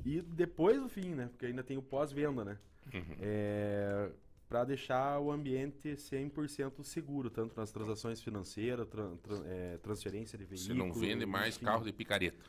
e 0.05 0.21
depois 0.21 0.81
do 0.81 0.89
fim, 0.89 1.09
né? 1.13 1.27
Porque 1.27 1.45
ainda 1.45 1.63
tem 1.63 1.77
o 1.77 1.81
pós-venda, 1.81 2.43
né? 2.43 2.57
Uhum. 2.93 3.15
É, 3.19 4.09
para 4.49 4.65
deixar 4.65 5.19
o 5.19 5.31
ambiente 5.31 5.93
100% 5.93 6.83
seguro, 6.83 7.29
tanto 7.29 7.55
nas 7.55 7.71
transações 7.71 8.21
financeiras, 8.21 8.87
tra 8.87 9.07
tra 9.23 9.37
é, 9.45 9.77
transferência 9.77 10.37
de 10.37 10.43
veículos. 10.43 10.67
Você 10.67 10.73
não 10.73 10.91
vende 10.91 11.25
mais 11.25 11.55
enfim. 11.55 11.65
carro 11.65 11.85
de 11.85 11.93
picareta? 11.93 12.43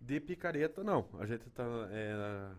De 0.00 0.20
picareta, 0.20 0.82
não. 0.82 1.08
A 1.18 1.26
gente 1.26 1.48
tá. 1.50 1.64
É, 1.90 2.50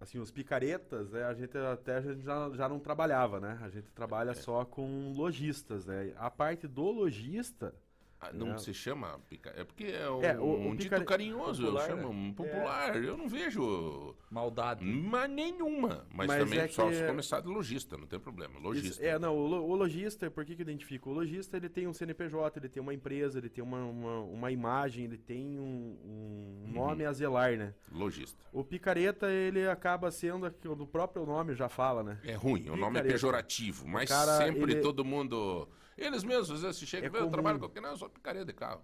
assim, 0.00 0.18
os 0.18 0.30
picaretas, 0.30 1.10
né, 1.10 1.24
a 1.24 1.34
gente 1.34 1.56
até 1.56 1.96
a 1.96 2.00
gente 2.00 2.22
já, 2.22 2.50
já 2.50 2.68
não 2.68 2.78
trabalhava, 2.78 3.40
né? 3.40 3.58
A 3.62 3.68
gente 3.68 3.90
trabalha 3.92 4.30
é. 4.30 4.34
só 4.34 4.64
com 4.64 5.12
lojistas, 5.12 5.86
né? 5.86 6.12
A 6.16 6.30
parte 6.30 6.66
do 6.66 6.90
lojista 6.90 7.74
ah, 8.18 8.32
não, 8.32 8.46
não, 8.48 8.58
se 8.58 8.72
chama 8.72 9.20
picareta. 9.28 9.60
É 9.60 9.64
porque 9.64 9.84
é 9.84 10.10
um, 10.10 10.22
é, 10.22 10.38
o, 10.38 10.44
um 10.44 10.70
o 10.70 10.76
dito 10.76 11.04
carinhoso, 11.04 11.62
popular, 11.62 11.90
eu 11.90 11.96
chamo 11.96 12.12
né? 12.12 12.32
popular. 12.34 12.96
É. 12.96 13.08
Eu 13.08 13.16
não 13.16 13.28
vejo. 13.28 14.14
Maldade. 14.30 14.84
Mas 14.84 15.30
nenhuma. 15.30 16.06
Mas, 16.10 16.26
mas 16.26 16.38
também 16.38 16.58
é 16.60 16.68
só 16.68 16.88
que... 16.88 16.96
se 16.96 17.06
começar 17.06 17.40
de 17.40 17.48
lojista, 17.48 17.96
não 17.96 18.06
tem 18.06 18.18
problema. 18.18 18.58
Lojista. 18.58 18.88
Isso, 18.88 19.04
é, 19.04 19.18
não, 19.18 19.36
o, 19.36 19.70
o, 19.70 19.74
lojista, 19.76 20.30
por 20.30 20.44
que, 20.46 20.56
que 20.56 20.62
eu 20.62 20.64
identifico? 20.64 21.10
O 21.10 21.12
lojista 21.12 21.56
ele 21.58 21.68
tem 21.68 21.86
um 21.86 21.92
CNPJ, 21.92 22.58
ele 22.58 22.68
tem 22.70 22.82
uma 22.82 22.94
empresa, 22.94 23.38
ele 23.38 23.50
tem 23.50 23.62
uma, 23.62 23.84
uma, 23.84 24.20
uma 24.20 24.50
imagem, 24.50 25.04
ele 25.04 25.18
tem 25.18 25.58
um, 25.58 25.98
um 26.02 26.62
uhum. 26.64 26.72
nome 26.72 27.04
a 27.04 27.12
zelar, 27.12 27.56
né? 27.56 27.74
Lojista. 27.92 28.42
O 28.50 28.64
picareta, 28.64 29.30
ele 29.30 29.68
acaba 29.68 30.10
sendo, 30.10 30.46
o 30.46 30.86
próprio 30.86 31.26
nome 31.26 31.54
já 31.54 31.68
fala, 31.68 32.02
né? 32.02 32.18
É 32.24 32.32
ruim, 32.32 32.70
o 32.70 32.76
nome 32.76 32.98
é 32.98 33.02
pejorativo, 33.02 33.86
mas 33.86 34.08
cara, 34.08 34.38
sempre 34.38 34.72
ele... 34.72 34.80
todo 34.80 35.04
mundo. 35.04 35.68
Eles 35.96 36.24
mesmos, 36.24 36.50
às 36.50 36.62
vezes, 36.62 36.76
se 36.76 36.86
chega 36.86 37.06
é 37.06 37.20
eu 37.20 37.30
trabalho 37.30 37.58
com. 37.58 37.80
Não, 37.80 37.90
eu 37.90 37.96
sou 37.96 38.08
picareta 38.08 38.44
de 38.44 38.52
carro. 38.52 38.82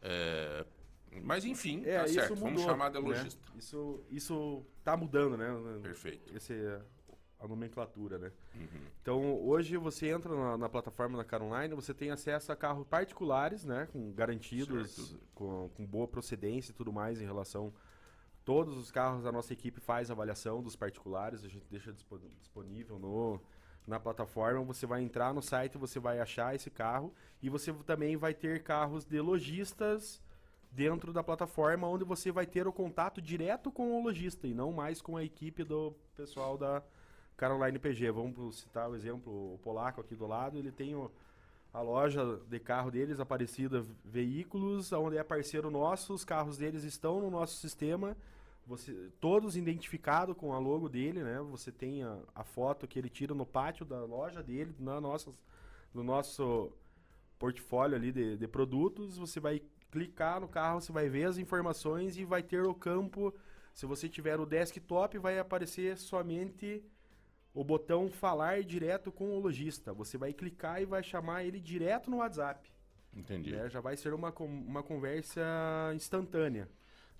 É, 0.00 0.64
mas 1.22 1.44
enfim, 1.44 1.82
é, 1.84 2.00
tá 2.00 2.08
certo. 2.08 2.30
Mudou, 2.30 2.44
Vamos 2.44 2.62
chamar 2.62 2.90
de 2.90 2.98
lojista. 2.98 3.40
Né? 3.50 3.58
Isso, 3.58 4.04
isso 4.10 4.66
tá 4.82 4.96
mudando, 4.96 5.36
né? 5.36 5.48
Perfeito. 5.82 6.36
Esse, 6.36 6.54
a 7.40 7.48
nomenclatura, 7.48 8.18
né? 8.18 8.32
Uhum. 8.54 8.80
Então, 9.02 9.40
hoje 9.42 9.76
você 9.76 10.08
entra 10.08 10.34
na, 10.34 10.58
na, 10.58 10.68
plataforma 10.68 11.16
da 11.16 11.24
Car 11.24 11.42
Online, 11.42 11.74
você 11.74 11.92
tem 11.92 12.10
acesso 12.10 12.52
a 12.52 12.56
carros 12.56 12.86
particulares, 12.86 13.64
né? 13.64 13.88
Com 13.92 14.12
garantidos, 14.12 15.16
com, 15.34 15.70
com, 15.74 15.86
boa 15.86 16.06
procedência 16.06 16.70
e 16.70 16.74
tudo 16.74 16.92
mais 16.92 17.20
em 17.20 17.24
relação 17.24 17.72
Todos 18.44 18.76
os 18.76 18.90
carros, 18.90 19.24
a 19.24 19.32
nossa 19.32 19.54
equipe 19.54 19.80
faz 19.80 20.10
avaliação 20.10 20.62
dos 20.62 20.76
particulares, 20.76 21.44
a 21.44 21.48
gente 21.48 21.66
deixa 21.70 21.90
disponível 21.92 22.98
no, 22.98 23.40
na 23.86 24.00
plataforma. 24.00 24.62
Você 24.62 24.86
vai 24.86 25.02
entrar 25.02 25.32
no 25.34 25.42
site, 25.42 25.78
você 25.78 25.98
vai 25.98 26.20
achar 26.20 26.54
esse 26.54 26.70
carro 26.70 27.12
e 27.42 27.48
você 27.48 27.72
também 27.86 28.16
vai 28.16 28.34
ter 28.34 28.62
carros 28.62 29.04
de 29.04 29.20
lojistas 29.20 30.22
dentro 30.74 31.12
da 31.12 31.22
plataforma, 31.22 31.88
onde 31.88 32.04
você 32.04 32.32
vai 32.32 32.46
ter 32.46 32.66
o 32.66 32.72
contato 32.72 33.22
direto 33.22 33.70
com 33.70 33.92
o 33.92 34.02
lojista 34.02 34.46
e 34.46 34.54
não 34.54 34.72
mais 34.72 35.00
com 35.00 35.16
a 35.16 35.22
equipe 35.22 35.62
do 35.62 35.94
pessoal 36.16 36.58
da 36.58 36.82
Caroline 37.36 37.78
PG. 37.78 38.10
Vamos 38.10 38.60
citar 38.60 38.90
o 38.90 38.96
exemplo, 38.96 39.54
o 39.54 39.58
polaco 39.58 40.00
aqui 40.00 40.16
do 40.16 40.26
lado, 40.26 40.58
ele 40.58 40.72
tem 40.72 40.94
o, 40.94 41.10
a 41.72 41.80
loja 41.80 42.40
de 42.48 42.58
carro 42.58 42.90
deles, 42.90 43.20
Aparecida 43.20 43.84
Veículos, 44.04 44.92
onde 44.92 45.16
é 45.16 45.22
parceiro 45.22 45.70
nosso, 45.70 46.12
os 46.12 46.24
carros 46.24 46.58
deles 46.58 46.82
estão 46.82 47.20
no 47.20 47.30
nosso 47.30 47.56
sistema, 47.56 48.16
você, 48.66 49.10
todos 49.20 49.56
identificados 49.56 50.36
com 50.36 50.52
a 50.52 50.58
logo 50.58 50.88
dele, 50.88 51.22
né? 51.22 51.38
Você 51.50 51.70
tem 51.70 52.02
a, 52.02 52.18
a, 52.34 52.44
foto 52.44 52.86
que 52.86 52.98
ele 52.98 53.10
tira 53.10 53.34
no 53.34 53.44
pátio 53.44 53.84
da 53.84 54.04
loja 54.04 54.42
dele, 54.42 54.74
na 54.78 55.00
nossa, 55.00 55.30
no 55.92 56.02
nosso 56.02 56.72
portfólio 57.38 57.96
ali 57.96 58.10
de, 58.10 58.36
de 58.36 58.48
produtos, 58.48 59.18
você 59.18 59.38
vai 59.38 59.62
clicar 59.90 60.40
no 60.40 60.48
carro, 60.48 60.80
você 60.80 60.92
vai 60.92 61.08
ver 61.08 61.24
as 61.24 61.38
informações 61.38 62.16
e 62.16 62.24
vai 62.24 62.42
ter 62.42 62.62
o 62.64 62.74
campo. 62.74 63.34
Se 63.74 63.86
você 63.86 64.08
tiver 64.08 64.40
o 64.40 64.46
desktop, 64.46 65.18
vai 65.18 65.38
aparecer 65.38 65.96
somente 65.98 66.82
o 67.52 67.62
botão 67.62 68.10
falar 68.10 68.62
direto 68.62 69.12
com 69.12 69.36
o 69.36 69.38
lojista. 69.38 69.92
Você 69.92 70.16
vai 70.16 70.32
clicar 70.32 70.80
e 70.80 70.86
vai 70.86 71.02
chamar 71.02 71.44
ele 71.44 71.60
direto 71.60 72.10
no 72.10 72.18
WhatsApp. 72.18 72.68
Entendi. 73.14 73.52
Né? 73.52 73.68
Já 73.68 73.80
vai 73.80 73.96
ser 73.96 74.12
uma, 74.12 74.32
uma 74.40 74.82
conversa 74.82 75.42
instantânea. 75.94 76.68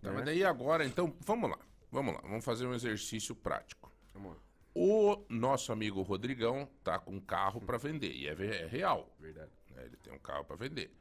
Tá, 0.04 0.10
né? 0.10 0.16
Mas 0.16 0.24
daí 0.26 0.44
agora, 0.44 0.84
então, 0.84 1.16
vamos 1.20 1.50
lá. 1.50 1.58
Vamos 1.90 2.14
lá, 2.14 2.20
vamos 2.20 2.44
fazer 2.44 2.66
um 2.66 2.74
exercício 2.74 3.34
prático. 3.34 3.90
Vamos 4.12 4.32
lá. 4.32 4.38
O 4.74 5.24
nosso 5.28 5.72
amigo 5.72 6.02
Rodrigão 6.02 6.68
tá 6.82 6.98
com 6.98 7.12
um 7.12 7.20
carro 7.20 7.60
para 7.60 7.78
vender, 7.78 8.12
e 8.12 8.28
é, 8.28 8.32
é 8.32 8.66
real. 8.66 9.14
Verdade. 9.18 9.52
Né? 9.70 9.84
Ele 9.84 9.96
tem 9.96 10.12
um 10.12 10.18
carro 10.18 10.44
para 10.44 10.56
vender. 10.56 10.92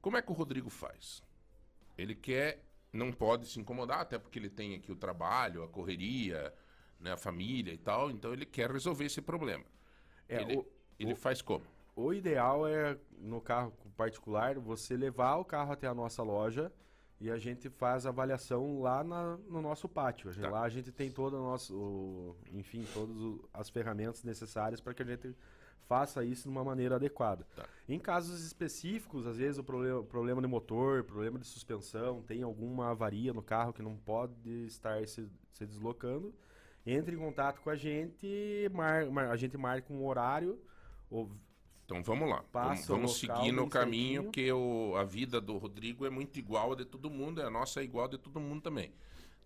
Como 0.00 0.16
é 0.16 0.22
que 0.22 0.30
o 0.30 0.34
Rodrigo 0.34 0.70
faz? 0.70 1.22
Ele 1.96 2.14
quer, 2.14 2.64
não 2.92 3.12
pode 3.12 3.46
se 3.46 3.60
incomodar, 3.60 4.00
até 4.00 4.18
porque 4.18 4.38
ele 4.38 4.50
tem 4.50 4.74
aqui 4.74 4.90
o 4.90 4.96
trabalho, 4.96 5.62
a 5.62 5.68
correria, 5.68 6.52
né, 6.98 7.12
a 7.12 7.16
família 7.16 7.72
e 7.72 7.78
tal, 7.78 8.10
então 8.10 8.32
ele 8.32 8.46
quer 8.46 8.70
resolver 8.70 9.04
esse 9.04 9.20
problema. 9.20 9.64
É, 10.28 10.40
ele, 10.40 10.56
o, 10.56 10.66
ele 10.98 11.12
o, 11.12 11.16
faz 11.16 11.42
como? 11.42 11.64
O 11.94 12.14
ideal 12.14 12.66
é, 12.66 12.98
no 13.18 13.40
carro 13.40 13.72
particular, 13.96 14.58
você 14.58 14.96
levar 14.96 15.36
o 15.36 15.44
carro 15.44 15.72
até 15.72 15.86
a 15.86 15.94
nossa 15.94 16.22
loja 16.22 16.72
e 17.22 17.30
a 17.30 17.38
gente 17.38 17.70
faz 17.70 18.04
a 18.04 18.08
avaliação 18.08 18.80
lá 18.82 19.04
na, 19.04 19.36
no 19.48 19.62
nosso 19.62 19.88
pátio. 19.88 20.34
Tá. 20.34 20.50
Lá 20.50 20.62
a 20.62 20.68
gente 20.68 20.90
tem 20.90 21.08
todo 21.08 21.36
o 21.36 21.40
nosso, 21.40 22.36
enfim, 22.52 22.84
todas 22.92 23.40
as 23.54 23.70
ferramentas 23.70 24.24
necessárias 24.24 24.80
para 24.80 24.92
que 24.92 25.02
a 25.02 25.06
gente 25.06 25.32
faça 25.86 26.24
isso 26.24 26.42
de 26.42 26.48
uma 26.48 26.64
maneira 26.64 26.96
adequada. 26.96 27.46
Tá. 27.54 27.64
Em 27.88 27.96
casos 27.96 28.44
específicos, 28.44 29.24
às 29.24 29.36
vezes 29.36 29.56
o 29.56 29.62
problema, 29.62 30.02
problema 30.02 30.42
de 30.42 30.48
motor, 30.48 31.04
problema 31.04 31.38
de 31.38 31.46
suspensão, 31.46 32.22
tem 32.22 32.42
alguma 32.42 32.90
avaria 32.90 33.32
no 33.32 33.42
carro 33.42 33.72
que 33.72 33.82
não 33.82 33.96
pode 33.96 34.66
estar 34.66 35.06
se, 35.06 35.30
se 35.52 35.64
deslocando, 35.64 36.34
entre 36.84 37.14
em 37.14 37.18
contato 37.18 37.60
com 37.60 37.70
a 37.70 37.76
gente, 37.76 38.68
mar, 38.74 39.06
mar, 39.06 39.30
a 39.30 39.36
gente 39.36 39.56
marca 39.56 39.92
um 39.92 40.04
horário. 40.04 40.60
Ou, 41.08 41.30
então 41.92 42.02
vamos 42.02 42.28
lá. 42.28 42.44
Vamos, 42.52 42.86
vamos 42.86 43.18
seguir 43.18 43.52
no 43.52 43.68
caminho, 43.68 44.30
que 44.30 44.50
o, 44.52 44.94
a 44.96 45.04
vida 45.04 45.40
do 45.40 45.56
Rodrigo 45.58 46.06
é 46.06 46.10
muito 46.10 46.38
igual 46.38 46.72
a 46.72 46.76
de 46.76 46.84
todo 46.84 47.10
mundo, 47.10 47.42
a 47.42 47.50
nossa 47.50 47.80
é 47.80 47.84
igual 47.84 48.06
a 48.06 48.08
de 48.08 48.18
todo 48.18 48.40
mundo 48.40 48.62
também. 48.62 48.92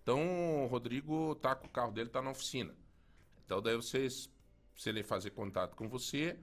Então 0.03 0.65
o 0.65 0.67
Rodrigo 0.67 1.35
tá 1.37 1.55
com 1.55 1.67
o 1.67 1.71
carro 1.71 1.93
dele, 1.93 2.09
tá 2.09 2.23
na 2.23 2.31
oficina. 2.31 2.75
Então 3.45 3.61
daí 3.61 3.77
vocês 3.77 4.31
se 4.77 4.91
ele 4.91 5.03
fazer 5.03 5.31
contato 5.31 5.75
com 5.75 5.89
você, 5.89 6.39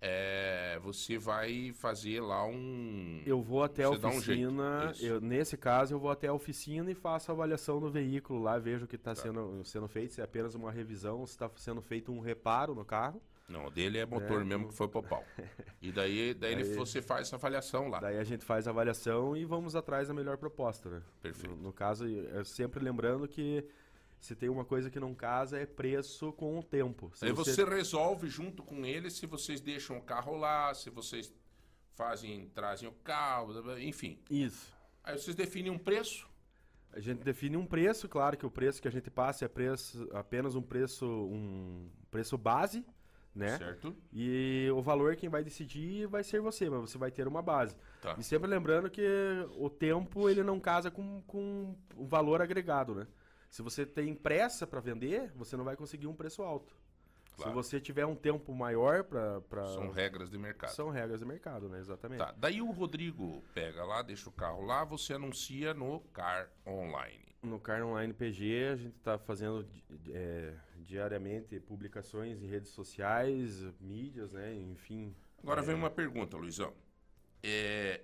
é, 0.00 0.78
você 0.82 1.18
vai 1.18 1.72
fazer 1.72 2.20
lá 2.20 2.44
um. 2.46 3.22
Eu 3.24 3.40
vou 3.40 3.62
até 3.62 3.84
a 3.84 3.90
oficina. 3.90 4.92
Um 4.92 5.04
eu, 5.04 5.20
nesse 5.20 5.56
caso, 5.56 5.94
eu 5.94 5.98
vou 5.98 6.10
até 6.10 6.28
a 6.28 6.32
oficina 6.32 6.90
e 6.90 6.94
faço 6.94 7.30
a 7.30 7.34
avaliação 7.34 7.80
do 7.80 7.90
veículo 7.90 8.42
lá, 8.42 8.58
vejo 8.58 8.84
o 8.84 8.88
que 8.88 8.96
está 8.96 9.14
tá. 9.14 9.22
sendo, 9.22 9.62
sendo 9.64 9.88
feito, 9.88 10.14
se 10.14 10.20
é 10.20 10.24
apenas 10.24 10.54
uma 10.54 10.70
revisão, 10.70 11.26
se 11.26 11.32
está 11.32 11.50
sendo 11.56 11.80
feito 11.80 12.12
um 12.12 12.20
reparo 12.20 12.74
no 12.74 12.84
carro. 12.84 13.22
Não, 13.48 13.66
o 13.66 13.70
dele 13.70 13.98
é 13.98 14.06
motor 14.06 14.40
é, 14.40 14.44
mesmo 14.44 14.68
que 14.68 14.74
foi 14.74 14.88
pro 14.88 15.02
pau. 15.02 15.24
E 15.82 15.92
daí, 15.92 16.32
daí, 16.32 16.56
daí, 16.56 16.74
você 16.74 17.02
faz 17.02 17.28
essa 17.28 17.36
avaliação 17.36 17.88
lá. 17.88 18.00
Daí 18.00 18.18
a 18.18 18.24
gente 18.24 18.44
faz 18.44 18.66
a 18.66 18.70
avaliação 18.70 19.36
e 19.36 19.44
vamos 19.44 19.76
atrás 19.76 20.08
da 20.08 20.14
melhor 20.14 20.38
proposta, 20.38 20.88
né? 20.88 21.02
Perfeito. 21.20 21.54
No, 21.54 21.64
no 21.64 21.72
caso, 21.72 22.06
sempre 22.44 22.82
lembrando 22.82 23.28
que 23.28 23.66
se 24.24 24.34
tem 24.34 24.48
uma 24.48 24.64
coisa 24.64 24.88
que 24.90 24.98
não 24.98 25.14
casa, 25.14 25.58
é 25.58 25.66
preço 25.66 26.32
com 26.32 26.58
o 26.58 26.62
tempo. 26.62 27.12
Se 27.14 27.26
Aí 27.26 27.32
você... 27.32 27.52
você 27.52 27.64
resolve 27.64 28.26
junto 28.28 28.62
com 28.62 28.84
ele 28.84 29.10
se 29.10 29.26
vocês 29.26 29.60
deixam 29.60 29.98
o 29.98 30.02
carro 30.02 30.36
lá, 30.38 30.72
se 30.72 30.88
vocês 30.88 31.30
fazem, 31.94 32.48
trazem 32.54 32.88
o 32.88 32.92
carro, 33.04 33.78
enfim. 33.78 34.18
Isso. 34.30 34.72
Aí 35.02 35.18
vocês 35.18 35.36
definem 35.36 35.70
um 35.70 35.78
preço. 35.78 36.26
A 36.90 37.00
gente 37.00 37.22
define 37.22 37.58
um 37.58 37.66
preço, 37.66 38.08
claro 38.08 38.36
que 38.36 38.46
o 38.46 38.50
preço 38.50 38.80
que 38.80 38.88
a 38.88 38.90
gente 38.90 39.10
passa 39.10 39.44
é 39.44 39.48
preço, 39.48 40.08
apenas 40.12 40.54
um 40.54 40.62
preço, 40.62 41.04
um 41.04 41.90
preço 42.10 42.38
base, 42.38 42.82
né? 43.34 43.58
Certo. 43.58 43.94
E 44.12 44.68
o 44.72 44.80
valor 44.80 45.16
quem 45.16 45.28
vai 45.28 45.42
decidir 45.42 46.06
vai 46.06 46.22
ser 46.22 46.40
você, 46.40 46.70
mas 46.70 46.90
você 46.90 46.98
vai 46.98 47.10
ter 47.10 47.26
uma 47.26 47.42
base. 47.42 47.76
Tá. 48.00 48.14
E 48.18 48.22
sempre 48.22 48.48
lembrando 48.48 48.88
que 48.88 49.02
o 49.58 49.68
tempo 49.68 50.28
ele 50.28 50.42
não 50.42 50.60
casa 50.60 50.90
com, 50.90 51.22
com 51.26 51.76
o 51.96 52.06
valor 52.06 52.40
agregado, 52.40 52.94
né? 52.94 53.06
Se 53.50 53.62
você 53.62 53.84
tem 53.86 54.14
pressa 54.14 54.66
para 54.66 54.80
vender, 54.80 55.32
você 55.34 55.56
não 55.56 55.64
vai 55.64 55.76
conseguir 55.76 56.06
um 56.06 56.14
preço 56.14 56.42
alto. 56.42 56.74
Claro. 57.36 57.50
Se 57.50 57.54
você 57.54 57.80
tiver 57.80 58.06
um 58.06 58.14
tempo 58.14 58.52
maior 58.54 59.04
para. 59.04 59.40
Pra... 59.42 59.64
São 59.66 59.90
regras 59.90 60.30
de 60.30 60.38
mercado. 60.38 60.70
São 60.70 60.88
regras 60.90 61.20
de 61.20 61.26
mercado, 61.26 61.68
né? 61.68 61.80
Exatamente. 61.80 62.18
Tá. 62.18 62.32
Daí 62.36 62.62
o 62.62 62.70
Rodrigo 62.70 63.42
pega 63.52 63.84
lá, 63.84 64.02
deixa 64.02 64.28
o 64.28 64.32
carro 64.32 64.64
lá, 64.64 64.84
você 64.84 65.14
anuncia 65.14 65.74
no 65.74 66.00
Car 66.12 66.48
Online. 66.66 67.33
No 67.44 67.60
Car 67.60 67.84
Online 67.84 68.12
PG, 68.12 68.68
a 68.72 68.76
gente 68.76 68.96
está 68.96 69.18
fazendo 69.18 69.66
é, 70.10 70.54
diariamente 70.78 71.60
publicações 71.60 72.42
em 72.42 72.46
redes 72.46 72.70
sociais, 72.70 73.62
mídias, 73.80 74.32
né? 74.32 74.54
Enfim. 74.54 75.14
Agora 75.42 75.60
é... 75.60 75.64
vem 75.64 75.74
uma 75.74 75.90
pergunta, 75.90 76.36
Luizão. 76.36 76.72
É, 77.42 78.00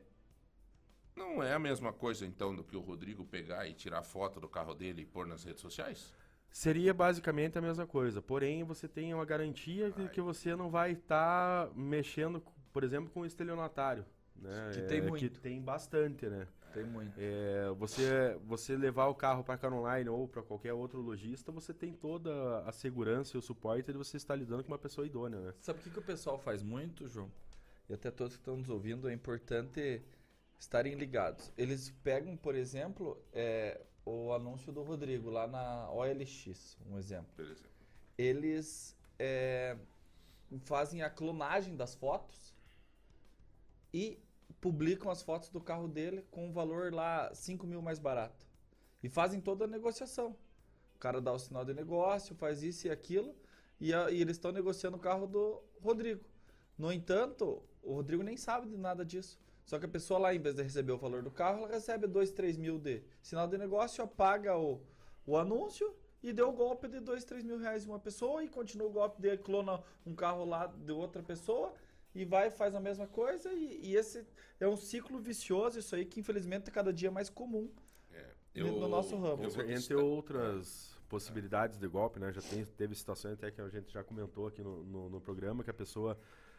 não 1.16 1.42
é 1.42 1.54
a 1.54 1.58
mesma 1.58 1.92
coisa, 1.92 2.26
então, 2.26 2.54
do 2.54 2.62
que 2.62 2.76
o 2.76 2.80
Rodrigo 2.80 3.24
pegar 3.24 3.66
e 3.66 3.72
tirar 3.72 4.02
foto 4.02 4.40
do 4.40 4.48
carro 4.48 4.74
dele 4.74 5.02
e 5.02 5.06
pôr 5.06 5.26
nas 5.26 5.44
redes 5.44 5.60
sociais? 5.60 6.12
Seria 6.50 6.92
basicamente 6.92 7.56
a 7.56 7.60
mesma 7.60 7.86
coisa, 7.86 8.20
porém 8.20 8.64
você 8.64 8.88
tem 8.88 9.14
uma 9.14 9.24
garantia 9.24 9.90
de 9.90 10.08
que 10.08 10.20
você 10.20 10.56
não 10.56 10.68
vai 10.68 10.92
estar 10.92 11.66
tá 11.66 11.72
mexendo, 11.74 12.42
por 12.72 12.82
exemplo, 12.82 13.10
com 13.10 13.20
o 13.20 13.26
estelionatário. 13.26 14.04
Né? 14.34 14.70
Que 14.74 14.82
tem 14.82 14.98
é, 14.98 15.02
muito. 15.02 15.30
Que 15.30 15.40
tem 15.40 15.60
bastante, 15.60 16.26
né? 16.26 16.48
Tem 16.72 16.84
muito. 16.84 17.12
É, 17.18 17.70
você, 17.76 18.38
você 18.44 18.76
levar 18.76 19.06
o 19.06 19.14
carro 19.14 19.42
para 19.42 19.58
a 19.68 19.74
Online 19.74 20.08
ou 20.08 20.28
para 20.28 20.42
qualquer 20.42 20.72
outro 20.72 21.00
lojista, 21.00 21.50
você 21.50 21.74
tem 21.74 21.92
toda 21.92 22.60
a 22.60 22.72
segurança 22.72 23.36
e 23.36 23.38
o 23.38 23.42
suporte 23.42 23.92
de 23.92 23.98
você 23.98 24.16
estar 24.16 24.36
lidando 24.36 24.62
com 24.62 24.70
uma 24.70 24.78
pessoa 24.78 25.06
idônea, 25.06 25.40
né? 25.40 25.54
Sabe 25.60 25.80
o 25.80 25.82
que, 25.82 25.90
que 25.90 25.98
o 25.98 26.02
pessoal 26.02 26.38
faz 26.38 26.62
muito, 26.62 27.08
João? 27.08 27.30
E 27.88 27.94
até 27.94 28.10
todos 28.10 28.36
que 28.36 28.40
estão 28.40 28.56
nos 28.56 28.70
ouvindo, 28.70 29.08
é 29.08 29.12
importante 29.12 30.02
estarem 30.58 30.94
ligados. 30.94 31.52
Eles 31.56 31.90
pegam, 32.04 32.36
por 32.36 32.54
exemplo, 32.54 33.20
é, 33.32 33.80
o 34.04 34.32
anúncio 34.32 34.72
do 34.72 34.82
Rodrigo 34.82 35.30
lá 35.30 35.46
na 35.46 35.90
OLX, 35.90 36.78
um 36.86 36.98
exemplo. 36.98 37.32
Beleza. 37.36 37.64
Eles 38.16 38.96
é, 39.18 39.76
fazem 40.60 41.02
a 41.02 41.10
clonagem 41.10 41.76
das 41.76 41.94
fotos 41.94 42.54
e 43.92 44.18
publicam 44.60 45.10
as 45.10 45.22
fotos 45.22 45.50
do 45.50 45.60
carro 45.60 45.88
dele 45.88 46.24
com 46.30 46.48
um 46.48 46.52
valor 46.52 46.92
lá 46.92 47.32
5 47.34 47.66
mil 47.66 47.80
mais 47.82 47.98
barato. 47.98 48.46
E 49.02 49.08
fazem 49.08 49.40
toda 49.40 49.64
a 49.64 49.68
negociação. 49.68 50.36
O 50.94 50.98
cara 50.98 51.20
dá 51.20 51.32
o 51.32 51.38
sinal 51.38 51.64
de 51.64 51.72
negócio, 51.72 52.34
faz 52.34 52.62
isso 52.62 52.86
e 52.86 52.90
aquilo, 52.90 53.34
e, 53.80 53.94
a, 53.94 54.10
e 54.10 54.20
eles 54.20 54.36
estão 54.36 54.52
negociando 54.52 54.96
o 54.96 55.00
carro 55.00 55.26
do 55.26 55.62
Rodrigo. 55.80 56.24
No 56.76 56.92
entanto, 56.92 57.62
o 57.82 57.94
Rodrigo 57.94 58.22
nem 58.22 58.36
sabe 58.36 58.68
de 58.68 58.76
nada 58.76 59.04
disso. 59.04 59.38
Só 59.64 59.78
que 59.78 59.86
a 59.86 59.88
pessoa 59.88 60.18
lá, 60.18 60.34
em 60.34 60.38
vez 60.38 60.54
de 60.54 60.62
receber 60.62 60.92
o 60.92 60.98
valor 60.98 61.22
do 61.22 61.30
carro, 61.30 61.58
ela 61.58 61.68
recebe 61.68 62.06
2, 62.06 62.32
3 62.32 62.56
mil 62.56 62.78
de 62.78 63.02
sinal 63.22 63.46
de 63.46 63.56
negócio, 63.56 64.02
apaga 64.02 64.56
o, 64.58 64.80
o 65.24 65.36
anúncio 65.36 65.94
e 66.22 66.32
deu 66.32 66.48
o 66.48 66.52
golpe 66.52 66.88
de 66.88 67.00
2, 67.00 67.24
3 67.24 67.44
mil 67.44 67.58
reais 67.58 67.84
em 67.84 67.88
uma 67.88 67.98
pessoa 67.98 68.42
e 68.44 68.48
continua 68.48 68.88
o 68.88 68.92
golpe 68.92 69.22
de 69.22 69.36
clona 69.38 69.82
um 70.04 70.14
carro 70.14 70.44
lá 70.44 70.66
de 70.66 70.92
outra 70.92 71.22
pessoa 71.22 71.72
e 72.14 72.24
vai 72.24 72.50
faz 72.50 72.74
a 72.74 72.80
mesma 72.80 73.06
coisa 73.06 73.52
e, 73.52 73.80
e 73.82 73.96
esse 73.96 74.26
é 74.58 74.68
um 74.68 74.76
ciclo 74.76 75.18
vicioso 75.18 75.78
isso 75.78 75.94
aí 75.94 76.04
que 76.04 76.20
infelizmente 76.20 76.68
é 76.68 76.72
cada 76.72 76.92
dia 76.92 77.10
mais 77.10 77.28
comum 77.30 77.70
é, 78.12 78.26
eu, 78.54 78.66
no 78.66 78.88
nosso 78.88 79.16
ramo. 79.16 79.44
Eu, 79.44 79.70
entre 79.70 79.94
outras 79.94 80.98
possibilidades 81.08 81.76
de 81.76 81.88
golpe, 81.88 82.20
né? 82.20 82.32
Já 82.32 82.40
tem, 82.40 82.64
teve 82.64 82.94
situações 82.94 83.34
até 83.34 83.50
que 83.50 83.60
a 83.60 83.68
gente 83.68 83.92
já 83.92 84.02
comentou 84.04 84.46
aqui 84.46 84.62
no, 84.62 84.84
no, 84.84 85.10
no 85.10 85.20
programa 85.20 85.64
que 85.64 85.70
a 85.70 85.74
pessoa 85.74 86.16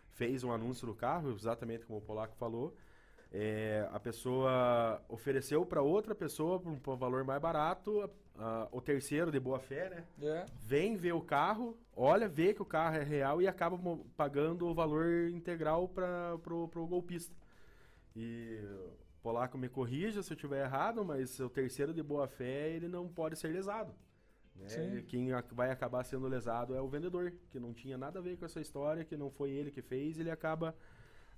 fez 0.09 0.43
um 0.43 0.51
anúncio 0.51 0.85
do 0.85 0.93
carro, 0.93 1.31
exatamente 1.31 1.85
como 1.85 1.99
o 1.99 2.01
Polaco 2.01 2.35
falou, 2.35 2.75
é, 3.31 3.87
a 3.93 3.99
pessoa 3.99 5.01
ofereceu 5.07 5.65
para 5.65 5.81
outra 5.81 6.13
pessoa 6.13 6.59
por 6.59 6.93
um 6.93 6.97
valor 6.97 7.23
mais 7.23 7.41
barato, 7.41 8.09
uh, 8.41 8.67
o 8.71 8.81
terceiro 8.81 9.31
de 9.31 9.39
boa 9.39 9.59
fé, 9.59 9.89
né? 9.89 10.05
É. 10.21 10.45
Vem 10.63 10.97
ver 10.97 11.13
o 11.13 11.21
carro, 11.21 11.77
olha, 11.95 12.27
vê 12.27 12.53
que 12.53 12.61
o 12.61 12.65
carro 12.65 12.95
é 12.95 13.03
real 13.03 13.41
e 13.41 13.47
acaba 13.47 13.79
pagando 14.17 14.67
o 14.67 14.73
valor 14.73 15.29
integral 15.29 15.87
para 15.87 16.37
pro, 16.39 16.67
pro 16.67 16.87
golpista. 16.87 17.35
E 18.15 18.59
o 19.15 19.21
polaco 19.21 19.57
me 19.57 19.69
corrija 19.69 20.23
se 20.23 20.33
eu 20.33 20.35
estiver 20.35 20.65
errado, 20.65 21.05
mas 21.05 21.39
o 21.39 21.49
terceiro 21.49 21.93
de 21.93 22.01
boa 22.01 22.27
fé 22.27 22.69
ele 22.69 22.87
não 22.87 23.07
pode 23.07 23.37
ser 23.37 23.49
lesado. 23.49 23.93
Né? 24.55 25.03
Quem 25.07 25.29
vai 25.53 25.71
acabar 25.71 26.03
sendo 26.03 26.27
lesado 26.27 26.75
é 26.75 26.81
o 26.81 26.87
vendedor, 26.87 27.33
que 27.49 27.59
não 27.59 27.73
tinha 27.73 27.97
nada 27.97 28.19
a 28.19 28.21
ver 28.21 28.37
com 28.37 28.45
essa 28.45 28.59
história, 28.59 29.05
que 29.05 29.15
não 29.15 29.29
foi 29.29 29.51
ele 29.51 29.71
que 29.71 29.81
fez, 29.81 30.19
ele 30.19 30.31
acaba 30.31 30.75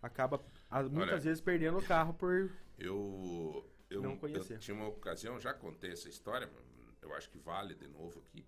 acaba 0.01 0.43
muitas 0.91 1.13
Olha, 1.13 1.17
vezes 1.17 1.39
perdendo 1.39 1.77
o 1.77 1.83
carro 1.83 2.13
por 2.13 2.51
eu 2.77 3.63
eu, 3.89 4.01
não 4.01 4.17
conhecer. 4.17 4.55
Eu 4.55 4.59
tinha 4.59 4.75
uma 4.75 4.87
ocasião, 4.87 5.39
já 5.39 5.53
contei 5.53 5.91
essa 5.91 6.09
história, 6.09 6.49
eu 7.03 7.13
acho 7.13 7.29
que 7.29 7.37
vale 7.37 7.75
de 7.75 7.87
novo 7.87 8.19
aqui. 8.19 8.45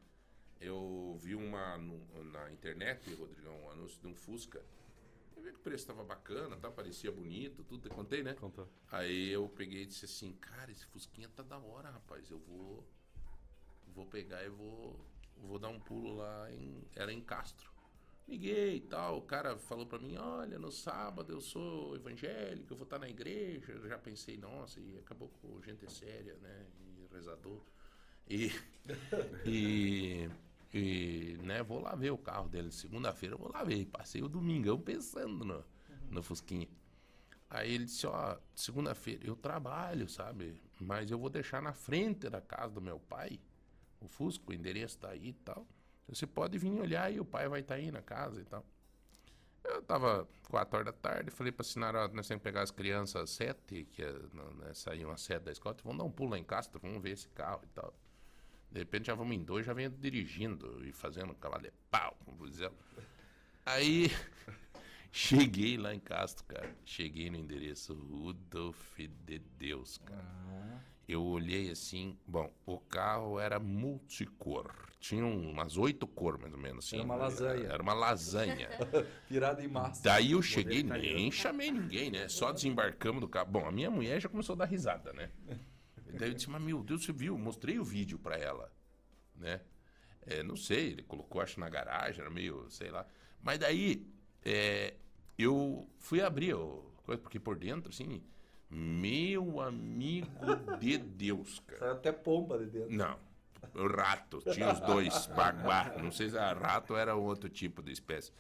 Eu 0.60 1.18
vi 1.20 1.36
uma 1.36 1.78
no, 1.78 2.24
na 2.32 2.52
internet, 2.52 3.14
Rodrigão, 3.14 3.56
um 3.64 3.70
anúncio 3.72 4.00
de 4.02 4.08
um 4.08 4.16
Fusca. 4.16 4.64
Eu 5.36 5.44
vi 5.44 5.52
que 5.52 5.58
o 5.58 5.62
preço 5.62 5.84
estava 5.84 6.04
bacana, 6.04 6.56
tá, 6.58 6.72
parecia 6.72 7.12
bonito, 7.12 7.64
tudo, 7.64 7.90
contei, 7.90 8.24
né? 8.24 8.34
Contou. 8.34 8.68
Aí 8.90 9.32
eu 9.32 9.48
peguei 9.50 9.84
e 9.84 9.86
disse 9.86 10.06
assim, 10.06 10.34
cara, 10.34 10.72
esse 10.72 10.86
Fusquinha 10.86 11.30
tá 11.30 11.44
da 11.44 11.58
hora, 11.58 11.90
rapaz. 11.90 12.30
Eu 12.32 12.40
vou 12.40 12.88
vou 13.88 14.06
pegar 14.06 14.44
e 14.44 14.50
vou 14.50 15.00
vou 15.38 15.60
dar 15.60 15.70
um 15.70 15.80
pulo 15.80 16.16
lá 16.16 16.52
em 16.52 16.82
era 16.96 17.12
em 17.12 17.22
Castro. 17.22 17.76
Liguei 18.28 18.78
e 18.78 18.82
tal, 18.82 19.20
o 19.20 19.22
cara 19.22 19.56
falou 19.56 19.86
para 19.86 20.00
mim, 20.00 20.18
olha, 20.18 20.58
no 20.58 20.72
sábado 20.72 21.32
eu 21.32 21.40
sou 21.40 21.96
evangélico, 21.96 22.74
eu 22.74 22.78
vou 22.78 22.86
estar 22.86 22.98
na 22.98 23.08
igreja. 23.08 23.72
Eu 23.72 23.88
já 23.88 24.00
pensei, 24.00 24.36
nossa, 24.36 24.80
e 24.80 24.98
acabou 24.98 25.30
com 25.42 25.62
gente 25.62 25.92
séria, 25.92 26.34
né, 26.38 26.66
e 26.80 27.14
rezador. 27.14 27.62
E, 28.28 28.52
e, 29.46 30.30
e, 30.74 31.38
né, 31.44 31.64
vou 31.64 31.82
lá 31.82 31.96
ver 31.96 32.12
o 32.12 32.18
carro 32.18 32.50
dele. 32.50 32.72
Segunda-feira 32.72 33.36
eu 33.36 33.40
vou 33.40 33.52
lá 33.52 33.64
ver. 33.64 33.86
Passei 33.86 34.22
o 34.22 34.30
domingão 34.30 34.80
pensando 34.80 35.46
no, 35.46 35.64
no 36.10 36.24
Fusquinha. 36.24 36.68
Aí 37.50 37.74
ele 37.74 37.86
disse, 37.86 38.08
ó, 38.08 38.38
segunda-feira 38.56 39.26
eu 39.26 39.36
trabalho, 39.36 40.10
sabe? 40.10 40.62
Mas 40.80 41.12
eu 41.12 41.18
vou 41.18 41.30
deixar 41.30 41.62
na 41.62 41.74
frente 41.74 42.30
da 42.30 42.42
casa 42.42 42.74
do 42.74 42.82
meu 42.82 43.00
pai. 43.00 43.40
O 44.02 44.08
Fusco, 44.08 44.52
o 44.52 44.54
endereço 44.54 44.98
tá 44.98 45.10
aí 45.10 45.30
e 45.30 45.34
tal. 45.34 45.66
Você 46.08 46.28
pode 46.28 46.58
vir 46.58 46.72
olhar 46.72 47.12
e 47.12 47.20
o 47.20 47.26
pai 47.26 47.48
vai 47.48 47.62
estar 47.62 47.76
tá 47.76 47.82
aí 47.82 47.92
na 47.92 48.02
casa 48.02 48.42
e 48.42 48.46
tal. 48.46 48.66
Eu 49.64 49.82
tava 49.82 50.28
4 50.50 50.78
horas 50.78 50.86
da 50.86 50.94
tarde, 50.94 51.32
falei 51.32 51.52
pra 51.52 51.64
Sinara, 51.64 52.08
nós 52.10 52.28
temos 52.28 52.42
que 52.42 52.44
pegar 52.44 52.62
as 52.62 52.70
crianças 52.70 53.24
às 53.24 53.30
7, 53.32 53.86
que 53.86 54.04
é, 54.04 54.12
né, 54.12 54.74
saíam 54.74 55.10
às 55.10 55.22
7 55.22 55.44
da 55.44 55.52
escola, 55.52 55.76
vamos 55.84 55.98
dar 55.98 56.04
um 56.04 56.12
pulo 56.12 56.32
lá 56.32 56.38
em 56.38 56.44
Castro, 56.44 56.80
vamos 56.80 57.02
ver 57.02 57.12
esse 57.12 57.28
carro 57.30 57.62
e 57.64 57.68
tal. 57.70 57.94
De 58.76 58.80
repente 58.80 59.08
já 59.08 59.16
vamos 59.16 59.34
em 59.34 59.42
dois, 59.42 59.66
já 59.66 59.72
vem 59.72 59.90
dirigindo 59.90 60.86
e 60.86 60.92
fazendo 60.92 61.34
cavalo 61.36 61.64
de 61.64 61.72
pau, 61.90 62.14
como 62.26 62.46
dizer. 62.46 62.70
Aí 63.66 64.12
cheguei 65.14 65.78
lá 65.78 65.96
em 65.96 66.00
Castro, 66.02 66.44
cara. 66.44 66.76
Cheguei 66.84 67.30
no 67.30 67.38
endereço 67.38 67.94
Rudolf 67.94 68.98
de 68.98 69.40
Deus, 69.40 69.98
cara. 70.00 70.22
Ah. 70.22 70.80
Eu 71.08 71.24
olhei 71.24 71.72
assim, 71.72 72.18
bom, 72.28 72.54
o 72.66 72.78
carro 72.78 73.40
era 73.40 73.60
multicor. 73.60 74.70
Tinha 75.00 75.26
umas 75.26 75.78
oito 75.78 76.06
cores, 76.06 76.42
mais 76.42 76.54
ou 76.54 76.60
menos. 76.60 76.86
Assim, 76.86 76.98
era 76.98 77.06
uma 77.06 77.16
lasanha. 77.16 77.68
Era 77.70 77.82
uma 77.82 77.94
lasanha. 77.94 78.70
Virada 79.30 79.64
em 79.64 79.70
massa. 79.70 80.04
Daí 80.04 80.32
eu 80.32 80.42
cheguei, 80.42 80.84
nem 80.84 81.32
chamei 81.32 81.72
ninguém, 81.72 82.12
né? 82.12 82.28
Só 82.28 82.52
desembarcamos 82.52 83.22
do 83.22 83.30
carro. 83.30 83.52
Bom, 83.52 83.66
a 83.66 83.72
minha 83.72 83.90
mulher 83.90 84.20
já 84.20 84.28
começou 84.28 84.52
a 84.52 84.58
dar 84.58 84.66
risada, 84.66 85.14
né? 85.14 85.32
Daí 86.16 86.30
eu 86.30 86.34
disse, 86.34 86.50
mas 86.50 86.62
meu 86.62 86.84
Deus, 86.84 87.06
você 87.06 87.14
viu? 87.14 87.38
Mostrei 87.38 87.80
o 87.80 87.84
vídeo 87.84 88.18
pra 88.18 88.38
ela, 88.38 88.72
né? 89.36 89.62
É, 90.26 90.42
não 90.42 90.56
sei, 90.56 90.92
ele 90.92 91.04
colocou, 91.04 91.42
acho, 91.42 91.60
na 91.60 91.70
garagem, 91.70 92.22
era 92.22 92.30
meio, 92.30 92.70
sei 92.70 92.90
lá. 92.90 93.06
Mas 93.44 93.60
daí, 93.60 94.08
é, 94.44 94.96
eu 95.38 95.88
fui 96.00 96.22
abrir 96.22 96.56
o 96.56 96.92
porque 97.06 97.40
por 97.40 97.56
dentro, 97.56 97.90
assim, 97.90 98.24
meu 98.70 99.62
amigo 99.62 100.28
de 100.80 100.98
Deus, 100.98 101.60
cara. 101.68 101.80
Saiu 101.80 101.92
até 101.92 102.12
pomba 102.12 102.58
de 102.58 102.66
dentro. 102.66 102.96
Não, 102.96 103.20
o 103.76 103.88
rato, 103.88 104.42
tinha 104.52 104.72
os 104.72 104.80
dois, 104.80 105.28
baguá. 105.28 105.96
Não 106.02 106.12
sei 106.12 106.30
se 106.30 106.38
era 106.38 106.60
rato 106.60 106.94
ou 106.94 107.00
era 107.00 107.16
outro 107.16 107.50
tipo 107.50 107.84
de 107.84 107.92
espécie. 107.92 108.32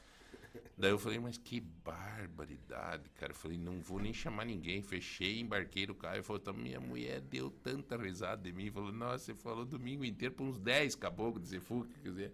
Daí 0.77 0.91
eu 0.91 0.99
falei, 0.99 1.19
mas 1.19 1.37
que 1.37 1.61
barbaridade, 1.61 3.09
cara. 3.11 3.31
Eu 3.31 3.35
falei, 3.35 3.57
não 3.57 3.79
vou 3.79 3.99
nem 3.99 4.13
chamar 4.13 4.45
ninguém. 4.45 4.81
Fechei, 4.81 5.39
embarquei 5.39 5.87
no 5.87 5.95
carro. 5.95 6.17
E 6.17 6.23
falou, 6.23 6.41
minha 6.53 6.81
mulher 6.81 7.21
deu 7.21 7.49
tanta 7.49 7.95
risada 7.95 8.43
de 8.43 8.51
mim. 8.51 8.69
Falou, 8.69 8.91
nossa, 8.91 9.19
você 9.19 9.33
falou 9.33 9.63
domingo 9.63 10.03
inteiro 10.03 10.35
para 10.35 10.45
uns 10.45 10.59
10 10.59 10.95
caboclos 10.95 11.43
de 11.43 11.49
Zefuca. 11.49 11.89
Quer 12.03 12.09
dizer, 12.09 12.33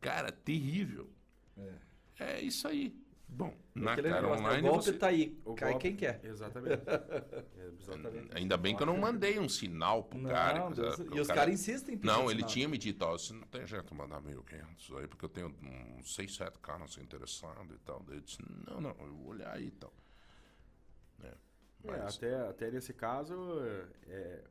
cara, 0.00 0.32
terrível. 0.32 1.10
É. 1.58 1.74
é 2.20 2.40
isso 2.40 2.66
aí. 2.66 2.96
Bom, 3.34 3.52
na 3.74 3.96
cara 3.96 4.28
online. 4.28 4.68
O 4.68 4.70
golpe 4.70 4.84
você... 4.84 4.92
tá 4.92 5.08
aí. 5.08 5.36
O 5.44 5.54
Cai 5.54 5.72
golpe... 5.72 5.88
quem 5.88 5.96
quer. 5.96 6.20
Exatamente. 6.22 6.82
é, 6.86 7.66
exatamente. 7.80 8.36
Ainda 8.36 8.56
bem 8.56 8.76
que 8.76 8.82
eu 8.82 8.86
não 8.86 8.96
mandei 8.96 9.40
um 9.40 9.48
sinal 9.48 10.04
pro 10.04 10.18
não, 10.18 10.30
cara. 10.30 10.70
Deus... 10.70 10.98
E 11.12 11.20
os 11.20 11.26
caras 11.26 11.52
insistem 11.54 11.96
em 11.96 11.98
Não, 11.98 12.30
ele 12.30 12.40
sinal. 12.40 12.50
tinha 12.50 12.68
me 12.68 12.78
dito, 12.78 13.02
ó, 13.04 13.16
não 13.32 13.46
tem 13.48 13.66
jeito 13.66 13.86
de 13.86 13.94
mandar 13.94 14.22
1.500 14.22 14.98
aí, 14.98 15.08
porque 15.08 15.24
eu 15.24 15.28
tenho 15.28 15.54
uns 15.98 16.14
6, 16.14 16.36
7 16.36 16.58
caras 16.60 16.96
interessados 16.98 17.74
e 17.74 17.78
tal. 17.80 18.04
Daí 18.06 18.18
eu 18.18 18.20
disse, 18.20 18.38
não, 18.68 18.80
não, 18.80 18.96
eu 19.00 19.12
vou 19.12 19.28
olhar 19.28 19.52
aí 19.52 19.66
e 19.66 19.70
tal. 19.72 19.92
É, 21.24 21.26
é 21.26 21.34
mas... 21.84 22.22
é, 22.22 22.26
até, 22.26 22.48
até 22.48 22.70
nesse 22.70 22.94
caso, 22.94 23.34
é, 24.06 24.44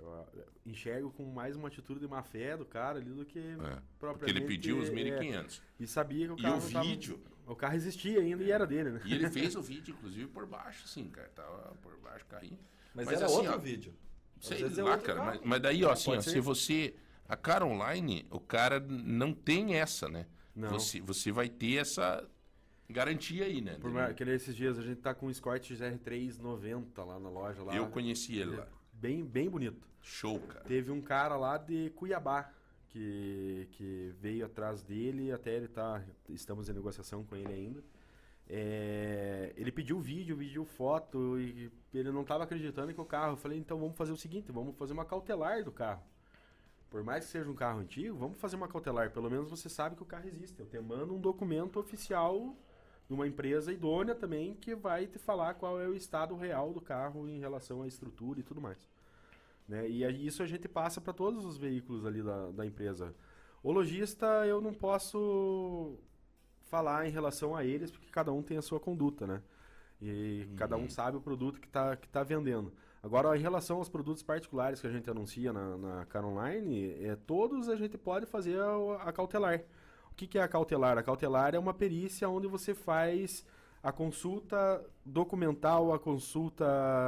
eu 0.00 0.26
enxergo 0.66 1.12
com 1.12 1.24
mais 1.26 1.54
uma 1.54 1.68
atitude 1.68 2.00
de 2.00 2.08
má 2.08 2.24
fé 2.24 2.56
do 2.56 2.64
cara 2.64 2.98
ali 2.98 3.10
do 3.10 3.24
que 3.24 3.38
é, 3.38 3.54
propriamente... 3.98 4.18
Porque 4.18 4.30
ele 4.32 4.46
pediu 4.46 4.78
os 4.78 4.90
1.500. 4.90 5.60
É, 5.60 5.62
e 5.78 5.86
sabia 5.86 6.26
que 6.26 6.32
o 6.32 6.36
carro 6.36 6.56
E 6.56 6.76
o 6.76 6.80
vídeo... 6.82 7.18
Tava, 7.18 7.30
o 7.50 7.56
carro 7.56 7.74
existia 7.74 8.20
ainda 8.20 8.44
é. 8.44 8.46
e 8.46 8.50
era 8.52 8.66
dele, 8.66 8.90
né? 8.90 9.00
E 9.04 9.14
ele 9.14 9.28
fez 9.28 9.56
o 9.56 9.62
vídeo, 9.62 9.92
inclusive, 9.92 10.28
por 10.28 10.46
baixo, 10.46 10.84
assim, 10.84 11.08
cara. 11.08 11.28
Tava 11.34 11.74
por 11.82 11.96
baixo, 11.98 12.24
carrinho. 12.26 12.58
Mas, 12.94 13.06
mas 13.06 13.16
era 13.16 13.26
assim, 13.26 13.36
outro 13.36 13.54
ó, 13.54 13.58
vídeo. 13.58 13.94
Sei 14.40 14.62
é 14.62 14.82
lá, 14.82 14.98
cara. 14.98 15.24
Mas, 15.24 15.40
mas, 15.44 15.60
daí, 15.60 15.84
ó, 15.84 15.90
assim, 15.90 16.16
ó, 16.16 16.20
se 16.20 16.40
você... 16.40 16.94
A 17.28 17.36
cara 17.36 17.64
online, 17.64 18.26
o 18.28 18.40
cara 18.40 18.80
não 18.80 19.32
tem 19.32 19.76
essa, 19.76 20.08
né? 20.08 20.26
Não. 20.54 20.70
Você, 20.70 21.00
você 21.00 21.30
vai 21.30 21.48
ter 21.48 21.76
essa 21.76 22.28
garantia 22.88 23.44
aí, 23.44 23.60
né? 23.60 23.76
Por 23.80 23.90
mais, 23.90 24.14
que 24.16 24.24
esses 24.24 24.54
dias 24.54 24.78
a 24.78 24.82
gente 24.82 25.00
tá 25.00 25.14
com 25.14 25.26
um 25.26 25.30
Escort 25.30 25.70
R390 25.70 27.04
lá 27.04 27.20
na 27.20 27.30
loja. 27.30 27.62
Lá. 27.62 27.74
Eu 27.74 27.88
conheci 27.88 28.36
ele 28.36 28.56
lá. 28.56 28.66
Bem, 28.92 29.24
bem 29.24 29.48
bonito. 29.48 29.88
Show, 30.02 30.40
cara. 30.40 30.64
Teve 30.64 30.90
um 30.90 31.00
cara 31.00 31.36
lá 31.36 31.56
de 31.56 31.90
Cuiabá 31.90 32.52
que, 32.90 33.68
que 33.72 34.12
veio 34.20 34.46
atrás 34.46 34.82
dele, 34.82 35.32
até 35.32 35.54
ele 35.54 35.68
tá. 35.68 36.02
Estamos 36.28 36.68
em 36.68 36.72
negociação 36.72 37.24
com 37.24 37.36
ele 37.36 37.52
ainda. 37.52 37.82
É, 38.48 39.52
ele 39.56 39.70
pediu 39.70 40.00
vídeo, 40.00 40.36
pediu 40.36 40.64
foto 40.64 41.38
e 41.38 41.70
ele 41.94 42.10
não 42.10 42.22
estava 42.22 42.44
acreditando 42.44 42.92
que 42.92 43.00
o 43.00 43.04
carro. 43.04 43.34
Eu 43.34 43.36
falei, 43.36 43.58
então 43.58 43.78
vamos 43.78 43.96
fazer 43.96 44.12
o 44.12 44.16
seguinte, 44.16 44.50
vamos 44.50 44.76
fazer 44.76 44.92
uma 44.92 45.04
cautelar 45.04 45.62
do 45.64 45.70
carro. 45.70 46.02
Por 46.90 47.04
mais 47.04 47.24
que 47.24 47.30
seja 47.30 47.48
um 47.48 47.54
carro 47.54 47.78
antigo, 47.78 48.16
vamos 48.16 48.40
fazer 48.40 48.56
uma 48.56 48.66
cautelar. 48.66 49.12
Pelo 49.12 49.30
menos 49.30 49.48
você 49.48 49.68
sabe 49.68 49.94
que 49.94 50.02
o 50.02 50.06
carro 50.06 50.26
existe. 50.26 50.58
Eu 50.58 50.66
te 50.66 50.80
mando 50.80 51.14
um 51.14 51.20
documento 51.20 51.78
oficial 51.78 52.56
de 53.06 53.14
uma 53.14 53.28
empresa 53.28 53.72
idônea 53.72 54.16
também 54.16 54.54
que 54.56 54.74
vai 54.74 55.06
te 55.06 55.18
falar 55.18 55.54
qual 55.54 55.80
é 55.80 55.86
o 55.86 55.94
estado 55.94 56.34
real 56.34 56.72
do 56.72 56.80
carro 56.80 57.28
em 57.28 57.38
relação 57.38 57.82
à 57.82 57.86
estrutura 57.86 58.40
e 58.40 58.42
tudo 58.42 58.60
mais. 58.60 58.89
Né? 59.70 59.88
E 59.88 60.26
isso 60.26 60.42
a 60.42 60.46
gente 60.46 60.66
passa 60.66 61.00
para 61.00 61.12
todos 61.12 61.44
os 61.44 61.56
veículos 61.56 62.04
ali 62.04 62.20
da, 62.20 62.50
da 62.50 62.66
empresa. 62.66 63.14
O 63.62 63.70
lojista 63.70 64.26
eu 64.44 64.60
não 64.60 64.74
posso 64.74 65.96
falar 66.64 67.06
em 67.06 67.12
relação 67.12 67.54
a 67.54 67.64
eles, 67.64 67.88
porque 67.88 68.08
cada 68.10 68.32
um 68.32 68.42
tem 68.42 68.58
a 68.58 68.62
sua 68.62 68.80
conduta, 68.80 69.28
né? 69.28 69.40
E 70.02 70.46
uhum. 70.48 70.56
cada 70.56 70.76
um 70.76 70.88
sabe 70.90 71.18
o 71.18 71.20
produto 71.20 71.60
que 71.60 71.68
está 71.68 71.94
que 71.94 72.08
tá 72.08 72.24
vendendo. 72.24 72.72
Agora, 73.00 73.36
em 73.36 73.40
relação 73.40 73.76
aos 73.76 73.88
produtos 73.88 74.24
particulares 74.24 74.80
que 74.80 74.88
a 74.88 74.90
gente 74.90 75.08
anuncia 75.08 75.52
na, 75.52 75.76
na 75.76 76.06
Car 76.06 76.24
Online, 76.24 77.04
é, 77.04 77.14
todos 77.14 77.68
a 77.68 77.76
gente 77.76 77.96
pode 77.96 78.26
fazer 78.26 78.58
a, 78.60 79.04
a 79.04 79.12
cautelar. 79.12 79.62
O 80.10 80.14
que, 80.16 80.26
que 80.26 80.36
é 80.36 80.42
a 80.42 80.48
cautelar? 80.48 80.98
A 80.98 81.02
cautelar 81.02 81.54
é 81.54 81.58
uma 81.60 81.72
perícia 81.72 82.28
onde 82.28 82.48
você 82.48 82.74
faz 82.74 83.46
a 83.82 83.90
consulta 83.90 84.84
documental, 85.04 85.94
a 85.94 85.98
consulta 85.98 86.66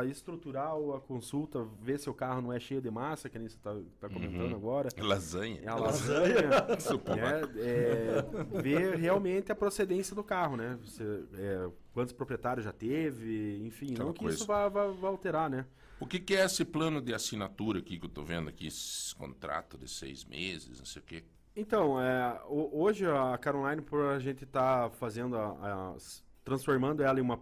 estrutural, 0.08 0.96
a 0.96 1.00
consulta 1.00 1.66
ver 1.80 1.98
se 1.98 2.08
o 2.08 2.14
carro 2.14 2.40
não 2.40 2.52
é 2.52 2.58
cheio 2.58 2.80
de 2.80 2.90
massa, 2.90 3.28
que 3.28 3.38
nem 3.38 3.46
você 3.46 3.56
está 3.56 3.76
tá 4.00 4.08
comentando 4.08 4.50
uhum. 4.50 4.56
agora. 4.56 4.88
Lasanha. 4.98 5.60
É 5.62 5.68
a 5.68 5.74
lasanha. 5.74 6.48
é, 7.60 8.22
é, 8.58 8.60
ver 8.62 8.96
realmente 8.96 9.52
a 9.52 9.54
procedência 9.54 10.16
do 10.16 10.24
carro, 10.24 10.56
né? 10.56 10.78
Você, 10.82 11.04
é, 11.34 11.70
quantos 11.92 12.12
proprietários 12.14 12.64
já 12.64 12.72
teve, 12.72 13.62
enfim, 13.66 13.92
Aquela 13.92 14.06
não 14.06 14.12
que 14.14 14.20
coisa. 14.20 14.36
isso 14.36 14.46
vá, 14.46 14.68
vá, 14.68 14.86
vá, 14.88 15.08
alterar, 15.08 15.50
né? 15.50 15.66
O 16.00 16.06
que, 16.06 16.18
que, 16.18 16.34
é 16.34 16.44
esse 16.44 16.64
plano 16.64 17.02
de 17.02 17.14
assinatura 17.14 17.80
aqui 17.80 17.98
que 17.98 18.06
eu 18.06 18.08
estou 18.08 18.24
vendo 18.24 18.48
aqui, 18.48 18.66
esse 18.66 19.14
contrato 19.14 19.76
de 19.76 19.88
seis 19.88 20.24
meses, 20.24 20.78
não 20.78 20.86
sei 20.86 21.02
o 21.02 21.04
quê? 21.04 21.22
Então, 21.54 22.00
é, 22.00 22.40
hoje 22.48 23.06
a 23.06 23.36
Caroline, 23.36 23.82
por 23.82 24.06
a 24.06 24.18
gente 24.18 24.44
estar 24.44 24.88
tá 24.88 24.96
fazendo 24.96 25.36
as 25.36 26.24
transformando 26.44 27.02
ela 27.02 27.18
em 27.18 27.22
uma 27.22 27.40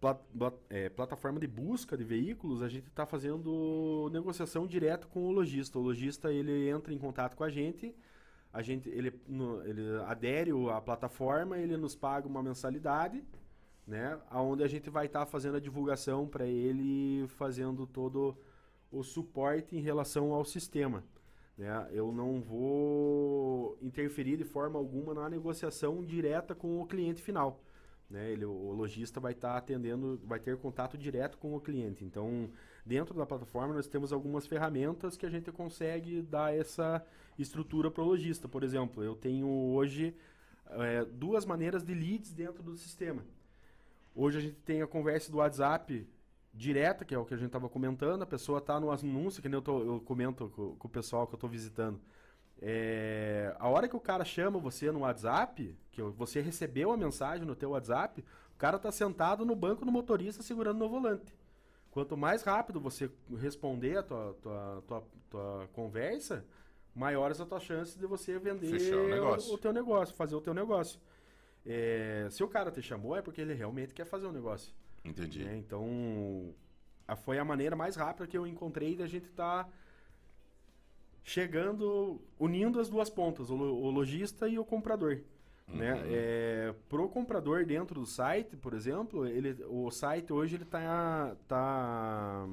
plat, 0.00 0.18
é, 0.68 0.88
plataforma 0.88 1.38
de 1.38 1.46
busca 1.46 1.96
de 1.96 2.04
veículos, 2.04 2.62
a 2.62 2.68
gente 2.68 2.88
está 2.88 3.06
fazendo 3.06 4.10
negociação 4.12 4.66
direto 4.66 5.06
com 5.08 5.28
o 5.28 5.30
lojista. 5.30 5.78
O 5.78 5.82
lojista 5.82 6.32
ele 6.32 6.68
entra 6.68 6.92
em 6.92 6.98
contato 6.98 7.36
com 7.36 7.44
a 7.44 7.50
gente, 7.50 7.94
a 8.52 8.60
gente 8.62 8.88
ele, 8.88 9.12
no, 9.28 9.64
ele 9.64 9.82
adere 10.06 10.50
à 10.70 10.80
plataforma, 10.80 11.56
ele 11.56 11.76
nos 11.76 11.94
paga 11.94 12.26
uma 12.26 12.42
mensalidade, 12.42 13.22
né? 13.86 14.18
Aonde 14.30 14.62
a 14.62 14.68
gente 14.68 14.90
vai 14.90 15.06
estar 15.06 15.20
tá 15.20 15.26
fazendo 15.26 15.56
a 15.56 15.60
divulgação 15.60 16.26
para 16.26 16.46
ele, 16.46 17.26
fazendo 17.28 17.86
todo 17.86 18.36
o 18.90 19.02
suporte 19.02 19.76
em 19.76 19.80
relação 19.80 20.32
ao 20.32 20.44
sistema. 20.44 21.02
Né? 21.56 21.88
Eu 21.92 22.12
não 22.12 22.40
vou 22.40 23.78
interferir 23.80 24.36
de 24.36 24.44
forma 24.44 24.78
alguma 24.78 25.14
na 25.14 25.28
negociação 25.28 26.04
direta 26.04 26.54
com 26.54 26.80
o 26.80 26.86
cliente 26.86 27.22
final. 27.22 27.60
Né? 28.12 28.30
Ele, 28.30 28.44
o 28.44 28.72
lojista 28.72 29.18
vai 29.18 29.32
estar 29.32 29.52
tá 29.52 29.56
atendendo, 29.56 30.20
vai 30.24 30.38
ter 30.38 30.56
contato 30.58 30.98
direto 30.98 31.38
com 31.38 31.56
o 31.56 31.60
cliente. 31.60 32.04
Então, 32.04 32.50
dentro 32.84 33.14
da 33.14 33.24
plataforma, 33.24 33.72
nós 33.72 33.88
temos 33.88 34.12
algumas 34.12 34.46
ferramentas 34.46 35.16
que 35.16 35.24
a 35.24 35.30
gente 35.30 35.50
consegue 35.50 36.20
dar 36.20 36.54
essa 36.54 37.02
estrutura 37.38 37.90
para 37.90 38.02
o 38.02 38.06
lojista. 38.06 38.46
Por 38.46 38.62
exemplo, 38.62 39.02
eu 39.02 39.16
tenho 39.16 39.48
hoje 39.48 40.14
é, 40.70 41.06
duas 41.06 41.46
maneiras 41.46 41.82
de 41.82 41.94
leads 41.94 42.34
dentro 42.34 42.62
do 42.62 42.76
sistema. 42.76 43.24
Hoje 44.14 44.38
a 44.38 44.40
gente 44.42 44.56
tem 44.56 44.82
a 44.82 44.86
conversa 44.86 45.32
do 45.32 45.38
WhatsApp 45.38 46.06
direta, 46.52 47.06
que 47.06 47.14
é 47.14 47.18
o 47.18 47.24
que 47.24 47.32
a 47.32 47.36
gente 47.38 47.46
estava 47.46 47.66
comentando. 47.66 48.20
A 48.20 48.26
pessoa 48.26 48.58
está 48.58 48.78
no 48.78 48.90
anúncio, 48.90 49.40
que 49.40 49.48
nem 49.48 49.56
eu, 49.56 49.62
tô, 49.62 49.82
eu 49.82 50.00
comento 50.00 50.50
com, 50.54 50.76
com 50.76 50.86
o 50.86 50.90
pessoal 50.90 51.26
que 51.26 51.32
eu 51.32 51.38
estou 51.38 51.48
visitando. 51.48 51.98
É, 52.64 53.56
a 53.58 53.68
hora 53.68 53.88
que 53.88 53.96
o 53.96 54.00
cara 54.00 54.24
chama 54.24 54.56
você 54.56 54.92
no 54.92 55.00
WhatsApp, 55.00 55.76
que 55.90 56.00
você 56.00 56.40
recebeu 56.40 56.92
a 56.92 56.96
mensagem 56.96 57.44
no 57.44 57.56
teu 57.56 57.70
WhatsApp, 57.70 58.24
o 58.54 58.56
cara 58.56 58.78
tá 58.78 58.92
sentado 58.92 59.44
no 59.44 59.56
banco 59.56 59.84
do 59.84 59.90
motorista 59.90 60.44
segurando 60.44 60.78
no 60.78 60.88
volante. 60.88 61.34
Quanto 61.90 62.16
mais 62.16 62.44
rápido 62.44 62.80
você 62.80 63.10
responder 63.36 63.98
a 63.98 64.02
tua, 64.04 64.36
tua, 64.40 64.84
tua, 64.86 65.04
tua 65.28 65.68
conversa, 65.72 66.44
maiores 66.94 67.40
a 67.40 67.44
tua 67.44 67.58
chance 67.58 67.98
de 67.98 68.06
você 68.06 68.38
vender 68.38 68.94
o, 68.94 69.50
o, 69.50 69.54
o, 69.54 69.58
teu 69.58 69.72
negócio, 69.72 70.14
fazer 70.14 70.36
o 70.36 70.40
teu 70.40 70.54
negócio. 70.54 71.00
É, 71.66 72.28
se 72.30 72.44
o 72.44 72.48
cara 72.48 72.70
te 72.70 72.80
chamou, 72.80 73.16
é 73.16 73.22
porque 73.22 73.40
ele 73.40 73.54
realmente 73.54 73.92
quer 73.92 74.06
fazer 74.06 74.26
o 74.26 74.28
um 74.28 74.32
negócio. 74.32 74.72
Entendi. 75.04 75.44
É, 75.44 75.56
então, 75.56 76.54
a, 77.08 77.16
foi 77.16 77.40
a 77.40 77.44
maneira 77.44 77.74
mais 77.74 77.96
rápida 77.96 78.28
que 78.28 78.38
eu 78.38 78.46
encontrei 78.46 78.94
da 78.94 79.08
gente 79.08 79.26
estar... 79.26 79.64
Tá 79.64 79.70
chegando, 81.24 82.20
unindo 82.38 82.80
as 82.80 82.88
duas 82.88 83.08
pontas, 83.08 83.50
o, 83.50 83.54
o 83.54 83.90
lojista 83.90 84.48
e 84.48 84.58
o 84.58 84.64
comprador. 84.64 85.20
Né? 85.68 85.94
Uhum. 85.94 86.00
Né? 86.00 86.02
É, 86.10 86.74
pro 86.88 87.08
comprador 87.08 87.64
dentro 87.64 88.00
do 88.00 88.06
site, 88.06 88.56
por 88.56 88.74
exemplo, 88.74 89.26
ele, 89.26 89.56
o 89.68 89.90
site 89.90 90.32
hoje 90.32 90.56
ele 90.56 90.64
tá, 90.64 91.36
tá 91.48 92.46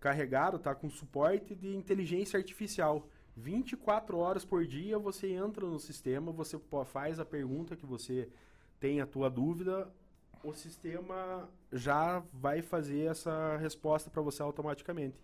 carregado, 0.00 0.58
tá 0.58 0.74
com 0.74 0.88
suporte 0.88 1.54
de 1.54 1.74
inteligência 1.74 2.38
artificial. 2.38 3.08
24 3.36 4.16
horas 4.16 4.44
por 4.44 4.64
dia 4.64 4.98
você 4.98 5.32
entra 5.32 5.66
no 5.66 5.80
sistema, 5.80 6.30
você 6.30 6.58
faz 6.86 7.18
a 7.18 7.24
pergunta 7.24 7.74
que 7.74 7.84
você 7.84 8.28
tem 8.78 9.00
a 9.00 9.06
tua 9.06 9.28
dúvida, 9.28 9.92
o 10.42 10.52
sistema 10.52 11.48
já 11.72 12.22
vai 12.32 12.62
fazer 12.62 13.10
essa 13.10 13.56
resposta 13.56 14.10
para 14.10 14.22
você 14.22 14.42
automaticamente. 14.42 15.18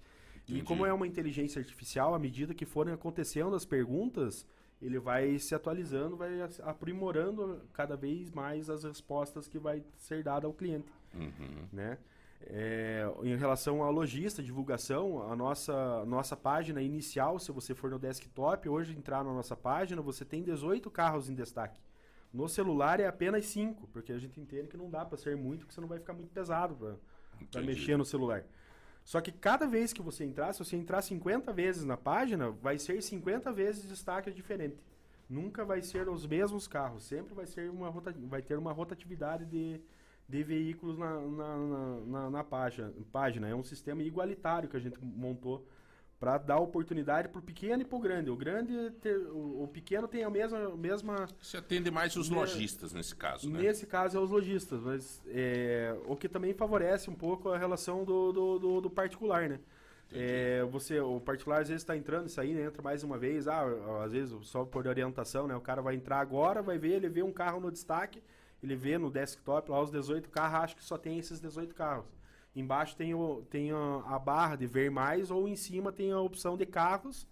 Entendi. 0.50 0.60
E 0.60 0.62
como 0.64 0.84
é 0.84 0.92
uma 0.92 1.06
inteligência 1.06 1.60
artificial, 1.60 2.14
à 2.14 2.18
medida 2.18 2.54
que 2.54 2.64
forem 2.64 2.92
acontecendo 2.92 3.54
as 3.54 3.64
perguntas, 3.64 4.46
ele 4.80 4.98
vai 4.98 5.38
se 5.38 5.54
atualizando, 5.54 6.16
vai 6.16 6.40
aprimorando 6.62 7.62
cada 7.72 7.96
vez 7.96 8.30
mais 8.30 8.70
as 8.70 8.84
respostas 8.84 9.46
que 9.46 9.58
vai 9.58 9.84
ser 9.96 10.22
dada 10.22 10.46
ao 10.46 10.52
cliente, 10.52 10.92
uhum. 11.14 11.66
né? 11.72 11.98
É, 12.42 13.06
em 13.22 13.36
relação 13.36 13.82
à 13.82 13.90
lojista, 13.90 14.42
divulgação, 14.42 15.30
a 15.30 15.36
nossa, 15.36 16.06
nossa 16.06 16.34
página 16.34 16.80
inicial, 16.80 17.38
se 17.38 17.52
você 17.52 17.74
for 17.74 17.90
no 17.90 17.98
desktop, 17.98 18.66
hoje 18.66 18.96
entrar 18.96 19.22
na 19.22 19.30
nossa 19.30 19.54
página, 19.54 20.00
você 20.00 20.24
tem 20.24 20.42
18 20.42 20.90
carros 20.90 21.28
em 21.28 21.34
destaque. 21.34 21.78
No 22.32 22.48
celular 22.48 22.98
é 22.98 23.06
apenas 23.06 23.44
5, 23.44 23.88
porque 23.88 24.12
a 24.12 24.18
gente 24.18 24.40
entende 24.40 24.68
que 24.68 24.76
não 24.76 24.88
dá 24.88 25.04
para 25.04 25.18
ser 25.18 25.36
muito, 25.36 25.60
porque 25.60 25.74
você 25.74 25.80
não 25.82 25.88
vai 25.88 25.98
ficar 25.98 26.14
muito 26.14 26.30
pesado 26.30 26.98
para 27.50 27.60
mexer 27.60 27.98
no 27.98 28.06
celular. 28.06 28.42
Só 29.04 29.20
que 29.20 29.32
cada 29.32 29.66
vez 29.66 29.92
que 29.92 30.02
você 30.02 30.24
entrar, 30.24 30.52
se 30.52 30.58
você 30.64 30.76
entrar 30.76 31.02
50 31.02 31.52
vezes 31.52 31.84
na 31.84 31.96
página, 31.96 32.50
vai 32.50 32.78
ser 32.78 33.02
50 33.02 33.52
vezes 33.52 33.88
destaque 33.88 34.30
diferente. 34.30 34.76
Nunca 35.28 35.64
vai 35.64 35.82
ser 35.82 36.08
os 36.08 36.26
mesmos 36.26 36.66
carros, 36.66 37.04
sempre 37.04 37.34
vai, 37.34 37.46
ser 37.46 37.70
uma 37.70 37.88
rota, 37.88 38.14
vai 38.22 38.42
ter 38.42 38.58
uma 38.58 38.72
rotatividade 38.72 39.44
de, 39.46 39.80
de 40.28 40.42
veículos 40.42 40.98
na, 40.98 41.20
na, 41.20 41.56
na, 41.56 42.00
na, 42.06 42.30
na 42.30 42.44
página, 42.44 42.92
página. 43.12 43.48
É 43.48 43.54
um 43.54 43.62
sistema 43.62 44.02
igualitário 44.02 44.68
que 44.68 44.76
a 44.76 44.80
gente 44.80 44.98
montou 45.02 45.66
para 46.20 46.36
dar 46.36 46.58
oportunidade 46.58 47.28
para 47.28 47.38
o 47.38 47.42
pequeno 47.42 47.80
e 47.80 47.84
para 47.84 47.96
o 47.96 47.98
grande. 48.00 48.30
O 48.30 48.36
grande, 48.36 48.90
ter, 49.00 49.16
o, 49.16 49.62
o, 49.62 49.68
pequeno 49.68 50.06
tem 50.06 50.22
a 50.22 50.28
mesma, 50.28 50.76
mesma. 50.76 51.26
Você 51.40 51.56
atende 51.56 51.90
mais 51.90 52.14
os 52.14 52.28
lojistas 52.28 52.92
nesse 52.92 53.16
caso, 53.16 53.48
né? 53.48 53.62
Nesse 53.62 53.86
caso 53.86 54.18
é 54.18 54.20
os 54.20 54.30
lojistas, 54.30 54.82
mas 54.82 55.22
é, 55.28 55.96
o 56.06 56.14
que 56.14 56.28
também 56.28 56.52
favorece 56.52 57.08
um 57.08 57.14
pouco 57.14 57.48
a 57.48 57.56
relação 57.56 58.04
do, 58.04 58.32
do, 58.32 58.58
do, 58.58 58.80
do 58.82 58.90
particular, 58.90 59.48
né? 59.48 59.58
É, 60.12 60.62
você, 60.64 61.00
o 61.00 61.20
particular 61.20 61.62
às 61.62 61.68
vezes 61.68 61.82
está 61.82 61.96
entrando 61.96 62.26
e 62.26 62.30
saindo, 62.30 62.60
entra 62.60 62.82
mais 62.82 63.02
uma 63.02 63.16
vez, 63.16 63.48
ah, 63.48 63.64
às 64.04 64.12
vezes 64.12 64.36
só 64.42 64.62
por 64.64 64.86
orientação, 64.86 65.46
né? 65.46 65.56
O 65.56 65.60
cara 65.60 65.80
vai 65.80 65.94
entrar 65.94 66.20
agora, 66.20 66.60
vai 66.60 66.76
ver, 66.76 66.96
ele 66.96 67.08
vê 67.08 67.22
um 67.22 67.32
carro 67.32 67.60
no 67.60 67.72
destaque, 67.72 68.22
ele 68.62 68.76
vê 68.76 68.98
no 68.98 69.10
desktop 69.10 69.70
lá 69.70 69.80
os 69.80 69.90
18 69.90 70.28
carros, 70.28 70.64
acha 70.64 70.76
que 70.76 70.84
só 70.84 70.98
tem 70.98 71.18
esses 71.18 71.40
18 71.40 71.74
carros. 71.74 72.04
Embaixo 72.54 72.96
tem, 72.96 73.14
o, 73.14 73.42
tem 73.48 73.70
a, 73.70 74.18
barra 74.18 74.56
de 74.56 74.66
ver 74.66 74.90
mais 74.90 75.30
ou 75.30 75.46
em 75.46 75.54
cima 75.54 75.92
tem 75.92 76.10
a 76.10 76.18
opção 76.18 76.56
de 76.56 76.66
carros, 76.66 77.26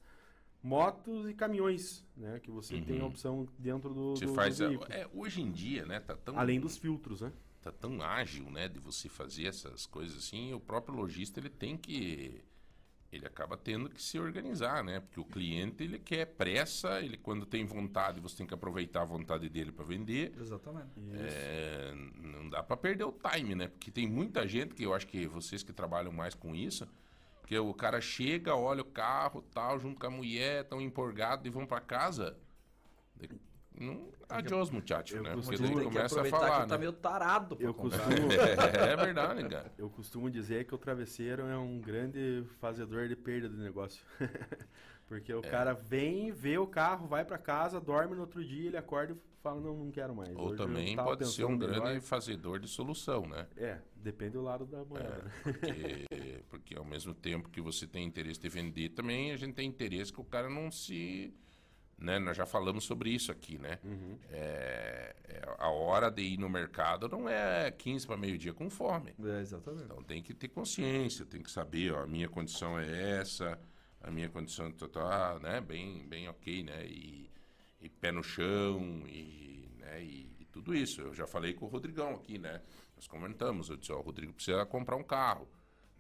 motos 0.62 1.28
e 1.28 1.34
caminhões, 1.34 2.06
né? 2.16 2.38
Que 2.40 2.50
você 2.50 2.76
uhum. 2.76 2.84
tem 2.84 2.98
a 2.98 3.02
uhum. 3.02 3.08
opção 3.08 3.48
dentro 3.58 3.92
do, 3.92 4.16
você 4.16 4.26
do, 4.26 4.34
faz 4.34 4.58
do 4.58 4.66
a, 4.84 4.86
é, 4.90 5.08
hoje 5.12 5.40
em 5.42 5.50
dia, 5.50 5.84
né? 5.86 5.98
Tá 5.98 6.16
tão, 6.16 6.38
Além 6.38 6.60
dos 6.60 6.76
filtros, 6.76 7.20
né? 7.20 7.32
Tá 7.60 7.72
tão 7.72 8.00
ágil, 8.00 8.48
né? 8.50 8.68
De 8.68 8.78
você 8.78 9.08
fazer 9.08 9.46
essas 9.46 9.86
coisas 9.86 10.16
assim. 10.16 10.52
o 10.54 10.60
próprio 10.60 10.94
lojista 10.94 11.40
ele 11.40 11.50
tem 11.50 11.76
que 11.76 12.40
ele 13.10 13.26
acaba 13.26 13.56
tendo 13.56 13.88
que 13.88 14.02
se 14.02 14.18
organizar, 14.18 14.84
né? 14.84 15.00
Porque 15.00 15.18
o 15.18 15.24
cliente 15.24 15.82
ele 15.82 15.98
quer 15.98 16.26
pressa, 16.26 17.00
ele 17.00 17.16
quando 17.16 17.46
tem 17.46 17.64
vontade, 17.64 18.20
você 18.20 18.36
tem 18.36 18.46
que 18.46 18.52
aproveitar 18.52 19.02
a 19.02 19.04
vontade 19.04 19.48
dele 19.48 19.72
para 19.72 19.84
vender. 19.84 20.34
Exatamente. 20.38 20.90
É, 21.14 21.94
não 22.16 22.50
dá 22.50 22.62
para 22.62 22.76
perder 22.76 23.04
o 23.04 23.12
time, 23.12 23.54
né? 23.54 23.68
Porque 23.68 23.90
tem 23.90 24.06
muita 24.06 24.46
gente 24.46 24.74
que 24.74 24.84
eu 24.84 24.92
acho 24.92 25.06
que 25.06 25.26
vocês 25.26 25.62
que 25.62 25.72
trabalham 25.72 26.12
mais 26.12 26.34
com 26.34 26.54
isso, 26.54 26.86
que 27.46 27.58
o 27.58 27.72
cara 27.72 27.98
chega, 27.98 28.54
olha 28.54 28.82
o 28.82 28.84
carro, 28.84 29.40
tal, 29.54 29.78
junto 29.78 29.98
com 29.98 30.06
a 30.06 30.10
mulher, 30.10 30.64
tão 30.64 30.80
empolgado 30.80 31.46
e 31.46 31.50
vão 31.50 31.66
para 31.66 31.80
casa. 31.80 32.36
Não, 33.74 34.08
adiós, 34.28 34.70
muchacho, 34.70 35.20
né? 35.22 35.34
Porque 35.34 35.56
daí 35.56 35.84
começa 35.84 36.20
a 36.20 36.24
falar, 36.24 36.54
que 36.54 36.60
né? 36.62 36.66
tá 36.66 36.78
meio 36.78 36.92
tarado 36.92 37.56
eu 37.60 37.72
costumo... 37.72 38.32
é, 38.32 38.92
é, 38.92 38.96
verdade, 38.96 39.48
cara. 39.48 39.72
Eu 39.78 39.88
costumo 39.88 40.30
dizer 40.30 40.64
que 40.64 40.74
o 40.74 40.78
travesseiro 40.78 41.42
é 41.46 41.56
um 41.56 41.80
grande 41.80 42.44
fazedor 42.60 43.08
de 43.08 43.14
perda 43.14 43.48
de 43.48 43.56
negócio. 43.56 44.04
Porque 45.06 45.32
o 45.32 45.38
é. 45.38 45.48
cara 45.48 45.72
vem, 45.72 46.30
vê 46.30 46.58
o 46.58 46.66
carro, 46.66 47.06
vai 47.06 47.24
para 47.24 47.38
casa, 47.38 47.80
dorme 47.80 48.14
no 48.14 48.20
outro 48.20 48.44
dia, 48.44 48.68
ele 48.68 48.76
acorda 48.76 49.14
e 49.14 49.16
fala, 49.42 49.58
não, 49.58 49.74
não 49.74 49.90
quero 49.90 50.14
mais. 50.14 50.36
Ou 50.36 50.48
Hoje 50.48 50.56
também 50.56 50.94
pode 50.96 51.26
ser 51.26 51.44
um 51.44 51.56
grande 51.56 51.80
melhor. 51.80 52.00
fazedor 52.02 52.58
de 52.58 52.68
solução, 52.68 53.22
né? 53.22 53.46
É, 53.56 53.78
depende 53.96 54.32
do 54.32 54.42
lado 54.42 54.66
da 54.66 54.84
moeda. 54.84 55.24
É, 55.24 55.42
porque, 55.42 56.06
porque 56.50 56.76
ao 56.76 56.84
mesmo 56.84 57.14
tempo 57.14 57.48
que 57.48 57.60
você 57.60 57.86
tem 57.86 58.04
interesse 58.04 58.38
de 58.38 58.48
vender, 58.50 58.90
também 58.90 59.32
a 59.32 59.36
gente 59.36 59.54
tem 59.54 59.66
interesse 59.66 60.12
que 60.12 60.20
o 60.20 60.24
cara 60.24 60.50
não 60.50 60.70
se 60.70 61.32
né? 61.98 62.18
Nós 62.18 62.36
já 62.36 62.46
falamos 62.46 62.84
sobre 62.84 63.10
isso 63.10 63.32
aqui, 63.32 63.58
né? 63.58 63.78
Uhum. 63.84 64.16
É, 64.30 65.16
é, 65.24 65.42
a 65.58 65.68
hora 65.68 66.10
de 66.10 66.22
ir 66.22 66.38
no 66.38 66.48
mercado 66.48 67.08
não 67.08 67.28
é 67.28 67.70
15 67.72 68.06
para 68.06 68.16
meio-dia 68.16 68.54
com 68.54 68.70
fome. 68.70 69.14
É, 69.22 69.40
exatamente. 69.40 69.84
Então 69.84 70.02
tem 70.04 70.22
que 70.22 70.32
ter 70.32 70.48
consciência, 70.48 71.26
tem 71.26 71.42
que 71.42 71.50
saber, 71.50 71.92
ó, 71.92 72.04
a 72.04 72.06
minha 72.06 72.28
condição 72.28 72.78
é 72.78 73.18
essa, 73.18 73.58
a 74.00 74.10
minha 74.10 74.28
condição 74.28 74.70
tá, 74.70 74.88
tá 74.88 75.38
né? 75.40 75.60
bem, 75.60 76.06
bem 76.06 76.28
ok, 76.28 76.62
né? 76.62 76.86
E, 76.86 77.30
e 77.80 77.88
pé 77.88 78.12
no 78.12 78.22
chão 78.22 79.02
e, 79.06 79.68
né? 79.78 80.02
E, 80.02 80.36
e, 80.38 80.44
tudo 80.46 80.74
isso. 80.74 81.00
Eu 81.00 81.12
já 81.12 81.26
falei 81.26 81.52
com 81.52 81.66
o 81.66 81.68
Rodrigão 81.68 82.14
aqui, 82.14 82.38
né? 82.38 82.62
Nós 82.94 83.08
comentamos, 83.08 83.70
eu 83.70 83.76
disse, 83.76 83.92
ó, 83.92 83.98
o 83.98 84.02
Rodrigo 84.02 84.32
precisa 84.32 84.64
comprar 84.64 84.96
um 84.96 85.04
carro, 85.04 85.48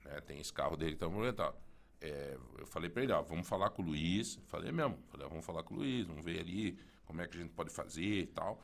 né? 0.04 0.20
Tem 0.20 0.38
esse 0.38 0.52
carro 0.52 0.76
dele 0.76 0.92
que 0.92 0.98
tá 0.98 1.08
movimentado 1.08 1.56
é, 2.00 2.38
eu 2.58 2.66
falei 2.66 2.88
para 2.88 3.02
ele, 3.02 3.12
ó, 3.12 3.22
vamos 3.22 3.46
falar 3.46 3.70
com 3.70 3.82
o 3.82 3.86
Luiz. 3.86 4.38
Falei 4.46 4.70
mesmo, 4.70 4.98
falei, 5.08 5.26
ó, 5.26 5.28
vamos 5.28 5.44
falar 5.44 5.62
com 5.62 5.74
o 5.74 5.78
Luiz, 5.78 6.06
vamos 6.06 6.24
ver 6.24 6.40
ali 6.40 6.78
como 7.04 7.20
é 7.20 7.26
que 7.26 7.36
a 7.36 7.40
gente 7.40 7.52
pode 7.52 7.70
fazer 7.70 8.02
e 8.02 8.26
tal. 8.26 8.62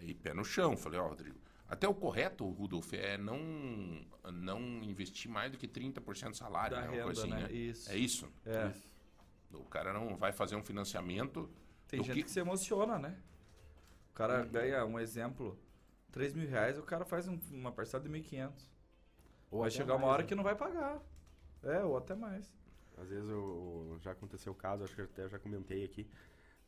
E 0.00 0.14
pé 0.14 0.34
no 0.34 0.44
chão, 0.44 0.76
falei, 0.76 0.98
ó, 0.98 1.08
Rodrigo, 1.08 1.38
até 1.68 1.88
o 1.88 1.94
correto, 1.94 2.48
Rudolf, 2.50 2.92
é 2.92 3.16
não, 3.16 3.38
não 4.32 4.60
investir 4.82 5.30
mais 5.30 5.50
do 5.50 5.58
que 5.58 5.66
30% 5.66 6.30
do 6.30 6.36
salário, 6.36 6.76
da 6.76 6.82
né? 6.82 6.90
Renda, 6.90 7.10
assim, 7.10 7.30
né? 7.30 7.40
né? 7.42 7.52
Isso. 7.52 7.90
É 7.90 7.96
isso? 7.96 8.32
É. 8.44 8.72
O 9.52 9.64
cara 9.64 9.92
não 9.92 10.16
vai 10.16 10.32
fazer 10.32 10.56
um 10.56 10.62
financiamento. 10.62 11.48
Tem 11.88 12.02
gente 12.02 12.14
que... 12.14 12.22
que... 12.24 12.30
se 12.30 12.40
emociona, 12.40 12.98
né? 12.98 13.16
O 14.10 14.14
cara 14.14 14.42
hum. 14.42 14.48
ganha, 14.48 14.84
um 14.84 14.98
exemplo, 14.98 15.58
3 16.12 16.34
mil 16.34 16.48
reais, 16.48 16.78
o 16.78 16.82
cara 16.82 17.04
faz 17.04 17.26
um, 17.26 17.38
uma 17.50 17.72
parcela 17.72 18.02
de 18.02 18.10
1.500. 18.10 18.68
Ou 19.50 19.60
vai 19.60 19.70
chegar 19.70 19.96
uma 19.96 20.06
hora 20.06 20.22
né? 20.22 20.28
que 20.28 20.34
não 20.34 20.44
vai 20.44 20.54
pagar. 20.54 21.00
É, 21.62 21.82
ou 21.82 21.96
até 21.96 22.14
mais. 22.14 22.52
Às 22.98 23.08
vezes 23.08 23.28
eu, 23.28 23.96
já 24.00 24.12
aconteceu 24.12 24.52
o 24.52 24.56
caso, 24.56 24.84
acho 24.84 24.94
que 24.94 25.02
até 25.02 25.28
já 25.28 25.38
comentei 25.38 25.84
aqui. 25.84 26.06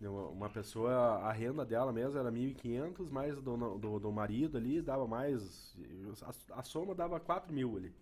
Uma 0.01 0.51
pessoa, 0.51 0.93
a 1.23 1.33
renda 1.33 1.65
dela 1.65 1.91
mesmo 1.91 2.19
era 2.19 2.31
1.500, 2.31 3.11
mais 3.11 3.41
do, 3.41 3.79
do, 3.79 3.99
do, 3.99 4.13
marido 4.13 4.59
ali 4.59 4.83
dava 4.83 5.07
mais. 5.07 5.75
A, 6.23 6.61
a 6.61 6.63
soma 6.63 6.95
dava 6.95 7.19
4 7.19 7.53
mil 7.53 7.77
ali. 7.77 7.95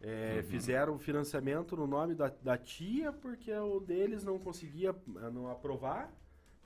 É, 0.00 0.36
uhum. 0.38 0.42
Fizeram 0.44 0.98
financiamento 0.98 1.76
no 1.76 1.86
nome 1.86 2.14
da, 2.14 2.28
da 2.42 2.56
tia, 2.56 3.12
porque 3.12 3.52
o 3.52 3.78
deles 3.78 4.24
não 4.24 4.38
conseguia 4.38 4.90
eh, 4.90 5.30
não 5.30 5.48
aprovar, 5.50 6.12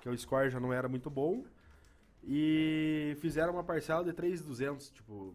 que 0.01 0.09
o 0.09 0.17
score 0.17 0.49
já 0.49 0.61
não 0.61 0.73
era 0.73 0.89
muito 0.89 1.11
bom. 1.11 1.45
E 2.23 3.17
fizeram 3.21 3.53
uma 3.53 3.65
parcela 3.65 4.05
de 4.05 4.13
3,200. 4.13 4.91
Tipo, 4.91 5.35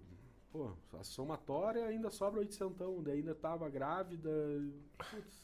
pô, 0.52 0.72
a 1.00 1.04
somatória 1.04 1.86
ainda 1.86 2.10
sobra 2.10 2.40
800, 2.42 3.04
daí 3.04 3.20
ainda 3.20 3.34
tava 3.34 3.70
grávida. 3.70 4.30
Putz. 4.98 5.42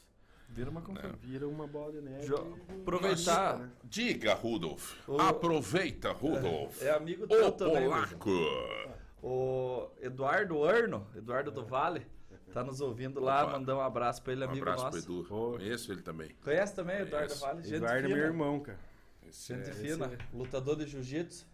Vira 0.50 0.70
uma 0.70 0.80
confusão. 0.80 1.12
Vira 1.20 1.46
uma 1.46 1.66
bola 1.66 1.92
de 1.92 2.00
neve. 2.00 2.26
Jo 2.26 2.58
aproveitar. 2.80 3.58
Né? 3.58 3.70
Diga, 3.84 4.34
Rudolf. 4.34 4.96
O... 5.06 5.20
Aproveita, 5.20 6.12
Rudolf. 6.12 6.82
É, 6.82 6.86
é 6.86 6.94
amigo 6.94 7.26
teu 7.26 7.52
também. 7.52 7.84
Polaco. 7.84 8.30
O 9.22 9.90
Eduardo 10.00 10.64
Arno, 10.64 11.06
Eduardo 11.14 11.50
do 11.50 11.64
Vale, 11.64 12.06
tá 12.52 12.64
nos 12.64 12.80
ouvindo 12.80 13.20
lá. 13.20 13.44
Opa. 13.44 13.58
Mandar 13.58 13.76
um 13.76 13.80
abraço 13.80 14.22
pra 14.22 14.32
ele, 14.32 14.44
amigo 14.44 14.64
um 14.64 14.70
abraço 14.70 14.84
nosso. 14.84 15.04
Pro 15.04 15.20
Edu. 15.20 15.58
Conheço 15.58 15.92
ele 15.92 16.02
também. 16.02 16.30
Conhece 16.42 16.74
também, 16.74 17.00
Eduardo 17.00 17.34
Vale? 17.34 17.62
Gente 17.62 17.74
Eduardo 17.74 18.06
é 18.06 18.08
meu 18.08 18.18
irmão, 18.18 18.60
cara. 18.60 18.78
Gente 19.30 19.68
é, 19.68 19.72
fina, 19.72 20.06
é... 20.06 20.18
lutador 20.32 20.76
de 20.76 20.86
jiu-jitsu. 20.86 21.46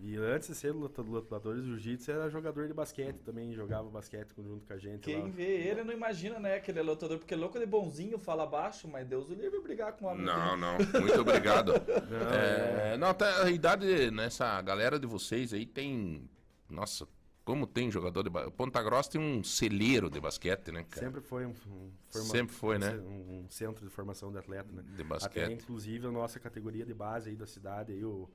E 0.00 0.16
antes 0.16 0.48
de 0.48 0.54
ser 0.54 0.72
lutador 0.72 1.56
de 1.56 1.66
jiu-jitsu, 1.66 2.10
era 2.10 2.30
jogador 2.30 2.68
de 2.68 2.74
basquete 2.74 3.16
também, 3.24 3.52
jogava 3.52 3.88
basquete 3.90 4.28
junto 4.36 4.64
com 4.64 4.72
a 4.72 4.78
gente. 4.78 5.00
Quem 5.00 5.22
lá. 5.22 5.28
vê 5.28 5.68
ele 5.68 5.82
não 5.82 5.92
imagina, 5.92 6.38
né, 6.38 6.60
que 6.60 6.70
ele 6.70 6.78
é 6.78 6.82
lutador, 6.82 7.18
porque 7.18 7.34
louco 7.34 7.58
de 7.58 7.66
bonzinho, 7.66 8.18
fala 8.18 8.46
baixo, 8.46 8.86
mas 8.86 9.06
Deus 9.06 9.28
o 9.28 9.34
livre 9.34 9.60
brigar 9.60 9.92
com 9.94 10.04
o 10.04 10.08
homem. 10.08 10.24
Não, 10.24 10.56
não, 10.56 10.78
muito 11.00 11.20
obrigado. 11.20 11.72
não, 12.08 12.30
é, 12.30 12.94
é... 12.94 12.96
não, 12.96 13.12
tá, 13.12 13.42
a 13.42 13.50
idade 13.50 14.10
nessa 14.10 14.60
galera 14.62 14.98
de 14.98 15.06
vocês 15.06 15.52
aí 15.52 15.66
tem. 15.66 16.28
Nossa, 16.70 17.08
como 17.44 17.66
tem 17.66 17.90
jogador 17.90 18.22
de 18.22 18.30
basquete. 18.30 18.54
Ponta 18.54 18.82
Grossa 18.82 19.10
tem 19.10 19.20
um 19.20 19.42
celeiro 19.42 20.08
de 20.08 20.20
basquete, 20.20 20.70
né, 20.70 20.84
cara? 20.84 21.06
Sempre 21.06 21.20
foi 21.22 21.44
um, 21.44 21.50
um 21.50 21.54
forma... 21.54 22.28
Sempre 22.28 22.54
foi, 22.54 22.78
né? 22.78 22.92
Um, 22.98 23.40
um, 23.40 23.50
centro 23.50 23.84
de 23.84 23.90
formação 23.90 24.30
de 24.30 24.38
atleta, 24.38 24.70
né? 24.70 24.84
De 24.94 25.02
basquete. 25.02 25.44
Até, 25.44 25.54
inclusive, 25.54 26.06
a 26.06 26.10
nossa 26.10 26.38
categoria 26.38 26.84
de 26.84 26.94
base 26.94 27.30
aí 27.30 27.36
da 27.36 27.46
cidade, 27.46 27.92
aí, 27.92 28.04
o 28.04 28.28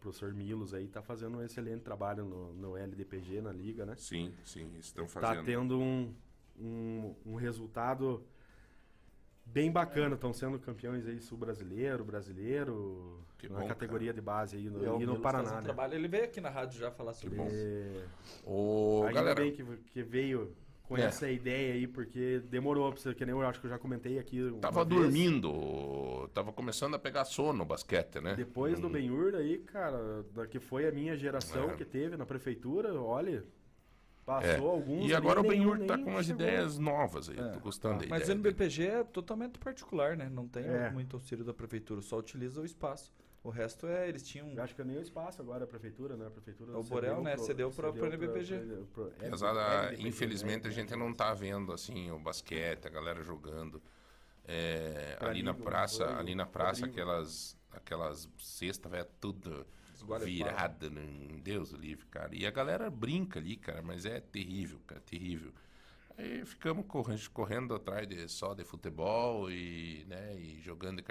professor 0.00 0.32
Milos 0.32 0.74
aí 0.74 0.88
tá 0.88 1.02
fazendo 1.02 1.38
um 1.38 1.42
excelente 1.42 1.82
trabalho 1.82 2.24
no, 2.24 2.52
no 2.54 2.76
LDPG, 2.76 3.40
na 3.40 3.52
liga, 3.52 3.84
né? 3.86 3.94
Sim, 3.96 4.32
sim, 4.44 4.70
estão 4.78 5.06
tá 5.06 5.20
fazendo. 5.20 5.36
Tá 5.36 5.44
tendo 5.44 5.78
um, 5.78 6.14
um, 6.58 7.14
um 7.26 7.34
resultado 7.36 8.24
bem 9.44 9.70
bacana. 9.70 10.14
Estão 10.14 10.32
sendo 10.32 10.58
campeões 10.58 11.06
aí 11.06 11.20
sul-brasileiro, 11.20 12.04
brasileiro, 12.04 13.24
que 13.38 13.48
na 13.48 13.60
bom, 13.60 13.68
categoria 13.68 14.08
cara. 14.08 14.14
de 14.14 14.20
base 14.20 14.56
aí 14.56 14.68
no, 14.68 15.00
e, 15.00 15.02
e 15.02 15.06
no 15.06 15.20
Paraná. 15.20 15.52
Um 15.52 15.56
né? 15.56 15.62
trabalho. 15.62 15.94
Ele 15.94 16.08
veio 16.08 16.24
aqui 16.24 16.40
na 16.40 16.50
rádio 16.50 16.80
já 16.80 16.90
falar 16.90 17.12
sobre 17.14 17.42
isso. 17.42 17.56
É... 17.56 18.04
O 18.44 19.02
Ainda 19.06 19.12
galera... 19.12 19.40
bem 19.40 19.52
que, 19.52 19.64
que 19.64 20.02
veio 20.02 20.54
com 20.90 20.98
é. 20.98 21.02
essa 21.02 21.30
ideia 21.30 21.74
aí, 21.74 21.86
porque 21.86 22.40
demorou 22.50 22.90
pra 22.90 23.00
você, 23.00 23.14
que 23.14 23.24
nem 23.24 23.32
eu 23.32 23.40
acho 23.42 23.60
que 23.60 23.66
eu 23.66 23.70
já 23.70 23.78
comentei 23.78 24.18
aqui. 24.18 24.52
Tava 24.60 24.84
dormindo, 24.84 26.28
tava 26.34 26.52
começando 26.52 26.96
a 26.96 26.98
pegar 26.98 27.24
sono 27.24 27.60
no 27.60 27.64
basquete, 27.64 28.20
né? 28.20 28.34
Depois 28.34 28.76
hum. 28.76 28.82
do 28.82 28.90
Benhur 28.90 29.36
aí, 29.36 29.58
cara, 29.58 30.24
da 30.34 30.48
que 30.48 30.58
foi 30.58 30.88
a 30.88 30.90
minha 30.90 31.16
geração 31.16 31.70
é. 31.70 31.76
que 31.76 31.84
teve 31.84 32.16
na 32.16 32.26
prefeitura, 32.26 32.92
olha, 33.00 33.44
passou 34.26 34.68
é. 34.68 34.72
alguns. 34.72 35.08
E 35.08 35.14
agora 35.14 35.38
o 35.38 35.44
Benhur 35.44 35.78
tá 35.86 35.96
com 35.96 36.10
umas 36.10 36.26
chegou. 36.26 36.44
ideias 36.44 36.76
novas 36.76 37.28
aí, 37.28 37.38
é. 37.38 37.48
tô 37.50 37.60
gostando 37.60 37.94
ah, 37.94 37.98
da 37.98 38.06
Mas 38.08 38.28
o 38.28 38.32
NBPG 38.32 38.82
é 38.84 39.04
totalmente 39.04 39.60
particular, 39.60 40.16
né? 40.16 40.28
Não 40.28 40.48
tem 40.48 40.64
é. 40.64 40.90
muito 40.90 41.14
auxílio 41.14 41.44
da 41.44 41.54
prefeitura, 41.54 42.00
só 42.00 42.18
utiliza 42.18 42.60
o 42.60 42.64
espaço. 42.64 43.12
O 43.42 43.48
resto 43.48 43.86
é, 43.86 44.08
eles 44.08 44.22
tinham. 44.22 44.50
Eu 44.50 44.62
acho 44.62 44.74
que 44.74 44.82
é 44.82 44.84
nem 44.84 44.98
o 44.98 45.00
espaço 45.00 45.40
agora, 45.40 45.64
a 45.64 45.66
prefeitura, 45.66 46.14
né? 46.14 46.26
A 46.26 46.30
prefeitura. 46.30 46.78
O 46.78 46.82
Borel, 46.82 47.22
né? 47.22 47.36
Cedeu 47.38 47.70
para 47.70 47.90
o 47.90 48.06
NBPG. 48.06 48.84
Apesar 49.26 49.98
infelizmente 49.98 50.68
a 50.68 50.70
gente 50.70 50.94
não 50.94 51.12
tá 51.12 51.32
vendo 51.32 51.72
assim 51.72 52.10
o 52.10 52.18
basquete, 52.18 52.86
a 52.86 52.90
galera 52.90 53.22
jogando. 53.22 53.82
É, 54.44 55.16
ali 55.20 55.42
na 55.42 55.54
praça, 55.54 56.18
ali 56.18 56.34
na 56.34 56.44
praça, 56.44 56.84
aquelas, 56.84 57.56
aquelas 57.70 58.28
cestas, 58.38 58.90
velho, 58.90 59.06
tudo 59.20 59.66
virada, 60.22 60.90
né? 60.90 61.02
Deus 61.42 61.70
do 61.70 61.78
livre, 61.78 62.06
cara. 62.06 62.34
E 62.34 62.46
a 62.46 62.50
galera 62.50 62.90
brinca 62.90 63.38
ali, 63.38 63.56
cara, 63.56 63.80
mas 63.80 64.04
é 64.04 64.20
terrível, 64.20 64.80
cara, 64.86 65.00
terrível. 65.00 65.52
Aí 66.18 66.44
ficamos 66.44 66.84
correndo, 66.86 67.30
correndo 67.30 67.74
atrás 67.74 68.06
de, 68.06 68.28
só 68.28 68.54
de 68.54 68.64
futebol 68.64 69.50
e, 69.50 70.04
né, 70.06 70.34
e 70.36 70.60
jogando 70.60 71.02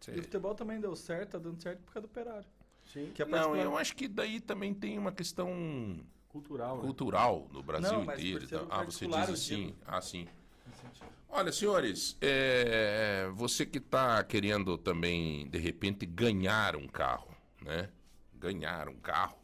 de 0.00 0.10
e 0.16 0.20
o 0.20 0.22
futebol 0.22 0.54
também 0.54 0.80
deu 0.80 0.94
certo, 0.96 1.32
tá 1.32 1.38
dando 1.38 1.60
certo 1.60 1.80
por 1.80 1.92
causa 1.92 2.06
do 2.06 2.10
operário. 2.10 2.46
Sim. 2.84 3.10
Que 3.14 3.22
é 3.22 3.26
não, 3.26 3.54
eu 3.56 3.76
acho 3.76 3.94
que 3.94 4.08
daí 4.08 4.40
também 4.40 4.72
tem 4.72 4.98
uma 4.98 5.12
questão 5.12 6.00
cultural, 6.28 6.76
né? 6.76 6.82
cultural 6.82 7.40
né? 7.40 7.48
no 7.52 7.62
Brasil 7.62 7.92
não, 7.92 8.04
inteiro. 8.04 8.44
Então, 8.44 8.66
ah, 8.70 8.82
você 8.84 9.06
diz 9.06 9.30
assim. 9.30 9.74
Ah, 9.86 10.00
sim. 10.00 10.26
Olha, 11.30 11.52
senhores, 11.52 12.16
é, 12.22 13.28
você 13.34 13.66
que 13.66 13.78
está 13.78 14.22
querendo 14.24 14.78
também, 14.78 15.46
de 15.48 15.58
repente, 15.58 16.06
ganhar 16.06 16.74
um 16.74 16.86
carro, 16.86 17.28
né? 17.60 17.90
Ganhar 18.34 18.88
um 18.88 18.96
carro. 18.96 19.36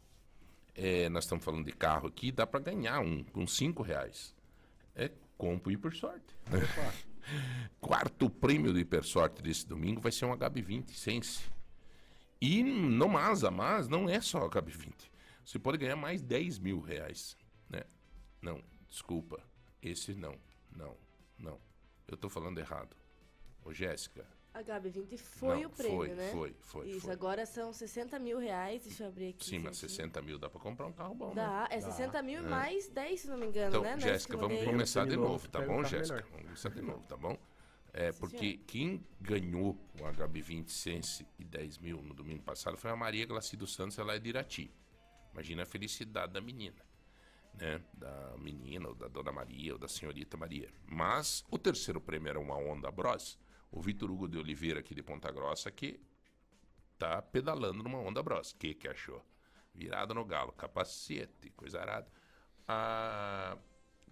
É, 0.73 1.07
nós 1.09 1.25
estamos 1.25 1.45
falando 1.45 1.65
de 1.65 1.71
carro 1.71 2.07
aqui, 2.07 2.31
dá 2.31 2.47
para 2.47 2.59
ganhar 2.59 2.99
um, 2.99 3.23
com 3.23 3.45
cinco 3.45 3.83
reais. 3.83 4.35
É 4.95 5.11
compro 5.37 5.71
e 5.71 5.77
por 5.77 5.93
sorte. 5.93 6.35
Quarto 7.79 8.29
prêmio 8.29 8.73
do 8.73 8.79
Hipersorte 8.79 9.41
desse 9.41 9.67
domingo 9.67 10.01
vai 10.01 10.11
ser 10.11 10.25
um 10.25 10.35
HB20 10.35 10.91
Sense. 10.91 11.43
E 12.41 12.63
no 12.63 13.07
Masa, 13.07 13.49
mas 13.49 13.87
não 13.87 14.09
é 14.09 14.19
só 14.21 14.49
HB20. 14.49 14.93
Você 15.43 15.59
pode 15.59 15.77
ganhar 15.77 15.95
mais 15.95 16.21
10 16.21 16.59
mil 16.59 16.79
reais. 16.79 17.37
Né? 17.69 17.83
Não, 18.41 18.61
desculpa. 18.87 19.39
Esse 19.81 20.13
não, 20.15 20.35
não, 20.75 20.97
não. 21.37 21.59
Eu 22.07 22.17
tô 22.17 22.29
falando 22.29 22.59
errado. 22.59 22.95
Ô, 23.63 23.73
Jéssica, 23.73 24.27
HB20 24.55 25.17
foi 25.17 25.61
não, 25.61 25.67
o 25.67 25.69
prêmio, 25.69 25.97
foi, 25.97 26.07
né? 26.09 26.29
Foi, 26.31 26.55
foi. 26.61 26.87
Isso, 26.89 27.01
foi. 27.01 27.13
agora 27.13 27.45
são 27.45 27.73
60 27.73 28.17
mil 28.19 28.39
reais. 28.39 28.83
Deixa 28.83 29.03
eu 29.03 29.07
abrir 29.07 29.29
aqui. 29.29 29.45
Sim, 29.45 29.59
mas 29.59 29.77
60 29.77 30.21
mil 30.21 30.39
dá 30.39 30.49
pra 30.49 30.59
comprar 30.59 30.85
um 30.85 30.93
carro 30.93 31.13
bom, 31.13 31.33
dá, 31.33 31.61
né? 31.61 31.67
É 31.71 31.79
dá. 31.79 31.91
60 31.91 32.21
mil 32.21 32.41
e 32.41 32.45
é. 32.45 32.47
mais 32.47 32.87
10, 32.87 33.19
se 33.19 33.27
não 33.27 33.37
me 33.37 33.47
engano, 33.47 33.69
então, 33.69 33.81
né? 33.81 33.99
Jéssica, 33.99 34.37
vamos 34.37 34.63
começar 34.63 35.05
de 35.05 35.17
novo, 35.17 35.47
tá 35.49 35.61
bom, 35.61 35.83
Jéssica? 35.83 36.25
Vamos 36.31 36.45
começar 36.45 36.69
de 36.69 36.81
novo, 36.81 37.05
tá 37.07 37.17
bom? 37.17 37.37
É, 37.97 38.11
porque 38.11 38.57
quem 38.57 39.05
ganhou 39.21 39.77
o 39.99 40.03
HB20 40.03 40.69
Sense 40.69 41.25
e 41.39 41.45
10 41.45 41.77
mil 41.77 42.01
no 42.01 42.13
domingo 42.13 42.43
passado 42.43 42.75
foi 42.77 42.91
a 42.91 42.95
Maria 42.95 43.25
Glaci 43.25 43.55
dos 43.55 43.73
Santos, 43.73 43.97
ela 43.97 44.15
é 44.15 44.19
de 44.19 44.29
Irati. 44.29 44.71
Imagina 45.31 45.63
a 45.63 45.65
felicidade 45.65 46.33
da 46.33 46.41
menina, 46.41 46.81
né? 47.53 47.81
Da 47.93 48.35
menina, 48.37 48.89
ou 48.89 48.95
da 48.95 49.07
Dona 49.07 49.31
Maria, 49.31 49.73
ou 49.73 49.79
da 49.79 49.87
Senhorita 49.87 50.35
Maria. 50.35 50.69
Mas 50.85 51.45
o 51.49 51.57
terceiro 51.57 52.01
prêmio 52.01 52.29
era 52.29 52.39
uma 52.39 52.55
Honda 52.55 52.91
Bros 52.91 53.37
o 53.75 53.81
Vitor 53.81 54.09
Hugo 54.09 54.27
de 54.27 54.37
Oliveira, 54.37 54.79
aqui 54.79 54.95
de 54.95 55.03
Ponta 55.03 55.29
Grossa, 55.29 55.69
que 55.69 55.99
tá 56.97 57.21
pedalando 57.21 57.83
numa 57.83 57.99
onda 57.99 58.23
Bros. 58.23 58.51
O 58.51 58.55
que, 58.55 58.73
que 58.73 58.87
achou? 58.87 59.21
Virada 59.73 60.13
no 60.13 60.23
galo, 60.23 60.53
capacete, 60.53 61.49
coisa 61.51 61.81
arada. 61.81 62.07
Ah, 62.65 63.57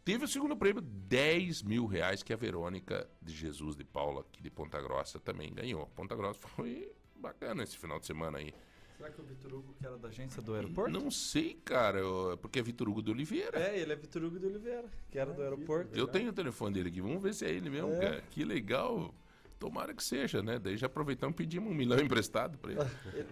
teve 0.03 0.26
o 0.26 0.27
segundo 0.27 0.57
prêmio, 0.57 0.81
10 0.81 1.64
mil 1.64 1.85
reais, 1.85 2.22
que 2.22 2.34
a 2.34 2.35
Verônica 2.35 3.10
de 3.22 3.34
Jesus 3.34 3.77
de 3.77 3.85
Paula, 3.85 4.19
aqui 4.22 4.44
de 4.44 4.52
Ponta 4.52 4.81
Grossa, 4.81 5.18
também 5.18 5.53
ganhou. 5.53 5.88
Ponta 5.95 6.14
Grossa 6.14 6.41
foi 6.41 6.91
bacana 7.15 7.64
esse 7.64 7.77
final 7.77 8.02
de 8.02 8.06
semana 8.06 8.40
aí. 8.40 8.53
Será 8.98 9.10
que 9.11 9.22
o 9.22 9.23
Vitor 9.23 9.53
Hugo, 9.53 9.73
que 9.80 9.85
era 9.85 9.98
da 9.98 10.10
agência 10.10 10.41
do 10.41 10.53
aeroporto? 10.53 10.91
Não 10.91 11.10
sei, 11.10 11.53
cara, 11.64 11.99
eu, 11.99 12.38
porque 12.38 12.60
é 12.60 12.61
Vitor 12.61 12.90
Hugo 12.90 13.02
de 13.02 13.11
Oliveira. 13.11 13.57
É, 13.57 13.80
ele 13.80 13.94
é 13.94 13.95
Vitor 13.95 14.26
Hugo 14.26 14.40
de 14.40 14.45
Oliveira, 14.45 14.90
que 15.10 15.18
era 15.18 15.31
é, 15.31 15.34
do 15.34 15.41
aeroporto. 15.41 15.98
Eu 15.98 16.06
tenho 16.06 16.31
o 16.31 16.34
telefone 16.34 16.73
dele 16.73 16.90
aqui, 16.90 16.99
vamos 16.99 17.23
ver 17.23 17.34
se 17.34 17.45
é 17.45 17.49
ele 17.49 17.69
mesmo, 17.69 17.94
é. 17.94 17.99
cara. 17.99 18.22
Que 18.30 18.44
legal. 18.44 19.15
Tomara 19.60 19.94
que 19.94 20.04
seja, 20.04 20.42
né? 20.42 20.60
Daí 20.60 20.78
já 20.78 20.88
aproveitamos 20.88 21.34
e 21.34 21.38
pedimos 21.38 21.72
um 21.72 21.76
milhão 21.76 21.98
emprestado 22.04 22.58
para 22.58 22.72
ele. 22.72 22.82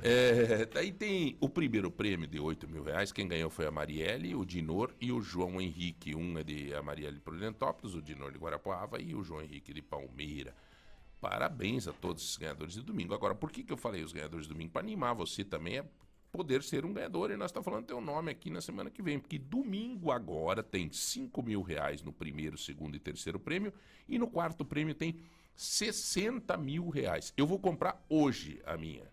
é, 0.03 0.65
daí 0.65 0.91
tem 0.91 1.35
o 1.39 1.49
primeiro 1.49 1.91
prêmio 1.91 2.27
de 2.27 2.39
8 2.39 2.67
mil 2.67 2.83
reais. 2.83 3.11
Quem 3.11 3.27
ganhou 3.27 3.49
foi 3.49 3.67
a 3.67 3.71
Marielle, 3.71 4.35
o 4.35 4.45
Dinor 4.45 4.93
e 4.99 5.11
o 5.11 5.21
João 5.21 5.59
Henrique. 5.59 6.15
Um 6.15 6.37
é 6.37 6.43
de 6.43 6.73
a 6.73 6.81
Marielle 6.81 7.19
Prudentópolis, 7.19 7.95
o 7.95 8.01
Dinor 8.01 8.31
de 8.31 8.37
Guarapuava 8.37 9.01
e 9.01 9.13
o 9.13 9.23
João 9.23 9.41
Henrique 9.41 9.73
de 9.73 9.81
Palmeira. 9.81 10.55
Parabéns 11.19 11.87
a 11.87 11.93
todos 11.93 12.27
os 12.27 12.37
ganhadores 12.37 12.73
de 12.73 12.81
domingo. 12.81 13.13
Agora, 13.13 13.35
por 13.35 13.51
que, 13.51 13.63
que 13.63 13.71
eu 13.71 13.77
falei 13.77 14.03
os 14.03 14.11
ganhadores 14.11 14.47
de 14.47 14.53
domingo? 14.53 14.71
Para 14.71 14.81
animar 14.81 15.13
você 15.13 15.43
também 15.43 15.77
é 15.77 15.85
poder 16.31 16.63
ser 16.63 16.85
um 16.85 16.93
ganhador. 16.93 17.29
E 17.29 17.37
nós 17.37 17.51
estamos 17.51 17.65
falando 17.65 17.85
teu 17.85 18.01
nome 18.01 18.31
aqui 18.31 18.49
na 18.49 18.61
semana 18.61 18.89
que 18.89 19.01
vem. 19.01 19.19
Porque 19.19 19.37
domingo 19.37 20.11
agora 20.11 20.63
tem 20.63 20.91
5 20.91 21.43
mil 21.43 21.61
reais 21.61 22.01
no 22.01 22.11
primeiro, 22.11 22.57
segundo 22.57 22.95
e 22.95 22.99
terceiro 22.99 23.39
prêmio. 23.39 23.73
E 24.07 24.17
no 24.17 24.27
quarto 24.27 24.65
prêmio 24.65 24.95
tem 24.95 25.19
60 25.55 26.55
mil 26.57 26.89
reais. 26.89 27.33
Eu 27.37 27.45
vou 27.45 27.59
comprar 27.59 28.03
hoje 28.09 28.61
a 28.65 28.77
minha. 28.77 29.11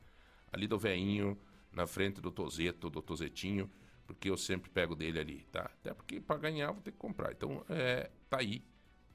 Ali 0.52 0.66
do 0.66 0.78
veinho, 0.78 1.38
na 1.72 1.86
frente 1.86 2.20
do 2.20 2.30
Tozeto, 2.30 2.88
do 2.88 3.02
Tozetinho, 3.02 3.70
porque 4.06 4.30
eu 4.30 4.36
sempre 4.36 4.70
pego 4.70 4.94
dele 4.94 5.20
ali, 5.20 5.46
tá? 5.52 5.62
Até 5.62 5.92
porque 5.92 6.20
para 6.20 6.40
ganhar 6.40 6.72
vou 6.72 6.80
ter 6.80 6.92
que 6.92 6.98
comprar. 6.98 7.32
Então, 7.32 7.64
é, 7.68 8.10
tá 8.30 8.38
aí 8.38 8.64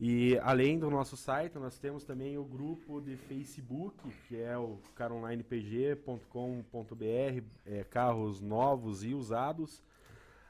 E 0.00 0.38
além 0.38 0.78
do 0.78 0.88
nosso 0.90 1.16
site, 1.16 1.58
nós 1.58 1.78
temos 1.78 2.04
também 2.04 2.36
o 2.36 2.44
grupo 2.44 3.00
de 3.00 3.16
Facebook, 3.16 3.96
que 4.26 4.40
é 4.40 4.58
o 4.58 4.78
caronlinepg.com.br, 4.96 7.44
é, 7.66 7.84
carros 7.84 8.40
novos 8.40 9.04
e 9.04 9.14
usados, 9.14 9.80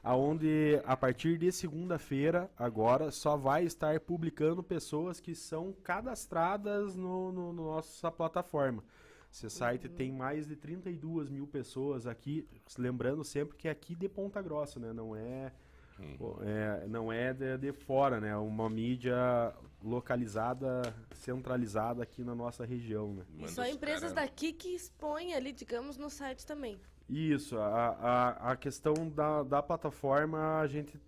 aonde 0.03 0.81
a 0.85 0.97
partir 0.97 1.37
de 1.37 1.51
segunda-feira, 1.51 2.51
agora, 2.57 3.09
só 3.09 3.37
vai 3.37 3.63
estar 3.63 3.99
publicando 4.01 4.61
pessoas 4.61 5.21
que 5.21 5.33
são 5.33 5.73
cadastradas 5.83 6.93
no, 6.95 7.31
no, 7.31 7.53
no 7.53 7.63
nossa 7.63 8.11
plataforma. 8.11 8.83
Esse 9.31 9.49
site 9.49 9.87
uhum. 9.87 9.95
tem 9.95 10.11
mais 10.11 10.45
de 10.45 10.55
32 10.55 11.29
mil 11.29 11.47
pessoas 11.47 12.05
aqui, 12.05 12.47
lembrando 12.77 13.23
sempre 13.23 13.57
que 13.57 13.67
é 13.67 13.71
aqui 13.71 13.95
de 13.95 14.07
Ponta 14.07 14.39
Grossa, 14.41 14.79
né? 14.79 14.93
Não 14.93 15.15
é, 15.15 15.51
uhum. 15.97 16.35
é 16.43 16.85
não 16.87 17.11
é 17.11 17.33
de, 17.33 17.57
de, 17.57 17.71
fora, 17.71 18.19
né? 18.19 18.35
Uma 18.37 18.69
mídia 18.69 19.15
localizada, 19.81 20.93
centralizada 21.15 22.03
aqui 22.03 22.23
na 22.23 22.35
nossa 22.35 22.63
região, 22.63 23.15
né? 23.15 23.23
E 23.39 23.47
só 23.47 23.65
empresas 23.65 24.13
cara... 24.13 24.27
daqui 24.27 24.53
que 24.53 24.75
expõem 24.75 25.33
ali, 25.33 25.51
digamos, 25.51 25.97
no 25.97 26.11
site 26.11 26.45
também. 26.45 26.79
Isso, 27.13 27.57
a, 27.57 27.89
a, 27.89 28.51
a 28.51 28.55
questão 28.55 28.93
da, 29.09 29.43
da 29.43 29.61
plataforma 29.61 30.59
a 30.59 30.67
gente 30.67 30.99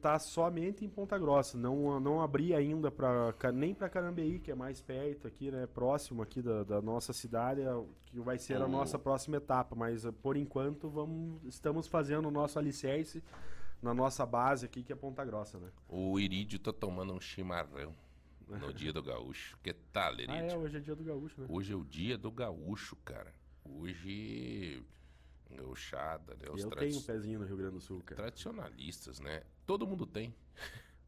tá 0.00 0.18
somente 0.18 0.84
em 0.84 0.88
Ponta 0.88 1.18
Grossa, 1.18 1.58
não, 1.58 2.00
não 2.00 2.20
abrir 2.20 2.54
ainda 2.54 2.90
para 2.90 3.52
nem 3.52 3.74
para 3.74 3.88
Carambeí, 3.88 4.38
que 4.38 4.50
é 4.50 4.54
mais 4.54 4.80
perto 4.80 5.26
aqui, 5.26 5.50
né, 5.50 5.66
próximo 5.66 6.22
aqui 6.22 6.40
da, 6.40 6.64
da 6.64 6.80
nossa 6.80 7.12
cidade, 7.12 7.60
é 7.60 7.82
que 8.06 8.18
vai 8.20 8.38
ser 8.38 8.56
a 8.62 8.66
nossa 8.66 8.98
próxima 8.98 9.36
etapa, 9.36 9.76
mas 9.76 10.04
eh, 10.04 10.12
por 10.12 10.36
enquanto 10.36 10.88
vamos, 10.88 11.44
estamos 11.44 11.86
fazendo 11.86 12.28
o 12.28 12.30
nosso 12.30 12.58
alicerce 12.58 13.22
na 13.82 13.92
nossa 13.92 14.24
base 14.24 14.64
aqui, 14.64 14.82
que 14.82 14.92
é 14.92 14.96
Ponta 14.96 15.24
Grossa, 15.24 15.58
né? 15.58 15.68
O 15.88 16.18
Irídio 16.18 16.58
tá 16.58 16.72
tomando 16.72 17.12
um 17.12 17.20
chimarrão 17.20 17.94
no 18.48 18.72
dia 18.72 18.92
do 18.92 19.02
gaúcho. 19.02 19.58
Que 19.62 19.74
tal, 19.74 20.14
Irídio? 20.14 20.34
Ah, 20.34 20.38
é, 20.38 20.56
hoje 20.56 20.76
é 20.76 20.80
dia 20.80 20.96
do 20.96 21.04
gaúcho, 21.04 21.40
né? 21.40 21.46
Hoje 21.50 21.72
é 21.72 21.76
o 21.76 21.84
dia 21.84 22.16
do 22.16 22.30
gaúcho, 22.30 22.96
cara. 23.04 23.34
Hoje 23.64 24.82
Gauchada, 25.54 26.34
né? 26.34 26.50
Os 26.50 26.62
eu 26.62 26.70
tradi... 26.70 26.88
tenho 26.88 27.00
um 27.00 27.04
pezinho 27.04 27.38
no 27.38 27.46
Rio 27.46 27.56
Grande 27.56 27.74
do 27.74 27.80
Sul, 27.80 28.02
cara. 28.02 28.22
Tradicionalistas, 28.22 29.20
né? 29.20 29.42
Todo 29.66 29.86
mundo 29.86 30.06
tem. 30.06 30.34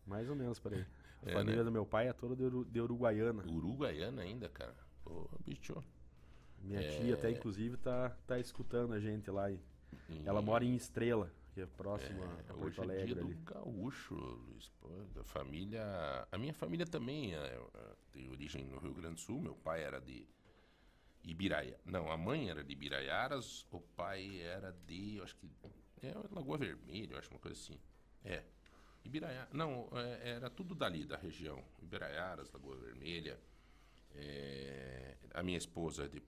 Mais 0.07 0.29
ou 0.29 0.37
menos, 0.37 0.59
peraí. 0.59 0.85
A 1.27 1.31
é, 1.31 1.33
família 1.33 1.59
né? 1.59 1.65
do 1.65 1.73
meu 1.73 1.85
pai 1.85 2.09
é 2.09 2.13
toda 2.13 2.37
de, 2.37 2.45
Uru... 2.45 2.65
de 2.65 2.81
Uruguaiana. 2.81 3.45
Uruguaiana 3.45 4.23
ainda, 4.23 4.49
cara. 4.49 4.77
Pô, 5.03 5.29
bicho. 5.45 5.83
Minha 6.61 6.81
é... 6.81 6.99
tia 6.99 7.15
até, 7.15 7.31
inclusive, 7.31 7.77
tá, 7.77 8.11
tá 8.27 8.39
escutando 8.39 8.93
a 8.93 9.01
gente 9.01 9.31
lá. 9.31 9.51
E... 9.51 9.61
Ela 10.25 10.41
mora 10.41 10.65
em 10.65 10.75
Estrela, 10.75 11.33
que 11.53 11.61
é 11.61 11.67
próximo 11.67 12.23
é, 12.23 12.51
a 12.51 12.55
Porto 12.55 12.83
Alegre. 12.83 13.03
Hoje 13.05 13.13
é 13.13 13.15
dia 13.15 13.25
ali. 13.25 13.35
do 13.35 13.53
gaúcho, 13.53 14.15
Luiz. 14.15 14.69
Pô, 14.81 14.89
da 15.15 15.25
família... 15.25 15.83
A 16.31 16.39
minha 16.39 16.55
família 16.55 16.87
também 16.87 17.35
é, 17.35 17.39
é, 17.39 17.97
tem 18.13 18.29
origem 18.31 18.65
no 18.65 18.79
Rio 18.79 18.95
Grande 18.95 19.17
do 19.17 19.21
Sul. 19.21 19.41
Meu 19.41 19.57
pai 19.57 19.83
era 19.83 20.01
de 20.01 20.27
Ibiraia. 21.23 21.79
Não, 21.85 22.11
a 22.11 22.17
mãe 22.17 22.49
era 22.49 22.65
de 22.65 22.73
Ibiraiaras, 22.73 23.67
o 23.71 23.81
pai 23.81 24.41
era 24.41 24.73
de, 24.87 25.21
acho 25.23 25.37
que 25.37 25.51
é 26.03 26.15
Lagoa 26.31 26.59
Vermelha, 26.59 27.19
acho 27.19 27.31
uma 27.31 27.41
coisa 27.41 27.59
assim. 27.59 27.79
É. 28.25 28.43
Ibiraiara. 29.05 29.49
Não, 29.53 29.89
é, 29.93 30.31
era 30.31 30.51
tudo 30.51 30.75
dali 30.75 31.05
da 31.05 31.17
região. 31.17 31.63
Ibiraiaras, 31.83 32.51
Lagoa 32.53 32.77
Vermelha. 32.77 33.39
É, 34.15 35.17
a 35.35 35.43
minha 35.43 35.59
esposa 35.59 36.05
é 36.05 36.09
de, 36.09 36.23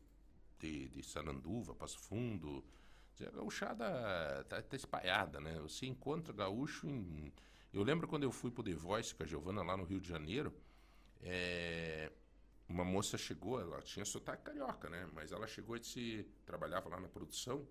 de, 0.58 0.88
de 0.88 1.02
Sananduva, 1.02 1.74
Passo 1.74 1.98
Fundo. 1.98 2.64
A 3.20 3.30
gauchada 3.30 4.44
tá, 4.48 4.62
tá 4.62 4.76
espalhada, 4.76 5.40
né? 5.40 5.58
Você 5.60 5.86
encontra 5.86 6.32
gaúcho 6.32 6.88
em... 6.88 7.30
Eu 7.72 7.82
lembro 7.82 8.08
quando 8.08 8.22
eu 8.22 8.32
fui 8.32 8.50
pro 8.50 8.62
The 8.62 8.72
Voice 8.72 9.14
com 9.14 9.22
a 9.22 9.26
Giovana 9.26 9.62
lá 9.62 9.76
no 9.76 9.84
Rio 9.84 10.00
de 10.00 10.08
Janeiro. 10.08 10.54
É, 11.22 12.10
uma 12.70 12.84
moça 12.84 13.18
chegou, 13.18 13.60
ela 13.60 13.82
tinha 13.82 14.04
sotaque 14.04 14.44
carioca, 14.44 14.88
né? 14.88 15.08
Mas 15.12 15.32
ela 15.32 15.46
chegou 15.46 15.76
e 15.76 15.80
disse, 15.80 16.24
trabalhava 16.46 16.88
lá 16.88 17.00
na 17.00 17.08
produção. 17.08 17.66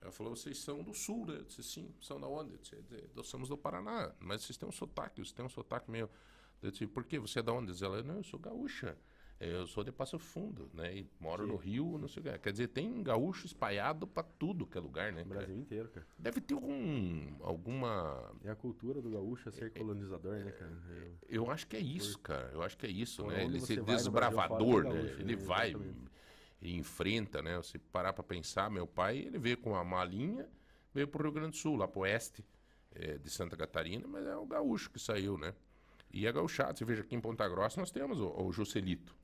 Ela 0.00 0.10
falou, 0.10 0.34
vocês 0.34 0.56
são 0.58 0.82
do 0.82 0.94
sul, 0.94 1.26
né? 1.26 1.36
Eu 1.36 1.44
disse, 1.44 1.62
sim, 1.62 1.94
são 2.00 2.18
da 2.18 2.26
onde? 2.26 2.54
Eu 2.54 2.58
disse, 2.58 3.10
nós 3.14 3.26
somos 3.26 3.50
do 3.50 3.58
Paraná, 3.58 4.14
mas 4.18 4.42
vocês 4.42 4.56
têm 4.56 4.66
um 4.66 4.72
sotaque, 4.72 5.16
vocês 5.16 5.32
têm 5.32 5.44
um 5.44 5.48
sotaque 5.48 5.90
meio... 5.90 6.08
Eu 6.62 6.70
disse, 6.70 6.86
por 6.86 7.04
quê? 7.04 7.18
Você 7.18 7.40
é 7.40 7.42
da 7.42 7.52
onde? 7.52 7.84
Ela, 7.84 8.02
não, 8.02 8.16
eu 8.16 8.24
sou 8.24 8.40
gaúcha. 8.40 8.96
Eu 9.40 9.66
sou 9.66 9.82
de 9.82 9.90
Passo 9.90 10.18
Fundo, 10.18 10.68
né? 10.74 10.98
E 10.98 11.06
moro 11.18 11.44
Sim. 11.44 11.50
no 11.50 11.56
Rio, 11.56 11.98
não 11.98 12.06
sei 12.06 12.20
o 12.20 12.24
que. 12.24 12.38
Quer 12.38 12.52
dizer, 12.52 12.68
tem 12.68 13.02
gaúcho 13.02 13.46
espalhado 13.46 14.06
para 14.06 14.22
tudo 14.22 14.66
que 14.66 14.76
é 14.76 14.80
lugar, 14.80 15.10
né? 15.12 15.22
O 15.22 15.24
Brasil 15.24 15.48
cara? 15.48 15.60
inteiro, 15.60 15.88
cara. 15.88 16.06
Deve 16.18 16.42
ter 16.42 16.52
algum, 16.52 17.36
alguma... 17.40 18.30
É 18.44 18.50
a 18.50 18.54
cultura 18.54 19.00
do 19.00 19.08
gaúcho 19.08 19.48
é 19.48 19.52
ser 19.52 19.64
é, 19.64 19.70
colonizador, 19.70 20.34
né, 20.34 20.52
cara? 20.52 20.70
Eu... 21.26 21.44
eu 21.44 21.50
acho 21.50 21.66
que 21.66 21.74
é 21.74 21.80
isso, 21.80 22.18
cara. 22.18 22.50
Eu 22.52 22.62
acho 22.62 22.76
que 22.76 22.84
é 22.84 22.90
isso, 22.90 23.22
Por 23.24 23.32
né? 23.32 23.44
Ele 23.44 23.60
ser 23.60 23.82
desbravador, 23.82 24.84
né? 24.84 24.90
Gaúcho, 24.90 25.20
ele 25.22 25.36
né? 25.36 25.42
vai 25.42 25.74
e 26.60 26.76
enfrenta, 26.76 27.40
né? 27.40 27.56
Você 27.56 27.78
parar 27.78 28.12
para 28.12 28.22
pensar, 28.22 28.70
meu 28.70 28.86
pai, 28.86 29.18
ele 29.18 29.38
veio 29.38 29.56
com 29.56 29.70
uma 29.70 29.82
malinha, 29.82 30.46
veio 30.92 31.08
pro 31.08 31.22
Rio 31.22 31.32
Grande 31.32 31.52
do 31.52 31.56
Sul, 31.56 31.76
lá 31.76 31.88
pro 31.88 32.00
oeste 32.00 32.44
é, 32.94 33.16
de 33.16 33.30
Santa 33.30 33.56
Catarina, 33.56 34.06
mas 34.06 34.26
é 34.26 34.36
o 34.36 34.44
gaúcho 34.44 34.90
que 34.90 34.98
saiu, 34.98 35.38
né? 35.38 35.54
E 36.12 36.26
a 36.26 36.32
gauchada, 36.32 36.76
você 36.76 36.84
veja 36.84 37.02
aqui 37.02 37.14
em 37.14 37.20
Ponta 37.20 37.48
Grossa 37.48 37.80
nós 37.80 37.90
temos 37.90 38.20
o, 38.20 38.28
o 38.42 38.52
Joselito, 38.52 39.16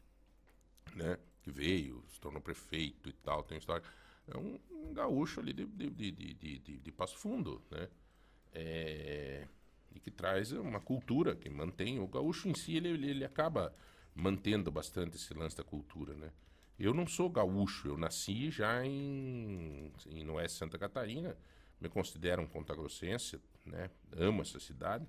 né? 0.95 1.19
Que 1.43 1.51
veio, 1.51 2.05
se 2.09 2.21
tornou 2.21 2.41
prefeito 2.41 3.09
e 3.09 3.13
tal, 3.13 3.43
tem 3.43 3.59
história. 3.59 3.85
É 4.29 4.37
um, 4.37 4.59
um 4.71 4.93
gaúcho 4.93 5.41
ali 5.41 5.53
de, 5.53 5.65
de, 5.67 5.91
de, 5.91 6.11
de, 6.13 6.59
de, 6.59 6.79
de 6.79 6.93
Passo 6.93 7.17
Fundo, 7.19 7.63
né? 7.71 7.89
É, 8.53 9.47
e 9.95 10.01
que 10.01 10.11
traz 10.11 10.53
uma 10.53 10.81
cultura 10.81 11.37
que 11.37 11.49
mantém. 11.49 11.99
O 11.99 12.07
gaúcho 12.07 12.49
em 12.49 12.55
si, 12.55 12.77
ele, 12.77 12.89
ele, 12.89 13.11
ele 13.11 13.25
acaba 13.25 13.75
mantendo 14.15 14.71
bastante 14.71 15.17
esse 15.17 15.33
lance 15.35 15.57
da 15.57 15.63
cultura, 15.63 16.15
né? 16.15 16.33
Eu 16.79 16.93
não 16.93 17.07
sou 17.07 17.31
gaúcho, 17.31 17.89
eu 17.89 17.97
nasci 17.97 18.51
já 18.51 18.85
em, 18.85 19.93
em 20.07 20.25
no 20.25 20.35
oeste 20.35 20.59
Santa 20.59 20.79
Catarina, 20.79 21.37
me 21.81 21.89
considero 21.89 22.43
um 22.43 22.47
pontagrossense, 22.47 23.41
né? 23.65 23.91
Amo 24.13 24.43
essa 24.43 24.61
cidade, 24.61 25.07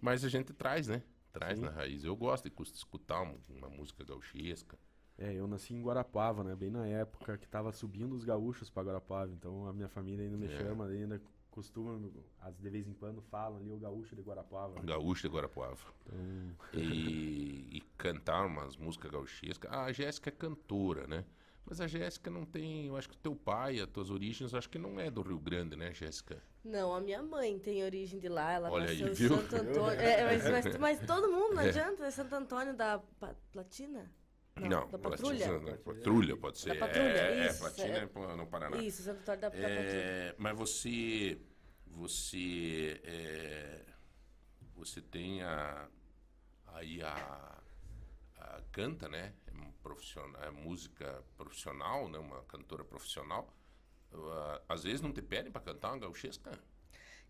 mas 0.00 0.24
a 0.24 0.28
gente 0.28 0.52
traz, 0.52 0.86
né? 0.86 1.02
Traz 1.32 1.58
Sim. 1.58 1.64
na 1.64 1.70
raiz. 1.70 2.04
Eu 2.04 2.14
gosto 2.14 2.48
de 2.48 2.76
escutar 2.76 3.22
uma, 3.22 3.36
uma 3.48 3.68
música 3.68 4.04
gauchesca, 4.04 4.78
é, 5.16 5.34
eu 5.34 5.46
nasci 5.46 5.74
em 5.74 5.82
Guarapava, 5.82 6.42
né? 6.42 6.56
Bem 6.56 6.70
na 6.70 6.86
época 6.86 7.38
que 7.38 7.46
tava 7.46 7.70
subindo 7.72 8.14
os 8.14 8.24
gaúchos 8.24 8.68
para 8.68 8.82
Guarapava. 8.82 9.32
Então 9.32 9.66
a 9.66 9.72
minha 9.72 9.88
família 9.88 10.24
ainda 10.24 10.36
me 10.36 10.46
é. 10.46 10.56
chama, 10.56 10.86
ainda 10.86 11.20
costuma, 11.50 11.96
de 12.58 12.68
vez 12.68 12.88
em 12.88 12.92
quando 12.94 13.22
falam 13.22 13.58
ali 13.58 13.70
o 13.70 13.78
gaúcho 13.78 14.16
de 14.16 14.22
Guarapava. 14.22 14.74
Né? 14.74 14.86
Gaúcho 14.86 15.28
de 15.28 15.32
Guarapava. 15.32 15.76
Então... 16.04 16.82
E, 16.82 17.76
e, 17.78 17.80
cantar 17.96 18.44
umas 18.44 18.76
músicas 18.76 19.12
gauchescas. 19.12 19.70
Ah, 19.72 19.84
a 19.84 19.92
Jéssica 19.92 20.30
é 20.30 20.32
cantora, 20.32 21.06
né? 21.06 21.24
Mas 21.64 21.80
a 21.80 21.86
Jéssica 21.86 22.28
não 22.28 22.44
tem. 22.44 22.88
Eu 22.88 22.96
acho 22.96 23.08
que 23.08 23.14
o 23.14 23.18
teu 23.18 23.34
pai, 23.36 23.78
as 23.78 23.88
tuas 23.88 24.10
origens, 24.10 24.52
acho 24.52 24.68
que 24.68 24.78
não 24.78 24.98
é 25.00 25.10
do 25.10 25.22
Rio 25.22 25.38
Grande, 25.38 25.76
né, 25.76 25.94
Jéssica? 25.94 26.42
Não, 26.62 26.92
a 26.92 27.00
minha 27.00 27.22
mãe 27.22 27.58
tem 27.58 27.84
origem 27.84 28.18
de 28.18 28.28
lá. 28.28 28.52
Ela 28.52 28.70
Olha 28.70 28.86
nasceu 28.86 29.06
aí, 29.06 29.14
viu? 29.14 29.32
em 29.32 29.36
Santo 29.36 29.56
Antônio. 29.56 30.00
É, 30.00 30.24
mas, 30.24 30.50
mas, 30.50 30.76
mas, 30.76 31.06
todo 31.06 31.30
mundo, 31.30 31.54
não 31.54 31.62
é. 31.62 31.68
adianta. 31.68 32.04
É 32.04 32.10
Santo 32.10 32.34
Antônio 32.34 32.76
da 32.76 33.00
Platina? 33.52 34.10
Não, 34.56 34.68
não 34.68 34.88
da 34.88 34.98
patrulha? 34.98 35.46
Platina, 35.46 35.76
patrulha 35.78 36.36
pode 36.36 36.58
ser. 36.58 36.74
Da 36.74 36.86
patrulha, 36.86 37.08
é, 37.08 37.46
isso. 37.46 37.56
É, 37.56 37.58
Platina 37.58 37.98
é 37.98 38.36
no 38.36 38.46
Paraná. 38.46 38.76
Isso, 38.76 39.02
Santo 39.02 39.18
Antônio 39.20 39.40
da, 39.40 39.46
é, 39.48 39.50
da 39.50 39.68
Patrulha. 39.68 40.34
Mas 40.38 40.56
você 40.56 41.40
você 41.86 43.00
é, 43.04 43.84
você 44.76 45.00
tem 45.00 45.42
a, 45.42 45.88
aí 46.68 47.02
a, 47.02 47.62
a 48.36 48.60
canta, 48.72 49.08
né? 49.08 49.34
É, 49.46 49.52
um 49.52 49.72
profissional, 49.82 50.42
é 50.42 50.50
música 50.50 51.24
profissional, 51.36 52.08
né? 52.08 52.18
Uma 52.18 52.42
cantora 52.44 52.84
profissional. 52.84 53.52
Uh, 54.12 54.62
às 54.68 54.84
vezes 54.84 55.00
não 55.00 55.12
te 55.12 55.20
pedem 55.20 55.50
para 55.50 55.60
cantar 55.60 55.90
uma 55.90 55.98
gauchesca. 55.98 56.52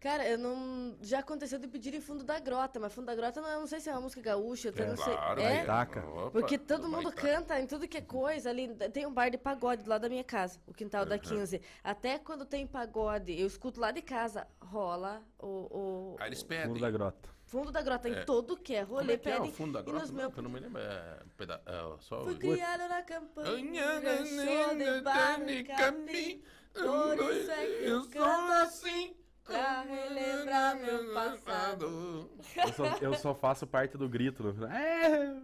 Cara, 0.05 0.28
eu 0.28 0.36
não. 0.36 0.94
Já 1.01 1.20
aconteceu 1.20 1.59
de 1.59 1.66
pedir 1.66 1.94
em 1.94 2.01
fundo 2.01 2.22
da 2.22 2.39
grota, 2.39 2.78
mas 2.78 2.93
fundo 2.93 3.06
da 3.06 3.14
grota 3.14 3.40
não, 3.40 3.48
eu 3.48 3.60
não 3.60 3.66
sei 3.66 3.81
se 3.81 3.89
é 3.89 3.93
uma 3.93 4.02
música 4.02 4.20
gaúcha, 4.20 4.68
eu 4.68 4.74
É, 4.76 4.86
não 4.89 4.97
claro, 4.97 5.40
sei. 5.40 5.47
É, 5.51 5.64
Taca. 5.64 6.06
Opa, 6.06 6.31
porque 6.31 6.59
todo 6.59 6.82
do 6.82 6.89
mundo 6.90 7.05
Maitá. 7.05 7.22
canta 7.22 7.59
em 7.59 7.66
tudo 7.66 7.89
que 7.89 7.97
é 7.97 8.02
coisa. 8.02 8.51
Ali 8.51 8.68
tem 8.93 9.06
um 9.06 9.12
bar 9.14 9.31
de 9.31 9.39
pagode 9.39 9.82
do 9.82 9.89
lado 9.89 10.02
da 10.02 10.09
minha 10.10 10.22
casa, 10.22 10.60
o 10.66 10.74
quintal 10.74 11.06
da 11.06 11.18
15. 11.18 11.59
Até 11.82 12.18
quando 12.18 12.44
tem 12.44 12.66
pagode, 12.66 13.32
eu 13.40 13.47
escuto 13.47 13.81
lá 13.81 13.90
de 13.93 14.02
casa, 14.02 14.47
rola 14.60 15.22
o, 15.39 15.47
o 15.48 16.16
Aí 16.20 16.28
eles 16.28 16.40
Fundo 16.43 16.48
pedem. 16.51 16.81
da 16.82 16.90
grota. 16.90 17.31
fundo 17.47 17.72
da 17.72 17.81
grota 17.81 18.06
É. 18.06 18.12
em 18.22 18.24
todo 18.26 18.59
que 18.59 18.74
é 18.74 18.82
rolê, 18.82 19.14
é 19.14 19.16
que 19.16 19.26
é 19.31 19.32
pedem. 19.36 19.48
o 19.48 19.55
fundo 19.55 19.72
da 19.72 19.81
grota? 19.81 20.01
nos 20.01 20.10
Não, 20.10 20.16
meus 20.18 20.36
eu 20.36 20.43
não 20.43 20.51
me 20.51 20.60
lembro. 20.60 20.82
É, 20.82 21.18
peda... 21.35 21.62
é 21.64 21.97
só 22.01 22.22
Fui 22.24 22.35
criado 22.36 22.86
na 22.90 23.02
campanha, 23.02 23.82
show 24.26 24.74
de. 24.76 25.01
Por 27.16 27.32
isso 27.32 27.51
é 27.51 27.66
que 27.66 27.85
eu 27.86 28.06
canto 28.10 28.52
assim. 28.52 29.16
Pra 29.45 29.83
relembrar 29.83 30.77
meu 30.77 31.12
passado. 31.12 32.31
Eu 32.57 32.73
só, 32.73 32.85
eu 33.01 33.15
só 33.15 33.35
faço 33.35 33.66
parte 33.66 33.97
do 33.99 34.09
grito. 34.09 34.55
É! 34.71 35.35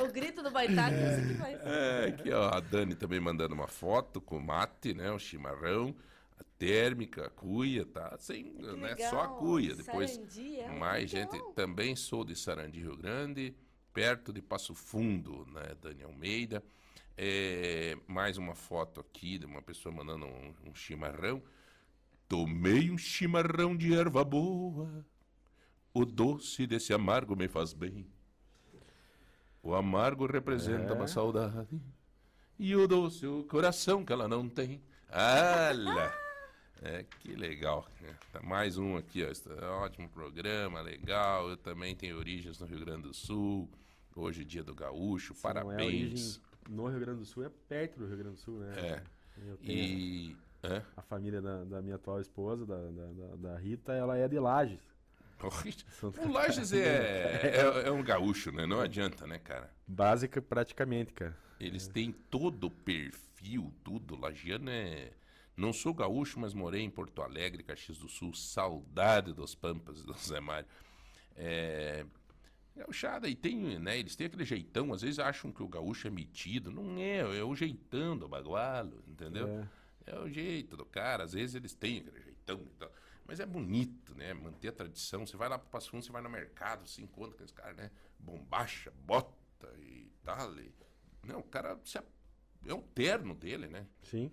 O 0.02 0.08
grito 0.12 0.42
do 0.42 0.50
baitaca, 0.50 0.94
isso 0.96 1.28
que 1.28 1.34
faz. 1.34 1.60
É, 1.64 2.06
aqui 2.08 2.32
ó, 2.32 2.48
a 2.48 2.60
Dani 2.60 2.94
também 2.94 3.20
mandando 3.20 3.54
uma 3.54 3.68
foto 3.68 4.20
com 4.20 4.36
o 4.36 4.42
mate, 4.42 4.94
né? 4.94 5.10
O 5.10 5.18
chimarrão, 5.18 5.94
a 6.38 6.44
térmica, 6.58 7.26
a 7.26 7.30
cuia, 7.30 7.84
tá? 7.84 8.16
Sem, 8.18 8.44
né? 8.54 8.96
Só 9.08 9.20
a 9.20 9.28
cuia. 9.28 9.74
Depois, 9.74 10.12
Sarandi, 10.12 10.60
é 10.60 10.68
mais 10.70 11.12
legal. 11.12 11.32
gente. 11.32 11.54
Também 11.54 11.94
sou 11.96 12.24
de 12.24 12.34
Sarandi, 12.34 12.80
Rio 12.80 12.96
Grande, 12.96 13.54
perto 13.92 14.32
de 14.32 14.40
Passo 14.40 14.74
Fundo, 14.74 15.46
né? 15.52 15.74
Dani 15.80 16.02
Almeida. 16.02 16.62
É, 17.16 17.98
mais 18.06 18.38
uma 18.38 18.54
foto 18.54 19.00
aqui 19.00 19.38
de 19.38 19.44
uma 19.44 19.60
pessoa 19.60 19.94
mandando 19.94 20.26
um, 20.26 20.54
um 20.66 20.74
chimarrão. 20.74 21.42
Tomei 22.30 22.92
um 22.92 22.96
chimarrão 22.96 23.76
de 23.76 23.92
erva 23.92 24.22
boa. 24.22 25.04
O 25.92 26.04
doce 26.04 26.64
desse 26.64 26.94
amargo 26.94 27.34
me 27.34 27.48
faz 27.48 27.72
bem. 27.72 28.06
O 29.60 29.74
amargo 29.74 30.26
representa 30.26 30.94
uma 30.94 31.08
saudade. 31.08 31.82
E 32.56 32.76
o 32.76 32.86
doce, 32.86 33.26
o 33.26 33.42
coração 33.42 34.04
que 34.04 34.12
ela 34.12 34.28
não 34.28 34.48
tem. 34.48 34.80
Olha! 35.12 36.14
É, 36.80 37.02
que 37.18 37.34
legal. 37.34 37.90
né? 38.00 38.16
Tá 38.32 38.40
Mais 38.40 38.78
um 38.78 38.96
aqui, 38.96 39.24
ó. 39.24 39.28
Este 39.28 39.50
é 39.50 39.66
um 39.66 39.80
ótimo 39.82 40.08
programa, 40.08 40.80
legal. 40.82 41.50
Eu 41.50 41.56
também 41.56 41.96
tenho 41.96 42.16
origens 42.16 42.60
no 42.60 42.66
Rio 42.68 42.78
Grande 42.78 43.02
do 43.08 43.12
Sul. 43.12 43.68
Hoje, 44.14 44.44
dia 44.44 44.62
do 44.62 44.72
gaúcho. 44.72 45.34
Se 45.34 45.40
é 45.40 45.42
Parabéns. 45.42 45.76
origem 45.80 46.40
no 46.68 46.86
Rio 46.86 47.00
Grande 47.00 47.18
do 47.18 47.26
Sul, 47.26 47.44
é 47.44 47.50
perto 47.68 47.98
do 47.98 48.06
Rio 48.06 48.18
Grande 48.18 48.36
do 48.36 48.40
Sul, 48.40 48.60
né? 48.60 48.78
É. 48.78 49.02
E. 49.64 50.36
hã? 50.62 50.82
a 50.96 51.02
família 51.02 51.40
da, 51.40 51.64
da 51.64 51.82
minha 51.82 51.96
atual 51.96 52.20
esposa, 52.20 52.66
da, 52.66 52.76
da, 52.76 53.36
da- 53.36 53.58
Rita, 53.58 53.92
ela 53.92 54.16
é 54.16 54.28
de 54.28 54.38
Lages. 54.38 54.80
O 56.02 56.28
Lages 56.30 56.70
é, 56.72 57.40
é, 57.56 57.88
é 57.88 57.90
um 57.90 58.02
gaúcho, 58.02 58.52
né? 58.52 58.66
Não 58.66 58.80
adianta, 58.80 59.26
né, 59.26 59.38
cara? 59.38 59.70
Básica 59.86 60.42
praticamente, 60.42 61.14
cara. 61.14 61.34
Eles 61.58 61.86
têm 61.88 62.12
todo 62.12 62.64
o 62.64 62.70
perfil, 62.70 63.72
tudo. 63.82 64.16
Lagiano 64.20 64.70
é. 64.70 65.12
Não 65.56 65.72
sou 65.72 65.92
gaúcho, 65.94 66.38
mas 66.38 66.54
morei 66.54 66.82
em 66.82 66.90
Porto 66.90 67.22
Alegre, 67.22 67.62
Caxias 67.62 67.98
do 67.98 68.08
Sul. 68.08 68.34
Saudade 68.34 69.32
dos 69.32 69.54
Pampas, 69.54 70.02
do 70.02 70.12
Zé 70.14 70.40
Mário. 70.40 70.68
É. 71.36 72.04
Gauchada, 72.76 73.28
e 73.28 73.34
tem, 73.34 73.78
né? 73.78 73.98
Eles 73.98 74.16
têm 74.16 74.26
aquele 74.26 74.44
jeitão, 74.44 74.92
às 74.92 75.02
vezes 75.02 75.18
acham 75.18 75.52
que 75.52 75.62
o 75.62 75.68
gaúcho 75.68 76.06
é 76.06 76.10
metido. 76.10 76.70
Não 76.70 76.98
é, 76.98 77.18
é 77.38 77.44
o 77.44 77.54
jeitão 77.54 78.16
do 78.16 78.28
bagualo, 78.28 79.02
entendeu? 79.06 79.48
É. 79.48 79.68
É 80.06 80.18
o 80.18 80.28
jeito 80.28 80.76
do 80.76 80.84
cara, 80.84 81.24
às 81.24 81.32
vezes 81.32 81.54
eles 81.54 81.74
têm 81.74 81.98
aquele 81.98 82.20
jeitão 82.22 82.60
e 82.60 82.74
tal. 82.78 82.92
Mas 83.26 83.38
é 83.38 83.46
bonito, 83.46 84.14
né? 84.14 84.34
Manter 84.34 84.68
a 84.68 84.72
tradição. 84.72 85.24
Você 85.26 85.36
vai 85.36 85.48
lá 85.48 85.58
pro 85.58 85.68
Passo 85.68 85.90
Fundo, 85.90 86.04
você 86.04 86.10
vai 86.10 86.20
no 86.20 86.28
mercado, 86.28 86.88
você 86.88 87.00
encontra 87.00 87.34
aqueles 87.34 87.52
caras, 87.52 87.76
né? 87.76 87.90
Bombacha, 88.18 88.92
bota 89.04 89.32
e 89.78 90.10
tal. 90.24 90.58
E... 90.58 90.74
Não, 91.24 91.40
o 91.40 91.44
cara 91.44 91.78
é 92.66 92.74
o 92.74 92.82
terno 92.82 93.34
dele, 93.34 93.68
né? 93.68 93.86
Sim. 94.02 94.32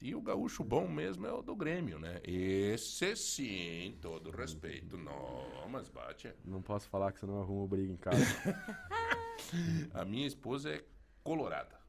E 0.00 0.14
o 0.14 0.20
gaúcho 0.20 0.62
bom 0.62 0.86
mesmo 0.86 1.26
é 1.26 1.32
o 1.32 1.42
do 1.42 1.56
Grêmio, 1.56 1.98
né? 1.98 2.20
Esse 2.22 3.16
sim, 3.16 3.98
todo 4.00 4.30
respeito. 4.30 4.96
Não, 4.96 5.68
mas 5.68 5.88
bate. 5.88 6.32
Não 6.44 6.60
posso 6.60 6.88
falar 6.88 7.12
que 7.12 7.20
senão 7.20 7.36
eu 7.36 7.42
arrumo 7.42 7.66
briga 7.66 7.92
em 7.92 7.96
casa. 7.96 8.20
A 9.94 10.04
minha 10.04 10.26
esposa 10.26 10.70
é 10.70 10.84
colorada. 11.24 11.80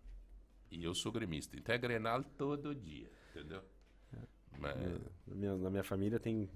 E 0.69 0.83
eu 0.83 0.93
sou 0.93 1.11
gremista. 1.11 1.57
Então 1.57 1.73
é 1.73 1.77
Grenal 1.77 2.23
todo 2.23 2.75
dia, 2.75 3.09
entendeu? 3.31 3.63
Mas, 4.59 4.75
na, 5.27 5.35
minha, 5.35 5.55
na 5.55 5.69
minha 5.69 5.83
família 5.83 6.19
tem 6.19 6.49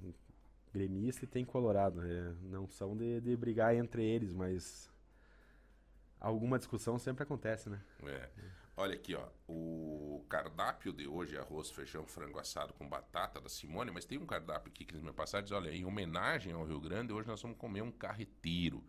gremista 0.74 1.26
e 1.26 1.28
tem 1.28 1.46
colorado. 1.46 2.02
é, 2.02 2.34
não 2.44 2.68
são 2.68 2.96
de, 2.96 3.22
de 3.22 3.36
brigar 3.36 3.76
entre 3.76 4.04
eles, 4.04 4.32
mas 4.32 4.90
alguma 6.20 6.58
discussão 6.58 6.98
sempre 6.98 7.24
acontece, 7.24 7.70
né? 7.70 7.82
É. 8.04 8.30
Olha 8.78 8.96
aqui, 8.96 9.14
ó. 9.14 9.28
O 9.48 10.26
cardápio 10.30 10.94
de 10.94 11.08
hoje 11.08 11.36
é 11.36 11.40
arroz, 11.40 11.70
feijão, 11.70 12.06
frango 12.08 12.40
assado 12.40 12.74
com 12.74 12.88
batata 12.88 13.40
da 13.40 13.50
Simone, 13.50 13.92
mas 13.92 14.06
tem 14.06 14.18
um 14.18 14.26
cardápio 14.26 14.72
aqui 14.72 14.86
que 14.86 14.94
eles 14.94 15.04
me 15.04 15.12
passaram. 15.12 15.44
Diz, 15.44 15.52
olha, 15.52 15.70
em 15.70 15.86
homenagem 15.86 16.54
ao 16.54 16.64
Rio 16.64 16.80
Grande, 16.80 17.14
hoje 17.14 17.28
nós 17.28 17.42
vamos 17.42 17.58
comer 17.58 17.82
um 17.82 17.92
carreteiro 17.92 18.84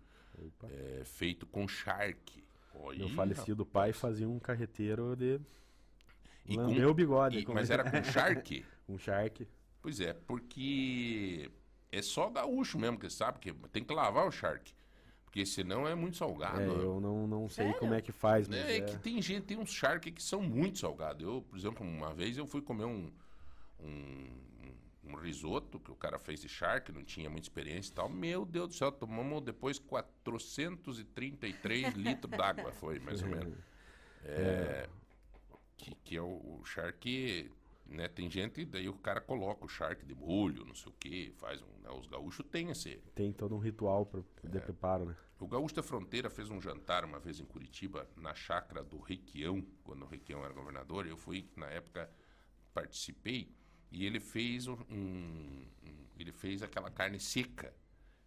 é, 0.64 1.02
feito 1.04 1.46
com 1.46 1.66
charque. 1.66 2.44
Olha, 2.74 2.98
Meu 2.98 3.08
falecido 3.10 3.64
pai 3.66 3.92
fazia 3.92 4.28
um 4.28 4.38
carreteiro 4.38 5.14
de 5.16 5.40
E 6.46 6.56
lambeu 6.56 6.90
o 6.90 6.94
bigode. 6.94 7.38
e- 7.38 7.44
com- 7.44 7.54
mas 7.54 7.70
era 7.70 7.84
com 7.84 8.02
charque? 8.02 8.64
um 8.88 8.98
shark. 8.98 9.46
Pois 9.80 10.00
é, 10.00 10.12
porque 10.12 11.50
é 11.90 12.02
só 12.02 12.30
gaúcho 12.30 12.78
mesmo 12.78 12.98
que 12.98 13.10
sabe 13.10 13.38
que 13.38 13.52
tem 13.70 13.84
que 13.84 13.92
lavar 13.92 14.26
o 14.26 14.30
charque. 14.30 14.72
Porque 15.24 15.46
senão 15.46 15.88
é 15.88 15.94
muito 15.94 16.16
salgado. 16.18 16.60
É, 16.60 16.66
eu 16.84 17.00
não, 17.00 17.26
não 17.26 17.48
sei 17.48 17.72
como 17.74 17.94
é 17.94 18.02
que 18.02 18.12
faz, 18.12 18.48
mas 18.48 18.58
É, 18.58 18.76
é, 18.76 18.80
que 18.82 18.98
tem 18.98 19.20
gente, 19.22 19.44
tem 19.46 19.58
uns 19.58 19.72
charque 19.72 20.10
que 20.12 20.22
são 20.22 20.42
muito 20.42 20.78
salgados. 20.78 21.22
Eu, 21.22 21.42
por 21.42 21.56
exemplo, 21.58 21.86
uma 21.86 22.12
vez 22.12 22.36
eu 22.36 22.46
fui 22.46 22.60
comer 22.60 22.84
um, 22.84 23.10
um, 23.80 24.28
um 25.04 25.14
risoto 25.14 25.80
que 25.80 25.90
o 25.90 25.96
cara 25.96 26.18
fez 26.18 26.40
de 26.40 26.48
charque, 26.48 26.92
não 26.92 27.02
tinha 27.02 27.28
muita 27.28 27.46
experiência 27.46 27.90
e 27.90 27.94
tal. 27.94 28.08
Meu 28.08 28.46
Deus 28.46 28.68
do 28.68 28.74
céu, 28.74 28.92
tomamos 28.92 29.42
depois 29.42 29.78
433 29.78 31.94
litros 31.94 32.30
d'água, 32.30 32.72
foi 32.72 32.98
mais 32.98 33.22
ou 33.22 33.28
menos. 33.28 33.54
É, 34.24 34.88
que, 35.76 35.94
que 35.96 36.16
é 36.16 36.22
o, 36.22 36.60
o 36.60 36.64
charque, 36.64 37.50
né? 37.86 38.08
Tem 38.08 38.30
gente, 38.30 38.64
daí 38.64 38.88
o 38.88 38.94
cara 38.94 39.20
coloca 39.20 39.64
o 39.64 39.68
charque 39.68 40.06
de 40.06 40.14
molho, 40.14 40.64
não 40.64 40.74
sei 40.74 40.92
o 40.92 40.94
que, 40.94 41.32
faz 41.38 41.60
um. 41.60 41.66
né, 41.82 41.90
os 41.90 42.06
gaúchos 42.06 42.46
têm 42.46 42.70
esse, 42.70 43.02
tem 43.14 43.32
todo 43.32 43.56
um 43.56 43.58
ritual 43.58 44.06
pro, 44.06 44.24
de 44.44 44.60
preparo, 44.60 45.06
né? 45.06 45.16
o 45.42 45.48
Gaúcho 45.48 45.74
da 45.74 45.82
Fronteira 45.82 46.30
fez 46.30 46.50
um 46.50 46.60
jantar 46.60 47.04
uma 47.04 47.18
vez 47.18 47.40
em 47.40 47.44
Curitiba, 47.44 48.08
na 48.16 48.32
chácara 48.32 48.84
do 48.84 49.00
Requião, 49.00 49.60
quando 49.82 50.04
o 50.04 50.06
Requião 50.06 50.44
era 50.44 50.54
governador. 50.54 51.04
Eu 51.04 51.16
fui, 51.16 51.50
na 51.56 51.66
época, 51.66 52.08
participei, 52.72 53.52
e 53.92 54.06
ele 54.06 54.20
fez 54.20 54.66
um, 54.68 54.76
um- 54.90 55.66
ele 56.18 56.32
fez 56.32 56.62
aquela 56.62 56.90
carne 56.90 57.20
seca. 57.20 57.74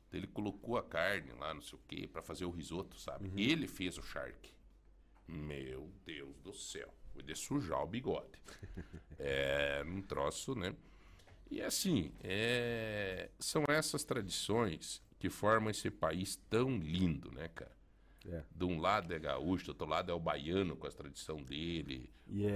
Então, 0.08 0.20
ele 0.20 0.28
colocou 0.28 0.78
a 0.78 0.84
carne 0.84 1.32
lá, 1.34 1.54
não 1.54 1.62
sei 1.62 1.78
o 1.78 1.82
quê, 1.88 2.08
para 2.08 2.22
fazer 2.22 2.46
o 2.46 2.52
risoto, 2.52 3.00
sabe? 3.00 3.32
Ele 3.36 3.68
fez 3.68 3.98
o 3.98 4.04
charque. 4.04 4.54
Meu 5.28 5.92
Deus 6.06 6.38
do 6.42 6.54
céu. 6.54 6.94
Foi 7.14 7.24
de 7.24 7.36
sujar 7.36 7.82
o 7.84 7.88
bigode. 7.88 8.40
é 9.20 9.84
um 9.86 10.02
troço, 10.02 10.56
né? 10.56 10.76
E 11.50 11.62
assim, 11.62 12.12
é, 12.24 13.30
são 13.40 13.64
essas 13.70 14.04
tradições 14.04 15.02
que 15.20 15.30
formam 15.30 15.70
esse 15.72 15.90
país 15.92 16.38
tão 16.50 16.78
lindo, 16.78 17.32
né, 17.32 17.50
cara? 17.50 17.76
É. 18.28 18.44
De 18.52 18.66
um 18.66 18.80
lado 18.80 19.14
é 19.14 19.20
gaúcho, 19.20 19.66
do 19.66 19.70
outro 19.70 19.86
lado 19.88 20.12
é 20.12 20.16
o 20.16 20.20
baiano 20.20 20.76
com 20.76 20.88
a 20.88 20.92
tradição 20.92 21.44
dele. 21.44 22.10
E 22.28 22.46
é, 22.46 22.50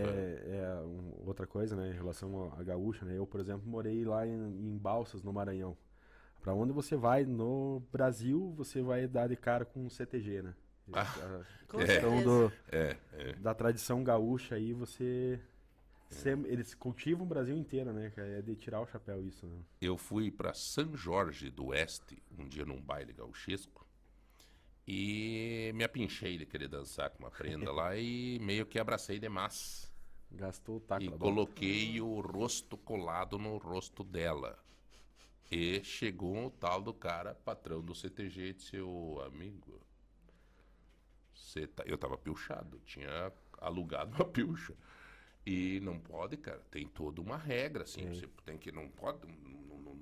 é 0.48 0.82
um- 0.84 1.14
outra 1.28 1.46
coisa, 1.46 1.76
né, 1.76 1.90
em 1.90 1.94
relação 1.94 2.52
à 2.58 2.64
gaúcha, 2.64 3.06
né? 3.06 3.18
Eu, 3.18 3.28
por 3.28 3.40
exemplo, 3.40 3.68
morei 3.68 4.04
lá 4.04 4.26
em, 4.26 4.32
em 4.34 4.78
Balsas, 4.78 5.24
no 5.24 5.32
Maranhão. 5.32 5.78
Pra 6.42 6.54
onde 6.54 6.72
você 6.74 6.96
vai 6.96 7.26
no 7.26 7.82
Brasil, 7.92 8.54
você 8.58 8.82
vai 8.82 9.08
dar 9.08 9.28
de 9.28 9.36
cara 9.36 9.66
com 9.66 9.86
um 9.86 9.90
CTG, 9.90 10.42
né? 10.42 10.56
Ah, 10.92 11.04
a 11.04 11.68
Com 11.68 11.78
questão 11.78 12.22
certeza. 12.22 12.24
do, 12.24 12.54
É, 12.72 12.98
é. 13.14 13.34
da 13.34 13.54
tradição 13.54 14.04
gaúcha 14.04 14.56
aí, 14.56 14.74
você... 14.74 15.40
sem- 16.10 16.46
eles 16.48 16.74
cultivam 16.74 17.26
o 17.26 17.30
Brasil 17.30 17.56
inteiro, 17.58 17.94
né? 17.94 18.12
É 18.18 18.42
de 18.42 18.56
tirar 18.56 18.82
o 18.82 18.88
chapéu 18.88 19.24
isso, 19.24 19.46
né? 19.46 19.60
Eu 19.82 19.98
fui 19.98 20.32
para 20.32 20.54
São 20.54 20.96
Jorge 20.96 21.52
do 21.52 21.68
Oeste 21.68 22.22
um 22.38 22.48
dia 22.48 22.66
num 22.66 22.82
baile 22.82 23.14
gauchesco 23.14 23.86
e 24.92 25.72
me 25.76 25.84
apinchei 25.84 26.36
de 26.36 26.48
querer 26.48 26.68
dançar 26.68 27.12
com 27.12 27.20
uma 27.20 27.30
prenda 27.30 27.72
lá 27.72 27.96
e 27.96 28.40
meio 28.40 28.66
que 28.66 28.80
abracei 28.80 29.20
demais. 29.20 29.88
Gastou 30.32 30.78
o 30.78 30.80
taco 30.80 31.04
e 31.04 31.12
coloquei 31.12 32.02
o 32.02 32.20
rosto 32.22 32.76
colado 32.76 33.38
no 33.38 33.58
rosto 33.58 34.04
dela. 34.04 34.58
E 35.52 35.84
chegou 35.84 36.48
o 36.48 36.50
tal 36.50 36.82
do 36.82 36.92
cara, 36.92 37.36
patrão 37.36 37.82
do 37.82 37.94
CTG, 37.94 38.50
e 38.50 38.54
disse, 38.54 38.82
ô 38.82 39.22
amigo, 39.22 39.80
cê 41.36 41.68
tá... 41.68 41.84
eu 41.86 41.98
tava 41.98 42.18
pilchado, 42.18 42.80
tinha 42.84 43.32
alugado 43.60 44.16
uma 44.16 44.26
pilcha. 44.26 44.74
E 45.46 45.80
não 45.82 46.00
pode, 46.00 46.36
cara, 46.36 46.64
tem 46.72 46.88
toda 46.88 47.22
uma 47.22 47.38
regra, 47.38 47.84
assim, 47.84 48.08
você 48.08 48.28
tem 48.44 48.58
que, 48.58 48.72
não 48.72 48.90
pode, 48.90 49.20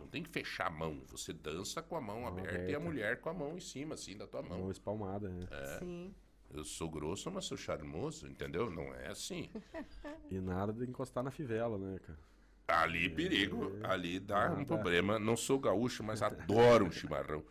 não, 0.07 0.11
tem 0.11 0.23
que 0.23 0.29
fechar 0.29 0.67
a 0.67 0.69
mão, 0.69 1.01
você 1.07 1.33
dança 1.33 1.81
com 1.81 1.95
a 1.95 2.01
mão, 2.01 2.21
Mão 2.21 2.27
aberta, 2.29 2.53
e 2.53 2.57
a 2.57 2.61
aberta. 2.63 2.79
mulher 2.79 3.19
com 3.21 3.29
a 3.29 3.33
mão 3.33 3.57
em 3.57 3.59
cima, 3.59 3.95
assim, 3.95 4.17
da 4.17 4.25
tua 4.25 4.41
mão. 4.41 4.59
Mão 4.59 4.71
espalmada, 4.71 5.29
né? 5.29 5.47
É. 5.51 5.79
Sim. 5.79 6.13
Eu 6.49 6.63
sou 6.63 6.89
grosso, 6.89 7.29
mas 7.29 7.43
sou 7.45 7.57
charmoso, 7.57 8.25
entendeu? 8.27 8.71
Não 8.71 8.93
é 8.95 9.07
assim. 9.09 9.49
E 10.31 10.39
nada 10.39 10.71
de 10.73 10.89
encostar 10.89 11.23
na 11.23 11.31
fivela, 11.31 11.77
né, 11.77 11.99
cara? 11.99 12.19
Ali 12.67 13.09
perigo, 13.09 13.79
ali 13.83 14.19
dá 14.19 14.47
Ah, 14.47 14.51
um 14.53 14.59
tá. 14.65 14.65
problema. 14.75 15.17
Não 15.19 15.35
sou 15.37 15.59
gaúcho, 15.59 16.03
mas 16.03 16.21
adoro 16.21 16.85
um 16.85 16.91
chimarrão. 16.91 17.43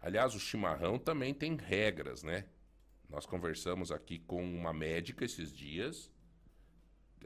Aliás, 0.00 0.34
o 0.34 0.40
chimarrão 0.40 0.98
também 0.98 1.32
tem 1.34 1.56
regras, 1.56 2.22
né? 2.22 2.46
Nós 3.08 3.24
conversamos 3.26 3.90
aqui 3.90 4.18
com 4.18 4.42
uma 4.42 4.72
médica 4.72 5.24
esses 5.24 5.54
dias, 5.56 6.10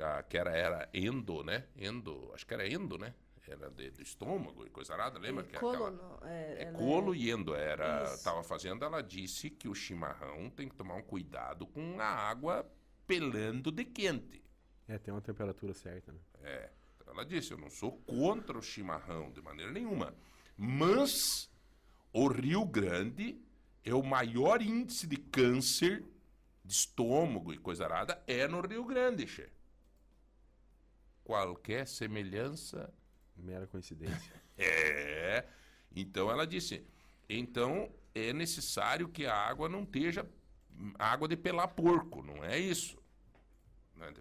a, 0.00 0.22
que 0.22 0.36
era, 0.38 0.56
era 0.56 0.88
endo, 0.94 1.42
né? 1.42 1.66
Endo, 1.76 2.30
acho 2.34 2.46
que 2.46 2.54
era 2.54 2.68
endo, 2.68 2.96
né? 2.98 3.12
Era 3.52 3.70
de- 3.70 3.90
do 3.90 4.00
estômago 4.02 4.66
e 4.66 4.70
coisa 4.70 4.94
arada, 4.94 5.18
lembra? 5.18 5.44
que 5.44 5.54
é 5.54 5.58
aquela- 5.58 6.18
é, 6.22 6.62
é 6.62 6.72
colo 6.72 7.14
e 7.14 7.30
endo, 7.30 7.54
era, 7.54 8.04
Isso. 8.04 8.24
tava 8.24 8.42
fazendo, 8.42 8.84
ela 8.84 9.02
disse 9.02 9.50
que 9.50 9.68
o 9.68 9.74
chimarrão 9.74 10.48
tem 10.48 10.68
que 10.68 10.74
tomar 10.74 10.94
um 10.94 11.02
cuidado 11.02 11.66
com 11.66 12.00
a 12.00 12.04
água 12.06 12.66
pelando 13.06 13.70
de 13.70 13.84
quente. 13.84 14.42
É, 14.88 14.98
tem 14.98 15.12
uma 15.12 15.20
temperatura 15.20 15.74
certa, 15.74 16.12
né? 16.12 16.18
É, 16.42 16.70
ela 17.06 17.24
disse, 17.24 17.52
eu 17.52 17.58
não 17.58 17.68
sou 17.68 17.92
contra 18.06 18.56
o 18.58 18.62
chimarrão 18.62 19.30
de 19.30 19.42
maneira 19.42 19.70
nenhuma, 19.70 20.14
mas 20.56 21.50
o 22.12 22.28
Rio 22.28 22.64
Grande 22.64 23.38
é 23.84 23.94
o 23.94 24.02
maior 24.02 24.62
índice 24.62 25.06
de 25.06 25.16
câncer 25.18 26.02
de 26.64 26.72
estômago 26.72 27.52
e 27.52 27.58
coisa 27.58 27.84
arada 27.84 28.22
é 28.26 28.46
no 28.48 28.60
Rio 28.60 28.84
Grande, 28.84 29.26
che. 29.26 29.50
Qualquer 31.24 31.86
semelhança 31.86 32.92
Mera 33.36 33.66
coincidência. 33.66 34.32
é. 34.58 35.44
Então 35.94 36.30
ela 36.30 36.46
disse: 36.46 36.84
então 37.28 37.90
é 38.14 38.32
necessário 38.32 39.08
que 39.08 39.26
a 39.26 39.34
água 39.34 39.68
não 39.68 39.82
esteja 39.82 40.26
água 40.98 41.28
de 41.28 41.36
pelar 41.36 41.68
porco, 41.68 42.22
não 42.22 42.44
é 42.44 42.58
isso. 42.58 42.98
Né? 43.96 44.12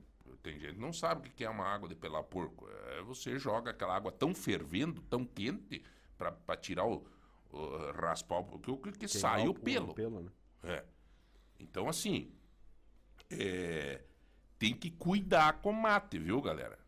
Tem 0.44 0.60
gente 0.60 0.74
que 0.74 0.82
não 0.82 0.92
sabe 0.92 1.30
o 1.30 1.32
que 1.32 1.44
é 1.44 1.50
uma 1.50 1.66
água 1.66 1.88
de 1.88 1.96
pelar 1.96 2.24
porco. 2.24 2.68
É 2.90 3.02
você 3.04 3.38
joga 3.38 3.72
aquela 3.72 3.96
água 3.96 4.12
tão 4.12 4.34
fervendo, 4.34 5.02
tão 5.04 5.26
quente, 5.26 5.84
para 6.18 6.58
tirar 6.58 6.86
o, 6.86 7.06
o 7.52 7.92
raspar 7.92 8.40
o 8.40 8.60
que, 8.60 8.92
que, 8.92 9.00
que 9.00 9.08
sai 9.08 9.48
o 9.48 9.54
pelo. 9.54 9.94
pelo 9.94 10.22
né? 10.22 10.32
É. 10.64 10.84
Então, 11.60 11.88
assim, 11.88 12.32
é, 13.30 14.02
tem 14.58 14.74
que 14.76 14.90
cuidar 14.90 15.62
com 15.62 15.72
o 15.72 15.74
mate, 15.74 16.18
viu, 16.18 16.42
galera? 16.42 16.80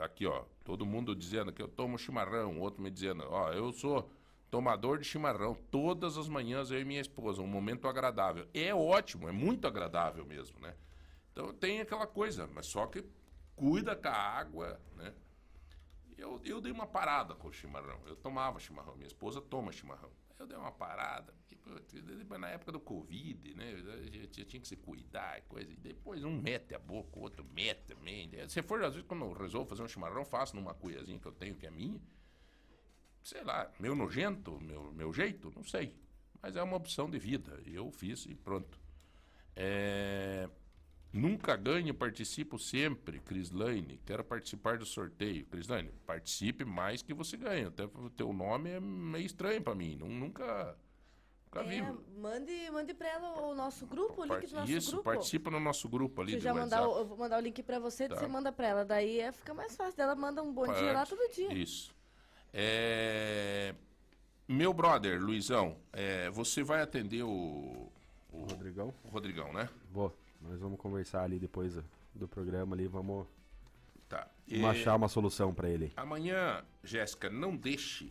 Tá 0.00 0.06
aqui, 0.06 0.24
ó, 0.24 0.46
todo 0.64 0.86
mundo 0.86 1.14
dizendo 1.14 1.52
que 1.52 1.60
eu 1.60 1.68
tomo 1.68 1.98
chimarrão, 1.98 2.58
outro 2.58 2.82
me 2.82 2.90
dizendo, 2.90 3.22
ó, 3.28 3.52
eu 3.52 3.70
sou 3.70 4.10
tomador 4.50 4.96
de 4.96 5.04
chimarrão 5.04 5.54
todas 5.70 6.16
as 6.16 6.26
manhãs, 6.26 6.70
eu 6.70 6.80
e 6.80 6.86
minha 6.86 7.02
esposa, 7.02 7.42
um 7.42 7.46
momento 7.46 7.86
agradável. 7.86 8.48
É 8.54 8.74
ótimo, 8.74 9.28
é 9.28 9.32
muito 9.32 9.66
agradável 9.66 10.24
mesmo, 10.24 10.58
né? 10.58 10.74
Então 11.30 11.52
tem 11.52 11.82
aquela 11.82 12.06
coisa, 12.06 12.48
mas 12.54 12.64
só 12.64 12.86
que 12.86 13.04
cuida 13.54 13.94
com 13.94 14.08
a 14.08 14.12
água, 14.12 14.80
né? 14.96 15.12
Eu, 16.16 16.40
eu 16.46 16.62
dei 16.62 16.72
uma 16.72 16.86
parada 16.86 17.34
com 17.34 17.48
o 17.48 17.52
chimarrão. 17.52 18.00
Eu 18.06 18.16
tomava 18.16 18.58
chimarrão, 18.58 18.96
minha 18.96 19.06
esposa 19.06 19.38
toma 19.42 19.70
chimarrão. 19.70 20.10
Eu 20.38 20.46
dei 20.46 20.56
uma 20.56 20.72
parada, 20.72 21.34
depois, 22.18 22.40
na 22.40 22.48
época 22.48 22.72
do 22.72 22.80
Covid, 22.80 23.54
né? 23.54 23.72
A 23.72 24.02
gente 24.10 24.44
tinha 24.44 24.60
que 24.60 24.66
se 24.68 24.76
cuidar 24.76 25.38
e 25.38 25.42
coisa. 25.42 25.70
E 25.72 25.76
depois 25.76 26.24
um 26.24 26.32
mete 26.40 26.74
a 26.74 26.78
boca, 26.78 27.18
o 27.18 27.22
outro 27.22 27.44
mete 27.54 27.82
também. 27.86 28.30
Se 28.48 28.62
for, 28.62 28.82
às 28.82 28.94
vezes, 28.94 29.06
quando 29.06 29.24
eu 29.24 29.32
resolvo 29.32 29.68
fazer 29.68 29.82
um 29.82 29.88
chimarrão, 29.88 30.24
faço 30.24 30.56
numa 30.56 30.74
cuiazinha 30.74 31.18
que 31.18 31.26
eu 31.26 31.32
tenho, 31.32 31.54
que 31.56 31.66
é 31.66 31.70
minha. 31.70 32.00
Sei 33.22 33.42
lá, 33.44 33.70
meu 33.78 33.94
nojento, 33.94 34.58
meu, 34.60 34.92
meu 34.92 35.12
jeito, 35.12 35.52
não 35.54 35.62
sei. 35.62 35.94
Mas 36.42 36.56
é 36.56 36.62
uma 36.62 36.76
opção 36.76 37.08
de 37.10 37.18
vida. 37.18 37.60
Eu 37.66 37.90
fiz 37.90 38.24
e 38.26 38.34
pronto. 38.34 38.78
É, 39.54 40.48
Nunca 41.12 41.56
ganho, 41.56 41.92
participo 41.92 42.56
sempre, 42.56 43.18
Crislaine. 43.18 44.00
Quero 44.06 44.22
participar 44.22 44.78
do 44.78 44.86
sorteio. 44.86 45.44
Crislaine, 45.46 45.90
participe 46.06 46.64
mais 46.64 47.02
que 47.02 47.12
você 47.12 47.36
ganha. 47.36 47.66
Até 47.66 47.84
o 47.84 48.08
teu 48.10 48.32
nome 48.32 48.70
é 48.70 48.78
meio 48.80 49.26
estranho 49.26 49.60
pra 49.60 49.74
mim. 49.74 49.96
Nun- 49.96 50.18
Nunca, 50.20 50.78
É, 51.52 51.92
mande, 52.20 52.70
mande 52.70 52.94
pra 52.94 53.08
ela 53.08 53.42
o 53.42 53.54
nosso 53.56 53.84
grupo, 53.84 54.22
o 54.22 54.24
link 54.24 54.46
do 54.46 54.54
nosso 54.54 54.70
Isso, 54.70 54.90
grupo. 54.92 55.04
participa 55.04 55.50
no 55.50 55.58
nosso 55.58 55.88
grupo 55.88 56.20
ali 56.22 56.32
Se 56.32 56.38
eu 56.38 56.42
já 56.42 56.54
mandar, 56.54 56.86
o- 56.88 56.98
eu 56.98 57.04
vou 57.04 57.16
mandar 57.16 57.38
o 57.38 57.40
link 57.42 57.60
pra 57.64 57.80
você, 57.80 58.08
Tá. 58.08 58.14
você 58.16 58.28
manda 58.28 58.52
pra 58.52 58.68
ela. 58.68 58.84
Daí 58.84 59.18
é, 59.18 59.32
fica 59.32 59.52
mais 59.52 59.74
fácil. 59.76 60.00
Ela 60.00 60.14
manda 60.14 60.42
um 60.42 60.52
bom 60.52 60.72
dia 60.72 60.92
lá 60.92 61.04
todo 61.04 61.20
dia. 61.34 61.52
Isso. 61.52 61.92
É, 62.52 63.74
Meu 64.46 64.72
brother, 64.72 65.20
Luizão, 65.22 65.76
é, 65.92 66.28
você 66.30 66.62
vai 66.64 66.82
atender 66.82 67.22
o, 67.22 67.88
o 68.32 68.38
Rodrigão? 68.50 68.92
o 69.04 69.08
Rodrigão, 69.08 69.52
né? 69.52 69.68
Vou. 69.92 70.12
Nós 70.40 70.58
vamos 70.60 70.78
conversar 70.80 71.22
ali 71.22 71.38
depois 71.38 71.74
do- 72.14 72.26
programa 72.28 72.74
ali, 72.74 72.86
vamos 72.88 73.26
Tá. 74.08 74.28
vamos 74.48 74.64
É, 74.64 74.68
achar 74.70 74.96
uma 74.96 75.06
solução 75.08 75.54
pra 75.54 75.68
ele. 75.68 75.92
Amanhã, 75.96 76.64
Jéssica, 76.82 77.30
não 77.30 77.56
deixe 77.56 78.10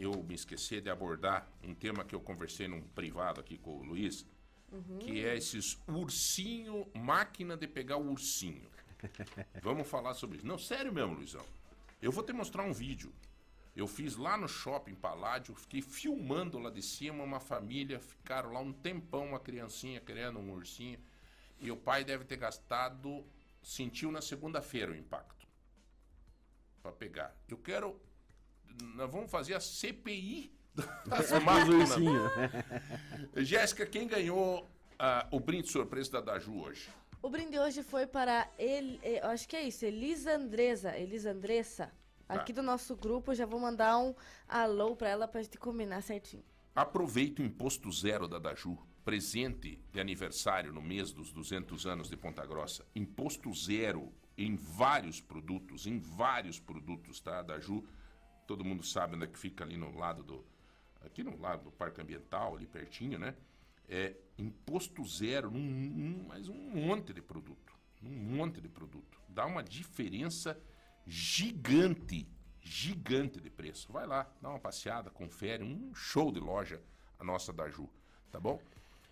eu 0.00 0.22
me 0.22 0.34
esquecer 0.34 0.80
de 0.80 0.90
abordar 0.90 1.48
um 1.62 1.74
tema 1.74 2.04
que 2.04 2.14
eu 2.14 2.20
conversei 2.20 2.66
num 2.66 2.80
privado 2.80 3.40
aqui 3.40 3.58
com 3.58 3.78
o 3.78 3.82
Luiz, 3.82 4.26
que 5.00 5.24
é 5.24 5.36
esses 5.36 5.78
ursinho, 5.86 6.86
máquina 6.94 7.56
de 7.56 7.66
pegar 7.66 7.96
o 7.96 8.10
ursinho. 8.10 8.68
Vamos 9.62 9.88
falar 9.88 10.14
sobre 10.14 10.38
isso. 10.38 10.46
Não, 10.46 10.58
sério 10.58 10.92
mesmo, 10.92 11.14
Luizão. 11.14 11.44
Eu 12.00 12.12
vou 12.12 12.22
te 12.22 12.32
mostrar 12.32 12.62
um 12.62 12.72
vídeo. 12.72 13.12
Eu 13.74 13.86
fiz 13.86 14.16
lá 14.16 14.36
no 14.36 14.48
shopping 14.48 14.94
Paládio, 14.94 15.54
fiquei 15.54 15.80
filmando 15.80 16.58
lá 16.58 16.70
de 16.70 16.82
cima 16.82 17.22
uma 17.22 17.40
família, 17.40 18.00
ficaram 18.00 18.52
lá 18.52 18.60
um 18.60 18.72
tempão, 18.72 19.26
uma 19.26 19.40
criancinha 19.40 20.00
querendo 20.00 20.38
um 20.38 20.52
ursinho, 20.52 20.98
e 21.60 21.70
o 21.70 21.76
pai 21.76 22.04
deve 22.04 22.24
ter 22.24 22.36
gastado, 22.36 23.24
sentiu 23.62 24.10
na 24.10 24.20
segunda-feira 24.20 24.92
o 24.92 24.96
impacto 24.96 25.46
para 26.82 26.92
pegar. 26.92 27.34
Eu 27.48 27.58
quero. 27.58 28.00
Nós 28.94 29.10
vamos 29.10 29.30
fazer 29.30 29.54
a 29.54 29.60
CPI 29.60 30.52
das 31.06 31.30
Mas 31.32 31.44
máquinas. 31.44 31.90
Jéssica, 33.36 33.86
quem 33.86 34.06
ganhou 34.06 34.68
ah, 34.98 35.26
o 35.30 35.40
brinde 35.40 35.68
surpresa 35.68 36.12
da 36.12 36.20
Daju 36.20 36.60
hoje? 36.60 36.88
O 37.22 37.28
brinde 37.28 37.58
hoje 37.58 37.82
foi 37.82 38.06
para 38.06 38.50
ele, 38.58 38.98
eu 39.02 39.28
acho 39.28 39.46
que 39.46 39.54
é 39.54 39.62
isso, 39.62 39.84
Elisa 39.84 40.36
Andresa, 40.36 40.96
Elisa 40.96 41.32
Andressa. 41.32 41.92
Tá. 42.26 42.34
Aqui 42.34 42.52
do 42.52 42.62
nosso 42.62 42.96
grupo, 42.96 43.32
eu 43.32 43.34
já 43.34 43.44
vou 43.44 43.60
mandar 43.60 43.98
um 43.98 44.14
alô 44.48 44.96
pra 44.96 45.08
ela 45.08 45.28
pra 45.28 45.42
gente 45.42 45.58
combinar 45.58 46.00
certinho. 46.00 46.44
Aproveite 46.74 47.42
o 47.42 47.44
imposto 47.44 47.90
zero 47.90 48.28
da 48.28 48.38
Daju. 48.38 48.78
Presente 49.04 49.82
de 49.92 50.00
aniversário 50.00 50.72
no 50.72 50.80
mês 50.80 51.12
dos 51.12 51.32
200 51.32 51.86
anos 51.86 52.08
de 52.08 52.16
Ponta 52.16 52.46
Grossa. 52.46 52.86
Imposto 52.94 53.52
zero 53.52 54.12
em 54.38 54.54
vários 54.54 55.20
produtos, 55.20 55.86
em 55.86 55.98
vários 55.98 56.60
produtos, 56.60 57.20
tá? 57.20 57.42
Daju, 57.42 57.84
todo 58.50 58.64
mundo 58.64 58.82
sabe 58.82 59.14
onde 59.14 59.26
é 59.26 59.28
que 59.28 59.38
fica 59.38 59.62
ali 59.62 59.76
no 59.76 59.96
lado 59.96 60.24
do... 60.24 60.44
Aqui 61.02 61.22
no 61.22 61.38
lado 61.40 61.62
do 61.62 61.70
Parque 61.70 62.00
Ambiental, 62.00 62.56
ali 62.56 62.66
pertinho, 62.66 63.16
né? 63.16 63.36
É 63.88 64.16
imposto 64.36 65.04
zero 65.06 65.52
num, 65.52 65.60
num, 65.60 66.24
mas 66.26 66.48
um 66.48 66.56
monte 66.56 67.12
de 67.12 67.22
produto. 67.22 67.72
Um 68.02 68.10
monte 68.10 68.60
de 68.60 68.68
produto. 68.68 69.20
Dá 69.28 69.46
uma 69.46 69.62
diferença 69.62 70.60
gigante, 71.06 72.26
gigante 72.60 73.40
de 73.40 73.48
preço. 73.48 73.92
Vai 73.92 74.04
lá, 74.04 74.28
dá 74.42 74.48
uma 74.48 74.58
passeada, 74.58 75.10
confere, 75.10 75.62
um 75.62 75.94
show 75.94 76.32
de 76.32 76.40
loja 76.40 76.82
a 77.20 77.24
nossa 77.24 77.52
da 77.52 77.68
Ju, 77.68 77.88
tá 78.32 78.40
bom? 78.40 78.60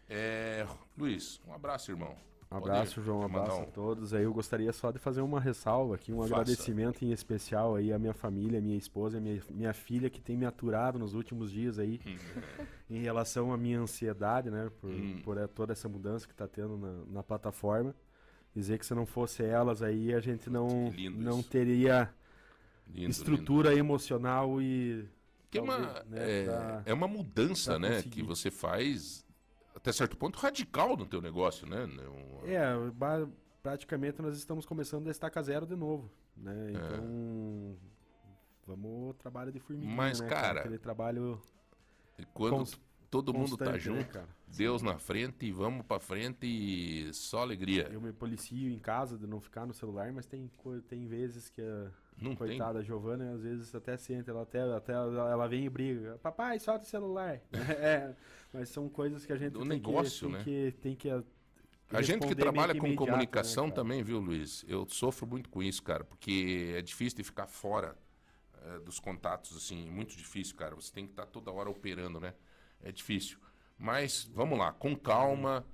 É, 0.09 0.67
Luiz, 0.97 1.41
um 1.47 1.53
abraço, 1.53 1.93
irmão. 1.93 2.19
Um 2.51 2.57
abraço, 2.57 3.03
João. 3.03 3.21
Um 3.21 3.25
abraço 3.25 3.61
a 3.61 3.67
todos. 3.67 4.15
Aí 4.15 4.23
eu 4.25 4.33
gostaria 4.33 4.73
só 4.73 4.91
de 4.91 4.99
fazer 4.99 5.21
uma 5.21 5.39
ressalva 5.39 5.97
aqui, 5.97 6.13
um 6.13 6.23
Faça. 6.23 6.35
agradecimento 6.35 7.05
em 7.05 7.13
especial 7.13 7.75
aí 7.77 7.93
à 7.93 7.99
minha 7.99 8.15
família, 8.15 8.59
minha 8.61 8.77
esposa, 8.77 9.21
minha, 9.21 9.43
minha 9.51 9.75
filha 9.75 10.09
que 10.09 10.21
tem 10.21 10.35
me 10.37 10.47
aturado 10.47 10.99
nos 10.99 11.13
últimos 11.15 11.51
dias 11.53 11.79
aí 11.79 12.01
em 12.89 13.01
relação 13.01 13.53
à 13.53 13.57
minha 13.59 13.79
ansiedade, 13.81 14.51
né, 14.51 14.71
por, 14.81 14.89
Hum. 14.91 15.21
por 15.23 15.37
eh, 15.37 15.47
toda 15.47 15.73
essa 15.75 15.89
mudança 15.91 16.27
que 16.27 16.35
tá 16.35 16.49
tendo 16.49 16.79
na, 16.79 16.93
na 17.17 17.23
plataforma. 17.23 17.95
Dizer 18.57 18.79
que 18.79 18.87
se 18.87 18.95
não 18.95 19.05
fosse 19.05 19.43
elas 19.45 19.83
aí 19.83 20.15
a 20.15 20.21
gente 20.21 20.49
não 20.49 20.89
lindo 20.89 21.21
não 21.23 21.41
isso. 21.41 21.51
teria 21.51 22.11
Lindo, 22.89 23.11
estrutura 23.11 23.75
emocional 23.75 24.61
e 24.63 25.05
Que 25.51 25.59
é 25.59 25.63
uma, 25.63 25.77
talvez, 25.77 26.07
né, 26.09 26.41
é, 26.41 26.45
pra- 26.47 26.83
é 26.87 26.95
uma 26.95 27.07
mudança, 27.07 27.79
né? 27.79 27.97
conseguir. 27.97 28.11
Que 28.11 28.23
você 28.23 28.51
faz 28.51 29.23
até 29.79 29.93
certo 29.93 30.17
ponto 30.17 30.39
radical 30.39 30.97
no 30.97 31.07
teu 31.07 31.23
negócio, 31.23 31.67
né? 31.67 31.85
Um- 31.87 32.47
É, 32.47 32.67
praticamente 33.63 34.21
nós 34.21 34.37
estamos 34.37 34.67
começando 34.67 35.05
da 35.05 35.11
estaca 35.11 35.41
zero 35.43 35.65
de 35.67 35.77
novo, 35.77 36.11
né? 36.37 36.73
Então, 36.73 37.77
vamos 38.67 39.17
trabalho 39.17 39.53
de 39.53 39.61
formiguinha, 39.61 39.95
Mas, 39.97 40.21
né, 40.21 40.29
cara, 40.29 40.61
Aquele 40.61 40.79
trabalho 40.79 41.41
E 42.19 42.25
Quando 42.35 42.57
cons- 42.57 42.81
todo 43.09 43.33
mundo 43.33 43.57
tá 43.57 43.73
né, 43.73 43.79
junto, 43.79 44.09
cara? 44.13 44.29
Deus 44.49 44.83
na 44.83 44.99
frente 44.99 45.47
e 45.47 45.53
vamos 45.53 45.87
pra 45.87 46.01
frente 46.01 46.45
e 46.47 47.13
só 47.15 47.43
alegria. 47.43 47.89
Eu 47.93 48.01
me 48.01 48.13
policio 48.13 48.71
em 48.73 48.79
casa 48.81 49.17
de 49.17 49.27
não 49.27 49.41
ficar 49.41 49.65
no 49.65 49.73
celular, 49.73 50.13
mas 50.13 50.27
tem, 50.27 50.51
tem 50.89 51.07
vezes 51.07 51.49
que 51.49 51.63
a 51.63 51.91
Não 52.21 52.35
tem. 52.35 52.37
coitada 52.37 52.83
Giovana, 52.83 53.33
às 53.33 53.43
vezes 53.43 53.75
até 53.75 53.97
senta, 53.97 54.31
ela 54.31 54.43
até, 54.43 54.61
até 54.61 54.93
ela 54.93 55.47
vem 55.47 55.65
e 55.65 55.69
briga. 55.69 56.19
Papai, 56.23 56.59
solta 56.59 56.85
o 56.85 56.89
celular. 56.89 57.41
é, 57.53 58.15
mas 58.53 58.69
são 58.69 58.89
coisas 58.89 59.25
que 59.25 59.33
a 59.33 59.37
gente 59.37 59.53
Do 59.53 59.61
tem, 59.61 59.69
negócio, 59.69 60.29
que, 60.29 60.33
né? 60.33 60.43
que 60.45 60.75
tem 60.81 60.97
que 60.97 61.11
A 61.91 62.03
gente 62.03 62.27
que 62.27 62.35
trabalha 62.35 62.75
meio 62.75 62.83
com 62.83 62.89
né, 62.89 62.97
comunicação 62.97 63.65
cara? 63.65 63.77
também, 63.77 64.03
viu, 64.03 64.19
Luiz? 64.19 64.65
Eu 64.69 64.87
sofro 64.89 65.27
muito 65.27 65.49
com 65.49 65.63
isso, 65.63 65.83
cara, 65.83 66.05
porque 66.05 66.75
é 66.77 66.83
difícil 66.83 67.19
de 67.19 67.25
ficar 67.25 67.47
fora 67.47 67.97
eh, 68.63 68.79
dos 68.81 68.99
contatos, 68.99 69.57
assim, 69.57 69.89
muito 69.89 70.17
difícil, 70.17 70.57
cara. 70.57 70.75
Você 70.75 70.93
tem 70.93 71.07
que 71.07 71.13
estar 71.13 71.27
toda 71.27 71.51
hora 71.51 71.71
operando, 71.71 72.19
né? 72.21 72.35
É 72.83 72.91
difícil. 72.91 73.39
Mas 73.79 74.29
vamos 74.35 74.59
lá, 74.59 74.73
com 74.73 74.97
calma, 74.97 75.65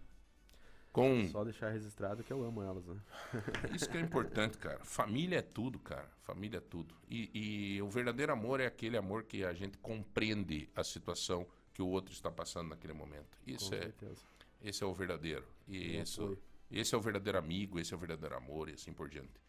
com. 0.95 1.27
Só 1.27 1.43
deixar 1.43 1.71
registrado 1.71 2.23
que 2.23 2.33
eu 2.33 2.45
amo 2.45 2.63
elas, 2.63 2.87
né? 2.87 2.97
Isso 3.75 3.91
que 3.91 3.99
é 3.99 4.01
importante, 4.01 4.57
cara. 4.57 4.79
Família 4.85 5.41
é 5.41 5.43
tudo, 5.43 5.77
cara. 5.81 6.09
Família 6.23 6.59
é 6.59 6.61
tudo. 6.61 6.95
E, 7.11 7.77
e 7.77 7.83
o 7.83 7.89
verdadeiro 7.91 8.33
amor 8.33 8.61
é 8.61 8.67
aquele 8.67 8.97
amor 8.97 9.25
que 9.25 9.45
a 9.45 9.53
gente 9.53 9.77
compreende 9.79 10.71
a 10.75 10.85
situação 10.85 11.45
que 11.75 11.83
o 11.83 11.89
outro 11.89 12.15
está 12.15 12.31
passando 12.31 12.69
naquele 12.69 12.93
momento. 12.93 13.37
Isso 13.45 13.71
Com 13.71 13.75
é, 13.77 13.81
certeza. 13.81 14.23
esse 14.63 14.85
é 14.85 14.87
o 14.87 14.95
verdadeiro. 14.95 15.45
E 15.67 15.99
Um 15.99 16.03
isso, 16.03 16.39
esse 16.71 16.95
é 16.95 16.99
o 16.99 17.01
verdadeiro 17.01 17.39
amigo, 17.39 17.81
esse 17.81 17.93
é 17.93 17.97
o 17.97 17.99
verdadeiro 17.99 18.37
amor 18.37 18.69
e 18.69 18.75
assim 18.75 18.93
por 18.93 19.09
diante. 19.09 19.43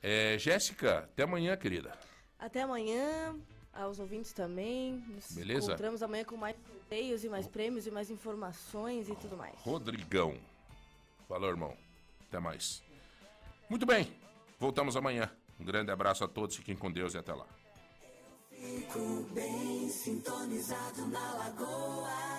É, 0.00 0.38
Jéssica, 0.38 1.00
até 1.00 1.24
amanhã, 1.24 1.56
querida. 1.56 1.92
Até 2.38 2.62
amanhã, 2.62 3.36
aos 3.72 3.98
ouvintes 3.98 4.32
também. 4.32 5.04
Nos 5.08 5.32
Beleza? 5.32 5.66
encontramos 5.66 6.04
amanhã 6.04 6.24
com 6.24 6.36
mais 6.36 6.54
sorteios 6.64 7.24
e 7.24 7.28
mais 7.28 7.48
prêmios 7.48 7.84
e 7.84 7.90
mais 7.90 8.10
informações 8.10 9.08
e 9.08 9.16
tudo 9.16 9.36
mais. 9.36 9.58
Rodrigão. 9.58 10.38
Valeu, 11.28 11.50
irmão. 11.50 11.76
Até 12.28 12.38
mais. 12.38 12.82
Muito 13.68 13.84
bem. 13.84 14.12
Voltamos 14.58 14.96
amanhã. 14.96 15.30
Um 15.60 15.64
grande 15.64 15.90
abraço 15.90 16.24
a 16.24 16.28
todos. 16.28 16.56
Fiquem 16.56 16.76
com 16.76 16.90
Deus 16.90 17.14
e 17.14 17.18
até 17.18 17.34
lá. 17.34 17.46
Fico 18.50 19.28
bem 19.34 19.88
sintonizado 19.88 21.06
na 21.08 21.34
lagoa. 21.34 22.37